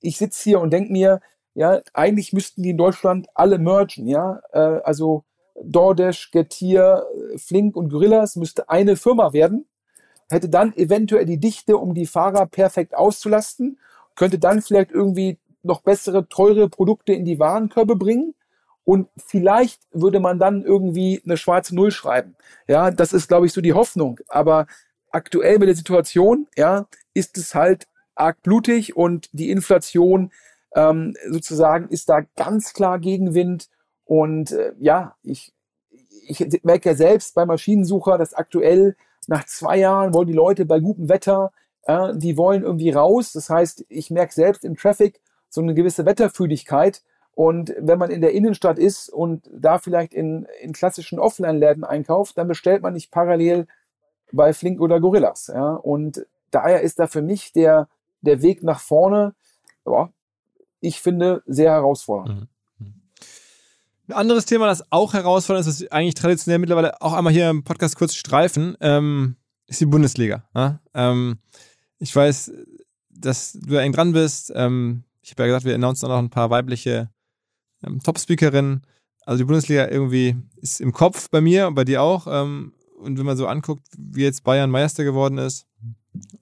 ich 0.01 0.17
sitze 0.17 0.43
hier 0.43 0.59
und 0.59 0.71
denke 0.71 0.91
mir, 0.91 1.21
ja, 1.53 1.82
eigentlich 1.93 2.34
müssten 2.34 2.63
die 2.63 2.71
in 2.71 2.78
Deutschland 2.78 3.28
alle 3.36 3.59
mergen, 3.59 4.07
ja. 4.07 4.41
Äh, 4.51 4.82
also 4.84 5.23
DoorDash, 5.63 6.32
Getir, 6.32 7.05
Flink 7.38 7.75
und 7.75 7.89
Gorillas 7.89 8.36
müsste 8.36 8.69
eine 8.69 8.95
Firma 8.95 9.34
werden, 9.34 9.67
hätte 10.30 10.49
dann 10.49 10.75
eventuell 10.75 11.25
die 11.25 11.39
Dichte, 11.39 11.78
um 11.78 11.93
die 11.93 12.05
Fahrer 12.05 12.45
perfekt 12.47 12.95
auszulasten, 12.95 13.80
könnte 14.15 14.39
dann 14.39 14.61
vielleicht 14.61 14.91
irgendwie 14.91 15.38
noch 15.63 15.82
bessere, 15.82 16.28
teure 16.28 16.69
Produkte 16.69 17.13
in 17.13 17.25
die 17.25 17.39
Warenkörbe 17.39 17.95
bringen 17.95 18.34
und 18.88 19.09
vielleicht 19.17 19.81
würde 19.91 20.21
man 20.21 20.39
dann 20.39 20.63
irgendwie 20.63 21.21
eine 21.25 21.35
schwarze 21.35 21.75
Null 21.75 21.91
schreiben. 21.91 22.38
Ja, 22.69 22.89
das 22.89 23.11
ist, 23.11 23.27
glaube 23.27 23.45
ich, 23.45 23.51
so 23.51 23.59
die 23.59 23.73
Hoffnung. 23.73 24.21
Aber 24.29 24.65
aktuell 25.11 25.59
mit 25.59 25.67
der 25.67 25.75
Situation, 25.75 26.47
ja, 26.55 26.88
ist 27.13 27.38
es 27.38 27.53
halt 27.53 27.89
arg 28.15 28.41
blutig 28.43 28.95
und 28.95 29.27
die 29.33 29.51
Inflation 29.51 30.31
ähm, 30.73 31.17
sozusagen 31.29 31.89
ist 31.89 32.07
da 32.07 32.21
ganz 32.38 32.71
klar 32.71 32.97
Gegenwind. 32.99 33.67
Und 34.05 34.53
äh, 34.53 34.71
ja, 34.79 35.17
ich, 35.21 35.53
ich 36.25 36.63
merke 36.63 36.88
ja 36.88 36.95
selbst 36.95 37.35
bei 37.35 37.45
Maschinensucher, 37.45 38.17
dass 38.17 38.33
aktuell 38.33 38.95
nach 39.27 39.45
zwei 39.47 39.79
Jahren 39.79 40.13
wollen 40.13 40.27
die 40.27 40.33
Leute 40.33 40.65
bei 40.65 40.79
gutem 40.79 41.09
Wetter, 41.09 41.51
äh, 41.83 42.15
die 42.15 42.38
wollen 42.38 42.63
irgendwie 42.63 42.91
raus. 42.91 43.33
Das 43.33 43.49
heißt, 43.49 43.83
ich 43.89 44.11
merke 44.11 44.33
selbst 44.33 44.63
im 44.63 44.77
Traffic 44.77 45.19
so 45.49 45.59
eine 45.59 45.73
gewisse 45.73 46.05
Wetterfühligkeit. 46.05 47.01
Und 47.38 47.75
wenn 47.77 47.99
man 47.99 48.09
in 48.09 48.21
der 48.21 48.31
Innenstadt 48.31 48.79
ist 48.79 49.09
und 49.09 49.47
da 49.53 49.77
vielleicht 49.77 50.11
in, 50.11 50.47
in 50.59 50.73
klassischen 50.73 51.19
Offline-Läden 51.19 51.83
einkauft, 51.83 52.35
dann 52.35 52.47
bestellt 52.47 52.81
man 52.81 52.93
nicht 52.93 53.11
parallel 53.11 53.67
bei 54.31 54.53
Flink 54.53 54.81
oder 54.81 54.99
Gorillas. 54.99 55.45
Ja? 55.53 55.75
Und 55.75 56.25
daher 56.49 56.81
ist 56.81 56.97
da 56.97 57.05
für 57.05 57.21
mich 57.21 57.53
der, 57.53 57.89
der 58.21 58.41
Weg 58.41 58.63
nach 58.63 58.79
vorne, 58.79 59.35
ja, 59.85 60.09
ich 60.79 60.99
finde, 60.99 61.43
sehr 61.45 61.69
herausfordernd. 61.69 62.47
Mhm. 62.79 62.93
Ein 64.07 64.13
anderes 64.13 64.45
Thema, 64.45 64.65
das 64.65 64.91
auch 64.91 65.13
herausfordernd 65.13 65.67
ist, 65.67 65.83
was 65.83 65.91
eigentlich 65.91 66.15
traditionell 66.15 66.57
mittlerweile 66.57 66.99
auch 67.03 67.13
einmal 67.13 67.33
hier 67.33 67.51
im 67.51 67.63
Podcast 67.63 67.97
kurz 67.97 68.15
streifen, 68.15 68.75
ähm, 68.81 69.35
ist 69.67 69.79
die 69.79 69.85
Bundesliga. 69.85 70.45
Ja? 70.55 70.79
Ähm, 70.95 71.38
ich 71.99 72.15
weiß, 72.15 72.51
dass 73.11 73.53
du 73.53 73.75
eng 73.75 73.93
dran 73.93 74.13
bist. 74.13 74.51
Ähm, 74.55 75.03
ich 75.21 75.29
habe 75.33 75.43
ja 75.43 75.47
gesagt, 75.49 75.65
wir 75.65 75.75
announcen 75.75 76.07
auch 76.07 76.15
noch 76.15 76.17
ein 76.17 76.31
paar 76.31 76.49
weibliche 76.49 77.11
ähm, 77.83 77.99
Top-Speakerinnen. 78.01 78.82
Also 79.25 79.39
die 79.39 79.45
Bundesliga 79.45 79.89
irgendwie 79.89 80.36
ist 80.58 80.79
im 80.79 80.93
Kopf 80.93 81.29
bei 81.29 81.41
mir 81.41 81.67
und 81.67 81.75
bei 81.75 81.83
dir 81.83 82.01
auch. 82.01 82.28
Ähm, 82.29 82.74
und 82.99 83.17
wenn 83.17 83.25
man 83.25 83.37
so 83.37 83.47
anguckt, 83.47 83.83
wie 83.97 84.24
jetzt 84.24 84.43
Bayern 84.43 84.71
Meister 84.71 85.04
geworden 85.04 85.37
ist, 85.37 85.67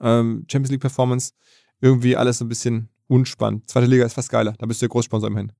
ähm, 0.00 0.46
Champions 0.50 0.70
League 0.70 0.80
Performance, 0.80 1.32
irgendwie 1.80 2.16
alles 2.16 2.38
so 2.38 2.44
ein 2.44 2.48
bisschen 2.48 2.88
unspannend. 3.08 3.68
Zweite 3.68 3.86
Liga 3.86 4.04
ist 4.04 4.14
fast 4.14 4.30
geiler. 4.30 4.54
Da 4.58 4.66
bist 4.66 4.80
du 4.80 4.84
der 4.84 4.90
Großsponsor 4.90 5.28
immerhin. 5.28 5.52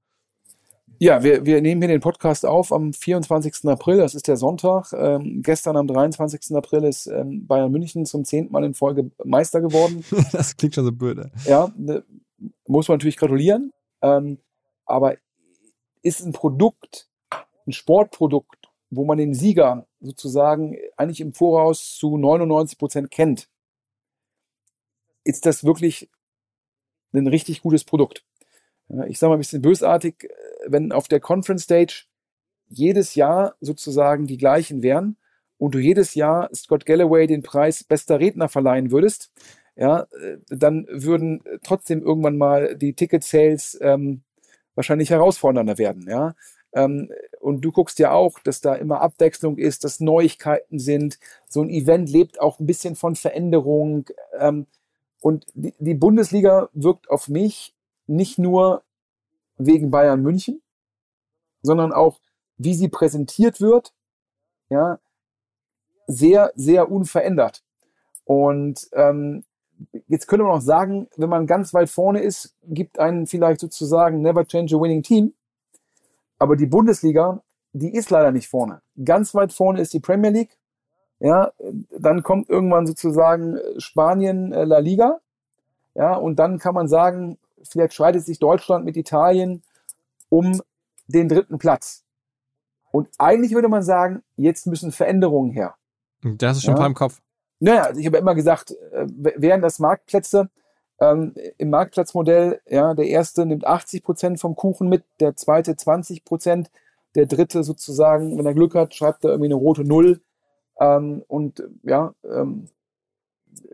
Ja, 0.98 1.22
wir, 1.22 1.44
wir 1.44 1.60
nehmen 1.60 1.82
hier 1.82 1.88
den 1.88 2.00
Podcast 2.00 2.46
auf 2.46 2.72
am 2.72 2.94
24. 2.94 3.68
April, 3.68 3.98
das 3.98 4.14
ist 4.14 4.28
der 4.28 4.38
Sonntag. 4.38 4.94
Ähm, 4.94 5.42
gestern 5.42 5.76
am 5.76 5.86
23. 5.86 6.56
April 6.56 6.84
ist 6.84 7.06
ähm, 7.06 7.46
Bayern 7.46 7.70
München 7.70 8.06
zum 8.06 8.24
zehnten 8.24 8.52
Mal 8.52 8.64
in 8.64 8.72
Folge 8.72 9.10
Meister 9.22 9.60
geworden. 9.60 10.04
das 10.32 10.56
klingt 10.56 10.74
schon 10.74 10.84
so 10.84 10.92
böse. 10.92 11.30
Ja, 11.44 11.70
ne, 11.76 12.02
muss 12.66 12.88
man 12.88 12.96
natürlich 12.96 13.18
gratulieren. 13.18 13.72
Ähm, 14.00 14.38
aber 14.86 15.16
ist 16.06 16.20
ein 16.20 16.32
Produkt, 16.32 17.08
ein 17.66 17.72
Sportprodukt, 17.72 18.68
wo 18.90 19.04
man 19.04 19.18
den 19.18 19.34
Sieger 19.34 19.86
sozusagen 20.00 20.76
eigentlich 20.96 21.20
im 21.20 21.32
Voraus 21.32 21.96
zu 21.98 22.16
99 22.16 22.78
Prozent 22.78 23.10
kennt, 23.10 23.48
ist 25.24 25.44
das 25.46 25.64
wirklich 25.64 26.08
ein 27.12 27.26
richtig 27.26 27.62
gutes 27.62 27.84
Produkt. 27.84 28.24
Ich 29.08 29.18
sage 29.18 29.30
mal 29.30 29.36
ein 29.36 29.40
bisschen 29.40 29.62
bösartig, 29.62 30.28
wenn 30.66 30.92
auf 30.92 31.08
der 31.08 31.18
Conference 31.18 31.64
Stage 31.64 32.04
jedes 32.68 33.16
Jahr 33.16 33.56
sozusagen 33.60 34.26
die 34.26 34.38
gleichen 34.38 34.82
wären 34.82 35.16
und 35.58 35.74
du 35.74 35.80
jedes 35.80 36.14
Jahr 36.14 36.48
Scott 36.54 36.86
Galloway 36.86 37.26
den 37.26 37.42
Preis 37.42 37.82
bester 37.82 38.20
Redner 38.20 38.48
verleihen 38.48 38.92
würdest, 38.92 39.32
ja, 39.74 40.06
dann 40.48 40.86
würden 40.88 41.42
trotzdem 41.64 42.02
irgendwann 42.02 42.38
mal 42.38 42.76
die 42.76 42.94
Ticket 42.94 43.24
Sales 43.24 43.76
ähm, 43.82 44.22
wahrscheinlich 44.76 45.10
herausfordernder 45.10 45.78
werden, 45.78 46.08
ja. 46.08 46.36
Ähm, 46.72 47.10
und 47.40 47.62
du 47.62 47.72
guckst 47.72 47.98
ja 47.98 48.12
auch, 48.12 48.38
dass 48.40 48.60
da 48.60 48.74
immer 48.74 49.00
Abwechslung 49.00 49.56
ist, 49.56 49.82
dass 49.82 49.98
Neuigkeiten 49.98 50.78
sind. 50.78 51.18
So 51.48 51.62
ein 51.62 51.70
Event 51.70 52.10
lebt 52.10 52.40
auch 52.40 52.60
ein 52.60 52.66
bisschen 52.66 52.96
von 52.96 53.16
Veränderung. 53.16 54.06
Ähm, 54.38 54.66
und 55.20 55.46
die, 55.54 55.74
die 55.78 55.94
Bundesliga 55.94 56.68
wirkt 56.74 57.10
auf 57.10 57.28
mich 57.28 57.74
nicht 58.06 58.38
nur 58.38 58.82
wegen 59.56 59.90
Bayern 59.90 60.22
München, 60.22 60.60
sondern 61.62 61.92
auch, 61.92 62.20
wie 62.58 62.74
sie 62.74 62.88
präsentiert 62.88 63.60
wird, 63.60 63.92
ja, 64.68 64.98
sehr, 66.06 66.52
sehr 66.54 66.90
unverändert. 66.90 67.62
Und 68.24 68.88
ähm, 68.92 69.44
jetzt 70.08 70.26
könnte 70.26 70.44
man 70.44 70.54
auch 70.54 70.60
sagen, 70.60 71.08
wenn 71.16 71.28
man 71.28 71.46
ganz 71.46 71.74
weit 71.74 71.88
vorne 71.90 72.20
ist, 72.20 72.54
gibt 72.64 72.98
einen 72.98 73.26
vielleicht 73.26 73.60
sozusagen 73.60 74.22
Never 74.22 74.46
Change 74.46 74.76
a 74.76 74.80
Winning 74.80 75.02
Team. 75.02 75.34
Aber 76.38 76.56
die 76.56 76.66
Bundesliga, 76.66 77.42
die 77.72 77.94
ist 77.94 78.10
leider 78.10 78.32
nicht 78.32 78.48
vorne. 78.48 78.82
Ganz 79.04 79.34
weit 79.34 79.52
vorne 79.52 79.80
ist 79.80 79.92
die 79.92 80.00
Premier 80.00 80.30
League. 80.30 80.56
Ja, 81.18 81.52
dann 81.98 82.22
kommt 82.22 82.50
irgendwann 82.50 82.86
sozusagen 82.86 83.58
Spanien, 83.78 84.52
äh, 84.52 84.64
La 84.64 84.78
Liga. 84.78 85.20
Ja, 85.94 86.14
und 86.14 86.38
dann 86.38 86.58
kann 86.58 86.74
man 86.74 86.88
sagen, 86.88 87.38
vielleicht 87.62 87.94
schreitet 87.94 88.24
sich 88.24 88.38
Deutschland 88.38 88.84
mit 88.84 88.96
Italien 88.98 89.62
um 90.28 90.60
den 91.06 91.28
dritten 91.28 91.56
Platz. 91.58 92.04
Und 92.90 93.08
eigentlich 93.18 93.52
würde 93.52 93.68
man 93.68 93.82
sagen, 93.82 94.22
jetzt 94.36 94.66
müssen 94.66 94.92
Veränderungen 94.92 95.52
her. 95.52 95.74
Das 96.22 96.58
ist 96.58 96.64
schon 96.64 96.72
Ja. 96.72 96.76
ein 96.76 96.80
paar 96.80 96.86
im 96.88 96.94
Kopf. 96.94 97.20
Naja, 97.58 97.84
also 97.84 98.00
ich 98.00 98.06
habe 98.06 98.18
immer 98.18 98.34
gesagt, 98.34 98.72
äh, 98.92 99.06
wären 99.08 99.62
das 99.62 99.78
Marktplätze, 99.78 100.50
ähm, 101.00 101.34
im 101.58 101.70
Marktplatzmodell, 101.70 102.60
ja, 102.68 102.94
der 102.94 103.06
erste 103.06 103.44
nimmt 103.44 103.66
80 103.66 104.02
Prozent 104.02 104.40
vom 104.40 104.56
Kuchen 104.56 104.88
mit, 104.88 105.04
der 105.20 105.36
zweite 105.36 105.76
20 105.76 106.24
Prozent, 106.24 106.70
der 107.14 107.26
dritte 107.26 107.64
sozusagen, 107.64 108.38
wenn 108.38 108.46
er 108.46 108.54
Glück 108.54 108.74
hat, 108.74 108.94
schreibt 108.94 109.24
er 109.24 109.30
irgendwie 109.30 109.48
eine 109.48 109.54
rote 109.56 109.84
Null. 109.84 110.20
Ähm, 110.80 111.22
und 111.28 111.62
ja, 111.82 112.14
ähm, 112.24 112.68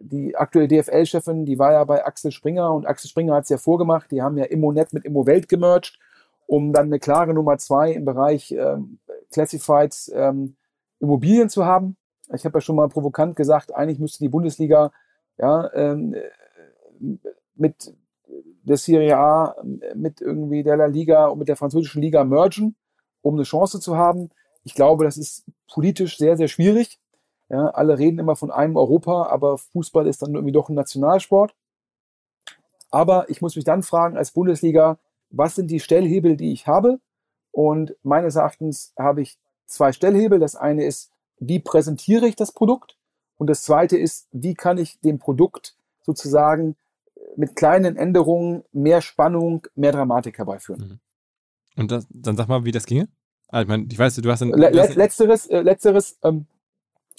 die 0.00 0.36
aktuelle 0.36 0.68
DFL-Chefin, 0.68 1.44
die 1.44 1.58
war 1.58 1.72
ja 1.72 1.84
bei 1.84 2.04
Axel 2.04 2.30
Springer 2.30 2.72
und 2.72 2.86
Axel 2.86 3.10
Springer 3.10 3.34
hat 3.34 3.44
es 3.44 3.50
ja 3.50 3.58
vorgemacht, 3.58 4.10
die 4.10 4.22
haben 4.22 4.38
ja 4.38 4.44
Immonet 4.44 4.92
mit 4.92 5.04
Immowelt 5.04 5.48
gemerged, 5.48 5.98
um 6.46 6.72
dann 6.72 6.86
eine 6.86 6.98
klare 6.98 7.34
Nummer 7.34 7.58
zwei 7.58 7.92
im 7.92 8.04
Bereich 8.04 8.52
ähm, 8.52 8.98
Classifieds 9.32 10.10
ähm, 10.14 10.56
Immobilien 11.00 11.48
zu 11.48 11.64
haben. 11.64 11.96
Ich 12.34 12.44
habe 12.44 12.58
ja 12.58 12.60
schon 12.60 12.76
mal 12.76 12.88
provokant 12.88 13.36
gesagt, 13.36 13.74
eigentlich 13.74 13.98
müsste 13.98 14.18
die 14.18 14.28
Bundesliga 14.28 14.92
ja, 15.38 15.72
ähm, 15.74 16.14
äh, 16.14 16.20
mit 17.54 17.94
der 18.62 18.76
Serie 18.76 19.18
A, 19.18 19.56
mit 19.94 20.20
irgendwie 20.20 20.62
der 20.62 20.76
La 20.76 20.86
Liga 20.86 21.26
und 21.26 21.38
mit 21.38 21.48
der 21.48 21.56
französischen 21.56 22.00
Liga 22.00 22.24
mergen, 22.24 22.76
um 23.20 23.34
eine 23.34 23.42
Chance 23.42 23.80
zu 23.80 23.96
haben. 23.96 24.30
Ich 24.64 24.74
glaube, 24.74 25.04
das 25.04 25.16
ist 25.16 25.44
politisch 25.72 26.16
sehr, 26.16 26.36
sehr 26.36 26.48
schwierig. 26.48 26.98
Ja, 27.48 27.66
alle 27.68 27.98
reden 27.98 28.18
immer 28.18 28.36
von 28.36 28.50
einem 28.50 28.76
Europa, 28.76 29.26
aber 29.26 29.58
Fußball 29.58 30.06
ist 30.06 30.22
dann 30.22 30.34
irgendwie 30.34 30.52
doch 30.52 30.68
ein 30.68 30.74
Nationalsport. 30.74 31.54
Aber 32.90 33.28
ich 33.28 33.42
muss 33.42 33.56
mich 33.56 33.64
dann 33.64 33.82
fragen, 33.82 34.16
als 34.16 34.30
Bundesliga, 34.30 34.98
was 35.30 35.56
sind 35.56 35.70
die 35.70 35.80
Stellhebel, 35.80 36.36
die 36.36 36.52
ich 36.52 36.66
habe? 36.66 36.98
Und 37.50 37.94
meines 38.02 38.36
Erachtens 38.36 38.92
habe 38.98 39.22
ich 39.22 39.38
zwei 39.66 39.92
Stellhebel. 39.92 40.38
Das 40.38 40.56
eine 40.56 40.84
ist, 40.84 41.11
wie 41.48 41.60
präsentiere 41.60 42.26
ich 42.26 42.36
das 42.36 42.52
Produkt? 42.52 42.96
Und 43.36 43.48
das 43.48 43.62
zweite 43.62 43.96
ist, 43.98 44.28
wie 44.32 44.54
kann 44.54 44.78
ich 44.78 45.00
dem 45.00 45.18
Produkt 45.18 45.76
sozusagen 46.02 46.76
mit 47.36 47.56
kleinen 47.56 47.96
Änderungen 47.96 48.62
mehr 48.72 49.00
Spannung, 49.00 49.66
mehr 49.74 49.92
Dramatik 49.92 50.38
herbeiführen? 50.38 51.00
Und 51.76 51.90
das, 51.90 52.06
dann 52.10 52.36
sag 52.36 52.48
mal, 52.48 52.64
wie 52.64 52.72
das 52.72 52.86
ginge. 52.86 53.08
Ah, 53.48 53.62
ich 53.62 53.68
meine, 53.68 53.86
ich 53.90 53.98
weiß, 53.98 54.16
du 54.16 54.30
hast. 54.30 54.40
Le 54.40 54.70
le 54.70 54.86
letzteres, 54.94 55.46
äh, 55.46 55.60
letzteres, 55.60 56.18
ähm, 56.22 56.46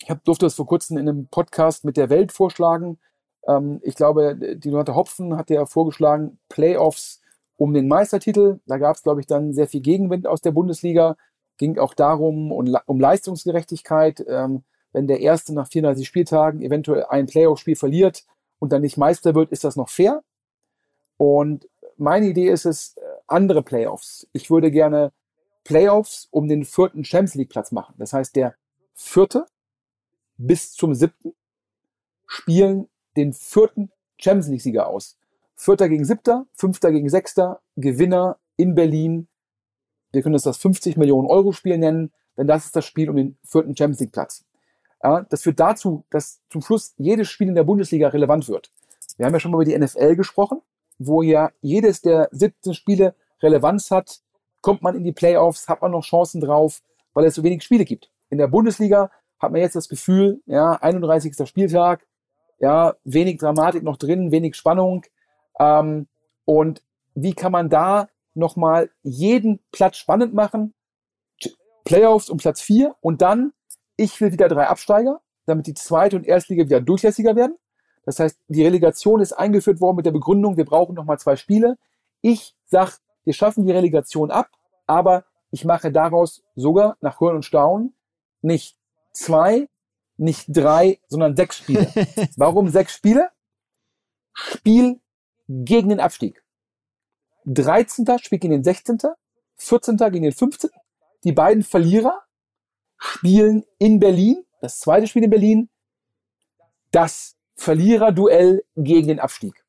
ich 0.01 0.09
hab, 0.09 0.23
durfte 0.23 0.45
das 0.45 0.55
vor 0.55 0.65
kurzem 0.65 0.97
in 0.97 1.07
einem 1.07 1.27
Podcast 1.27 1.85
mit 1.85 1.97
der 1.97 2.09
Welt 2.09 2.31
vorschlagen. 2.31 2.99
Ähm, 3.47 3.79
ich 3.83 3.95
glaube, 3.95 4.35
die 4.35 4.69
Donate 4.69 4.95
Hopfen 4.95 5.37
hat 5.37 5.49
ja 5.49 5.65
vorgeschlagen, 5.65 6.39
Playoffs 6.49 7.21
um 7.55 7.73
den 7.73 7.87
Meistertitel. 7.87 8.59
Da 8.65 8.77
gab 8.77 8.95
es, 8.95 9.03
glaube 9.03 9.21
ich, 9.21 9.27
dann 9.27 9.53
sehr 9.53 9.67
viel 9.67 9.81
Gegenwind 9.81 10.25
aus 10.27 10.41
der 10.41 10.51
Bundesliga. 10.51 11.17
Ging 11.57 11.77
auch 11.77 11.93
darum, 11.93 12.51
um, 12.51 12.65
Le- 12.65 12.83
Leistungsgerechtigkeit. 12.87 14.23
Ähm, 14.27 14.63
wenn 14.91 15.07
der 15.07 15.19
Erste 15.21 15.53
nach 15.53 15.67
34 15.67 16.07
Spieltagen 16.07 16.61
eventuell 16.61 17.05
ein 17.05 17.25
Playoff-Spiel 17.25 17.75
verliert 17.75 18.25
und 18.59 18.71
dann 18.71 18.81
nicht 18.81 18.97
Meister 18.97 19.33
wird, 19.35 19.51
ist 19.51 19.63
das 19.63 19.75
noch 19.75 19.89
fair? 19.89 20.23
Und 21.17 21.67
meine 21.97 22.27
Idee 22.27 22.49
ist 22.49 22.65
es, 22.65 22.97
äh, 22.97 23.01
andere 23.27 23.63
Playoffs. 23.63 24.27
Ich 24.33 24.49
würde 24.51 24.71
gerne 24.71 25.11
Playoffs 25.63 26.27
um 26.31 26.47
den 26.47 26.65
vierten 26.65 27.05
Champions 27.05 27.35
League 27.35 27.49
Platz 27.49 27.71
machen. 27.71 27.95
Das 27.97 28.13
heißt, 28.13 28.35
der 28.35 28.55
vierte 28.93 29.45
bis 30.37 30.73
zum 30.73 30.93
siebten 30.93 31.33
spielen 32.27 32.89
den 33.15 33.33
vierten 33.33 33.91
Champions 34.17 34.47
League 34.49 34.61
Sieger 34.61 34.87
aus. 34.87 35.17
Vierter 35.55 35.87
gegen 35.87 36.03
siebter, 36.05 36.47
fünfter 36.53 36.91
gegen 36.91 37.09
sechster, 37.09 37.61
Gewinner 37.75 38.37
in 38.57 38.75
Berlin. 38.75 39.27
Wir 40.13 40.21
können 40.21 40.33
das 40.33 40.43
das 40.43 40.57
50 40.57 40.95
Millionen 40.95 41.27
Euro 41.27 41.51
Spiel 41.51 41.77
nennen, 41.77 42.13
denn 42.37 42.47
das 42.47 42.65
ist 42.65 42.75
das 42.75 42.85
Spiel 42.85 43.09
um 43.09 43.15
den 43.17 43.37
vierten 43.43 43.75
Champions 43.75 43.99
League 43.99 44.13
Platz. 44.13 44.45
Ja, 45.03 45.25
das 45.29 45.41
führt 45.41 45.59
dazu, 45.59 46.05
dass 46.09 46.41
zum 46.49 46.61
Schluss 46.61 46.93
jedes 46.97 47.29
Spiel 47.29 47.49
in 47.49 47.55
der 47.55 47.65
Bundesliga 47.65 48.07
relevant 48.07 48.47
wird. 48.47 48.71
Wir 49.17 49.25
haben 49.25 49.33
ja 49.33 49.39
schon 49.39 49.51
mal 49.51 49.61
über 49.61 49.65
die 49.65 49.77
NFL 49.77 50.15
gesprochen, 50.15 50.61
wo 50.97 51.21
ja 51.21 51.51
jedes 51.61 52.01
der 52.01 52.29
17 52.31 52.73
Spiele 52.73 53.15
Relevanz 53.41 53.91
hat. 53.91 54.21
Kommt 54.61 54.81
man 54.81 54.95
in 54.95 55.03
die 55.03 55.11
Playoffs, 55.11 55.67
hat 55.67 55.81
man 55.81 55.91
noch 55.91 56.05
Chancen 56.05 56.39
drauf, 56.39 56.81
weil 57.13 57.25
es 57.25 57.35
so 57.35 57.43
wenig 57.43 57.63
Spiele 57.63 57.83
gibt. 57.83 58.09
In 58.29 58.37
der 58.37 58.47
Bundesliga 58.47 59.11
hat 59.39 59.51
man 59.51 59.59
jetzt 59.59 59.75
das 59.75 59.89
Gefühl, 59.89 60.41
ja, 60.45 60.73
31. 60.73 61.35
Spieltag, 61.47 62.07
ja, 62.59 62.95
wenig 63.03 63.39
Dramatik 63.39 63.83
noch 63.83 63.97
drin, 63.97 64.31
wenig 64.31 64.55
Spannung. 64.55 65.03
Ähm, 65.59 66.07
und 66.45 66.81
wie 67.13 67.33
kann 67.33 67.51
man 67.51 67.69
da 67.69 68.07
nochmal 68.33 68.89
jeden 69.01 69.59
Platz 69.71 69.97
spannend 69.97 70.33
machen? 70.33 70.73
Playoffs 71.85 72.29
um 72.29 72.37
Platz 72.37 72.61
4 72.61 72.95
und 73.01 73.21
dann, 73.21 73.53
ich 73.97 74.19
will 74.21 74.31
wieder 74.31 74.47
drei 74.47 74.67
Absteiger, 74.67 75.21
damit 75.45 75.67
die 75.67 75.73
zweite 75.73 76.15
und 76.15 76.25
Erstliga 76.25 76.65
wieder 76.65 76.81
durchlässiger 76.81 77.35
werden. 77.35 77.57
Das 78.05 78.19
heißt, 78.19 78.39
die 78.47 78.63
Relegation 78.63 79.21
ist 79.21 79.33
eingeführt 79.33 79.81
worden 79.81 79.97
mit 79.97 80.05
der 80.05 80.11
Begründung, 80.11 80.57
wir 80.57 80.65
brauchen 80.65 80.95
nochmal 80.95 81.19
zwei 81.19 81.35
Spiele. 81.35 81.77
Ich 82.21 82.55
sag, 82.65 82.99
wir 83.23 83.33
schaffen 83.33 83.65
die 83.65 83.71
Relegation 83.71 84.31
ab, 84.31 84.49
aber 84.87 85.25
ich 85.51 85.65
mache 85.65 85.91
daraus 85.91 86.43
sogar 86.55 86.97
nach 87.01 87.19
Hören 87.19 87.35
und 87.35 87.45
Staunen 87.45 87.95
nicht 88.41 88.77
zwei, 89.13 89.69
nicht 90.17 90.45
drei, 90.47 90.99
sondern 91.07 91.35
sechs 91.35 91.57
Spiele. 91.57 91.87
Warum 92.37 92.69
sechs 92.69 92.93
Spiele? 92.93 93.29
Spiel 94.33 94.99
gegen 95.47 95.89
den 95.89 95.99
Abstieg. 95.99 96.42
13. 97.45 98.05
spielt 98.19 98.41
gegen 98.41 98.53
den 98.53 98.63
16., 98.63 98.99
14. 99.55 99.97
gegen 99.97 100.23
den 100.23 100.33
15. 100.33 100.69
Die 101.23 101.31
beiden 101.31 101.63
Verlierer 101.63 102.21
spielen 102.97 103.65
in 103.77 103.99
Berlin, 103.99 104.45
das 104.61 104.79
zweite 104.79 105.07
Spiel 105.07 105.23
in 105.23 105.29
Berlin, 105.29 105.69
das 106.91 107.35
Verliererduell 107.55 108.63
gegen 108.75 109.07
den 109.07 109.19
Abstieg. 109.19 109.63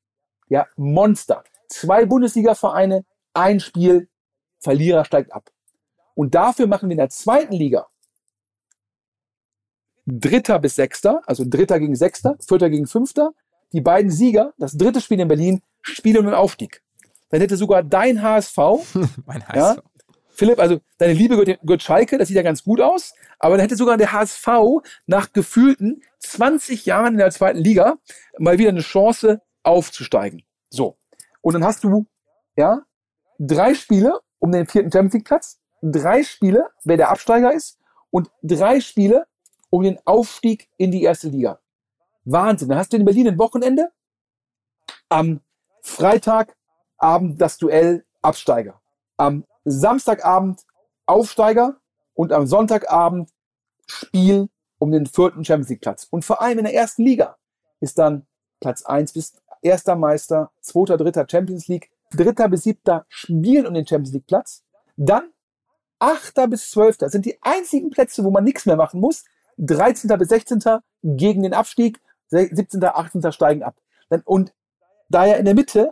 Ja, 0.48 0.66
Monster. 0.76 1.44
Zwei 1.68 2.06
Bundesliga-Vereine, 2.06 3.04
ein 3.32 3.60
Spiel, 3.60 4.08
Verlierer 4.58 5.04
steigt 5.04 5.32
ab. 5.32 5.50
Und 6.14 6.34
dafür 6.34 6.66
machen 6.66 6.88
wir 6.88 6.92
in 6.92 6.98
der 6.98 7.10
zweiten 7.10 7.54
Liga 7.54 7.86
Dritter 10.06 10.58
bis 10.58 10.76
Sechster, 10.76 11.22
also 11.26 11.44
Dritter 11.46 11.80
gegen 11.80 11.96
Sechster, 11.96 12.36
Vierter 12.46 12.68
gegen 12.70 12.86
Fünfter. 12.86 13.32
Die 13.72 13.80
beiden 13.80 14.10
Sieger, 14.10 14.52
das 14.58 14.76
dritte 14.76 15.00
Spiel 15.00 15.18
in 15.18 15.28
Berlin, 15.28 15.62
spielen 15.82 16.18
um 16.18 16.26
den 16.26 16.34
Aufstieg. 16.34 16.82
Dann 17.30 17.40
hätte 17.40 17.56
sogar 17.56 17.82
dein 17.82 18.22
HSV, 18.22 18.56
mein 19.26 19.44
ja, 19.54 19.70
HSV. 19.70 19.82
Philipp, 20.34 20.58
also 20.58 20.80
deine 20.98 21.12
Liebe 21.12 21.36
gehört, 21.36 21.60
gehört 21.62 21.82
Schalke, 21.82 22.18
das 22.18 22.28
sieht 22.28 22.36
ja 22.36 22.42
ganz 22.42 22.64
gut 22.64 22.80
aus, 22.80 23.14
aber 23.38 23.56
dann 23.56 23.62
hätte 23.62 23.76
sogar 23.76 23.96
der 23.96 24.12
HSV 24.12 24.48
nach 25.06 25.32
gefühlten 25.32 26.02
20 26.18 26.86
Jahren 26.86 27.14
in 27.14 27.18
der 27.18 27.30
zweiten 27.30 27.58
Liga 27.58 27.98
mal 28.38 28.58
wieder 28.58 28.70
eine 28.70 28.80
Chance 28.80 29.42
aufzusteigen. 29.62 30.42
So. 30.70 30.96
Und 31.40 31.54
dann 31.54 31.64
hast 31.64 31.84
du, 31.84 32.06
ja, 32.56 32.82
drei 33.38 33.74
Spiele 33.74 34.20
um 34.38 34.50
den 34.52 34.66
vierten 34.66 34.90
Champions 34.90 35.14
League 35.14 35.26
Platz, 35.26 35.60
drei 35.82 36.22
Spiele, 36.22 36.68
wer 36.84 36.96
der 36.96 37.10
Absteiger 37.10 37.52
ist, 37.52 37.78
und 38.10 38.30
drei 38.42 38.80
Spiele 38.80 39.26
um 39.70 39.82
den 39.82 39.98
Aufstieg 40.04 40.68
in 40.76 40.90
die 40.90 41.02
erste 41.02 41.28
Liga. 41.28 41.60
Wahnsinn. 42.24 42.68
Dann 42.68 42.78
hast 42.78 42.92
du 42.92 42.96
in 42.96 43.04
Berlin 43.04 43.28
ein 43.28 43.38
Wochenende, 43.38 43.90
am 45.08 45.40
Freitagabend 46.98 47.40
das 47.40 47.58
Duell 47.58 48.04
Absteiger, 48.22 48.80
am 49.16 49.44
Samstagabend 49.64 50.62
Aufsteiger 51.06 51.76
und 52.14 52.32
am 52.32 52.46
Sonntagabend 52.46 53.30
Spiel 53.86 54.48
um 54.78 54.90
den 54.92 55.06
vierten 55.06 55.44
Champions 55.44 55.68
League 55.68 55.82
Platz. 55.82 56.06
Und 56.10 56.24
vor 56.24 56.40
allem 56.40 56.58
in 56.58 56.64
der 56.64 56.74
ersten 56.74 57.02
Liga 57.02 57.36
ist 57.80 57.98
dann 57.98 58.26
Platz 58.60 58.82
1 58.82 59.12
bis 59.12 59.34
erster 59.60 59.96
Meister, 59.96 60.50
zweiter, 60.60 60.96
dritter 60.96 61.26
Champions 61.28 61.68
League, 61.68 61.90
dritter 62.10 62.48
bis 62.48 62.62
siebter 62.62 63.04
spielen 63.08 63.66
um 63.66 63.74
den 63.74 63.86
Champions 63.86 64.12
League 64.12 64.26
Platz. 64.26 64.62
Dann 64.96 65.30
achter 65.98 66.48
bis 66.48 66.70
zwölfter 66.70 67.10
sind 67.10 67.26
die 67.26 67.38
einzigen 67.42 67.90
Plätze, 67.90 68.24
wo 68.24 68.30
man 68.30 68.44
nichts 68.44 68.64
mehr 68.64 68.76
machen 68.76 69.00
muss. 69.00 69.24
13. 69.58 70.18
bis 70.18 70.28
16. 70.28 70.62
gegen 71.02 71.42
den 71.42 71.52
Abstieg, 71.54 72.00
17., 72.28 72.82
18. 72.82 73.32
steigen 73.32 73.62
ab. 73.62 73.76
Und 74.24 74.54
da 75.08 75.26
ja 75.26 75.34
in 75.34 75.44
der 75.44 75.54
Mitte 75.54 75.90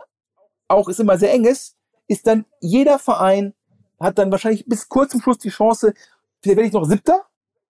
auch 0.67 0.87
es 0.87 0.99
immer 0.99 1.17
sehr 1.17 1.33
eng 1.33 1.45
ist, 1.45 1.75
ist 2.07 2.27
dann 2.27 2.45
jeder 2.59 2.99
Verein 2.99 3.53
hat 3.99 4.17
dann 4.17 4.31
wahrscheinlich 4.31 4.65
bis 4.65 4.89
kurz 4.89 5.11
zum 5.11 5.21
Schluss 5.21 5.37
die 5.37 5.49
Chance, 5.49 5.93
vielleicht 6.41 6.57
werde 6.57 6.67
ich 6.67 6.73
noch 6.73 6.85
Siebter 6.85 7.25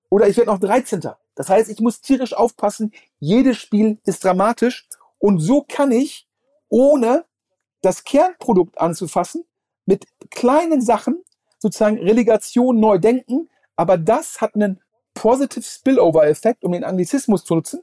oder 0.09 0.27
ich 0.27 0.37
werde 0.37 0.51
noch 0.51 0.59
13. 0.59 1.01
Das 1.35 1.49
heißt, 1.49 1.69
ich 1.69 1.79
muss 1.79 2.01
tierisch 2.01 2.33
aufpassen. 2.33 2.91
Jedes 3.19 3.57
Spiel 3.57 3.99
ist 4.05 4.23
dramatisch 4.23 4.87
und 5.19 5.39
so 5.39 5.63
kann 5.67 5.91
ich, 5.91 6.27
ohne 6.69 7.25
das 7.81 8.03
Kernprodukt 8.03 8.79
anzufassen, 8.79 9.45
mit 9.85 10.07
kleinen 10.31 10.81
Sachen 10.81 11.23
sozusagen 11.59 11.99
Relegation 11.99 12.79
neu 12.79 12.97
denken. 12.97 13.49
Aber 13.75 13.97
das 13.97 14.41
hat 14.41 14.55
einen 14.55 14.81
Positive 15.13 15.63
Spillover-Effekt, 15.63 16.63
um 16.63 16.71
den 16.71 16.83
Anglizismus 16.83 17.45
zu 17.45 17.55
nutzen, 17.55 17.81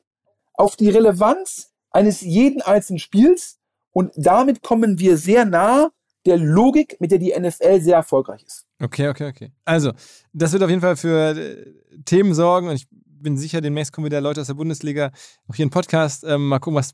auf 0.55 0.77
die 0.77 0.91
Relevanz 0.91 1.73
eines 1.91 2.21
jeden 2.21 2.63
einzelnen 2.63 2.99
Spiels. 2.99 3.60
Und 3.93 4.13
damit 4.17 4.63
kommen 4.63 4.99
wir 4.99 5.17
sehr 5.17 5.45
nah 5.45 5.91
der 6.27 6.37
Logik, 6.37 6.97
mit 7.01 7.11
der 7.11 7.19
die 7.19 7.33
NFL 7.39 7.81
sehr 7.81 7.97
erfolgreich 7.97 8.43
ist. 8.45 8.67
Okay, 8.81 9.09
okay, 9.09 9.29
okay. 9.29 9.53
Also, 9.65 9.93
das 10.33 10.53
wird 10.53 10.63
auf 10.63 10.71
jeden 10.71 10.83
Fall 10.83 10.97
für 10.97 11.37
äh, 11.37 11.73
Themen 12.05 12.35
sorgen 12.35 12.69
und 12.69 12.75
ich 12.75 12.87
bin 12.91 13.37
sicher, 13.37 13.61
demnächst 13.61 13.93
kommen 13.93 14.07
wieder 14.07 14.21
Leute 14.21 14.41
aus 14.41 14.47
der 14.47 14.55
Bundesliga 14.55 15.13
auch 15.49 15.55
hier 15.55 15.65
im 15.65 15.71
Podcast. 15.71 16.25
Ähm, 16.25 16.49
mal 16.49 16.59
gucken, 16.59 16.77
was, 16.77 16.93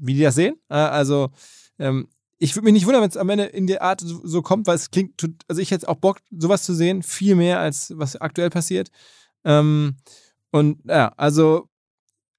wie 0.00 0.14
die 0.14 0.22
das 0.22 0.34
sehen. 0.34 0.56
Äh, 0.68 0.74
also, 0.74 1.30
ähm, 1.78 2.08
ich 2.38 2.56
würde 2.56 2.64
mich 2.64 2.72
nicht 2.72 2.86
wundern, 2.86 3.02
wenn 3.02 3.10
es 3.10 3.16
am 3.16 3.28
Ende 3.28 3.44
in 3.44 3.66
der 3.66 3.82
Art 3.82 4.00
so, 4.00 4.20
so, 4.24 4.40
kommt, 4.42 4.66
weil 4.66 4.76
es 4.76 4.90
klingt, 4.90 5.22
also 5.46 5.60
ich 5.60 5.70
hätte 5.70 5.88
auch 5.88 5.96
Bock, 5.96 6.20
sowas 6.30 6.62
zu 6.62 6.74
sehen, 6.74 7.02
viel 7.02 7.34
mehr 7.34 7.60
als 7.60 7.92
was 7.96 8.16
aktuell 8.16 8.48
passiert. 8.48 8.90
Ähm, 9.44 9.96
und 10.50 10.78
ja, 10.84 11.12
also 11.16 11.68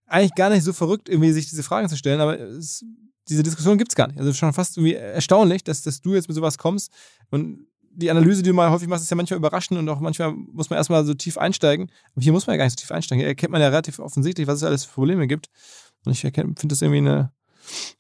eigentlich 0.08 0.36
gar 0.36 0.50
nicht 0.50 0.64
so 0.64 0.74
verrückt, 0.74 1.08
irgendwie 1.08 1.32
sich 1.32 1.50
diese 1.50 1.64
Fragen 1.64 1.88
zu 1.88 1.96
stellen, 1.96 2.20
aber 2.20 2.40
es, 2.40 2.84
diese 3.30 3.44
Diskussion 3.44 3.78
gibt 3.78 3.92
es 3.92 3.96
gar 3.96 4.08
nicht. 4.08 4.20
Also 4.20 4.34
schon 4.34 4.54
fast 4.54 4.78
irgendwie 4.78 4.96
erstaunlich, 4.96 5.64
dass, 5.64 5.84
dass 5.84 6.02
du 6.02 6.14
jetzt 6.14 6.28
mit 6.28 6.36
sowas 6.36 6.58
kommst 6.58 6.92
und 7.30 7.68
die 7.94 8.10
Analyse, 8.10 8.42
die 8.42 8.50
du 8.50 8.56
mal 8.56 8.72
häufig 8.72 8.88
machst, 8.88 9.04
ist 9.04 9.10
ja 9.10 9.18
manchmal 9.18 9.38
überraschend 9.38 9.78
und 9.78 9.88
auch 9.90 10.00
manchmal 10.00 10.32
muss 10.32 10.70
man 10.70 10.78
erstmal 10.78 11.04
so 11.06 11.14
tief 11.14 11.38
einsteigen. 11.38 11.92
Aber 12.14 12.22
hier 12.22 12.32
muss 12.32 12.48
man 12.48 12.54
ja 12.54 12.58
gar 12.58 12.66
nicht 12.66 12.80
so 12.80 12.82
tief 12.82 12.92
einsteigen. 12.92 13.20
Hier 13.20 13.28
erkennt 13.28 13.52
man 13.52 13.62
ja 13.62 13.68
relativ 13.68 14.00
offensichtlich, 14.00 14.48
was 14.48 14.58
es 14.58 14.64
alles 14.64 14.86
für 14.86 14.94
Probleme 14.94 15.28
gibt. 15.28 15.50
Und 16.06 16.14
ich 16.14 16.22
finde 16.22 16.56
das 16.68 16.82
irgendwie 16.82 17.00
eine, 17.00 17.32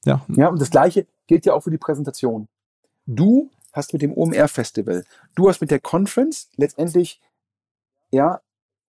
ja. 0.06 0.26
Ja, 0.30 0.48
und 0.48 0.62
das 0.62 0.70
Gleiche 0.70 1.08
gilt 1.28 1.46
ja 1.46 1.54
auch 1.54 1.62
für 1.62 1.72
die 1.72 1.78
Präsentation. 1.78 2.48
Du 3.06 3.52
hast 3.74 3.94
mit 3.94 4.02
dem 4.02 4.14
OMR-Festival, 4.14 5.06
du 5.36 5.50
hast 5.50 5.62
mit 5.62 5.72
der 5.72 5.80
Conference 5.80 6.50
letztendlich, 6.56 7.22
ja, 8.12 8.42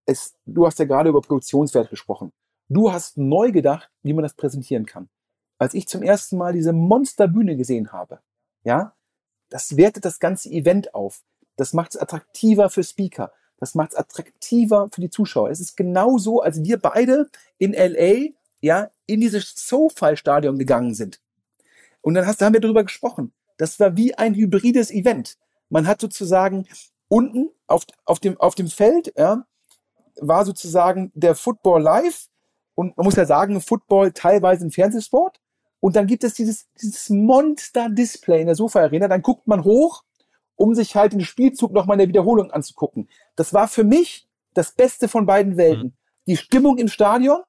es, 0.07 0.35
du 0.47 0.67
hast 0.67 0.79
ja 0.79 0.85
gerade 0.85 1.09
über 1.09 1.21
Produktionswert 1.21 1.91
gesprochen. 1.91 2.33
Du 2.69 2.93
hast 2.93 3.19
neu 3.19 3.53
gedacht, 3.53 3.91
wie 4.03 4.13
man 4.13 4.23
das 4.23 4.35
präsentieren 4.35 4.87
kann. 4.87 5.09
Als 5.63 5.75
ich 5.75 5.87
zum 5.87 6.03
ersten 6.03 6.39
Mal 6.39 6.55
diese 6.55 6.73
Monsterbühne 6.73 7.57
gesehen 7.57 7.93
habe, 7.93 8.19
ja, 8.65 8.97
das 9.49 9.77
wertet 9.77 10.05
das 10.05 10.19
ganze 10.19 10.49
Event 10.51 10.93
auf. 10.93 11.23
Das 11.55 11.73
macht 11.73 11.95
es 11.95 12.01
attraktiver 12.01 12.69
für 12.69 12.83
Speaker. 12.83 13.31
Das 13.59 13.77
macht 13.77 13.93
es 13.93 13.97
attraktiver 13.97 14.89
für 14.93 15.01
die 15.01 15.09
Zuschauer. 15.09 15.51
Es 15.51 15.61
ist 15.61 15.77
genauso, 15.77 16.41
als 16.41 16.65
wir 16.65 16.79
beide 16.79 17.31
in 17.59 17.75
LA 17.75 18.31
ja 18.61 18.91
in 19.07 19.21
dieses 19.21 19.55
SoFi-Stadion 19.55 20.59
gegangen 20.59 20.95
sind. 20.95 21.21
Und 22.01 22.15
dann 22.15 22.27
hast, 22.27 22.41
da 22.41 22.47
haben 22.47 22.55
wir 22.55 22.61
darüber 22.61 22.83
gesprochen. 22.83 23.33
Das 23.57 23.79
war 23.79 23.97
wie 23.97 24.17
ein 24.17 24.35
hybrides 24.35 24.91
Event. 24.91 25.39
Man 25.69 25.87
hat 25.87 26.01
sozusagen 26.01 26.67
unten 27.07 27.51
auf, 27.69 27.85
auf, 28.05 28.19
dem, 28.19 28.37
auf 28.41 28.57
dem 28.57 28.67
Feld 28.67 29.15
ja, 29.17 29.47
war 30.17 30.45
sozusagen 30.45 31.13
der 31.15 31.37
Football 31.37 31.83
live. 31.83 32.27
Und 32.75 32.97
man 32.97 33.05
muss 33.05 33.15
ja 33.15 33.27
sagen, 33.27 33.61
Football 33.61 34.11
teilweise 34.11 34.67
ein 34.67 34.73
Fernsehsport. 34.73 35.39
Und 35.83 35.97
dann 35.97 36.07
gibt 36.07 36.23
es 36.23 36.35
dieses, 36.35 36.69
dieses 36.81 37.11
Monster-Display 37.11 38.41
in 38.41 38.47
der 38.47 38.55
Sofa-Arena. 38.55 39.09
Dann 39.09 39.21
guckt 39.21 39.49
man 39.49 39.65
hoch, 39.65 40.05
um 40.55 40.77
sich 40.77 40.95
halt 40.95 41.13
den 41.13 41.23
Spielzug 41.23 41.73
nochmal 41.73 41.97
in 41.97 41.99
der 41.99 42.09
Wiederholung 42.09 42.53
anzugucken. 42.53 43.09
Das 43.35 43.53
war 43.53 43.67
für 43.67 43.83
mich 43.83 44.29
das 44.55 44.71
Beste 44.71 45.09
von 45.09 45.27
beiden 45.27 45.57
Welten. 45.57 45.87
Mhm. 45.87 45.93
Die 46.29 46.37
Stimmung 46.37 46.79
im 46.79 46.87
Stadion, 46.87 47.41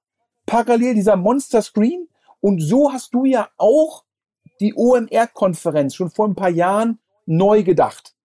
parallel 0.48 0.96
dieser 0.96 1.16
Monster-Screen. 1.16 2.10
Und 2.42 2.60
so 2.60 2.92
hast 2.92 3.14
du 3.14 3.26
ja 3.26 3.50
auch 3.58 4.04
die 4.60 4.74
OMR-Konferenz 4.74 5.94
schon 5.94 6.10
vor 6.10 6.28
ein 6.28 6.36
paar 6.36 6.50
Jahren 6.50 6.98
neu 7.28 7.62
gedacht. 7.62 8.16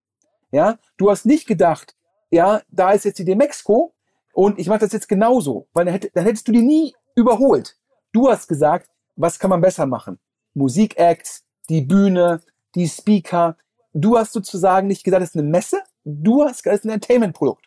Ja, 0.52 0.78
du 0.96 1.10
hast 1.10 1.26
nicht 1.26 1.46
gedacht, 1.46 1.96
ja, 2.30 2.62
da 2.70 2.92
ist 2.92 3.04
jetzt 3.04 3.18
die 3.18 3.26
Demexco 3.26 3.92
und 4.32 4.58
ich 4.58 4.68
mache 4.68 4.80
das 4.80 4.92
jetzt 4.92 5.08
genauso, 5.08 5.68
weil 5.74 5.84
dann, 5.84 5.92
hätt, 5.92 6.10
dann 6.14 6.24
hättest 6.24 6.48
du 6.48 6.52
die 6.52 6.62
nie 6.62 6.94
überholt. 7.14 7.76
Du 8.12 8.30
hast 8.30 8.48
gesagt, 8.48 8.88
was 9.18 9.38
kann 9.38 9.50
man 9.50 9.60
besser 9.60 9.86
machen? 9.86 10.18
Musikacts, 10.54 11.44
die 11.68 11.82
Bühne, 11.82 12.40
die 12.74 12.88
Speaker. 12.88 13.56
Du 13.92 14.16
hast 14.16 14.32
sozusagen 14.32 14.86
nicht 14.86 15.04
gesagt, 15.04 15.22
es 15.22 15.30
ist 15.30 15.36
eine 15.36 15.48
Messe, 15.48 15.82
du 16.04 16.44
hast 16.44 16.62
gesagt, 16.62 16.78
es 16.78 16.80
ist 16.80 16.86
ein 16.86 16.94
Entertainment-Produkt. 16.94 17.66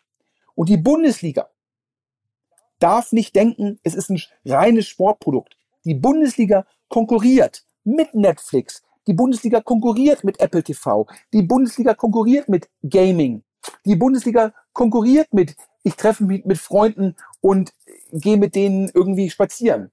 Und 0.54 0.68
die 0.68 0.76
Bundesliga 0.76 1.48
darf 2.78 3.12
nicht 3.12 3.36
denken, 3.36 3.78
es 3.82 3.94
ist 3.94 4.10
ein 4.10 4.20
reines 4.44 4.88
Sportprodukt. 4.88 5.56
Die 5.84 5.94
Bundesliga 5.94 6.66
konkurriert 6.88 7.64
mit 7.84 8.14
Netflix. 8.14 8.82
Die 9.06 9.14
Bundesliga 9.14 9.60
konkurriert 9.60 10.24
mit 10.24 10.40
Apple 10.40 10.62
TV. 10.62 11.06
Die 11.32 11.42
Bundesliga 11.42 11.94
konkurriert 11.94 12.48
mit 12.48 12.70
Gaming. 12.88 13.42
Die 13.84 13.96
Bundesliga 13.96 14.52
konkurriert 14.72 15.32
mit, 15.34 15.56
ich 15.82 15.96
treffe 15.96 16.24
mich 16.24 16.44
mit 16.44 16.58
Freunden 16.58 17.16
und 17.40 17.72
gehe 18.12 18.36
mit 18.36 18.54
denen 18.54 18.90
irgendwie 18.94 19.30
spazieren. 19.30 19.90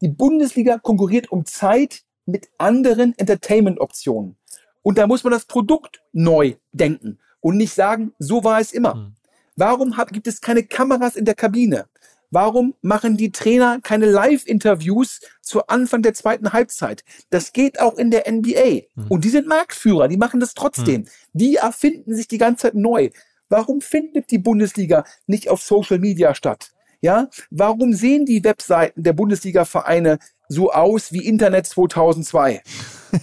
Die 0.00 0.08
Bundesliga 0.08 0.78
konkurriert 0.78 1.30
um 1.30 1.44
Zeit 1.46 2.02
mit 2.26 2.48
anderen 2.58 3.16
Entertainment-Optionen. 3.18 4.36
Und 4.82 4.98
da 4.98 5.06
muss 5.06 5.24
man 5.24 5.32
das 5.32 5.46
Produkt 5.46 6.02
neu 6.12 6.54
denken 6.72 7.18
und 7.40 7.56
nicht 7.56 7.74
sagen, 7.74 8.12
so 8.18 8.44
war 8.44 8.60
es 8.60 8.72
immer. 8.72 8.94
Hm. 8.94 9.14
Warum 9.56 9.96
hab, 9.96 10.12
gibt 10.12 10.26
es 10.26 10.40
keine 10.40 10.64
Kameras 10.64 11.16
in 11.16 11.24
der 11.24 11.34
Kabine? 11.34 11.86
Warum 12.30 12.74
machen 12.82 13.16
die 13.16 13.30
Trainer 13.30 13.80
keine 13.80 14.06
Live-Interviews 14.06 15.20
zu 15.40 15.66
Anfang 15.68 16.02
der 16.02 16.14
zweiten 16.14 16.52
Halbzeit? 16.52 17.04
Das 17.30 17.52
geht 17.52 17.80
auch 17.80 17.96
in 17.96 18.10
der 18.10 18.30
NBA. 18.30 18.88
Hm. 18.94 19.06
Und 19.08 19.24
die 19.24 19.28
sind 19.28 19.46
Marktführer, 19.46 20.08
die 20.08 20.16
machen 20.16 20.40
das 20.40 20.54
trotzdem. 20.54 21.02
Hm. 21.02 21.08
Die 21.32 21.56
erfinden 21.56 22.14
sich 22.14 22.26
die 22.28 22.38
ganze 22.38 22.62
Zeit 22.62 22.74
neu. 22.74 23.10
Warum 23.48 23.80
findet 23.80 24.30
die 24.30 24.38
Bundesliga 24.38 25.04
nicht 25.26 25.48
auf 25.48 25.62
Social 25.62 25.98
Media 25.98 26.34
statt? 26.34 26.73
Ja, 27.04 27.28
warum 27.50 27.92
sehen 27.92 28.24
die 28.24 28.42
Webseiten 28.44 29.02
der 29.02 29.12
Bundesliga-Vereine 29.12 30.18
so 30.48 30.72
aus 30.72 31.12
wie 31.12 31.26
Internet 31.26 31.66
2002? 31.66 32.62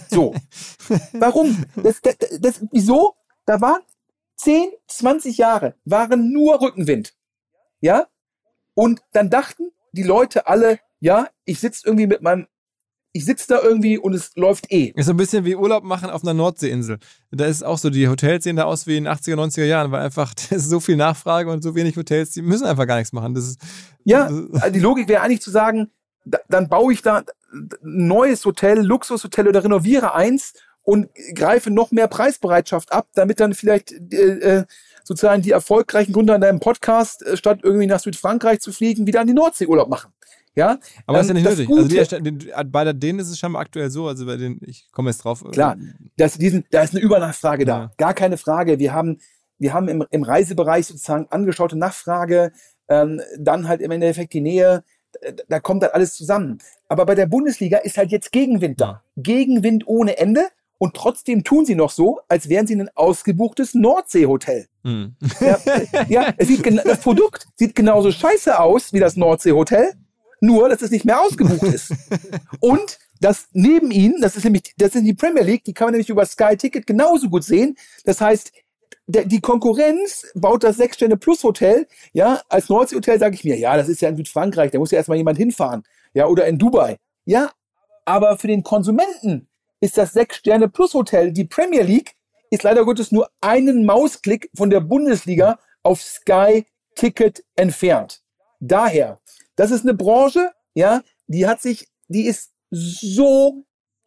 So. 0.08 0.36
warum? 1.14 1.64
Das, 1.74 2.00
das, 2.00 2.14
das, 2.38 2.64
wieso? 2.70 3.16
Da 3.44 3.60
waren 3.60 3.80
10, 4.36 4.70
20 4.86 5.36
Jahre, 5.36 5.74
waren 5.84 6.30
nur 6.30 6.60
Rückenwind. 6.60 7.16
Ja? 7.80 8.06
Und 8.74 9.02
dann 9.14 9.30
dachten 9.30 9.72
die 9.90 10.04
Leute 10.04 10.46
alle, 10.46 10.78
ja, 11.00 11.28
ich 11.44 11.58
sitze 11.58 11.88
irgendwie 11.88 12.06
mit 12.06 12.22
meinem 12.22 12.46
ich 13.12 13.24
sitze 13.24 13.46
da 13.48 13.60
irgendwie 13.60 13.98
und 13.98 14.14
es 14.14 14.32
läuft 14.36 14.72
eh. 14.72 14.92
Ist 14.96 15.06
so 15.06 15.12
ein 15.12 15.16
bisschen 15.16 15.44
wie 15.44 15.54
Urlaub 15.54 15.84
machen 15.84 16.10
auf 16.10 16.22
einer 16.22 16.34
Nordseeinsel. 16.34 16.98
Da 17.30 17.44
ist 17.44 17.62
auch 17.62 17.76
so, 17.76 17.90
die 17.90 18.08
Hotels 18.08 18.44
sehen 18.44 18.56
da 18.56 18.64
aus 18.64 18.86
wie 18.86 18.96
in 18.96 19.04
den 19.04 19.12
80er, 19.12 19.34
90er 19.34 19.64
Jahren, 19.64 19.92
weil 19.92 20.02
einfach 20.02 20.32
da 20.50 20.56
ist 20.56 20.70
so 20.70 20.80
viel 20.80 20.96
Nachfrage 20.96 21.50
und 21.50 21.62
so 21.62 21.74
wenig 21.74 21.96
Hotels, 21.96 22.30
die 22.30 22.42
müssen 22.42 22.66
einfach 22.66 22.86
gar 22.86 22.96
nichts 22.96 23.12
machen. 23.12 23.34
Das 23.34 23.44
ist, 23.44 23.60
ja, 24.04 24.26
also 24.26 24.70
die 24.70 24.80
Logik 24.80 25.08
wäre 25.08 25.22
eigentlich 25.22 25.42
zu 25.42 25.50
sagen, 25.50 25.90
da, 26.24 26.38
dann 26.48 26.68
baue 26.68 26.92
ich 26.92 27.02
da 27.02 27.24
ein 27.52 27.68
neues 27.82 28.44
Hotel, 28.44 28.80
Luxushotel 28.80 29.48
oder 29.48 29.62
renoviere 29.62 30.14
eins 30.14 30.54
und 30.82 31.08
greife 31.34 31.70
noch 31.70 31.90
mehr 31.90 32.08
Preisbereitschaft 32.08 32.92
ab, 32.92 33.08
damit 33.14 33.40
dann 33.40 33.54
vielleicht 33.54 33.92
äh, 34.12 34.60
äh 34.60 34.64
sozusagen 35.04 35.42
die 35.42 35.50
erfolgreichen 35.50 36.12
Gründer 36.12 36.36
in 36.36 36.40
deinem 36.40 36.60
Podcast, 36.60 37.26
äh, 37.26 37.36
statt 37.36 37.60
irgendwie 37.64 37.86
nach 37.86 38.00
Südfrankreich 38.00 38.60
zu 38.60 38.72
fliegen, 38.72 39.06
wieder 39.06 39.20
an 39.20 39.26
die 39.26 39.34
Nordsee 39.34 39.66
Urlaub 39.66 39.88
machen. 39.88 40.12
Ja, 40.54 40.78
aber 41.06 41.18
ähm, 41.18 41.22
ist 41.22 41.28
ja 41.28 41.34
nicht 41.34 41.44
nötig. 41.44 41.68
Also 41.70 42.18
die, 42.18 42.52
bei 42.70 42.92
denen 42.92 43.18
ist 43.18 43.30
es 43.30 43.38
schon 43.38 43.56
aktuell 43.56 43.90
so, 43.90 44.06
also 44.06 44.26
bei 44.26 44.36
denen, 44.36 44.60
ich 44.62 44.90
komme 44.92 45.10
jetzt 45.10 45.24
drauf. 45.24 45.42
Klar, 45.50 45.76
das, 46.16 46.36
diesen, 46.36 46.64
da 46.70 46.82
ist 46.82 46.94
eine 46.94 47.02
Übernachfrage 47.02 47.64
da. 47.64 47.78
Ja. 47.78 47.92
Gar 47.96 48.14
keine 48.14 48.36
Frage. 48.36 48.78
Wir 48.78 48.92
haben, 48.92 49.18
wir 49.58 49.72
haben 49.72 49.88
im, 49.88 50.04
im 50.10 50.22
Reisebereich 50.22 50.86
sozusagen 50.86 51.26
angeschaute 51.30 51.76
Nachfrage, 51.76 52.52
ähm, 52.88 53.22
dann 53.38 53.66
halt 53.66 53.80
im 53.80 53.90
Endeffekt 53.90 54.34
die 54.34 54.42
Nähe, 54.42 54.84
da 55.48 55.60
kommt 55.60 55.82
halt 55.82 55.94
alles 55.94 56.14
zusammen. 56.14 56.58
Aber 56.88 57.06
bei 57.06 57.14
der 57.14 57.26
Bundesliga 57.26 57.78
ist 57.78 57.96
halt 57.96 58.10
jetzt 58.10 58.32
Gegenwind 58.32 58.80
da. 58.80 59.02
Gegenwind 59.16 59.86
ohne 59.86 60.18
Ende. 60.18 60.48
Und 60.78 60.94
trotzdem 60.94 61.44
tun 61.44 61.64
sie 61.64 61.76
noch 61.76 61.90
so, 61.90 62.18
als 62.28 62.48
wären 62.48 62.66
sie 62.66 62.74
ein 62.74 62.90
ausgebuchtes 62.96 63.74
Nordseehotel. 63.74 64.66
Mhm. 64.82 65.14
Ja, 65.38 65.58
ja 66.08 66.34
es 66.36 66.48
sieht, 66.48 66.66
das 66.84 67.00
Produkt 67.00 67.46
sieht 67.54 67.76
genauso 67.76 68.10
scheiße 68.10 68.58
aus 68.58 68.92
wie 68.92 68.98
das 68.98 69.16
Nordseehotel 69.16 69.92
nur 70.42 70.68
dass 70.68 70.82
es 70.82 70.90
nicht 70.90 71.04
mehr 71.04 71.20
ausgebucht 71.20 71.62
ist. 71.62 71.94
Und 72.60 72.98
das 73.20 73.46
neben 73.52 73.90
ihnen, 73.92 74.20
das 74.20 74.36
ist 74.36 74.44
nämlich, 74.44 74.74
das 74.76 74.94
ist 74.94 75.04
die 75.04 75.14
Premier 75.14 75.44
League, 75.44 75.64
die 75.64 75.72
kann 75.72 75.86
man 75.86 75.92
nämlich 75.92 76.10
über 76.10 76.26
Sky 76.26 76.56
Ticket 76.56 76.86
genauso 76.86 77.28
gut 77.28 77.44
sehen. 77.44 77.76
Das 78.04 78.20
heißt, 78.20 78.52
die 79.06 79.40
Konkurrenz 79.40 80.26
baut 80.34 80.64
das 80.64 80.76
sechs 80.76 80.96
Sterne 80.96 81.16
Plus 81.16 81.44
Hotel, 81.44 81.86
ja, 82.12 82.40
als 82.48 82.68
Nordsee 82.68 82.96
Hotel 82.96 83.18
sage 83.18 83.34
ich 83.34 83.44
mir, 83.44 83.56
ja, 83.56 83.76
das 83.76 83.88
ist 83.88 84.00
ja 84.00 84.08
in 84.08 84.16
Südfrankreich, 84.16 84.70
da 84.70 84.78
muss 84.78 84.90
ja 84.90 84.98
erstmal 84.98 85.18
jemand 85.18 85.38
hinfahren, 85.38 85.84
ja, 86.12 86.26
oder 86.26 86.46
in 86.46 86.58
Dubai. 86.58 86.98
Ja, 87.24 87.50
Aber 88.04 88.36
für 88.36 88.48
den 88.48 88.64
Konsumenten 88.64 89.48
ist 89.80 89.96
das 89.96 90.12
Sechs-Sterne-Plus-Hotel, 90.12 91.32
die 91.32 91.44
Premier 91.44 91.82
League, 91.82 92.14
ist 92.50 92.64
leider 92.64 92.84
Gottes 92.84 93.12
nur 93.12 93.30
einen 93.40 93.84
Mausklick 93.84 94.50
von 94.54 94.70
der 94.70 94.80
Bundesliga 94.80 95.58
auf 95.82 96.02
Sky 96.02 96.66
Ticket 96.94 97.44
entfernt. 97.56 98.22
Daher, 98.60 99.18
das 99.56 99.70
ist 99.70 99.82
eine 99.82 99.94
Branche, 99.94 100.50
ja, 100.74 101.02
die 101.26 101.46
hat 101.46 101.60
sich, 101.60 101.88
die 102.08 102.26
ist 102.26 102.50
so, 102.70 103.64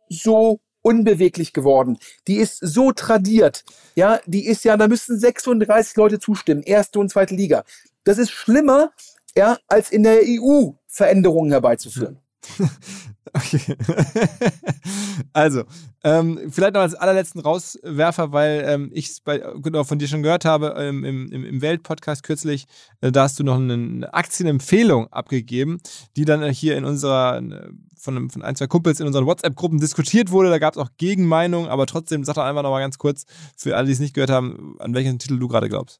so 0.09 0.59
unbeweglich 0.81 1.53
geworden. 1.53 1.97
Die 2.27 2.35
ist 2.35 2.59
so 2.61 2.91
tradiert. 2.91 3.63
Ja, 3.95 4.19
die 4.25 4.45
ist 4.45 4.63
ja, 4.63 4.77
da 4.77 4.87
müssten 4.87 5.17
36 5.17 5.95
Leute 5.95 6.19
zustimmen, 6.19 6.61
erste 6.61 6.99
und 6.99 7.09
zweite 7.09 7.33
Liga. 7.33 7.63
Das 8.03 8.19
ist 8.19 8.29
schlimmer, 8.31 8.91
ja, 9.35 9.57
als 9.67 9.91
in 9.91 10.03
der 10.03 10.21
EU 10.23 10.71
Veränderungen 10.87 11.51
herbeizuführen. 11.51 12.19
Okay. 13.35 13.75
also, 15.33 15.63
ähm, 16.05 16.39
vielleicht 16.49 16.73
noch 16.73 16.81
als 16.81 16.95
allerletzten 16.95 17.41
Rauswerfer, 17.41 18.31
weil 18.31 18.63
ähm, 18.65 18.91
ich 18.93 19.09
es 19.09 19.21
genau 19.61 19.83
von 19.83 19.99
dir 19.99 20.07
schon 20.07 20.23
gehört 20.23 20.45
habe 20.45 20.75
ähm, 20.77 21.03
im, 21.03 21.31
im, 21.31 21.61
Welt-Podcast 21.61 22.23
kürzlich, 22.23 22.65
äh, 23.01 23.11
da 23.11 23.23
hast 23.23 23.37
du 23.37 23.43
noch 23.43 23.57
eine 23.57 24.13
Aktienempfehlung 24.13 25.11
abgegeben, 25.11 25.79
die 26.15 26.23
dann 26.23 26.49
hier 26.49 26.77
in 26.77 26.85
unserer, 26.85 27.39
äh, 27.39 27.69
von, 27.97 28.29
von 28.29 28.41
ein, 28.41 28.55
zwei 28.55 28.67
Kumpels 28.67 29.01
in 29.01 29.07
unseren 29.07 29.25
WhatsApp-Gruppen 29.25 29.79
diskutiert 29.81 30.31
wurde. 30.31 30.49
Da 30.49 30.59
gab 30.59 30.75
es 30.75 30.79
auch 30.79 30.89
Gegenmeinungen, 30.97 31.69
aber 31.69 31.87
trotzdem 31.87 32.23
sag 32.23 32.35
doch 32.35 32.43
einfach 32.43 32.63
noch 32.63 32.71
mal 32.71 32.79
ganz 32.79 32.97
kurz 32.97 33.25
für 33.57 33.75
alle, 33.75 33.87
die 33.87 33.93
es 33.93 33.99
nicht 33.99 34.13
gehört 34.13 34.29
haben, 34.31 34.77
an 34.79 34.93
welchen 34.93 35.19
Titel 35.19 35.39
du 35.39 35.49
gerade 35.49 35.67
glaubst. 35.67 35.99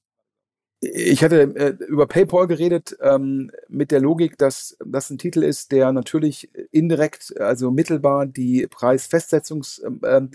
Ich 0.81 1.23
hatte 1.23 1.55
äh, 1.55 1.73
über 1.85 2.05
PayPal 2.05 2.47
geredet 2.47 2.95
ähm, 3.01 3.49
mit 3.67 3.91
der 3.91 4.01
Logik, 4.01 4.37
dass 4.37 4.77
das 4.85 5.09
ein 5.09 5.17
Titel 5.17 5.41
ist, 5.41 5.71
der 5.71 5.91
natürlich 5.91 6.49
indirekt, 6.75 7.39
also 7.39 7.71
mittelbar 7.71 8.25
die 8.25 8.67
Preisfestsetzungsmacht 8.67 9.81
ähm, 9.83 10.31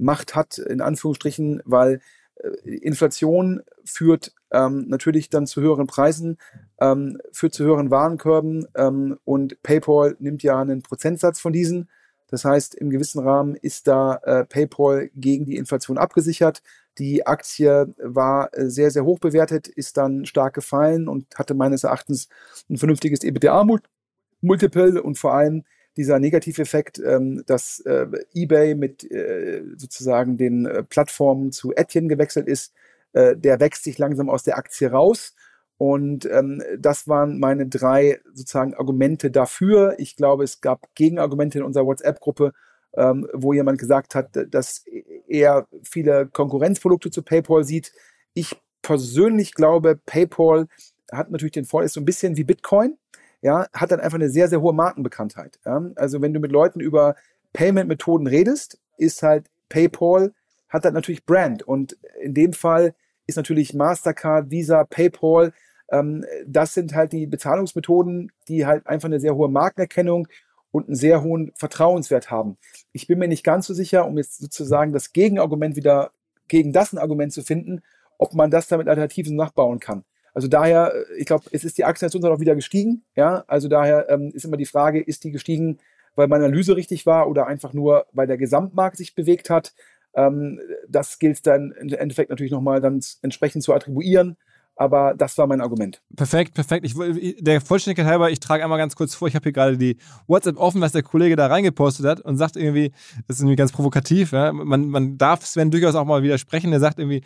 ähm 0.00 0.34
hat, 0.34 0.58
in 0.58 0.80
Anführungsstrichen, 0.80 1.62
weil 1.64 2.00
äh, 2.36 2.76
Inflation 2.76 3.62
führt 3.84 4.34
ähm, 4.50 4.86
natürlich 4.88 5.30
dann 5.30 5.46
zu 5.46 5.60
höheren 5.60 5.86
Preisen, 5.86 6.38
ähm, 6.80 7.18
führt 7.32 7.54
zu 7.54 7.64
höheren 7.64 7.90
Warenkörben 7.90 8.66
ähm, 8.74 9.18
und 9.24 9.62
PayPal 9.62 10.16
nimmt 10.18 10.42
ja 10.42 10.60
einen 10.60 10.82
Prozentsatz 10.82 11.40
von 11.40 11.52
diesen. 11.52 11.88
Das 12.28 12.44
heißt, 12.44 12.74
im 12.74 12.90
gewissen 12.90 13.20
Rahmen 13.20 13.54
ist 13.54 13.86
da 13.86 14.16
äh, 14.24 14.44
PayPal 14.44 15.10
gegen 15.14 15.44
die 15.44 15.56
Inflation 15.56 15.98
abgesichert. 15.98 16.62
Die 16.98 17.26
Aktie 17.26 17.94
war 17.98 18.52
äh, 18.56 18.70
sehr, 18.70 18.90
sehr 18.90 19.04
hoch 19.04 19.18
bewertet, 19.18 19.68
ist 19.68 19.96
dann 19.96 20.26
stark 20.26 20.54
gefallen 20.54 21.08
und 21.08 21.26
hatte 21.36 21.54
meines 21.54 21.84
Erachtens 21.84 22.28
ein 22.68 22.78
vernünftiges 22.78 23.22
EBITDA-Multiple 23.22 25.02
und 25.02 25.18
vor 25.18 25.34
allem 25.34 25.64
dieser 25.96 26.18
Negativeffekt, 26.18 26.98
ähm, 26.98 27.44
dass 27.46 27.80
äh, 27.80 28.06
eBay 28.34 28.74
mit 28.74 29.10
äh, 29.10 29.62
sozusagen 29.76 30.36
den 30.36 30.66
äh, 30.66 30.82
Plattformen 30.82 31.52
zu 31.52 31.72
Etienne 31.72 32.08
gewechselt 32.08 32.48
ist, 32.48 32.72
äh, 33.12 33.36
der 33.36 33.60
wächst 33.60 33.84
sich 33.84 33.98
langsam 33.98 34.28
aus 34.28 34.42
der 34.42 34.58
Aktie 34.58 34.90
raus. 34.90 35.34
Und 35.76 36.24
ähm, 36.26 36.62
das 36.78 37.08
waren 37.08 37.38
meine 37.38 37.66
drei 37.66 38.20
sozusagen 38.32 38.74
Argumente 38.74 39.30
dafür. 39.30 39.94
Ich 39.98 40.16
glaube, 40.16 40.44
es 40.44 40.60
gab 40.60 40.94
Gegenargumente 40.94 41.58
in 41.58 41.64
unserer 41.64 41.86
WhatsApp-Gruppe, 41.86 42.52
ähm, 42.96 43.28
wo 43.32 43.52
jemand 43.52 43.78
gesagt 43.78 44.14
hat, 44.14 44.30
dass 44.50 44.84
er 45.26 45.66
viele 45.82 46.26
Konkurrenzprodukte 46.26 47.10
zu 47.10 47.22
PayPal 47.22 47.64
sieht. 47.64 47.92
Ich 48.34 48.56
persönlich 48.82 49.54
glaube, 49.54 49.98
PayPal 50.06 50.68
hat 51.10 51.30
natürlich 51.30 51.52
den 51.52 51.64
Vorteil, 51.64 51.86
ist 51.86 51.94
so 51.94 52.00
ein 52.00 52.04
bisschen 52.04 52.36
wie 52.36 52.44
Bitcoin, 52.44 52.96
ja, 53.44 53.66
hat 53.74 53.90
dann 53.90 54.00
einfach 54.00 54.16
eine 54.16 54.30
sehr, 54.30 54.48
sehr 54.48 54.62
hohe 54.62 54.72
Markenbekanntheit. 54.72 55.60
Ja? 55.66 55.84
Also 55.96 56.22
wenn 56.22 56.32
du 56.32 56.40
mit 56.40 56.50
Leuten 56.50 56.80
über 56.80 57.14
Payment-Methoden 57.52 58.26
redest, 58.26 58.80
ist 58.96 59.22
halt 59.22 59.50
PayPal, 59.68 60.32
hat 60.70 60.86
dann 60.86 60.94
natürlich 60.94 61.26
Brand. 61.26 61.62
Und 61.62 61.98
in 62.22 62.32
dem 62.32 62.54
Fall 62.54 62.94
ist 63.26 63.36
natürlich 63.36 63.74
Mastercard, 63.74 64.50
Visa, 64.50 64.84
PayPal, 64.84 65.52
ähm, 65.90 66.24
das 66.46 66.72
sind 66.72 66.94
halt 66.94 67.12
die 67.12 67.26
Bezahlungsmethoden, 67.26 68.32
die 68.48 68.64
halt 68.64 68.86
einfach 68.86 69.08
eine 69.08 69.20
sehr 69.20 69.34
hohe 69.34 69.50
Markenerkennung 69.50 70.26
und 70.70 70.86
einen 70.86 70.96
sehr 70.96 71.22
hohen 71.22 71.52
Vertrauenswert 71.54 72.30
haben. 72.30 72.56
Ich 72.92 73.06
bin 73.08 73.18
mir 73.18 73.28
nicht 73.28 73.44
ganz 73.44 73.66
so 73.66 73.74
sicher, 73.74 74.06
um 74.06 74.16
jetzt 74.16 74.38
sozusagen 74.38 74.94
das 74.94 75.12
Gegenargument 75.12 75.76
wieder 75.76 76.12
gegen 76.48 76.72
das 76.72 76.94
ein 76.94 76.98
Argument 76.98 77.34
zu 77.34 77.42
finden, 77.42 77.82
ob 78.16 78.32
man 78.32 78.50
das 78.50 78.68
damit 78.68 78.88
Alternativen 78.88 79.36
nachbauen 79.36 79.80
kann. 79.80 80.02
Also 80.34 80.48
daher, 80.48 80.92
äh, 80.94 81.18
ich 81.18 81.26
glaube, 81.26 81.44
es 81.52 81.64
ist 81.64 81.78
die 81.78 81.84
Aktie 81.84 82.06
jetzt 82.06 82.14
auch 82.14 82.40
wieder 82.40 82.54
gestiegen. 82.54 83.04
Ja, 83.16 83.44
also 83.46 83.68
daher 83.68 84.10
ähm, 84.10 84.32
ist 84.34 84.44
immer 84.44 84.56
die 84.56 84.66
Frage, 84.66 85.00
ist 85.00 85.24
die 85.24 85.30
gestiegen, 85.30 85.78
weil 86.16 86.28
meine 86.28 86.44
Analyse 86.44 86.76
richtig 86.76 87.06
war 87.06 87.28
oder 87.28 87.46
einfach 87.46 87.72
nur, 87.72 88.06
weil 88.12 88.26
der 88.26 88.36
Gesamtmarkt 88.36 88.98
sich 88.98 89.14
bewegt 89.14 89.48
hat. 89.48 89.72
Ähm, 90.14 90.60
das 90.88 91.18
gilt 91.18 91.46
dann 91.46 91.72
im 91.72 91.88
Endeffekt 91.88 92.30
natürlich 92.30 92.52
nochmal 92.52 92.80
dann 92.80 93.00
entsprechend 93.22 93.62
zu 93.62 93.72
attribuieren. 93.72 94.36
Aber 94.76 95.14
das 95.16 95.38
war 95.38 95.46
mein 95.46 95.60
Argument. 95.60 96.02
Perfekt, 96.16 96.54
perfekt. 96.54 96.84
Ich, 96.84 96.96
der 97.38 97.60
Vollständigkeit 97.60 98.06
halber, 98.06 98.30
ich 98.30 98.40
trage 98.40 98.64
einmal 98.64 98.78
ganz 98.78 98.96
kurz 98.96 99.14
vor, 99.14 99.28
ich 99.28 99.36
habe 99.36 99.44
hier 99.44 99.52
gerade 99.52 99.78
die 99.78 99.98
WhatsApp 100.26 100.56
offen, 100.56 100.80
was 100.80 100.90
der 100.90 101.04
Kollege 101.04 101.36
da 101.36 101.46
reingepostet 101.46 102.04
hat 102.04 102.20
und 102.20 102.38
sagt 102.38 102.56
irgendwie, 102.56 102.90
das 103.28 103.36
ist 103.36 103.42
irgendwie 103.42 103.56
ganz 103.56 103.70
provokativ, 103.70 104.32
ja? 104.32 104.52
man, 104.52 104.88
man 104.88 105.16
darf 105.16 105.46
Sven 105.46 105.70
durchaus 105.70 105.94
auch 105.94 106.04
mal 106.04 106.24
widersprechen. 106.24 106.72
Er 106.72 106.80
sagt 106.80 106.98
irgendwie, 106.98 107.22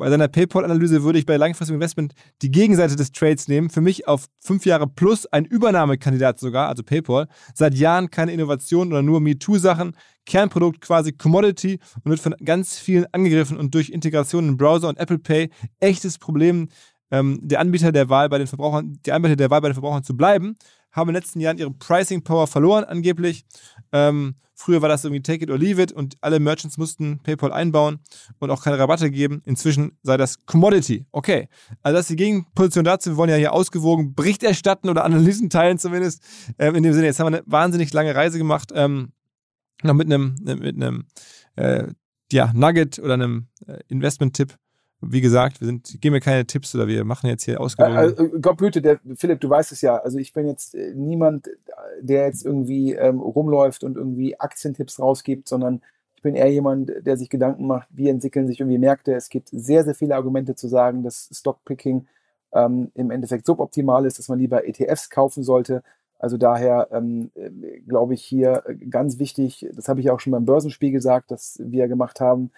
bei 0.00 0.10
seiner 0.10 0.28
PayPal-Analyse 0.28 1.02
würde 1.02 1.18
ich 1.18 1.26
bei 1.26 1.36
langfristigem 1.36 1.76
Investment 1.76 2.14
die 2.42 2.50
Gegenseite 2.50 2.96
des 2.96 3.12
Trades 3.12 3.48
nehmen. 3.48 3.70
Für 3.70 3.82
mich 3.82 4.08
auf 4.08 4.26
fünf 4.40 4.64
Jahre 4.64 4.86
plus 4.86 5.26
ein 5.26 5.44
Übernahmekandidat 5.44 6.40
sogar, 6.40 6.68
also 6.68 6.82
PayPal. 6.82 7.28
Seit 7.54 7.74
Jahren 7.74 8.10
keine 8.10 8.32
Innovation 8.32 8.88
oder 8.88 9.02
nur 9.02 9.20
MeToo-Sachen. 9.20 9.92
Kernprodukt 10.26 10.80
quasi 10.80 11.12
Commodity 11.12 11.78
und 12.02 12.10
wird 12.10 12.20
von 12.20 12.34
ganz 12.44 12.78
vielen 12.78 13.06
angegriffen 13.12 13.58
und 13.58 13.74
durch 13.74 13.90
Integration 13.90 14.48
in 14.48 14.56
Browser 14.56 14.88
und 14.88 14.98
Apple 14.98 15.18
Pay 15.18 15.50
echtes 15.80 16.18
Problem 16.18 16.68
ähm, 17.10 17.38
der 17.42 17.60
Anbieter 17.60 17.92
der 17.92 18.08
Wahl 18.08 18.28
bei 18.28 18.38
den 18.38 18.46
Verbrauchern, 18.46 18.98
die 19.04 19.12
Anbieter 19.12 19.36
der 19.36 19.50
Wahl 19.50 19.60
bei 19.60 19.68
den 19.68 19.74
Verbrauchern 19.74 20.04
zu 20.04 20.16
bleiben, 20.16 20.56
haben 20.92 21.08
in 21.08 21.14
den 21.14 21.22
letzten 21.22 21.40
Jahren 21.40 21.58
ihre 21.58 21.72
Pricing 21.72 22.22
Power 22.22 22.46
verloren, 22.46 22.84
angeblich. 22.84 23.44
Ähm, 23.92 24.36
früher 24.60 24.82
war 24.82 24.88
das 24.88 25.04
irgendwie 25.04 25.22
Take 25.22 25.44
it 25.44 25.50
or 25.50 25.58
leave 25.58 25.80
it 25.82 25.90
und 25.90 26.16
alle 26.20 26.38
Merchants 26.38 26.76
mussten 26.76 27.18
PayPal 27.20 27.52
einbauen 27.52 28.00
und 28.38 28.50
auch 28.50 28.62
keine 28.62 28.78
Rabatte 28.78 29.10
geben. 29.10 29.42
Inzwischen 29.46 29.98
sei 30.02 30.16
das 30.16 30.44
Commodity. 30.44 31.06
Okay. 31.12 31.48
Also 31.82 31.96
das 31.96 32.02
ist 32.02 32.10
die 32.10 32.16
Gegenposition 32.16 32.84
dazu. 32.84 33.10
Wir 33.10 33.16
wollen 33.16 33.30
ja 33.30 33.36
hier 33.36 33.52
ausgewogen 33.52 34.14
Bericht 34.14 34.42
erstatten 34.42 34.88
oder 34.88 35.04
Analysen 35.04 35.48
teilen 35.50 35.78
zumindest. 35.78 36.22
Ähm, 36.58 36.74
in 36.74 36.82
dem 36.82 36.92
Sinne, 36.92 37.06
jetzt 37.06 37.18
haben 37.18 37.32
wir 37.32 37.38
eine 37.38 37.46
wahnsinnig 37.46 37.92
lange 37.92 38.14
Reise 38.14 38.38
gemacht. 38.38 38.70
Ähm, 38.74 39.12
noch 39.82 39.94
mit 39.94 40.06
einem, 40.06 40.36
mit 40.42 40.76
einem 40.76 41.06
äh, 41.56 41.86
ja, 42.30 42.52
Nugget 42.54 42.98
oder 42.98 43.14
einem 43.14 43.48
äh, 43.66 43.78
Investment-Tipp 43.88 44.56
wie 45.02 45.20
gesagt, 45.20 45.60
wir 45.60 45.66
sind, 45.66 46.00
geben 46.00 46.14
mir 46.14 46.20
keine 46.20 46.44
Tipps 46.46 46.74
oder 46.74 46.86
wir 46.86 47.04
machen 47.04 47.28
jetzt 47.28 47.44
hier 47.44 47.60
ausgewogen. 47.60 47.96
Also, 47.96 48.28
Gott 48.40 48.58
behüte, 48.58 48.82
der, 48.82 49.00
Philipp, 49.16 49.40
du 49.40 49.48
weißt 49.48 49.72
es 49.72 49.80
ja. 49.80 49.96
Also 49.96 50.18
ich 50.18 50.32
bin 50.32 50.46
jetzt 50.46 50.74
äh, 50.74 50.92
niemand, 50.94 51.48
der 52.00 52.26
jetzt 52.26 52.44
irgendwie 52.44 52.92
ähm, 52.92 53.20
rumläuft 53.20 53.82
und 53.82 53.96
irgendwie 53.96 54.38
Aktientipps 54.38 54.98
rausgibt, 55.00 55.48
sondern 55.48 55.80
ich 56.16 56.22
bin 56.22 56.34
eher 56.34 56.52
jemand, 56.52 56.92
der 57.00 57.16
sich 57.16 57.30
Gedanken 57.30 57.66
macht, 57.66 57.88
wie 57.90 58.10
entwickeln 58.10 58.46
sich 58.46 58.60
irgendwie 58.60 58.78
Märkte. 58.78 59.14
Es 59.14 59.30
gibt 59.30 59.48
sehr, 59.50 59.84
sehr 59.84 59.94
viele 59.94 60.16
Argumente 60.16 60.54
zu 60.54 60.68
sagen, 60.68 61.02
dass 61.02 61.30
Stockpicking 61.32 62.06
ähm, 62.52 62.90
im 62.94 63.10
Endeffekt 63.10 63.46
suboptimal 63.46 64.04
ist, 64.04 64.18
dass 64.18 64.28
man 64.28 64.38
lieber 64.38 64.68
ETFs 64.68 65.08
kaufen 65.08 65.42
sollte. 65.42 65.82
Also 66.18 66.36
daher 66.36 66.88
ähm, 66.92 67.30
äh, 67.34 67.80
glaube 67.80 68.12
ich 68.12 68.22
hier 68.22 68.62
ganz 68.90 69.18
wichtig, 69.18 69.66
das 69.74 69.88
habe 69.88 70.00
ich 70.00 70.10
auch 70.10 70.20
schon 70.20 70.32
beim 70.32 70.44
Börsenspiel 70.44 70.90
gesagt, 70.90 71.30
dass 71.30 71.58
wir 71.64 71.88
gemacht 71.88 72.20
haben, 72.20 72.50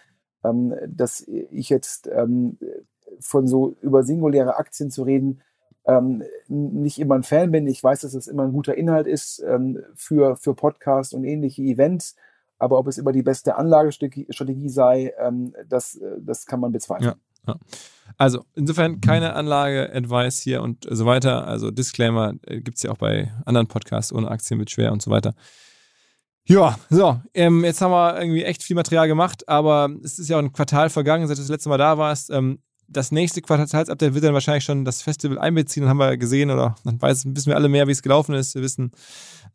ähm, 0.45 0.75
dass 0.87 1.27
ich 1.27 1.69
jetzt 1.69 2.09
ähm, 2.09 2.59
von 3.21 3.47
so 3.47 3.77
über 3.81 4.03
singuläre 4.03 4.57
Aktien 4.57 4.91
zu 4.91 5.03
reden, 5.03 5.43
ähm, 5.85 6.23
nicht 6.49 6.99
immer 6.99 7.17
ein 7.17 7.23
Fan 7.23 7.51
bin. 7.51 7.67
Ich 7.67 7.83
weiß, 7.83 8.03
dass 8.03 8.15
es 8.15 8.29
immer 8.29 8.45
ein 8.45 8.53
guter 8.53 8.77
Inhalt 8.77 9.07
ist 9.07 9.43
ähm, 9.47 9.79
für, 9.95 10.37
für 10.37 10.55
Podcasts 10.55 11.13
und 11.13 11.25
ähnliche 11.25 11.63
Events. 11.63 12.17
Aber 12.59 12.79
ob 12.79 12.87
es 12.87 12.99
immer 12.99 13.11
die 13.11 13.23
beste 13.25 13.57
Anlagestrategie 13.57 14.69
sei, 14.69 15.13
ähm, 15.19 15.53
das, 15.69 15.99
das 16.21 16.47
kann 16.47 16.61
man 16.61 16.71
bezweifeln. 16.71 17.15
Ja, 17.47 17.55
ja. 17.55 17.59
Also 18.17 18.45
insofern 18.55 19.01
keine 19.01 19.35
Anlage-Advice 19.35 20.41
hier 20.41 20.63
und 20.63 20.87
so 20.89 21.07
weiter. 21.07 21.47
Also 21.47 21.71
Disclaimer 21.71 22.35
äh, 22.47 22.61
gibt 22.61 22.77
es 22.77 22.85
ja 22.85 22.93
auch 22.93 22.99
bei 22.99 23.33
anderen 23.45 23.67
Podcasts 23.67 24.13
ohne 24.13 24.31
Aktien 24.31 24.61
wird 24.61 24.71
schwer 24.71 24.93
und 24.93 25.03
so 25.03 25.11
weiter. 25.11 25.35
Ja, 26.49 26.77
so, 26.91 27.21
ähm, 27.35 27.65
jetzt 27.65 27.81
haben 27.81 27.93
wir 27.93 28.21
irgendwie 28.21 28.45
echt 28.45 28.63
viel 28.63 28.75
Material 28.75 29.07
gemacht, 29.07 29.49
aber 29.49 29.91
es 30.03 30.19
ist 30.19 30.29
ja 30.29 30.37
auch 30.37 30.43
ein 30.43 30.53
Quartal 30.53 30.91
vergangen, 30.91 31.27
seit 31.29 31.37
du 31.37 31.43
das 31.43 31.49
letzte 31.49 31.69
Mal 31.69 31.79
da 31.79 31.99
warst. 31.99 32.31
Ähm, 32.31 32.59
das 32.89 33.13
nächste 33.13 33.41
Quartalsupdate 33.41 34.15
wird 34.15 34.25
dann 34.25 34.35
wahrscheinlich 34.35 34.65
schon 34.65 34.85
das 34.85 35.03
Festival 35.03 35.39
einbeziehen, 35.39 35.83
dann 35.83 35.91
haben 35.91 35.99
wir 35.99 36.17
gesehen 36.17 36.51
oder 36.51 36.75
dann 36.85 37.01
weiß, 37.01 37.25
wissen 37.35 37.47
wir 37.49 37.57
alle 37.57 37.69
mehr, 37.69 37.87
wie 37.87 37.93
es 37.93 38.03
gelaufen 38.03 38.35
ist. 38.35 38.55
Wir 38.55 38.63
wissen 38.63 38.93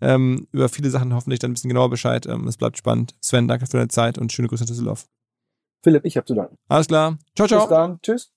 ähm, 0.02 0.48
über 0.52 0.70
viele 0.70 0.90
Sachen 0.90 1.14
hoffentlich 1.14 1.40
dann 1.40 1.52
ein 1.52 1.54
bisschen 1.54 1.70
genauer 1.70 1.90
Bescheid. 1.90 2.26
Ähm, 2.26 2.48
es 2.48 2.58
bleibt 2.58 2.78
spannend. 2.78 3.16
Sven, 3.22 3.48
danke 3.48 3.66
für 3.68 3.78
deine 3.78 3.90
Zeit 3.90 4.18
und 4.18 4.32
schöne 4.32 4.48
Grüße 4.48 4.64
nach 4.64 4.70
Düsseldorf. 4.70 5.06
Philipp, 5.84 6.06
ich 6.06 6.18
habe 6.18 6.26
zu 6.26 6.36
danken. 6.36 6.58
Alles 6.68 6.88
klar. 6.88 7.18
Ciao, 7.36 7.48
ciao. 7.48 7.62
Bis 7.62 7.70
dann. 7.70 8.00
Tschüss. 8.02 8.37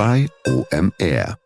bei 0.00 0.30
OMR. 0.46 1.39